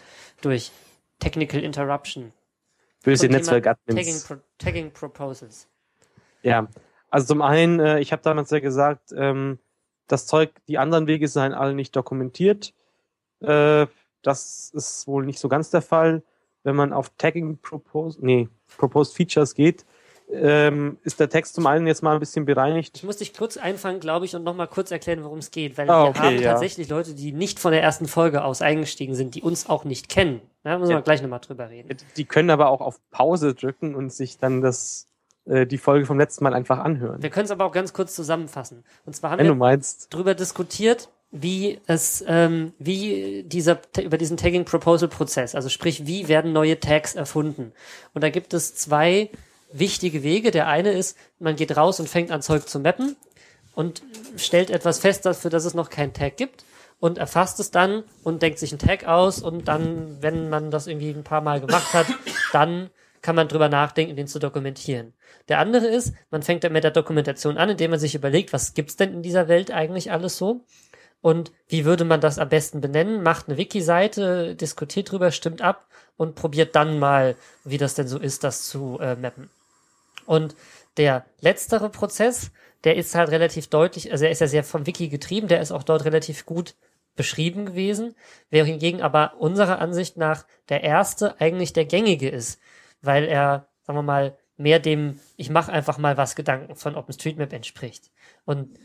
durch 0.41 0.71
Technical 1.19 1.61
Interruption. 1.61 2.31
böse 3.03 3.27
Netzwerk-Admins. 3.27 4.23
Tagging, 4.27 4.41
Tagging 4.57 4.91
Proposals. 4.91 5.67
Ja, 6.43 6.67
also 7.09 7.27
zum 7.27 7.41
einen, 7.41 7.79
äh, 7.79 7.99
ich 7.99 8.11
habe 8.11 8.21
damals 8.21 8.51
ja 8.51 8.59
gesagt, 8.59 9.11
ähm, 9.15 9.59
das 10.07 10.25
Zeug, 10.25 10.51
die 10.67 10.77
anderen 10.77 11.07
Wege 11.07 11.27
seien 11.27 11.53
alle 11.53 11.73
nicht 11.73 11.95
dokumentiert. 11.95 12.73
Äh, 13.41 13.87
das 14.21 14.71
ist 14.73 15.07
wohl 15.07 15.25
nicht 15.25 15.39
so 15.39 15.49
ganz 15.49 15.69
der 15.69 15.81
Fall. 15.81 16.23
Wenn 16.63 16.75
man 16.75 16.93
auf 16.93 17.09
Tagging 17.17 17.57
Proposed, 17.57 18.21
nee, 18.21 18.49
Proposed 18.77 19.15
Features 19.15 19.55
geht, 19.55 19.85
ähm, 20.31 20.99
ist 21.03 21.19
der 21.19 21.29
Text 21.29 21.55
zum 21.55 21.65
einen 21.65 21.87
jetzt 21.87 22.03
mal 22.03 22.13
ein 22.13 22.19
bisschen 22.19 22.45
bereinigt. 22.45 22.97
Ich 22.97 23.03
muss 23.03 23.17
dich 23.17 23.33
kurz 23.33 23.57
einfangen, 23.57 23.99
glaube 23.99 24.25
ich, 24.25 24.35
und 24.35 24.43
nochmal 24.43 24.67
kurz 24.67 24.91
erklären, 24.91 25.23
worum 25.23 25.39
es 25.39 25.49
geht, 25.49 25.77
weil 25.77 25.89
Ah, 25.89 26.03
wir 26.03 26.09
okay, 26.09 26.19
haben 26.19 26.35
ja. 26.39 26.51
tatsächlich 26.51 26.87
Leute, 26.89 27.15
die 27.15 27.31
nicht 27.31 27.59
von 27.59 27.71
der 27.71 27.81
ersten 27.81 28.07
Folge 28.07 28.43
aus 28.43 28.61
eingestiegen 28.61 29.15
sind, 29.15 29.33
die 29.35 29.41
uns 29.41 29.67
auch 29.67 29.85
nicht 29.85 30.07
kennen. 30.09 30.41
Da 30.63 30.77
müssen 30.77 30.89
wir 30.89 30.97
Ja. 30.97 31.01
gleich 31.01 31.21
nochmal 31.21 31.39
drüber 31.39 31.69
reden. 31.69 31.97
Die 32.15 32.25
können 32.25 32.51
aber 32.51 32.69
auch 32.69 32.81
auf 32.81 32.99
Pause 33.09 33.55
drücken 33.55 33.95
und 33.95 34.13
sich 34.13 34.37
dann 34.37 34.61
das, 34.61 35.07
äh, 35.45 35.65
die 35.65 35.79
Folge 35.79 36.05
vom 36.05 36.19
letzten 36.19 36.43
Mal 36.43 36.53
einfach 36.53 36.77
anhören. 36.79 37.23
Wir 37.23 37.31
können 37.31 37.45
es 37.45 37.51
aber 37.51 37.65
auch 37.65 37.71
ganz 37.71 37.93
kurz 37.93 38.13
zusammenfassen. 38.13 38.83
Und 39.05 39.15
zwar 39.15 39.31
haben 39.31 39.39
Wenn 39.39 39.57
wir 39.57 39.81
drüber 40.11 40.35
diskutiert, 40.35 41.09
wie 41.31 41.79
es, 41.85 42.23
ähm, 42.27 42.73
wie 42.79 43.43
dieser 43.43 43.79
über 44.01 44.17
diesen 44.17 44.37
Tagging 44.37 44.65
Proposal 44.65 45.09
Prozess, 45.09 45.53
also 45.55 45.69
sprich, 45.69 46.07
wie 46.07 46.27
werden 46.27 46.53
neue 46.53 46.79
Tags 46.79 47.15
erfunden? 47.15 47.71
Und 48.13 48.23
da 48.23 48.29
gibt 48.29 48.53
es 48.53 48.75
zwei 48.75 49.29
wichtige 49.71 50.23
Wege. 50.23 50.51
Der 50.51 50.67
eine 50.67 50.91
ist, 50.91 51.17
man 51.39 51.55
geht 51.55 51.75
raus 51.77 51.99
und 51.99 52.09
fängt 52.09 52.31
an 52.31 52.41
Zeug 52.41 52.67
zu 52.67 52.79
mappen 52.79 53.15
und 53.75 54.01
stellt 54.37 54.71
etwas 54.71 54.99
fest, 54.99 55.25
dafür, 55.25 55.51
dass 55.51 55.65
es 55.65 55.75
noch 55.75 55.89
keinen 55.89 56.13
Tag 56.13 56.37
gibt 56.37 56.65
und 56.99 57.17
erfasst 57.17 57.59
es 57.59 57.71
dann 57.71 58.03
und 58.23 58.41
denkt 58.41 58.59
sich 58.59 58.71
einen 58.71 58.79
Tag 58.79 59.05
aus 59.05 59.41
und 59.41 59.67
dann, 59.67 60.17
wenn 60.21 60.49
man 60.49 60.71
das 60.71 60.87
irgendwie 60.87 61.11
ein 61.11 61.23
paar 61.23 61.41
Mal 61.41 61.61
gemacht 61.61 61.93
hat, 61.93 62.07
dann 62.51 62.89
kann 63.21 63.35
man 63.35 63.47
drüber 63.47 63.69
nachdenken, 63.69 64.15
den 64.15 64.27
zu 64.27 64.39
dokumentieren. 64.39 65.13
Der 65.49 65.59
andere 65.59 65.87
ist, 65.87 66.13
man 66.31 66.41
fängt 66.41 66.63
dann 66.63 66.73
mit 66.73 66.83
der 66.83 66.91
Dokumentation 66.91 67.57
an, 67.57 67.69
indem 67.69 67.91
man 67.91 67.99
sich 67.99 68.15
überlegt, 68.15 68.53
was 68.53 68.73
gibt's 68.73 68.95
denn 68.95 69.13
in 69.13 69.21
dieser 69.21 69.47
Welt 69.47 69.71
eigentlich 69.71 70.11
alles 70.11 70.37
so? 70.37 70.65
Und 71.21 71.51
wie 71.67 71.85
würde 71.85 72.05
man 72.05 72.21
das 72.21 72.39
am 72.39 72.49
besten 72.49 72.81
benennen? 72.81 73.23
Macht 73.23 73.47
eine 73.47 73.57
Wiki-Seite, 73.57 74.55
diskutiert 74.55 75.11
drüber, 75.11 75.31
stimmt 75.31 75.61
ab 75.61 75.87
und 76.17 76.35
probiert 76.35 76.75
dann 76.75 76.99
mal, 76.99 77.35
wie 77.63 77.77
das 77.77 77.95
denn 77.95 78.07
so 78.07 78.17
ist, 78.17 78.43
das 78.43 78.67
zu 78.67 78.99
äh, 78.99 79.15
mappen. 79.15 79.49
Und 80.25 80.55
der 80.97 81.25
letztere 81.41 81.89
Prozess, 81.89 82.51
der 82.83 82.95
ist 82.95 83.15
halt 83.15 83.31
relativ 83.31 83.67
deutlich, 83.67 84.11
also 84.11 84.25
er 84.25 84.31
ist 84.31 84.41
ja 84.41 84.47
sehr 84.47 84.63
vom 84.63 84.85
Wiki 84.85 85.09
getrieben, 85.09 85.47
der 85.47 85.61
ist 85.61 85.71
auch 85.71 85.83
dort 85.83 86.05
relativ 86.05 86.45
gut 86.45 86.75
beschrieben 87.15 87.65
gewesen, 87.65 88.15
während 88.49 88.69
hingegen 88.69 89.01
aber 89.01 89.35
unserer 89.39 89.79
Ansicht 89.79 90.15
nach 90.15 90.45
der 90.69 90.83
erste 90.83 91.39
eigentlich 91.41 91.73
der 91.73 91.85
gängige 91.85 92.29
ist, 92.29 92.61
weil 93.01 93.25
er, 93.25 93.67
sagen 93.83 93.97
wir 93.97 94.03
mal, 94.03 94.37
mehr 94.55 94.79
dem 94.79 95.19
ich 95.35 95.49
mache 95.49 95.71
einfach 95.71 95.97
mal 95.97 96.15
was 96.15 96.35
Gedanken 96.35 96.75
von 96.75 96.95
OpenStreetMap 96.95 97.51
entspricht. 97.51 98.11
Und 98.45 98.77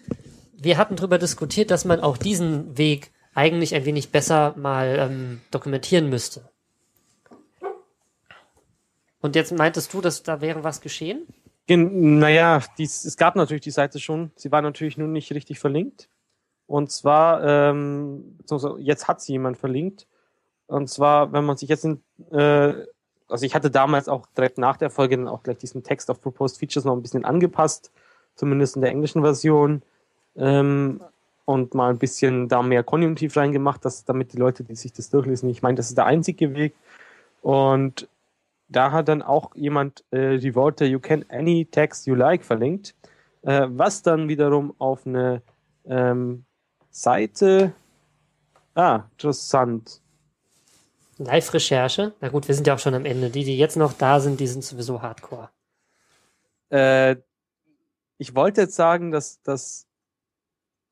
wir 0.57 0.79
hatten 0.79 0.97
darüber 0.97 1.19
diskutiert, 1.19 1.71
dass 1.71 1.85
man 1.85 2.01
auch 2.01 2.17
diesen 2.17 2.77
Weg 2.79 3.13
eigentlich 3.35 3.75
ein 3.75 3.85
wenig 3.85 4.11
besser 4.11 4.55
mal 4.57 4.97
ähm, 4.99 5.41
dokumentieren 5.51 6.09
müsste. 6.09 6.49
Und 9.21 9.37
jetzt 9.37 9.53
meintest 9.53 9.93
du, 9.95 10.01
dass 10.01 10.23
da 10.23 10.41
wäre 10.41 10.65
was 10.65 10.81
geschehen? 10.81 11.27
Gen 11.67 12.19
naja, 12.19 12.63
dies, 12.77 13.05
es 13.05 13.17
gab 13.17 13.37
natürlich 13.37 13.63
die 13.63 13.71
Seite 13.71 13.99
schon. 13.99 14.31
Sie 14.37 14.53
war 14.53 14.61
natürlich 14.61 14.99
nur 14.99 15.09
nicht 15.09 15.33
richtig 15.33 15.59
verlinkt. 15.59 16.09
Und 16.67 16.91
zwar, 16.91 17.43
ähm, 17.43 18.39
jetzt 18.79 19.09
hat 19.09 19.21
sie 19.21 19.33
jemand 19.33 19.57
verlinkt. 19.57 20.07
Und 20.67 20.89
zwar, 20.89 21.33
wenn 21.33 21.45
man 21.45 21.57
sich 21.57 21.69
jetzt 21.69 21.85
in, 21.85 22.03
äh, 22.31 22.75
also 23.29 23.47
ich 23.47 23.55
hatte 23.55 23.71
damals 23.71 24.09
auch 24.09 24.27
direkt 24.37 24.59
nach 24.59 24.77
der 24.77 24.91
Folge 24.91 25.17
dann 25.17 25.29
auch 25.29 25.43
gleich 25.43 25.59
diesen 25.59 25.83
Text 25.83 26.11
auf 26.11 26.21
Proposed 26.21 26.59
Features 26.59 26.85
noch 26.85 26.95
ein 26.95 27.03
bisschen 27.03 27.25
angepasst, 27.25 27.93
zumindest 28.35 28.77
in 28.77 28.83
der 28.83 28.91
englischen 28.91 29.23
Version. 29.23 29.83
Ähm, 30.37 31.01
und 31.45 31.75
mal 31.75 31.91
ein 31.91 31.99
bisschen 31.99 32.49
da 32.49 32.63
mehr 32.63 32.83
Konjunktiv 32.83 33.37
reingemacht, 33.37 33.85
dass, 33.85 34.05
damit 34.05 34.33
die 34.33 34.39
Leute, 34.39 34.65
die 34.65 34.75
sich 34.75 34.93
das 34.93 35.11
durchlesen, 35.11 35.51
ich 35.51 35.63
meine, 35.63 35.77
das 35.77 35.89
ist 35.89 35.99
der 35.99 36.07
einzige 36.07 36.55
Weg. 36.55 36.75
Und 37.43 38.09
da 38.69 38.93
hat 38.93 39.09
dann 39.09 39.23
auch 39.23 39.55
jemand 39.55 40.05
äh, 40.11 40.39
die 40.39 40.55
Worte 40.55 40.87
You 40.87 41.01
can 41.01 41.25
any 41.29 41.67
text 41.67 42.07
you 42.07 42.15
like 42.15 42.45
verlinkt, 42.45 42.95
äh, 43.43 43.67
was 43.69 44.03
dann 44.03 44.29
wiederum 44.29 44.75
auf 44.79 45.07
eine 45.07 45.43
ähm, 45.85 46.45
Seite. 46.91 47.73
Ah, 48.75 49.05
interessant. 49.13 50.01
Live-Recherche? 51.19 52.13
Na 52.21 52.29
gut, 52.29 52.49
wir 52.49 52.55
sind 52.55 52.67
ja 52.67 52.75
auch 52.75 52.79
schon 52.79 52.95
am 52.95 53.05
Ende. 53.05 53.31
Die, 53.31 53.45
die 53.45 53.59
jetzt 53.59 53.77
noch 53.77 53.93
da 53.93 54.19
sind, 54.19 54.41
die 54.41 54.47
sind 54.47 54.65
sowieso 54.65 55.03
hardcore. 55.03 55.51
Äh, 56.71 57.17
ich 58.19 58.35
wollte 58.35 58.63
jetzt 58.63 58.75
sagen, 58.75 59.11
dass 59.13 59.43
dass 59.43 59.87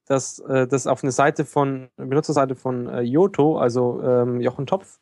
dass 0.06 0.38
äh, 0.40 0.66
das 0.66 0.86
auf 0.86 1.02
eine 1.02 1.12
Seite 1.12 1.44
von 1.44 1.88
Benutzerseite 1.96 2.54
von 2.54 2.88
äh, 2.88 3.00
Yoto, 3.00 3.58
also 3.58 4.02
ähm, 4.02 4.40
Jochen 4.40 4.66
Topf, 4.66 4.98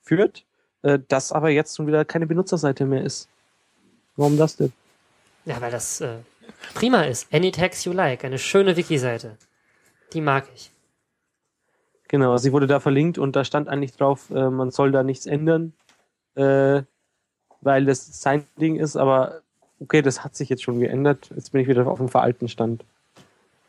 führt, 0.00 0.44
äh, 0.82 0.98
das 1.08 1.32
aber 1.32 1.50
jetzt 1.50 1.76
schon 1.76 1.86
wieder 1.86 2.04
keine 2.04 2.26
Benutzerseite 2.26 2.86
mehr 2.86 3.02
ist. 3.02 3.28
Warum 4.16 4.36
das 4.36 4.56
denn? 4.56 4.72
Ja, 5.44 5.60
weil 5.60 5.70
das 5.70 6.00
äh, 6.00 6.18
prima 6.74 7.02
ist. 7.02 7.32
Any 7.32 7.50
text 7.50 7.84
you 7.84 7.92
like. 7.92 8.24
Eine 8.24 8.38
schöne 8.38 8.76
Wiki-Seite. 8.76 9.36
Die 10.12 10.20
mag 10.20 10.48
ich. 10.54 10.70
Genau, 12.08 12.36
sie 12.36 12.52
wurde 12.52 12.66
da 12.66 12.80
verlinkt 12.80 13.18
und 13.18 13.34
da 13.34 13.44
stand 13.44 13.68
eigentlich 13.68 13.96
drauf, 13.96 14.30
äh, 14.30 14.48
man 14.48 14.70
soll 14.70 14.92
da 14.92 15.02
nichts 15.02 15.26
ändern, 15.26 15.72
äh, 16.36 16.82
weil 17.60 17.86
das 17.86 18.20
sein 18.20 18.46
Ding 18.60 18.76
ist, 18.76 18.96
aber 18.96 19.40
okay, 19.80 20.02
das 20.02 20.22
hat 20.22 20.36
sich 20.36 20.48
jetzt 20.48 20.62
schon 20.62 20.80
geändert. 20.80 21.30
Jetzt 21.34 21.52
bin 21.52 21.60
ich 21.60 21.68
wieder 21.68 21.86
auf 21.86 21.98
dem 21.98 22.08
veralten 22.08 22.48
Stand. 22.48 22.84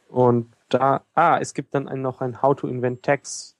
Und 0.09 0.54
da, 0.69 1.05
ah, 1.13 1.37
es 1.39 1.53
gibt 1.53 1.73
dann 1.75 1.85
noch 2.01 2.21
ein 2.21 2.41
How 2.41 2.55
to 2.55 2.67
Invent 2.67 3.03
Tags. 3.03 3.55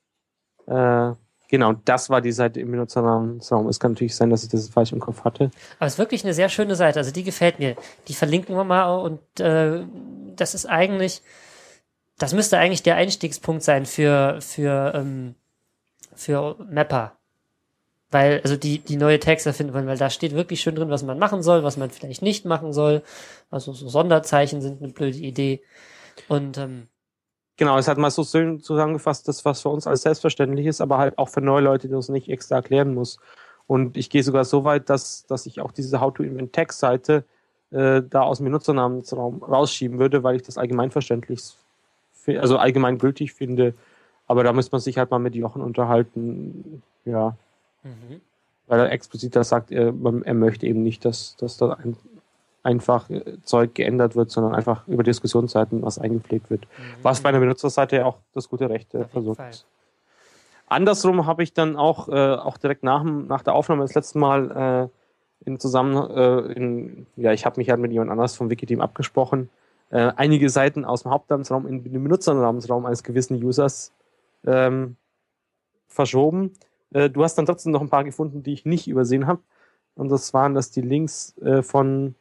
Äh, 0.67 1.11
genau, 1.49 1.73
das 1.73 2.09
war 2.09 2.21
die 2.21 2.31
Seite 2.31 2.59
im 2.59 2.71
Benutzerraum. 2.71 3.37
Es 3.37 3.79
kann 3.79 3.91
natürlich 3.91 4.15
sein, 4.15 4.29
dass 4.29 4.43
ich 4.43 4.49
das 4.49 4.69
falsch 4.69 4.91
im 4.91 4.99
Kopf 4.99 5.23
hatte. 5.23 5.51
Aber 5.77 5.87
es 5.87 5.93
ist 5.93 5.99
wirklich 5.99 6.23
eine 6.23 6.33
sehr 6.33 6.49
schöne 6.49 6.75
Seite. 6.75 6.99
Also 6.99 7.11
die 7.11 7.23
gefällt 7.23 7.59
mir. 7.59 7.75
Die 8.07 8.13
verlinken 8.13 8.55
wir 8.55 8.63
mal 8.63 8.95
und 8.95 9.39
äh, 9.39 9.85
das 10.35 10.55
ist 10.55 10.65
eigentlich, 10.65 11.21
das 12.17 12.33
müsste 12.33 12.57
eigentlich 12.57 12.83
der 12.83 12.95
Einstiegspunkt 12.95 13.63
sein 13.63 13.85
für 13.85 14.39
für 14.41 14.93
ähm, 14.95 15.35
für 16.15 16.55
Mapper. 16.69 17.17
Weil, 18.11 18.39
also 18.43 18.55
die, 18.55 18.79
die 18.79 18.95
neue 18.95 19.19
Tags 19.19 19.45
erfinden 19.45 19.73
wollen, 19.73 19.87
weil 19.87 19.97
da 19.97 20.09
steht 20.09 20.33
wirklich 20.33 20.61
schön 20.61 20.75
drin, 20.75 20.89
was 20.89 21.03
man 21.03 21.19
machen 21.19 21.43
soll, 21.43 21.63
was 21.63 21.75
man 21.75 21.89
vielleicht 21.89 22.21
nicht 22.21 22.45
machen 22.45 22.71
soll. 22.71 23.01
Also 23.49 23.73
so 23.73 23.89
Sonderzeichen 23.89 24.61
sind 24.61 24.81
eine 24.81 24.93
blöde 24.93 25.17
Idee. 25.17 25.63
Und 26.29 26.57
ähm, 26.57 26.87
Genau, 27.57 27.77
es 27.77 27.87
hat 27.87 27.97
mal 27.97 28.11
so 28.11 28.23
schön 28.23 28.59
zusammengefasst, 28.59 29.27
das, 29.27 29.45
was 29.45 29.61
für 29.61 29.69
uns 29.69 29.87
als 29.87 30.01
selbstverständlich 30.01 30.65
ist, 30.65 30.81
aber 30.81 30.97
halt 30.97 31.17
auch 31.17 31.29
für 31.29 31.41
neue 31.41 31.63
Leute, 31.63 31.87
die 31.87 31.93
das 31.93 32.09
nicht 32.09 32.29
extra 32.29 32.55
erklären 32.57 32.93
muss. 32.93 33.17
Und 33.67 33.97
ich 33.97 34.09
gehe 34.09 34.23
sogar 34.23 34.43
so 34.45 34.63
weit, 34.63 34.89
dass, 34.89 35.25
dass 35.25 35.45
ich 35.45 35.61
auch 35.61 35.71
diese 35.71 36.01
How 36.01 36.13
to 36.13 36.23
Invent 36.23 36.53
Text 36.53 36.79
Seite 36.79 37.23
äh, 37.71 38.01
da 38.07 38.21
aus 38.21 38.37
dem 38.37 38.45
Benutzernamensraum 38.45 39.41
rausschieben 39.41 39.99
würde, 39.99 40.23
weil 40.23 40.35
ich 40.35 40.43
das 40.43 40.57
allgemeinverständlich, 40.57 41.41
also 42.27 42.57
allgemeingültig 42.57 43.33
finde. 43.33 43.73
Aber 44.27 44.43
da 44.43 44.53
muss 44.53 44.71
man 44.71 44.81
sich 44.81 44.97
halt 44.97 45.11
mal 45.11 45.19
mit 45.19 45.35
Jochen 45.35 45.61
unterhalten, 45.61 46.83
ja, 47.05 47.37
mhm. 47.83 48.21
weil 48.67 48.79
er 48.81 48.91
explizit 48.91 49.35
da 49.35 49.43
sagt, 49.43 49.71
er, 49.71 49.93
er 50.23 50.33
möchte 50.33 50.67
eben 50.67 50.83
nicht, 50.83 51.05
dass, 51.05 51.35
dass 51.37 51.57
da 51.57 51.73
ein, 51.73 51.95
einfach 52.65 53.09
äh, 53.09 53.21
Zeug 53.43 53.75
geändert 53.75 54.15
wird, 54.15 54.31
sondern 54.31 54.55
einfach 54.55 54.87
über 54.87 55.03
Diskussionsseiten 55.03 55.81
was 55.81 55.99
eingepflegt 55.99 56.49
wird. 56.49 56.67
Was 57.01 57.21
bei 57.21 57.29
einer 57.29 57.39
Benutzerseite 57.39 57.97
ja 57.97 58.05
auch 58.05 58.17
das 58.33 58.49
gute 58.49 58.69
Recht 58.69 58.93
äh, 58.93 59.05
versucht 59.05 59.39
ist. 59.49 59.65
Andersrum 60.67 61.27
habe 61.27 61.43
ich 61.43 61.53
dann 61.53 61.75
auch, 61.75 62.09
äh, 62.09 62.33
auch 62.33 62.57
direkt 62.57 62.83
nach, 62.83 63.03
nach 63.03 63.43
der 63.43 63.53
Aufnahme 63.53 63.83
das 63.83 63.93
letzte 63.93 64.17
Mal 64.17 64.89
äh, 65.43 65.47
in 65.47 65.59
zusammen, 65.59 65.95
äh, 66.09 66.39
in, 66.53 67.05
ja, 67.15 67.31
ich 67.33 67.45
habe 67.45 67.59
mich 67.59 67.69
halt 67.69 67.79
mit 67.79 67.91
jemand 67.91 68.09
anders 68.09 68.35
vom 68.35 68.49
Wiki-Team 68.49 68.81
abgesprochen, 68.81 69.49
äh, 69.91 70.11
einige 70.15 70.49
Seiten 70.49 70.83
aus 70.83 71.03
dem 71.03 71.11
Hauptnamensraum 71.11 71.67
in 71.67 71.83
den 71.83 72.03
Benutzernamensraum 72.03 72.85
eines 72.87 73.03
gewissen 73.03 73.41
Users 73.43 73.93
ähm, 74.45 74.95
verschoben. 75.87 76.53
Äh, 76.93 77.11
du 77.11 77.23
hast 77.23 77.35
dann 77.35 77.45
trotzdem 77.45 77.71
noch 77.71 77.81
ein 77.81 77.89
paar 77.89 78.03
gefunden, 78.03 78.41
die 78.41 78.53
ich 78.53 78.65
nicht 78.65 78.87
übersehen 78.87 79.27
habe. 79.27 79.41
Und 79.93 80.09
das 80.09 80.33
waren 80.33 80.55
das 80.55 80.71
die 80.71 80.81
Links 80.81 81.37
äh, 81.37 81.61
von 81.61 82.15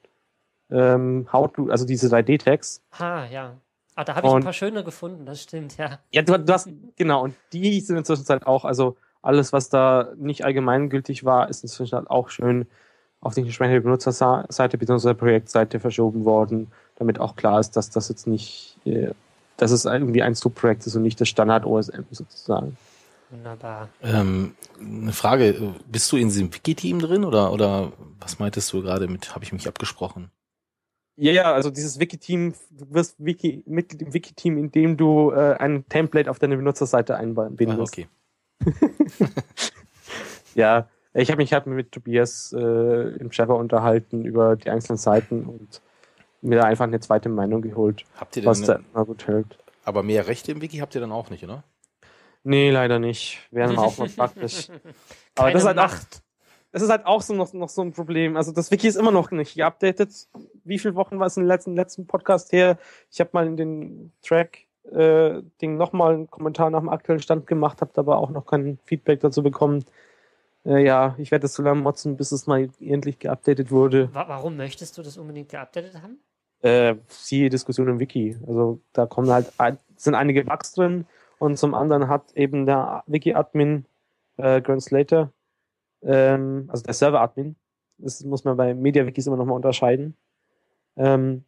ähm, 0.70 1.26
How 1.32 1.52
to, 1.52 1.68
also 1.70 1.84
diese 1.84 2.08
3D-Tags. 2.08 2.82
Ah, 2.98 3.24
ja. 3.26 3.54
Ah, 3.96 4.04
da 4.04 4.16
habe 4.16 4.26
ich 4.26 4.32
ein 4.32 4.36
Und- 4.36 4.44
paar 4.44 4.52
schöne 4.52 4.82
gefunden, 4.82 5.24
das 5.24 5.42
stimmt, 5.42 5.76
ja. 5.76 5.98
Ja, 6.10 6.22
du, 6.22 6.38
du 6.38 6.52
hast, 6.52 6.68
genau, 6.96 7.22
und 7.22 7.34
die 7.52 7.80
sind 7.80 7.96
inzwischen 7.96 8.26
halt 8.28 8.46
auch, 8.46 8.64
also 8.64 8.96
alles, 9.22 9.52
was 9.52 9.68
da 9.68 10.08
nicht 10.16 10.44
allgemeingültig 10.44 11.24
war, 11.24 11.48
ist 11.48 11.62
inzwischen 11.62 11.96
halt 11.96 12.10
auch 12.10 12.28
schön 12.28 12.66
auf 13.20 13.34
die 13.34 13.40
entsprechende 13.40 13.80
Benutzerseite 13.80 14.76
bzw. 14.76 15.14
Projektseite 15.14 15.80
verschoben 15.80 16.24
worden, 16.24 16.70
damit 16.96 17.20
auch 17.20 17.36
klar 17.36 17.60
ist, 17.60 17.76
dass 17.76 17.88
das 17.88 18.08
jetzt 18.08 18.26
nicht, 18.26 18.76
äh, 18.84 19.12
dass 19.56 19.70
es 19.70 19.84
irgendwie 19.86 20.22
ein 20.22 20.34
Subprojekt 20.34 20.86
ist 20.86 20.96
und 20.96 21.02
nicht 21.02 21.20
das 21.20 21.28
Standard 21.28 21.64
OSM 21.64 22.02
sozusagen. 22.10 22.76
Wunderbar. 23.30 23.88
Ähm, 24.02 24.54
eine 24.78 25.12
Frage, 25.12 25.74
bist 25.90 26.10
du 26.12 26.16
in 26.16 26.28
diesem 26.28 26.52
Wiki-Team 26.52 26.98
drin 27.00 27.24
oder, 27.24 27.52
oder 27.52 27.92
was 28.20 28.38
meintest 28.38 28.72
du 28.72 28.82
gerade 28.82 29.06
mit, 29.08 29.34
habe 29.34 29.44
ich 29.44 29.52
mich 29.52 29.66
abgesprochen? 29.68 30.30
Ja, 31.16 31.32
ja, 31.32 31.52
also 31.52 31.70
dieses 31.70 32.00
Wiki-Team, 32.00 32.54
du 32.70 32.92
wirst 32.92 33.14
Wiki, 33.18 33.62
Mitglied 33.66 34.02
im 34.02 34.12
Wiki-Team, 34.14 34.58
indem 34.58 34.96
du 34.96 35.30
äh, 35.30 35.54
ein 35.58 35.88
Template 35.88 36.28
auf 36.30 36.38
deine 36.40 36.56
Benutzerseite 36.56 37.16
einbinden 37.16 37.70
Ah, 37.70 37.82
okay. 37.82 38.08
Ja, 40.54 40.88
Ich 41.14 41.30
habe 41.30 41.38
mich 41.42 41.52
halt 41.52 41.66
mit 41.66 41.92
Tobias 41.92 42.52
äh, 42.56 42.58
im 43.16 43.30
Trevor 43.30 43.58
unterhalten 43.58 44.24
über 44.24 44.56
die 44.56 44.70
einzelnen 44.70 44.98
Seiten 44.98 45.44
und 45.44 45.80
mir 46.42 46.58
da 46.58 46.64
einfach 46.64 46.84
eine 46.84 47.00
zweite 47.00 47.28
Meinung 47.28 47.62
geholt, 47.62 48.04
Habt 48.16 48.36
ihr 48.36 48.44
was 48.44 48.58
denn, 48.60 48.66
da 48.66 48.80
immer 48.92 49.04
gut 49.04 49.26
hält. 49.26 49.58
aber 49.84 50.02
mehr 50.02 50.26
Rechte 50.26 50.52
im 50.52 50.60
Wiki 50.60 50.78
habt 50.78 50.94
ihr 50.94 51.00
dann 51.00 51.12
auch 51.12 51.30
nicht, 51.30 51.44
oder? 51.44 51.62
Nee, 52.42 52.70
leider 52.70 52.98
nicht. 52.98 53.38
Wäre 53.50 53.72
mal 53.72 53.82
auch 53.86 53.96
mal 53.98 54.08
praktisch. 54.08 54.68
Aber 55.36 55.46
Keine 55.46 55.52
das 55.52 55.62
ist 55.62 55.66
halt 55.68 55.78
auch, 55.78 55.82
Macht. 55.82 56.22
Das 56.74 56.82
ist 56.82 56.90
halt 56.90 57.06
auch 57.06 57.22
so 57.22 57.34
noch, 57.34 57.52
noch 57.52 57.68
so 57.68 57.82
ein 57.82 57.92
Problem. 57.92 58.36
Also 58.36 58.50
das 58.50 58.72
Wiki 58.72 58.88
ist 58.88 58.96
immer 58.96 59.12
noch 59.12 59.30
nicht 59.30 59.54
geupdatet. 59.54 60.26
Wie 60.64 60.80
viele 60.80 60.96
Wochen 60.96 61.20
war 61.20 61.28
es 61.28 61.36
im 61.36 61.46
letzten, 61.46 61.76
letzten 61.76 62.08
Podcast 62.08 62.50
her? 62.50 62.78
Ich 63.12 63.20
habe 63.20 63.30
mal 63.32 63.46
in 63.46 63.56
den 63.56 64.12
Track 64.22 64.66
äh, 64.90 65.40
Ding 65.62 65.76
nochmal 65.76 66.14
einen 66.14 66.28
Kommentar 66.28 66.70
nach 66.70 66.80
dem 66.80 66.88
aktuellen 66.88 67.22
Stand 67.22 67.46
gemacht, 67.46 67.80
habe 67.80 67.92
aber 67.94 68.18
auch 68.18 68.30
noch 68.30 68.44
kein 68.44 68.80
Feedback 68.86 69.20
dazu 69.20 69.44
bekommen. 69.44 69.84
Äh, 70.66 70.84
ja, 70.84 71.14
ich 71.16 71.30
werde 71.30 71.46
es 71.46 71.54
so 71.54 71.62
lange 71.62 71.80
motzen, 71.80 72.16
bis 72.16 72.32
es 72.32 72.48
mal 72.48 72.68
endlich 72.80 73.20
geupdatet 73.20 73.70
wurde. 73.70 74.12
Wa 74.12 74.26
warum 74.26 74.56
möchtest 74.56 74.98
du 74.98 75.02
das 75.02 75.16
unbedingt 75.16 75.50
geupdatet 75.50 76.02
haben? 76.02 76.18
Äh, 76.60 76.96
siehe 77.06 77.50
Diskussion 77.50 77.86
im 77.86 78.00
Wiki. 78.00 78.36
Also 78.48 78.80
da 78.92 79.06
kommen 79.06 79.30
halt 79.30 79.52
sind 79.94 80.16
einige 80.16 80.42
Bugs 80.42 80.72
drin 80.72 81.06
und 81.38 81.56
zum 81.56 81.72
anderen 81.72 82.08
hat 82.08 82.32
eben 82.34 82.66
der 82.66 83.04
Wiki-Admin 83.06 83.84
äh, 84.38 84.60
Grant 84.60 84.82
Slater, 84.82 85.30
ähm, 86.04 86.66
also 86.68 86.82
der 86.84 86.94
Server-Admin, 86.94 87.56
das 87.98 88.22
muss 88.24 88.44
man 88.44 88.56
bei 88.56 88.74
MediaWikis 88.74 89.26
immer 89.26 89.36
nochmal 89.36 89.56
unterscheiden, 89.56 90.16
ähm, 90.96 91.44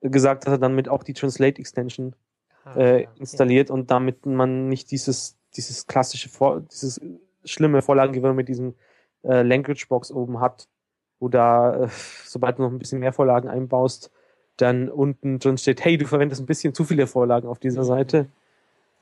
gesagt, 0.00 0.46
dass 0.46 0.54
er 0.54 0.58
dann 0.58 0.74
mit 0.74 0.88
auch 0.88 1.02
die 1.02 1.14
Translate-Extension 1.14 2.14
Ah, 2.74 2.78
äh, 2.78 3.02
ja, 3.04 3.08
installiert 3.16 3.70
und 3.70 3.90
damit 3.90 4.26
man 4.26 4.68
nicht 4.68 4.90
dieses, 4.90 5.36
dieses 5.54 5.86
klassische, 5.86 6.28
Vor 6.28 6.60
dieses 6.60 7.00
schlimme 7.44 7.82
Vorlagengewirr 7.82 8.34
mit 8.34 8.48
diesem 8.48 8.74
äh, 9.22 9.42
Language 9.42 9.88
Box 9.88 10.10
oben 10.10 10.40
hat, 10.40 10.68
wo 11.20 11.28
da, 11.28 11.84
äh, 11.84 11.88
sobald 12.24 12.58
du 12.58 12.62
noch 12.62 12.70
ein 12.70 12.78
bisschen 12.78 13.00
mehr 13.00 13.12
Vorlagen 13.12 13.48
einbaust, 13.48 14.10
dann 14.56 14.88
unten 14.88 15.38
drin 15.38 15.56
steht, 15.56 15.84
hey, 15.84 15.96
du 15.96 16.06
verwendest 16.06 16.42
ein 16.42 16.46
bisschen 16.46 16.74
zu 16.74 16.84
viele 16.84 17.06
Vorlagen 17.06 17.48
auf 17.48 17.58
dieser 17.58 17.84
Seite. 17.84 18.26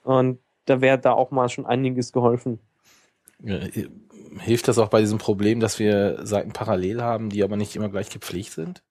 Und 0.04 0.38
da 0.66 0.80
wäre 0.80 0.98
da 0.98 1.12
auch 1.12 1.30
mal 1.30 1.48
schon 1.48 1.66
einiges 1.66 2.12
geholfen. 2.12 2.60
Äh, 3.44 3.88
Hilft 4.38 4.68
das 4.68 4.78
auch 4.78 4.88
bei 4.88 5.00
diesem 5.00 5.18
Problem, 5.18 5.60
dass 5.60 5.78
wir 5.78 6.26
Seiten 6.26 6.52
parallel 6.52 7.00
haben, 7.00 7.30
die 7.30 7.42
aber 7.42 7.56
nicht 7.56 7.74
immer 7.74 7.88
gleich 7.88 8.10
gepflegt 8.10 8.50
sind? 8.50 8.82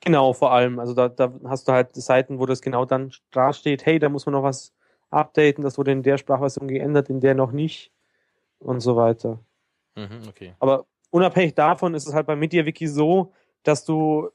Genau, 0.00 0.32
vor 0.32 0.52
allem. 0.52 0.78
Also 0.78 0.94
da, 0.94 1.08
da 1.08 1.32
hast 1.44 1.68
du 1.68 1.72
halt 1.72 1.94
Seiten, 1.94 2.38
wo 2.38 2.46
das 2.46 2.62
genau 2.62 2.84
dann 2.84 3.12
da 3.30 3.52
steht, 3.52 3.86
hey, 3.86 3.98
da 3.98 4.08
muss 4.08 4.26
man 4.26 4.32
noch 4.32 4.42
was 4.42 4.72
updaten, 5.10 5.64
das 5.64 5.78
wurde 5.78 5.92
in 5.92 6.02
der 6.02 6.18
Sprachversion 6.18 6.68
geändert, 6.68 7.08
in 7.10 7.20
der 7.20 7.34
noch 7.34 7.52
nicht 7.52 7.92
und 8.58 8.80
so 8.80 8.96
weiter. 8.96 9.40
Mhm, 9.96 10.28
okay. 10.28 10.54
Aber 10.58 10.86
unabhängig 11.10 11.54
davon 11.54 11.94
ist 11.94 12.06
es 12.06 12.14
halt 12.14 12.26
bei 12.26 12.36
MediaWiki 12.36 12.86
so, 12.86 13.32
dass 13.62 13.84
du, 13.84 14.30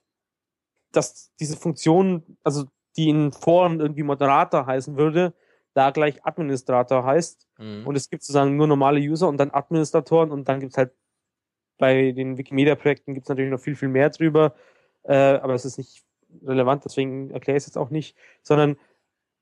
dass 0.92 1.32
diese 1.40 1.58
Funktion, 1.58 2.38
also 2.44 2.66
die 2.98 3.10
in 3.10 3.32
Foren 3.32 3.80
irgendwie 3.80 4.04
Moderator 4.04 4.66
heißen 4.66 4.98
würde, 4.98 5.34
da 5.74 5.92
gleich 5.92 6.26
Administrator 6.26 7.04
heißt. 7.04 7.48
Mhm. 7.58 7.88
Und 7.88 7.96
es 7.96 8.10
gibt 8.10 8.24
sozusagen 8.24 8.56
nur 8.56 8.68
normale 8.68 9.00
User 9.00 9.28
und 9.28 9.38
dann 9.38 9.52
Administratoren 9.52 10.32
und 10.32 10.48
dann 10.48 10.60
gibt's 10.60 10.78
halt 10.78 10.92
bei 11.78 12.12
den 12.12 12.38
Wikimedia-Projekten 12.38 13.14
gibt's 13.14 13.30
natürlich 13.30 13.52
noch 13.52 13.60
viel, 13.60 13.76
viel 13.76 13.90
mehr 13.90 14.10
drüber. 14.10 14.54
Äh, 15.04 15.16
aber 15.16 15.54
es 15.54 15.66
ist 15.66 15.78
nicht 15.78 16.04
relevant, 16.46 16.86
deswegen 16.86 17.32
erkläre 17.32 17.58
ich 17.58 17.64
es 17.64 17.68
jetzt 17.68 17.78
auch 17.78 17.90
nicht, 17.90 18.16
sondern 18.42 18.78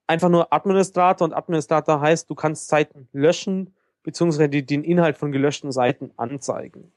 einfach 0.07 0.29
nur 0.29 0.51
Administrator 0.51 1.25
und 1.25 1.33
Administrator 1.33 2.01
heißt, 2.01 2.29
du 2.29 2.35
kannst 2.35 2.67
Seiten 2.67 3.07
löschen, 3.13 3.75
beziehungsweise 4.03 4.49
die, 4.49 4.65
den 4.65 4.83
Inhalt 4.83 5.17
von 5.17 5.31
gelöschten 5.31 5.71
Seiten 5.71 6.11
anzeigen. 6.17 6.91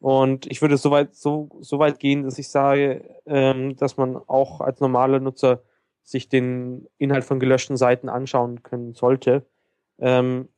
Und 0.00 0.46
ich 0.50 0.60
würde 0.60 0.76
so 0.76 0.90
weit, 0.90 1.14
so, 1.14 1.48
so 1.60 1.78
weit 1.78 1.98
gehen, 1.98 2.24
dass 2.24 2.38
ich 2.38 2.48
sage, 2.48 3.02
ähm, 3.24 3.76
dass 3.76 3.96
man 3.96 4.16
auch 4.16 4.60
als 4.60 4.80
normaler 4.80 5.20
Nutzer 5.20 5.62
sich 6.04 6.28
den 6.28 6.86
Inhalt 6.98 7.24
von 7.24 7.40
gelöschten 7.40 7.76
Seiten 7.76 8.08
anschauen 8.08 8.62
können 8.62 8.92
sollte. 8.94 9.46
Ähm, 9.98 10.48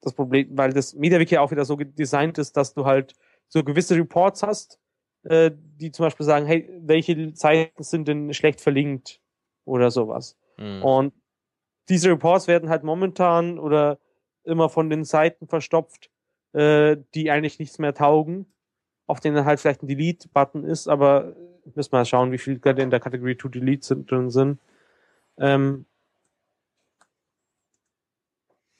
das 0.00 0.14
Problem, 0.14 0.56
weil 0.56 0.72
das 0.72 0.94
MediaWiki 0.94 1.38
auch 1.38 1.50
wieder 1.50 1.64
so 1.64 1.76
designt 1.76 2.38
ist, 2.38 2.56
dass 2.56 2.74
du 2.74 2.86
halt 2.86 3.14
so 3.48 3.62
gewisse 3.62 3.96
Reports 3.96 4.42
hast, 4.42 4.80
äh, 5.24 5.50
die 5.54 5.92
zum 5.92 6.06
Beispiel 6.06 6.26
sagen, 6.26 6.46
hey, 6.46 6.68
welche 6.80 7.32
Seiten 7.34 7.82
sind 7.82 8.08
denn 8.08 8.32
schlecht 8.32 8.60
verlinkt 8.60 9.20
oder 9.64 9.90
sowas. 9.90 10.38
Mhm. 10.56 10.82
Und 10.82 11.14
diese 11.88 12.10
Reports 12.10 12.46
werden 12.46 12.70
halt 12.70 12.84
momentan 12.84 13.58
oder 13.58 13.98
immer 14.44 14.68
von 14.68 14.88
den 14.88 15.04
Seiten 15.04 15.46
verstopft, 15.46 16.10
äh, 16.52 16.96
die 17.14 17.30
eigentlich 17.30 17.58
nichts 17.58 17.78
mehr 17.78 17.94
taugen, 17.94 18.46
auf 19.06 19.20
denen 19.20 19.44
halt 19.44 19.60
vielleicht 19.60 19.82
ein 19.82 19.88
Delete-Button 19.88 20.64
ist, 20.64 20.88
aber 20.88 21.34
müssen 21.74 21.92
wir 21.92 21.98
mal 21.98 22.04
schauen, 22.04 22.32
wie 22.32 22.38
viel 22.38 22.58
gerade 22.58 22.82
in 22.82 22.90
der 22.90 23.00
Kategorie 23.00 23.36
to 23.36 23.48
Delete 23.48 23.86
sind, 23.86 24.10
drin 24.10 24.30
sind. 24.30 24.58
Ähm, 25.38 25.86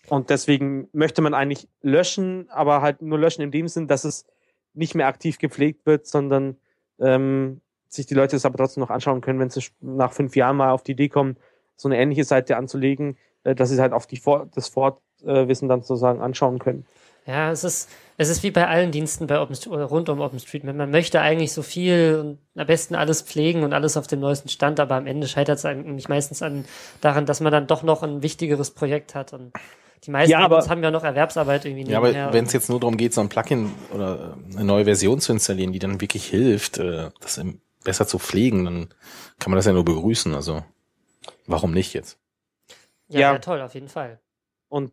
und 0.08 0.30
deswegen 0.30 0.88
möchte 0.92 1.22
man 1.22 1.34
eigentlich 1.34 1.68
löschen, 1.80 2.50
aber 2.50 2.82
halt 2.82 3.02
nur 3.02 3.18
löschen 3.18 3.42
in 3.42 3.50
dem 3.50 3.68
Sinn, 3.68 3.88
dass 3.88 4.04
es 4.04 4.26
nicht 4.74 4.94
mehr 4.94 5.06
aktiv 5.06 5.38
gepflegt 5.38 5.86
wird, 5.86 6.06
sondern 6.06 6.56
ähm, 6.98 7.60
sich 7.88 8.06
die 8.06 8.14
Leute 8.14 8.36
das 8.36 8.44
aber 8.44 8.56
trotzdem 8.56 8.80
noch 8.82 8.90
anschauen 8.90 9.20
können, 9.20 9.38
wenn 9.38 9.50
sie 9.50 9.62
nach 9.80 10.12
fünf 10.12 10.34
Jahren 10.36 10.56
mal 10.56 10.70
auf 10.70 10.82
die 10.82 10.92
Idee 10.92 11.08
kommen, 11.08 11.36
so 11.76 11.88
eine 11.88 11.98
ähnliche 11.98 12.24
Seite 12.24 12.56
anzulegen, 12.56 13.16
äh, 13.44 13.54
dass 13.54 13.70
sie 13.70 13.80
halt 13.80 13.92
auf 13.92 14.06
die 14.06 14.16
Vor 14.16 14.48
das 14.54 14.68
Fortwissen 14.68 15.68
dann 15.68 15.82
sozusagen 15.82 16.20
anschauen 16.20 16.58
können. 16.58 16.86
Ja, 17.26 17.52
es 17.52 17.62
ist, 17.62 17.88
es 18.16 18.28
ist 18.28 18.42
wie 18.42 18.50
bei 18.50 18.66
allen 18.66 18.90
Diensten 18.90 19.26
bei 19.28 19.40
Open, 19.40 19.56
oder 19.68 19.84
rund 19.84 20.08
um 20.08 20.20
OpenStreetMap. 20.20 20.74
Man 20.74 20.90
möchte 20.90 21.20
eigentlich 21.20 21.52
so 21.52 21.62
viel 21.62 22.18
und 22.20 22.60
am 22.60 22.66
besten 22.66 22.94
alles 22.96 23.22
pflegen 23.22 23.62
und 23.62 23.72
alles 23.72 23.96
auf 23.96 24.06
dem 24.08 24.20
neuesten 24.20 24.48
Stand, 24.48 24.80
aber 24.80 24.96
am 24.96 25.06
Ende 25.06 25.28
scheitert 25.28 25.58
es 25.58 25.64
eigentlich 25.64 26.08
meistens 26.08 26.42
an, 26.42 26.64
daran, 27.00 27.24
dass 27.26 27.40
man 27.40 27.52
dann 27.52 27.66
doch 27.68 27.82
noch 27.84 28.02
ein 28.02 28.22
wichtigeres 28.22 28.72
Projekt 28.72 29.14
hat 29.14 29.32
und 29.32 29.52
die 30.04 30.10
meisten 30.10 30.32
Ja, 30.32 30.38
von 30.38 30.46
aber- 30.46 30.56
uns 30.56 30.68
haben 30.68 30.82
ja 30.82 30.90
noch 30.90 31.04
Erwerbsarbeit 31.04 31.64
irgendwie 31.64 31.88
Ja, 31.92 31.98
aber 31.98 32.12
wenn 32.32 32.44
es 32.44 32.52
jetzt 32.52 32.68
nur 32.68 32.80
darum 32.80 32.96
geht, 32.96 33.14
so 33.14 33.20
ein 33.20 33.28
Plugin 33.28 33.72
oder 33.94 34.36
eine 34.52 34.64
neue 34.64 34.84
Version 34.84 35.20
zu 35.20 35.30
installieren, 35.32 35.72
die 35.72 35.78
dann 35.78 36.00
wirklich 36.00 36.26
hilft, 36.26 36.78
äh, 36.78 37.10
das 37.20 37.40
besser 37.84 38.06
zu 38.08 38.18
pflegen, 38.18 38.64
dann 38.64 38.88
kann 39.38 39.50
man 39.52 39.56
das 39.56 39.66
ja 39.66 39.72
nur 39.72 39.84
begrüßen. 39.84 40.34
Also 40.34 40.64
warum 41.46 41.72
nicht 41.72 41.94
jetzt? 41.94 42.18
ja, 43.08 43.20
Ja. 43.20 43.32
ja, 43.34 43.38
toll, 43.38 43.60
auf 43.60 43.74
jeden 43.74 43.88
Fall. 43.88 44.18
Und 44.68 44.90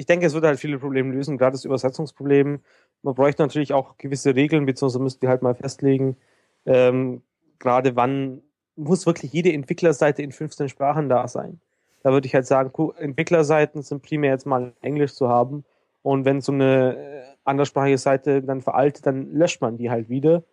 ich 0.00 0.06
denke, 0.06 0.24
es 0.24 0.32
wird 0.32 0.44
halt 0.44 0.58
viele 0.58 0.78
Probleme 0.78 1.12
lösen, 1.12 1.36
gerade 1.36 1.52
das 1.52 1.66
Übersetzungsproblem. 1.66 2.60
Man 3.02 3.14
bräuchte 3.14 3.42
natürlich 3.42 3.74
auch 3.74 3.98
gewisse 3.98 4.34
Regeln, 4.34 4.64
beziehungsweise 4.64 5.02
müsste 5.02 5.20
die 5.20 5.28
halt 5.28 5.42
mal 5.42 5.54
festlegen, 5.54 6.16
ähm, 6.64 7.20
gerade 7.58 7.96
wann 7.96 8.40
muss 8.76 9.04
wirklich 9.04 9.30
jede 9.30 9.52
Entwicklerseite 9.52 10.22
in 10.22 10.32
15 10.32 10.70
Sprachen 10.70 11.10
da 11.10 11.28
sein. 11.28 11.60
Da 12.02 12.12
würde 12.12 12.26
ich 12.26 12.34
halt 12.34 12.46
sagen, 12.46 12.72
Entwicklerseiten 12.96 13.82
sind 13.82 14.02
primär 14.02 14.30
jetzt 14.30 14.46
mal 14.46 14.72
Englisch 14.80 15.12
zu 15.12 15.28
haben. 15.28 15.64
Und 16.00 16.24
wenn 16.24 16.40
so 16.40 16.52
eine 16.52 16.96
äh, 16.96 17.22
anderssprachige 17.44 17.98
Seite 17.98 18.42
dann 18.42 18.62
veraltet, 18.62 19.04
dann 19.04 19.30
löscht 19.34 19.60
man 19.60 19.76
die 19.76 19.90
halt 19.90 20.08
wieder. 20.08 20.44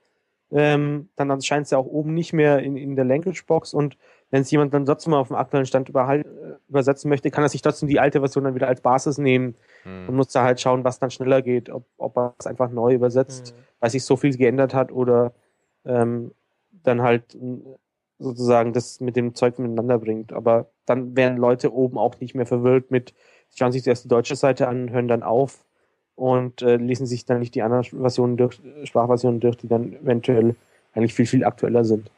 Ähm, 0.51 1.07
dann 1.15 1.29
erscheint 1.29 1.65
es 1.65 1.71
ja 1.71 1.77
auch 1.77 1.85
oben 1.85 2.13
nicht 2.13 2.33
mehr 2.33 2.59
in, 2.59 2.75
in 2.75 2.97
der 2.97 3.05
Language 3.05 3.45
Box 3.45 3.73
und 3.73 3.97
wenn 4.29 4.41
es 4.41 4.51
jemand 4.51 4.73
dann 4.73 4.85
trotzdem 4.85 5.11
mal 5.11 5.19
auf 5.19 5.29
dem 5.29 5.37
aktuellen 5.37 5.65
Stand 5.65 5.89
äh, 5.89 6.23
übersetzen 6.67 7.09
möchte, 7.09 7.31
kann 7.31 7.43
er 7.43 7.49
sich 7.49 7.61
trotzdem 7.61 7.87
die 7.87 7.99
alte 7.99 8.19
Version 8.19 8.43
dann 8.43 8.55
wieder 8.55 8.67
als 8.67 8.81
Basis 8.81 9.17
nehmen 9.17 9.55
und 10.07 10.15
muss 10.15 10.27
da 10.29 10.43
halt 10.43 10.59
schauen, 10.59 10.83
was 10.83 10.99
dann 10.99 11.11
schneller 11.11 11.41
geht, 11.41 11.69
ob, 11.69 11.85
ob 11.97 12.17
er 12.17 12.35
es 12.37 12.45
einfach 12.47 12.69
neu 12.69 12.93
übersetzt, 12.93 13.53
Mhm. 13.55 13.63
weil 13.79 13.89
sich 13.89 14.03
so 14.03 14.17
viel 14.17 14.35
geändert 14.35 14.73
hat 14.73 14.91
oder 14.91 15.31
ähm, 15.85 16.31
dann 16.83 17.01
halt 17.01 17.35
m, 17.35 17.61
sozusagen 18.19 18.73
das 18.73 18.99
mit 18.99 19.15
dem 19.15 19.33
Zeug 19.35 19.59
miteinander 19.59 19.97
bringt. 19.99 20.33
Aber 20.33 20.67
dann 20.85 21.15
wären 21.15 21.37
Leute 21.37 21.73
oben 21.73 21.97
auch 21.97 22.19
nicht 22.19 22.35
mehr 22.35 22.45
verwirrt 22.45 22.91
mit, 22.91 23.13
schauen 23.55 23.71
sich 23.71 23.83
zuerst 23.83 24.03
die 24.03 24.09
deutsche 24.09 24.35
Seite 24.35 24.67
an, 24.67 24.89
hören 24.89 25.07
dann 25.07 25.23
auf 25.23 25.63
und 26.15 26.61
äh, 26.63 26.77
lesen 26.77 27.05
sich 27.05 27.25
dann 27.25 27.39
nicht 27.39 27.55
die 27.55 27.61
anderen 27.61 27.83
Versionen 27.83 28.35
durch, 28.35 28.59
Sprachversionen 28.83 29.39
durch, 29.39 29.55
die 29.57 29.67
dann 29.67 29.93
eventuell 29.93 30.55
eigentlich 30.93 31.13
viel, 31.13 31.27
viel 31.27 31.45
aktueller 31.45 31.85
sind. 31.85 32.09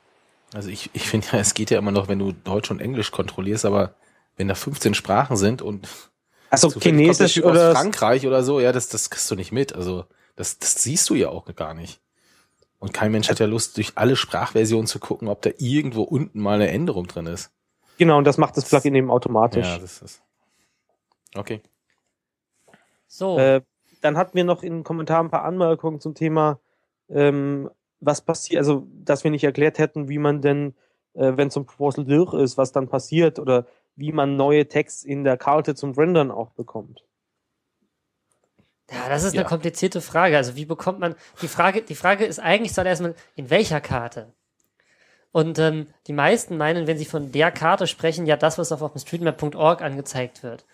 Also 0.53 0.69
ich, 0.69 0.89
ich 0.93 1.07
finde 1.07 1.27
ja, 1.31 1.39
es 1.39 1.53
geht 1.53 1.69
ja 1.69 1.77
immer 1.77 1.91
noch, 1.91 2.07
wenn 2.07 2.19
du 2.19 2.31
Deutsch 2.31 2.71
und 2.71 2.81
Englisch 2.81 3.11
kontrollierst, 3.11 3.65
aber 3.65 3.95
wenn 4.35 4.47
da 4.47 4.55
15 4.55 4.93
Sprachen 4.93 5.37
sind 5.37 5.61
und 5.61 5.87
Also 6.49 6.69
Chinesisch 6.79 7.43
oder 7.43 7.73
Frankreich 7.75 8.25
oder 8.25 8.43
so, 8.43 8.59
ja, 8.59 8.71
das, 8.71 8.89
das 8.89 9.09
kriegst 9.09 9.29
du 9.29 9.35
nicht 9.35 9.51
mit. 9.51 9.75
Also 9.75 10.05
das, 10.35 10.57
das 10.59 10.81
siehst 10.81 11.09
du 11.09 11.15
ja 11.15 11.29
auch 11.29 11.45
gar 11.55 11.73
nicht. 11.73 12.01
Und 12.79 12.93
kein 12.93 13.11
Mensch 13.11 13.29
hat 13.29 13.39
ja 13.39 13.45
Lust, 13.45 13.75
durch 13.77 13.91
alle 13.95 14.15
Sprachversionen 14.15 14.87
zu 14.87 14.99
gucken, 14.99 15.27
ob 15.27 15.41
da 15.41 15.49
irgendwo 15.57 16.03
unten 16.03 16.39
mal 16.39 16.55
eine 16.55 16.69
Änderung 16.69 17.07
drin 17.07 17.25
ist. 17.25 17.51
genau, 17.97 18.17
und 18.17 18.23
das 18.23 18.37
macht 18.37 18.55
das 18.55 18.65
Plugin 18.65 18.95
eben 18.95 19.11
automatisch. 19.11 19.67
Ja, 19.67 19.77
das 19.77 20.01
ist. 20.01 20.21
Okay. 21.35 21.61
So, 23.07 23.37
Äh, 23.37 23.61
dann 24.01 24.17
hatten 24.17 24.35
wir 24.35 24.45
noch 24.45 24.63
in 24.63 24.77
den 24.77 24.83
Kommentaren 24.83 25.27
ein 25.27 25.29
paar 25.29 25.43
Anmerkungen 25.43 25.99
zum 25.99 26.15
Thema, 26.15 26.59
ähm, 27.09 27.69
was 27.99 28.21
passiert, 28.21 28.59
also 28.59 28.87
dass 29.03 29.23
wir 29.23 29.31
nicht 29.31 29.43
erklärt 29.43 29.77
hätten, 29.79 30.07
wie 30.09 30.17
man 30.19 30.41
denn, 30.41 30.75
äh, 31.13 31.33
wenn 31.35 31.49
so 31.49 31.61
ein 31.61 31.65
Proposal 31.65 32.05
durch 32.05 32.33
ist, 32.33 32.57
was 32.57 32.71
dann 32.71 32.87
passiert 32.87 33.39
oder 33.39 33.65
wie 33.95 34.11
man 34.11 34.37
neue 34.37 34.67
Text 34.67 35.05
in 35.05 35.23
der 35.23 35.37
Karte 35.37 35.75
zum 35.75 35.93
Rendern 35.93 36.31
auch 36.31 36.51
bekommt. 36.51 37.03
Ja, 38.91 39.07
das 39.09 39.23
ist 39.23 39.33
Ja. 39.35 39.41
eine 39.41 39.49
komplizierte 39.49 40.01
Frage. 40.01 40.37
Also 40.37 40.55
wie 40.55 40.65
bekommt 40.65 40.99
man 40.99 41.15
die 41.41 41.47
Frage? 41.47 41.81
Die 41.83 41.95
Frage 41.95 42.25
ist 42.25 42.39
eigentlich 42.39 42.73
zuallererst 42.73 43.01
mal 43.01 43.15
in 43.35 43.49
welcher 43.49 43.81
Karte. 43.81 44.33
Und 45.31 45.59
ähm, 45.59 45.87
die 46.07 46.13
meisten 46.13 46.57
meinen, 46.57 46.87
wenn 46.87 46.97
sie 46.97 47.05
von 47.05 47.31
der 47.31 47.51
Karte 47.51 47.85
sprechen, 47.85 48.25
ja 48.25 48.35
das, 48.35 48.57
was 48.57 48.71
auf 48.71 48.81
OpenStreetMap.org 48.81 49.81
angezeigt 49.81 50.41
wird. 50.41 50.65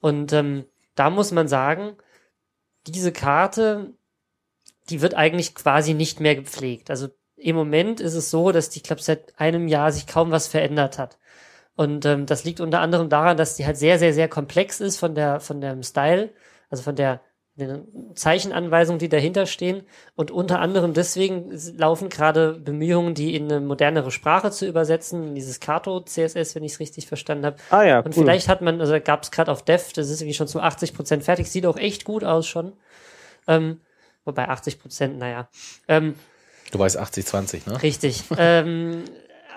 Und 0.00 0.32
ähm, 0.32 0.64
da 0.96 1.08
muss 1.08 1.30
man 1.30 1.46
sagen, 1.46 1.96
diese 2.88 3.12
Karte, 3.12 3.94
die 4.90 5.00
wird 5.00 5.14
eigentlich 5.14 5.54
quasi 5.54 5.94
nicht 5.94 6.20
mehr 6.20 6.34
gepflegt. 6.34 6.90
Also 6.90 7.08
im 7.36 7.56
Moment 7.56 8.00
ist 8.00 8.14
es 8.14 8.30
so, 8.30 8.52
dass 8.52 8.70
die, 8.70 8.78
ich 8.78 8.84
glaube, 8.84 9.02
seit 9.02 9.38
einem 9.38 9.68
Jahr 9.68 9.92
sich 9.92 10.06
kaum 10.06 10.30
was 10.30 10.46
verändert 10.46 10.98
hat. 10.98 11.18
Und 11.74 12.04
ähm, 12.04 12.26
das 12.26 12.44
liegt 12.44 12.60
unter 12.60 12.80
anderem 12.80 13.08
daran, 13.08 13.36
dass 13.36 13.56
die 13.56 13.66
halt 13.66 13.78
sehr, 13.78 13.98
sehr, 13.98 14.12
sehr 14.12 14.28
komplex 14.28 14.80
ist 14.80 14.98
von 14.98 15.14
der, 15.14 15.40
von 15.40 15.60
dem 15.60 15.82
Style, 15.82 16.30
also 16.70 16.82
von 16.82 16.96
der 16.96 17.20
den 17.54 18.14
Zeichenanweisungen, 18.14 18.98
die 18.98 19.10
dahinter 19.10 19.44
stehen. 19.44 19.82
Und 20.14 20.30
unter 20.30 20.60
anderem 20.60 20.94
deswegen 20.94 21.52
laufen 21.76 22.08
gerade 22.08 22.54
Bemühungen, 22.54 23.14
die 23.14 23.34
in 23.34 23.52
eine 23.52 23.60
modernere 23.60 24.10
Sprache 24.10 24.50
zu 24.50 24.66
übersetzen, 24.66 25.28
in 25.28 25.34
dieses 25.34 25.60
Kato 25.60 26.00
CSS, 26.00 26.54
wenn 26.54 26.64
ich 26.64 26.72
es 26.72 26.80
richtig 26.80 27.06
verstanden 27.06 27.44
habe. 27.44 27.56
Ah 27.68 27.82
ja, 27.82 27.98
Und 27.98 28.16
cool. 28.16 28.24
vielleicht 28.24 28.48
hat 28.48 28.62
man, 28.62 28.80
also 28.80 28.98
gab 29.04 29.22
es 29.22 29.30
gerade 29.30 29.52
auf 29.52 29.62
Dev, 29.64 29.92
das 29.94 30.08
ist 30.08 30.22
irgendwie 30.22 30.34
schon 30.34 30.48
zu 30.48 30.60
80 30.60 30.94
Prozent 30.94 31.24
fertig, 31.24 31.50
sieht 31.50 31.66
auch 31.66 31.76
echt 31.76 32.04
gut 32.04 32.24
aus 32.24 32.46
schon. 32.46 32.72
Ähm, 33.46 33.80
wobei 34.24 34.48
80 34.48 34.80
Prozent, 34.80 35.18
naja. 35.18 35.48
Ähm, 35.88 36.14
Du 36.70 36.78
weißt 36.78 36.98
80-20, 36.98 37.68
ne? 37.68 37.82
Richtig. 37.82 38.24
ähm, 38.38 39.04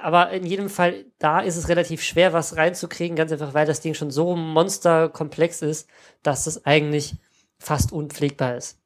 aber 0.03 0.31
in 0.31 0.45
jedem 0.45 0.69
Fall, 0.69 1.05
da 1.17 1.39
ist 1.39 1.55
es 1.55 1.69
relativ 1.69 2.03
schwer, 2.03 2.33
was 2.33 2.57
reinzukriegen, 2.57 3.15
ganz 3.15 3.31
einfach, 3.31 3.53
weil 3.53 3.65
das 3.65 3.81
Ding 3.81 3.93
schon 3.93 4.11
so 4.11 4.35
monsterkomplex 4.35 5.61
ist, 5.61 5.89
dass 6.21 6.45
es 6.45 6.65
eigentlich 6.65 7.15
fast 7.57 7.91
unpflegbar 7.91 8.57
ist. 8.57 8.77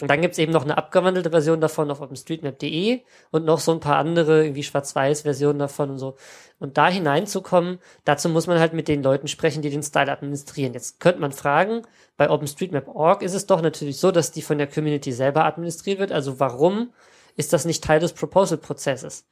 Und 0.00 0.08
dann 0.08 0.22
gibt's 0.22 0.38
eben 0.38 0.52
noch 0.52 0.64
eine 0.64 0.78
abgewandelte 0.78 1.30
Version 1.30 1.60
davon 1.60 1.90
auf 1.90 2.00
OpenStreetMap.de 2.00 3.02
und 3.30 3.44
noch 3.44 3.60
so 3.60 3.72
ein 3.72 3.80
paar 3.80 3.96
andere, 3.96 4.44
irgendwie 4.44 4.62
Schwarz-Weiß-Versionen 4.62 5.58
davon 5.58 5.90
und 5.90 5.98
so. 5.98 6.16
Und 6.58 6.78
da 6.78 6.88
hineinzukommen, 6.88 7.78
dazu 8.04 8.28
muss 8.28 8.46
man 8.46 8.58
halt 8.58 8.72
mit 8.72 8.88
den 8.88 9.02
Leuten 9.02 9.28
sprechen, 9.28 9.62
die 9.62 9.70
den 9.70 9.82
Style 9.82 10.10
administrieren. 10.10 10.72
Jetzt 10.72 11.00
könnte 11.00 11.20
man 11.20 11.32
fragen, 11.32 11.82
bei 12.16 12.30
OpenStreetMap.org 12.30 13.22
ist 13.22 13.34
es 13.34 13.46
doch 13.46 13.60
natürlich 13.60 13.98
so, 13.98 14.10
dass 14.10 14.32
die 14.32 14.42
von 14.42 14.58
der 14.58 14.66
Community 14.66 15.12
selber 15.12 15.44
administriert 15.44 15.98
wird. 15.98 16.12
Also 16.12 16.40
warum 16.40 16.92
ist 17.36 17.52
das 17.52 17.64
nicht 17.64 17.84
Teil 17.84 18.00
des 18.00 18.12
Proposal-Prozesses? 18.12 19.26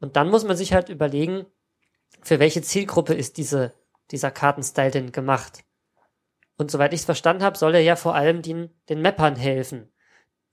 Und 0.00 0.16
dann 0.16 0.30
muss 0.30 0.44
man 0.44 0.56
sich 0.56 0.72
halt 0.72 0.88
überlegen, 0.88 1.46
für 2.22 2.38
welche 2.38 2.62
Zielgruppe 2.62 3.14
ist 3.14 3.36
diese, 3.36 3.72
dieser 4.10 4.30
Kartenstyle 4.30 4.90
denn 4.90 5.12
gemacht? 5.12 5.64
Und 6.58 6.70
soweit 6.70 6.92
ich 6.92 7.00
es 7.00 7.06
verstanden 7.06 7.42
habe, 7.42 7.58
soll 7.58 7.74
er 7.74 7.80
ja 7.80 7.96
vor 7.96 8.14
allem 8.14 8.42
den, 8.42 8.70
den 8.88 9.02
Mappern 9.02 9.36
helfen, 9.36 9.91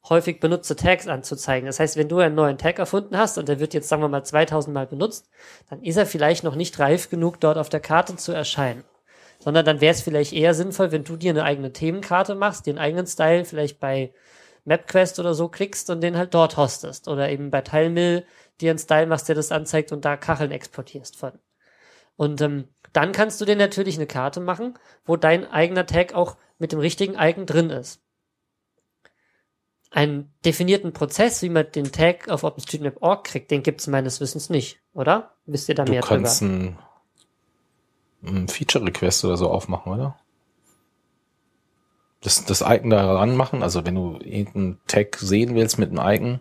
häufig 0.07 0.39
benutzte 0.39 0.75
Tags 0.75 1.07
anzuzeigen. 1.07 1.67
Das 1.67 1.79
heißt, 1.79 1.97
wenn 1.97 2.09
du 2.09 2.19
einen 2.19 2.35
neuen 2.35 2.57
Tag 2.57 2.79
erfunden 2.79 3.17
hast 3.17 3.37
und 3.37 3.49
der 3.49 3.59
wird 3.59 3.73
jetzt, 3.73 3.89
sagen 3.89 4.01
wir 4.01 4.07
mal, 4.07 4.23
2000 4.23 4.73
Mal 4.73 4.87
benutzt, 4.87 5.29
dann 5.69 5.81
ist 5.83 5.97
er 5.97 6.05
vielleicht 6.05 6.43
noch 6.43 6.55
nicht 6.55 6.79
reif 6.79 7.09
genug, 7.09 7.39
dort 7.39 7.57
auf 7.57 7.69
der 7.69 7.81
Karte 7.81 8.15
zu 8.15 8.31
erscheinen. 8.31 8.83
Sondern 9.39 9.65
dann 9.65 9.81
wäre 9.81 9.93
es 9.93 10.01
vielleicht 10.01 10.33
eher 10.33 10.53
sinnvoll, 10.53 10.91
wenn 10.91 11.03
du 11.03 11.15
dir 11.15 11.31
eine 11.31 11.43
eigene 11.43 11.71
Themenkarte 11.73 12.35
machst, 12.35 12.65
den 12.65 12.77
eigenen 12.77 13.07
Style 13.07 13.45
vielleicht 13.45 13.79
bei 13.79 14.13
MapQuest 14.65 15.19
oder 15.19 15.33
so 15.33 15.47
klickst 15.47 15.89
und 15.89 16.01
den 16.01 16.17
halt 16.17 16.33
dort 16.33 16.57
hostest. 16.57 17.07
Oder 17.07 17.29
eben 17.29 17.49
bei 17.49 17.61
Tilemill 17.61 18.25
dir 18.61 18.71
einen 18.71 18.79
Style 18.79 19.07
machst, 19.07 19.27
der 19.27 19.35
das 19.35 19.51
anzeigt 19.51 19.91
und 19.91 20.05
da 20.05 20.17
Kacheln 20.17 20.51
exportierst 20.51 21.17
von. 21.17 21.33
Und 22.15 22.41
ähm, 22.41 22.67
dann 22.91 23.11
kannst 23.11 23.39
du 23.39 23.45
dir 23.45 23.55
natürlich 23.55 23.95
eine 23.95 24.07
Karte 24.07 24.41
machen, 24.41 24.77
wo 25.05 25.15
dein 25.15 25.49
eigener 25.49 25.85
Tag 25.85 26.13
auch 26.13 26.35
mit 26.57 26.73
dem 26.73 26.79
richtigen 26.79 27.15
Icon 27.17 27.45
drin 27.45 27.69
ist. 27.69 28.01
Einen 29.91 30.31
definierten 30.45 30.93
Prozess, 30.93 31.41
wie 31.41 31.49
man 31.49 31.71
den 31.71 31.91
Tag 31.91 32.29
auf 32.29 32.43
OpenStreetMap.org 32.43 33.23
kriegt, 33.23 33.49
den 33.49 33.63
gibt 33.63 33.81
es 33.81 33.87
meines 33.87 34.19
Wissens 34.21 34.49
nicht, 34.49 34.79
oder? 34.93 35.33
Wisst 35.45 35.67
ihr 35.67 35.75
da 35.75 35.83
Du 35.85 35.91
mehr 35.93 36.01
kannst 36.01 36.41
drüber? 36.41 36.53
ein, 36.53 36.77
ein 38.23 38.47
Feature-Request 38.47 39.25
oder 39.25 39.37
so 39.37 39.49
aufmachen, 39.49 39.91
oder? 39.91 40.19
Das, 42.21 42.45
das 42.45 42.61
Icon 42.61 42.89
da 42.89 43.15
ranmachen, 43.15 43.63
also 43.63 43.85
wenn 43.85 43.95
du 43.95 44.19
irgendeinen 44.21 44.79
Tag 44.87 45.15
sehen 45.17 45.55
willst 45.55 45.79
mit 45.79 45.89
einem 45.89 46.07
Icon 46.07 46.39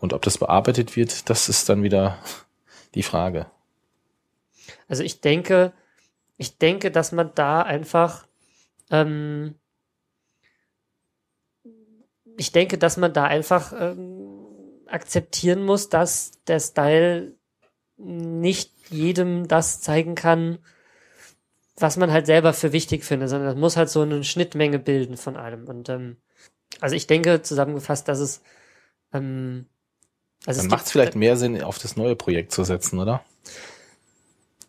und 0.00 0.12
ob 0.12 0.22
das 0.22 0.38
bearbeitet 0.38 0.94
wird, 0.94 1.30
das 1.30 1.48
ist 1.48 1.68
dann 1.68 1.82
wieder 1.82 2.18
die 2.94 3.02
Frage. 3.02 3.46
Also 4.86 5.02
ich 5.02 5.20
denke, 5.20 5.72
ich 6.36 6.58
denke, 6.58 6.90
dass 6.90 7.12
man 7.12 7.32
da 7.34 7.62
einfach, 7.62 8.26
ähm, 8.90 9.54
ich 12.38 12.52
denke, 12.52 12.78
dass 12.78 12.96
man 12.96 13.12
da 13.12 13.24
einfach 13.24 13.72
ähm, 13.78 14.46
akzeptieren 14.86 15.64
muss, 15.64 15.88
dass 15.88 16.32
der 16.46 16.60
Style 16.60 17.36
nicht 17.96 18.72
jedem 18.90 19.48
das 19.48 19.80
zeigen 19.80 20.14
kann, 20.14 20.58
was 21.76 21.96
man 21.96 22.10
halt 22.10 22.26
selber 22.26 22.52
für 22.52 22.72
wichtig 22.72 23.04
findet, 23.04 23.28
sondern 23.28 23.48
das 23.48 23.58
muss 23.58 23.76
halt 23.76 23.90
so 23.90 24.02
eine 24.02 24.24
Schnittmenge 24.24 24.78
bilden 24.78 25.16
von 25.16 25.36
allem. 25.36 25.66
Und 25.66 25.88
ähm, 25.88 26.16
also 26.80 26.94
ich 26.96 27.06
denke 27.06 27.42
zusammengefasst, 27.42 28.08
dass 28.08 28.20
es 28.20 28.40
ähm, 29.12 29.66
also 30.46 30.60
Dann 30.60 30.70
macht 30.70 30.86
es 30.86 30.92
vielleicht 30.92 31.16
mehr 31.16 31.36
Sinn, 31.36 31.62
auf 31.62 31.78
das 31.78 31.96
neue 31.96 32.16
Projekt 32.16 32.52
zu 32.52 32.64
setzen, 32.64 32.98
oder? 32.98 33.24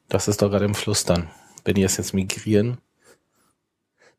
Das 0.08 0.28
ist 0.28 0.42
doch 0.42 0.50
gerade 0.50 0.66
im 0.66 0.76
Fluss 0.76 1.06
dann. 1.06 1.30
Wenn 1.64 1.76
die 1.76 1.84
es 1.84 1.98
jetzt 1.98 2.14
migrieren, 2.14 2.80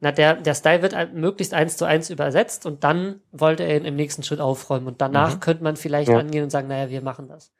Na, 0.00 0.12
der, 0.12 0.34
der 0.36 0.54
Style 0.54 0.82
wird 0.82 1.14
möglichst 1.14 1.52
eins 1.52 1.76
zu 1.76 1.84
eins 1.84 2.08
übersetzt 2.10 2.64
und 2.66 2.84
dann 2.84 3.20
wollte 3.32 3.64
er 3.64 3.76
ihn 3.76 3.84
im 3.84 3.96
nächsten 3.96 4.22
Schritt 4.22 4.40
aufräumen. 4.40 4.86
Und 4.86 5.00
danach 5.00 5.36
Mhm. 5.36 5.40
könnte 5.40 5.62
man 5.62 5.76
vielleicht 5.76 6.08
Ja. 6.08 6.18
angehen 6.18 6.44
und 6.44 6.50
sagen, 6.50 6.68
naja, 6.68 6.88
wir 6.90 7.02
machen 7.02 7.28
das. 7.28 7.52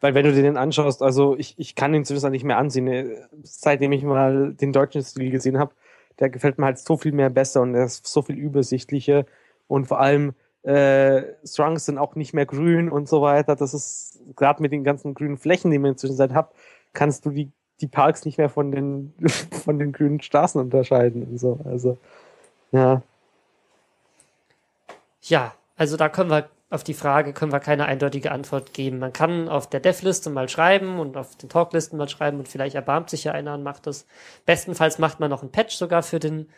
Weil 0.00 0.14
wenn 0.14 0.24
du 0.24 0.32
dir 0.32 0.42
den 0.42 0.56
anschaust, 0.56 1.00
also 1.02 1.36
ich, 1.38 1.54
ich 1.58 1.74
kann 1.74 1.92
den 1.92 2.04
zumindest 2.04 2.30
nicht 2.30 2.44
mehr 2.44 2.58
ansehen. 2.58 2.86
Äh, 2.88 3.06
Seitdem 3.42 3.92
ich 3.92 4.02
mal 4.02 4.52
den 4.54 4.72
deutschen 4.72 5.02
Stil 5.02 5.30
gesehen 5.30 5.58
habe, 5.58 5.74
der 6.18 6.28
gefällt 6.28 6.58
mir 6.58 6.66
halt 6.66 6.78
so 6.78 6.96
viel 6.96 7.12
mehr 7.12 7.30
besser 7.30 7.62
und 7.62 7.74
er 7.74 7.84
ist 7.84 8.06
so 8.06 8.22
viel 8.22 8.36
übersichtlicher 8.36 9.24
und 9.68 9.86
vor 9.86 10.00
allem 10.00 10.34
äh, 10.62 11.22
Strungs 11.44 11.86
sind 11.86 11.98
auch 11.98 12.16
nicht 12.16 12.34
mehr 12.34 12.46
grün 12.46 12.90
und 12.90 13.08
so 13.08 13.22
weiter. 13.22 13.54
Das 13.56 13.72
ist 13.74 14.20
gerade 14.34 14.60
mit 14.62 14.72
den 14.72 14.82
ganzen 14.84 15.14
grünen 15.14 15.36
Flächen, 15.38 15.70
die 15.70 15.78
man 15.78 15.92
inzwischen 15.92 16.16
seit 16.16 16.32
hat, 16.34 16.52
kannst 16.92 17.24
du 17.26 17.30
die, 17.30 17.52
die 17.80 17.88
Parks 17.88 18.24
nicht 18.24 18.38
mehr 18.38 18.48
von 18.48 18.72
den 18.72 19.14
von 19.64 19.78
den 19.78 19.92
grünen 19.92 20.20
Straßen 20.20 20.60
unterscheiden 20.60 21.22
und 21.24 21.38
so. 21.38 21.60
Also 21.64 21.98
ja. 22.72 23.02
Ja, 25.22 25.54
also 25.76 25.96
da 25.96 26.08
können 26.08 26.30
wir 26.30 26.48
auf 26.68 26.82
die 26.82 26.94
Frage 26.94 27.32
können 27.32 27.52
wir 27.52 27.60
keine 27.60 27.86
eindeutige 27.86 28.32
Antwort 28.32 28.74
geben. 28.74 28.98
Man 28.98 29.12
kann 29.12 29.48
auf 29.48 29.68
der 29.68 29.80
Dev-Liste 29.80 30.30
mal 30.30 30.48
schreiben 30.48 30.98
und 30.98 31.16
auf 31.16 31.36
den 31.36 31.48
Talklisten 31.48 31.96
mal 31.96 32.08
schreiben 32.08 32.38
und 32.38 32.48
vielleicht 32.48 32.74
erbarmt 32.74 33.08
sich 33.10 33.24
ja 33.24 33.32
einer 33.32 33.54
und 33.54 33.62
macht 33.62 33.86
das. 33.86 34.06
Bestenfalls 34.46 34.98
macht 34.98 35.20
man 35.20 35.30
noch 35.30 35.42
einen 35.42 35.52
Patch 35.52 35.76
sogar 35.76 36.02
für 36.02 36.18
den, 36.18 36.48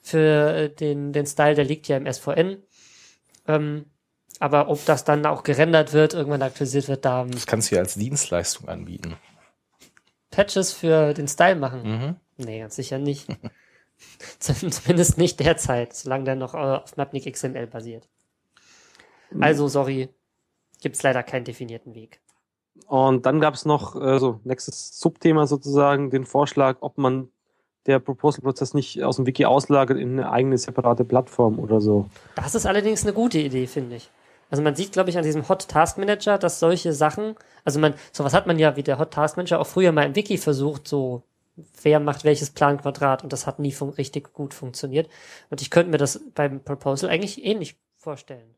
für 0.00 0.54
äh, 0.54 0.70
den, 0.70 1.12
den 1.12 1.26
Style, 1.26 1.54
der 1.54 1.64
liegt 1.64 1.86
ja 1.88 1.98
im 1.98 2.10
SVN. 2.10 2.62
Ähm, 3.46 3.84
aber 4.40 4.68
ob 4.68 4.84
das 4.86 5.04
dann 5.04 5.26
auch 5.26 5.42
gerendert 5.42 5.92
wird, 5.92 6.14
irgendwann 6.14 6.42
aktualisiert 6.42 6.88
wird, 6.88 7.04
da 7.04 7.24
das 7.24 7.46
kannst 7.46 7.70
du 7.70 7.74
ja 7.74 7.82
als 7.82 7.94
Dienstleistung 7.94 8.68
anbieten. 8.68 9.16
Patches 10.38 10.72
für 10.72 11.14
den 11.14 11.26
Style 11.26 11.56
machen. 11.56 11.82
Mhm. 11.82 12.16
Nee, 12.36 12.60
ganz 12.60 12.76
sicher 12.76 12.98
nicht. 12.98 13.26
Zum- 14.38 14.70
Zumindest 14.70 15.18
nicht 15.18 15.40
derzeit, 15.40 15.92
solange 15.94 16.22
der 16.24 16.36
noch 16.36 16.54
äh, 16.54 16.58
auf 16.58 16.96
Mapnik 16.96 17.32
XML 17.32 17.66
basiert. 17.66 18.06
Also, 19.40 19.66
sorry, 19.66 20.08
gibt's 20.80 21.02
leider 21.02 21.24
keinen 21.24 21.44
definierten 21.44 21.94
Weg. 21.96 22.20
Und 22.86 23.26
dann 23.26 23.40
gab 23.40 23.54
es 23.54 23.64
noch, 23.64 24.00
äh, 24.00 24.20
so 24.20 24.38
nächstes 24.44 24.98
Subthema 25.00 25.48
sozusagen, 25.48 26.10
den 26.10 26.24
Vorschlag, 26.24 26.76
ob 26.80 26.96
man 26.98 27.28
der 27.86 27.98
Proposal-Prozess 27.98 28.74
nicht 28.74 29.02
aus 29.02 29.16
dem 29.16 29.26
Wiki 29.26 29.44
auslagert 29.44 29.98
in 29.98 30.12
eine 30.20 30.30
eigene 30.30 30.56
separate 30.56 31.04
Plattform 31.04 31.58
oder 31.58 31.80
so. 31.80 32.08
Das 32.36 32.54
ist 32.54 32.64
allerdings 32.64 33.02
eine 33.02 33.12
gute 33.12 33.38
Idee, 33.40 33.66
finde 33.66 33.96
ich. 33.96 34.10
Also 34.50 34.62
man 34.62 34.74
sieht, 34.74 34.92
glaube 34.92 35.10
ich, 35.10 35.18
an 35.18 35.24
diesem 35.24 35.48
Hot 35.48 35.68
Task 35.68 35.98
Manager, 35.98 36.38
dass 36.38 36.60
solche 36.60 36.92
Sachen, 36.92 37.34
also 37.64 37.78
man, 37.80 37.94
sowas 38.12 38.34
hat 38.34 38.46
man 38.46 38.58
ja 38.58 38.76
wie 38.76 38.82
der 38.82 38.98
Hot 38.98 39.12
Task 39.12 39.36
Manager 39.36 39.60
auch 39.60 39.66
früher 39.66 39.92
mal 39.92 40.06
im 40.06 40.16
Wiki 40.16 40.38
versucht, 40.38 40.88
so 40.88 41.22
wer 41.82 42.00
macht 42.00 42.24
welches 42.24 42.50
Planquadrat 42.50 43.24
und 43.24 43.32
das 43.32 43.46
hat 43.46 43.58
nie 43.58 43.74
richtig 43.98 44.32
gut 44.32 44.54
funktioniert. 44.54 45.08
Und 45.50 45.60
ich 45.60 45.70
könnte 45.70 45.90
mir 45.90 45.98
das 45.98 46.20
beim 46.34 46.62
Proposal 46.62 47.10
eigentlich 47.10 47.44
ähnlich 47.44 47.76
vorstellen. 47.98 48.54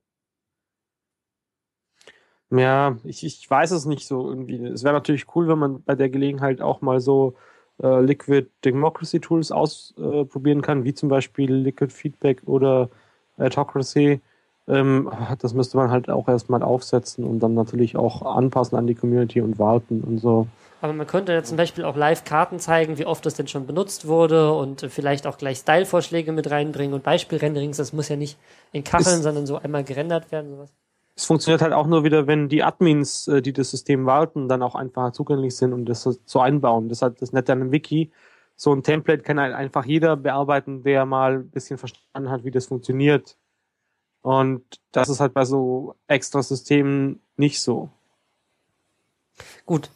Ja, 2.50 2.98
ich, 3.04 3.24
ich 3.24 3.48
weiß 3.48 3.70
es 3.70 3.84
nicht 3.86 4.06
so 4.06 4.28
irgendwie. 4.28 4.64
Es 4.66 4.82
wäre 4.82 4.94
natürlich 4.94 5.34
cool, 5.34 5.48
wenn 5.48 5.58
man 5.58 5.82
bei 5.84 5.94
der 5.94 6.10
Gelegenheit 6.10 6.60
auch 6.60 6.80
mal 6.80 7.00
so 7.00 7.36
äh, 7.82 8.00
Liquid 8.00 8.48
Democracy 8.64 9.20
Tools 9.20 9.52
ausprobieren 9.52 10.60
kann, 10.60 10.84
wie 10.84 10.94
zum 10.94 11.08
Beispiel 11.08 11.52
Liquid 11.52 11.92
Feedback 11.92 12.42
oder 12.46 12.90
Autocracy. 13.38 14.20
Ähm, 14.68 15.10
das 15.40 15.54
müsste 15.54 15.76
man 15.76 15.90
halt 15.90 16.08
auch 16.08 16.28
erstmal 16.28 16.62
aufsetzen 16.62 17.24
und 17.24 17.40
dann 17.40 17.54
natürlich 17.54 17.96
auch 17.96 18.22
anpassen 18.22 18.76
an 18.78 18.86
die 18.86 18.94
Community 18.94 19.40
und 19.40 19.58
warten 19.58 20.02
und 20.02 20.18
so. 20.18 20.46
Aber 20.82 20.92
man 20.94 21.06
könnte 21.06 21.32
ja 21.32 21.42
zum 21.42 21.56
Beispiel 21.58 21.84
auch 21.84 21.96
Live-Karten 21.96 22.58
zeigen, 22.58 22.96
wie 22.98 23.04
oft 23.04 23.26
das 23.26 23.34
denn 23.34 23.48
schon 23.48 23.66
benutzt 23.66 24.06
wurde 24.06 24.52
und 24.54 24.80
vielleicht 24.88 25.26
auch 25.26 25.36
gleich 25.36 25.58
Style-Vorschläge 25.58 26.32
mit 26.32 26.50
reinbringen 26.50 26.94
und 26.94 27.02
Beispielrenderings. 27.02 27.76
Das 27.76 27.92
muss 27.92 28.08
ja 28.08 28.16
nicht 28.16 28.38
in 28.72 28.82
Kacheln, 28.84 29.16
Ist- 29.18 29.22
sondern 29.24 29.46
so 29.46 29.56
einmal 29.56 29.84
gerendert 29.84 30.32
werden. 30.32 30.50
Sowas. 30.50 30.72
Es 31.16 31.26
funktioniert 31.26 31.60
halt 31.60 31.74
auch 31.74 31.86
nur 31.86 32.02
wieder, 32.04 32.26
wenn 32.26 32.48
die 32.48 32.62
Admins, 32.62 33.28
äh, 33.28 33.42
die 33.42 33.52
das 33.52 33.70
System 33.70 34.06
warten, 34.06 34.48
dann 34.48 34.62
auch 34.62 34.74
einfach 34.74 35.12
zugänglich 35.12 35.54
sind 35.54 35.74
und 35.74 35.84
das 35.84 36.02
so 36.02 36.14
so 36.24 36.40
einbauen. 36.40 36.88
Das 36.88 36.98
ist 36.98 37.02
halt 37.02 37.20
das 37.20 37.32
Nette 37.32 37.52
an 37.52 37.60
einem 37.60 37.72
Wiki. 37.72 38.10
So 38.56 38.72
ein 38.72 38.82
Template 38.82 39.22
kann 39.22 39.38
halt 39.38 39.54
einfach 39.54 39.84
jeder 39.84 40.16
bearbeiten, 40.16 40.82
der 40.82 41.04
mal 41.04 41.40
ein 41.40 41.50
bisschen 41.50 41.76
verstanden 41.76 42.30
hat, 42.30 42.44
wie 42.44 42.50
das 42.50 42.66
funktioniert. 42.66 43.36
Und 44.22 44.64
das 44.92 45.08
ist 45.08 45.20
halt 45.20 45.34
bei 45.34 45.44
so 45.44 45.94
extra 46.06 46.42
Systemen 46.42 47.20
nicht 47.36 47.60
so. 47.62 47.90
Gut, 49.64 49.90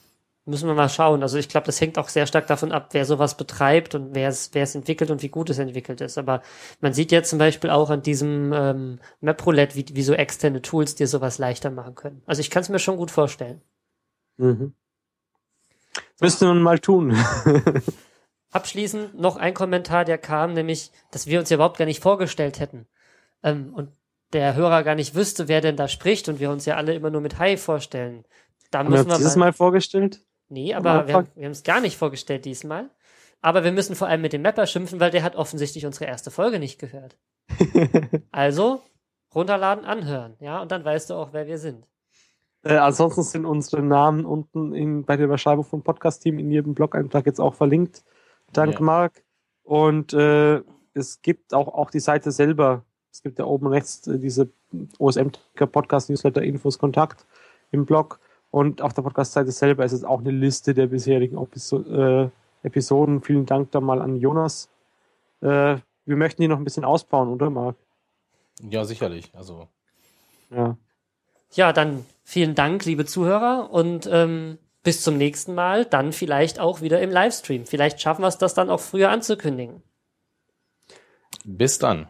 müssen 0.47 0.69
wir 0.69 0.75
mal 0.75 0.89
schauen. 0.89 1.23
Also 1.23 1.39
ich 1.39 1.49
glaube, 1.49 1.67
das 1.67 1.81
hängt 1.81 1.99
auch 1.99 2.09
sehr 2.09 2.27
stark 2.27 2.47
davon 2.47 2.73
ab, 2.73 2.89
wer 2.93 3.05
sowas 3.05 3.37
betreibt 3.37 3.95
und 3.95 4.15
wer 4.15 4.29
es, 4.29 4.51
wer 4.53 4.63
es 4.63 4.75
entwickelt 4.75 5.11
und 5.11 5.23
wie 5.23 5.29
gut 5.29 5.51
es 5.51 5.59
entwickelt 5.59 6.01
ist. 6.01 6.19
Aber 6.19 6.43
man 6.81 6.93
sieht 6.93 7.13
jetzt 7.13 7.31
zum 7.31 7.39
Beispiel 7.39 7.71
auch 7.71 7.91
an 7.91 8.03
diesem 8.03 8.53
ähm, 8.53 8.99
MapRoulette, 9.21 9.77
wie, 9.77 9.87
wie 9.93 10.03
so 10.03 10.15
externe 10.15 10.63
Tools 10.63 10.95
dir 10.95 11.07
sowas 11.07 11.39
leichter 11.39 11.71
machen 11.71 11.95
können. 11.95 12.23
Also 12.27 12.41
ich 12.41 12.51
kann 12.51 12.63
es 12.63 12.69
mir 12.69 12.79
schon 12.79 12.97
gut 12.97 13.11
vorstellen. 13.11 13.61
Mhm. 14.37 14.75
Müsste 16.21 16.47
man 16.47 16.63
mal 16.63 16.79
tun. 16.79 17.17
Abschließend 18.51 19.19
noch 19.21 19.37
ein 19.37 19.53
Kommentar, 19.55 20.05
der 20.05 20.19
kam, 20.19 20.53
nämlich, 20.53 20.93
dass 21.11 21.27
wir 21.27 21.41
uns 21.41 21.51
ja 21.51 21.57
überhaupt 21.57 21.79
gar 21.79 21.87
nicht 21.87 22.03
vorgestellt 22.03 22.61
hätten. 22.61 22.87
Ähm, 23.43 23.75
und 23.75 23.91
der 24.35 24.55
Hörer 24.55 24.83
gar 24.83 24.95
nicht 24.95 25.15
wüsste, 25.15 25.49
wer 25.49 25.61
denn 25.61 25.77
da 25.77 25.89
spricht 25.89 26.29
und 26.29 26.41
wir 26.41 26.51
uns 26.51 26.67
ja 26.67 26.77
alle 26.77 26.95
immer 26.95 27.11
nur 27.11 27.21
mit 27.21 27.39
Hi 27.39 27.57
vorstellen. 27.57 28.25
Da 28.71 28.81
Haben 28.81 28.87
wir 28.87 28.91
müssen 28.99 29.05
uns 29.07 29.15
wir 29.15 29.19
dieses 29.19 29.37
mal, 29.37 29.47
Mal 29.47 29.53
vorgestellt? 29.53 30.21
nee, 30.49 30.75
aber 30.75 31.07
wir, 31.07 31.15
haben- 31.15 31.29
wir 31.35 31.45
haben 31.47 31.53
es 31.53 31.63
gar 31.63 31.81
nicht 31.81 31.97
vorgestellt 31.97 32.45
diesmal. 32.45 32.91
Aber 33.41 33.63
wir 33.63 33.73
müssen 33.73 33.95
vor 33.95 34.09
allem 34.09 34.23
mit 34.23 34.33
dem 34.33 34.43
Mapper 34.43 34.67
schimpfen, 34.67 35.01
weil 35.01 35.11
der 35.11 35.23
hat 35.23 35.37
offensichtlich 35.37 35.85
unsere 35.87 36.07
erste 36.07 36.31
Folge 36.31 36.59
nicht 36.59 36.79
gehört. 36.79 37.17
Also, 38.33 38.81
runterladen, 39.35 39.85
anhören, 39.85 40.37
ja, 40.41 40.61
und 40.63 40.73
dann 40.73 40.85
weißt 40.85 41.11
du 41.11 41.15
auch, 41.15 41.33
wer 41.33 41.47
wir 41.47 41.59
sind. 41.59 41.87
Äh, 42.63 42.77
ansonsten 42.77 43.23
sind 43.23 43.45
unsere 43.45 43.83
Namen 43.83 44.25
unten 44.25 44.75
in, 44.75 45.05
bei 45.05 45.17
der 45.17 45.27
Beschreibung 45.27 45.65
vom 45.65 45.83
Podcast-Team 45.83 46.39
in 46.39 46.51
jedem 46.51 46.75
Blog-Eintrag 46.75 47.27
jetzt 47.27 47.41
auch 47.41 47.55
verlinkt. 47.55 48.03
Dank 48.53 48.75
Ja. 48.75 48.81
Marc. 48.81 49.23
Und 49.63 50.15
äh, 50.15 50.63
es 50.95 51.21
gibt 51.21 51.53
auch, 51.53 51.69
auch 51.69 51.91
die 51.91 52.01
Seite 52.01 52.31
selber. 52.33 52.85
Es 53.15 53.23
gibt 53.23 53.39
ja 53.39 53.45
oben 53.45 53.69
rechts 53.69 54.09
äh, 54.09 54.19
diese 54.19 54.49
osm 54.99 55.31
Podcast 55.55 56.11
Newsletter 56.11 56.43
Infos 56.43 56.81
Kontakt 56.81 57.25
im 57.71 57.87
Blog. 57.87 58.19
Und 58.51 58.83
auf 58.83 58.93
der 58.93 59.03
Podcast-Seite 59.03 59.53
selber 59.53 59.85
ist 59.85 59.93
es 59.93 60.03
auch 60.03 60.19
eine 60.19 60.33
Liste 60.33 60.75
der 60.75 60.89
bisherigen 60.89 61.39
Episo 61.41 61.79
äh, 61.79 62.29
Episoden. 62.65 63.23
Vielen 63.23 63.47
Dank 63.47 63.71
da 63.71 63.81
mal 63.81 64.03
an 64.03 64.17
Jonas. 64.17 64.69
Äh, 65.43 65.77
wir 66.07 66.17
möchten 66.17 66.43
die 66.43 66.49
noch 66.49 66.59
ein 66.59 66.65
bisschen 66.65 66.85
ausbauen, 66.85 67.29
oder 67.29 67.51
Marc? 67.51 67.77
Ja, 68.69 68.85
sicherlich. 68.85 69.31
Also, 69.35 69.69
Ja. 70.51 70.77
Ja, 71.53 71.73
dann 71.73 72.05
vielen 72.25 72.57
Dank, 72.57 72.85
liebe 72.85 73.07
Zuhörer, 73.07 73.71
und 73.71 74.09
ähm, 74.11 74.59
bis 74.83 75.03
zum 75.03 75.19
nächsten 75.19 75.55
Mal, 75.55 75.85
dann 75.85 76.13
vielleicht 76.13 76.59
auch 76.59 76.81
wieder 76.81 77.01
im 77.01 77.11
Livestream. 77.11 77.65
Vielleicht 77.65 78.01
schaffen 78.01 78.23
wir 78.23 78.29
es, 78.29 78.39
das 78.39 78.55
dann 78.55 78.71
auch 78.71 78.81
früher 78.81 79.11
anzukündigen. 79.11 79.83
bis 81.45 81.79
dann. 81.79 82.09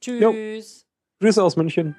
Tschüss. 0.00 0.86
Grüße 1.20 1.42
aus 1.42 1.56
München. 1.56 1.96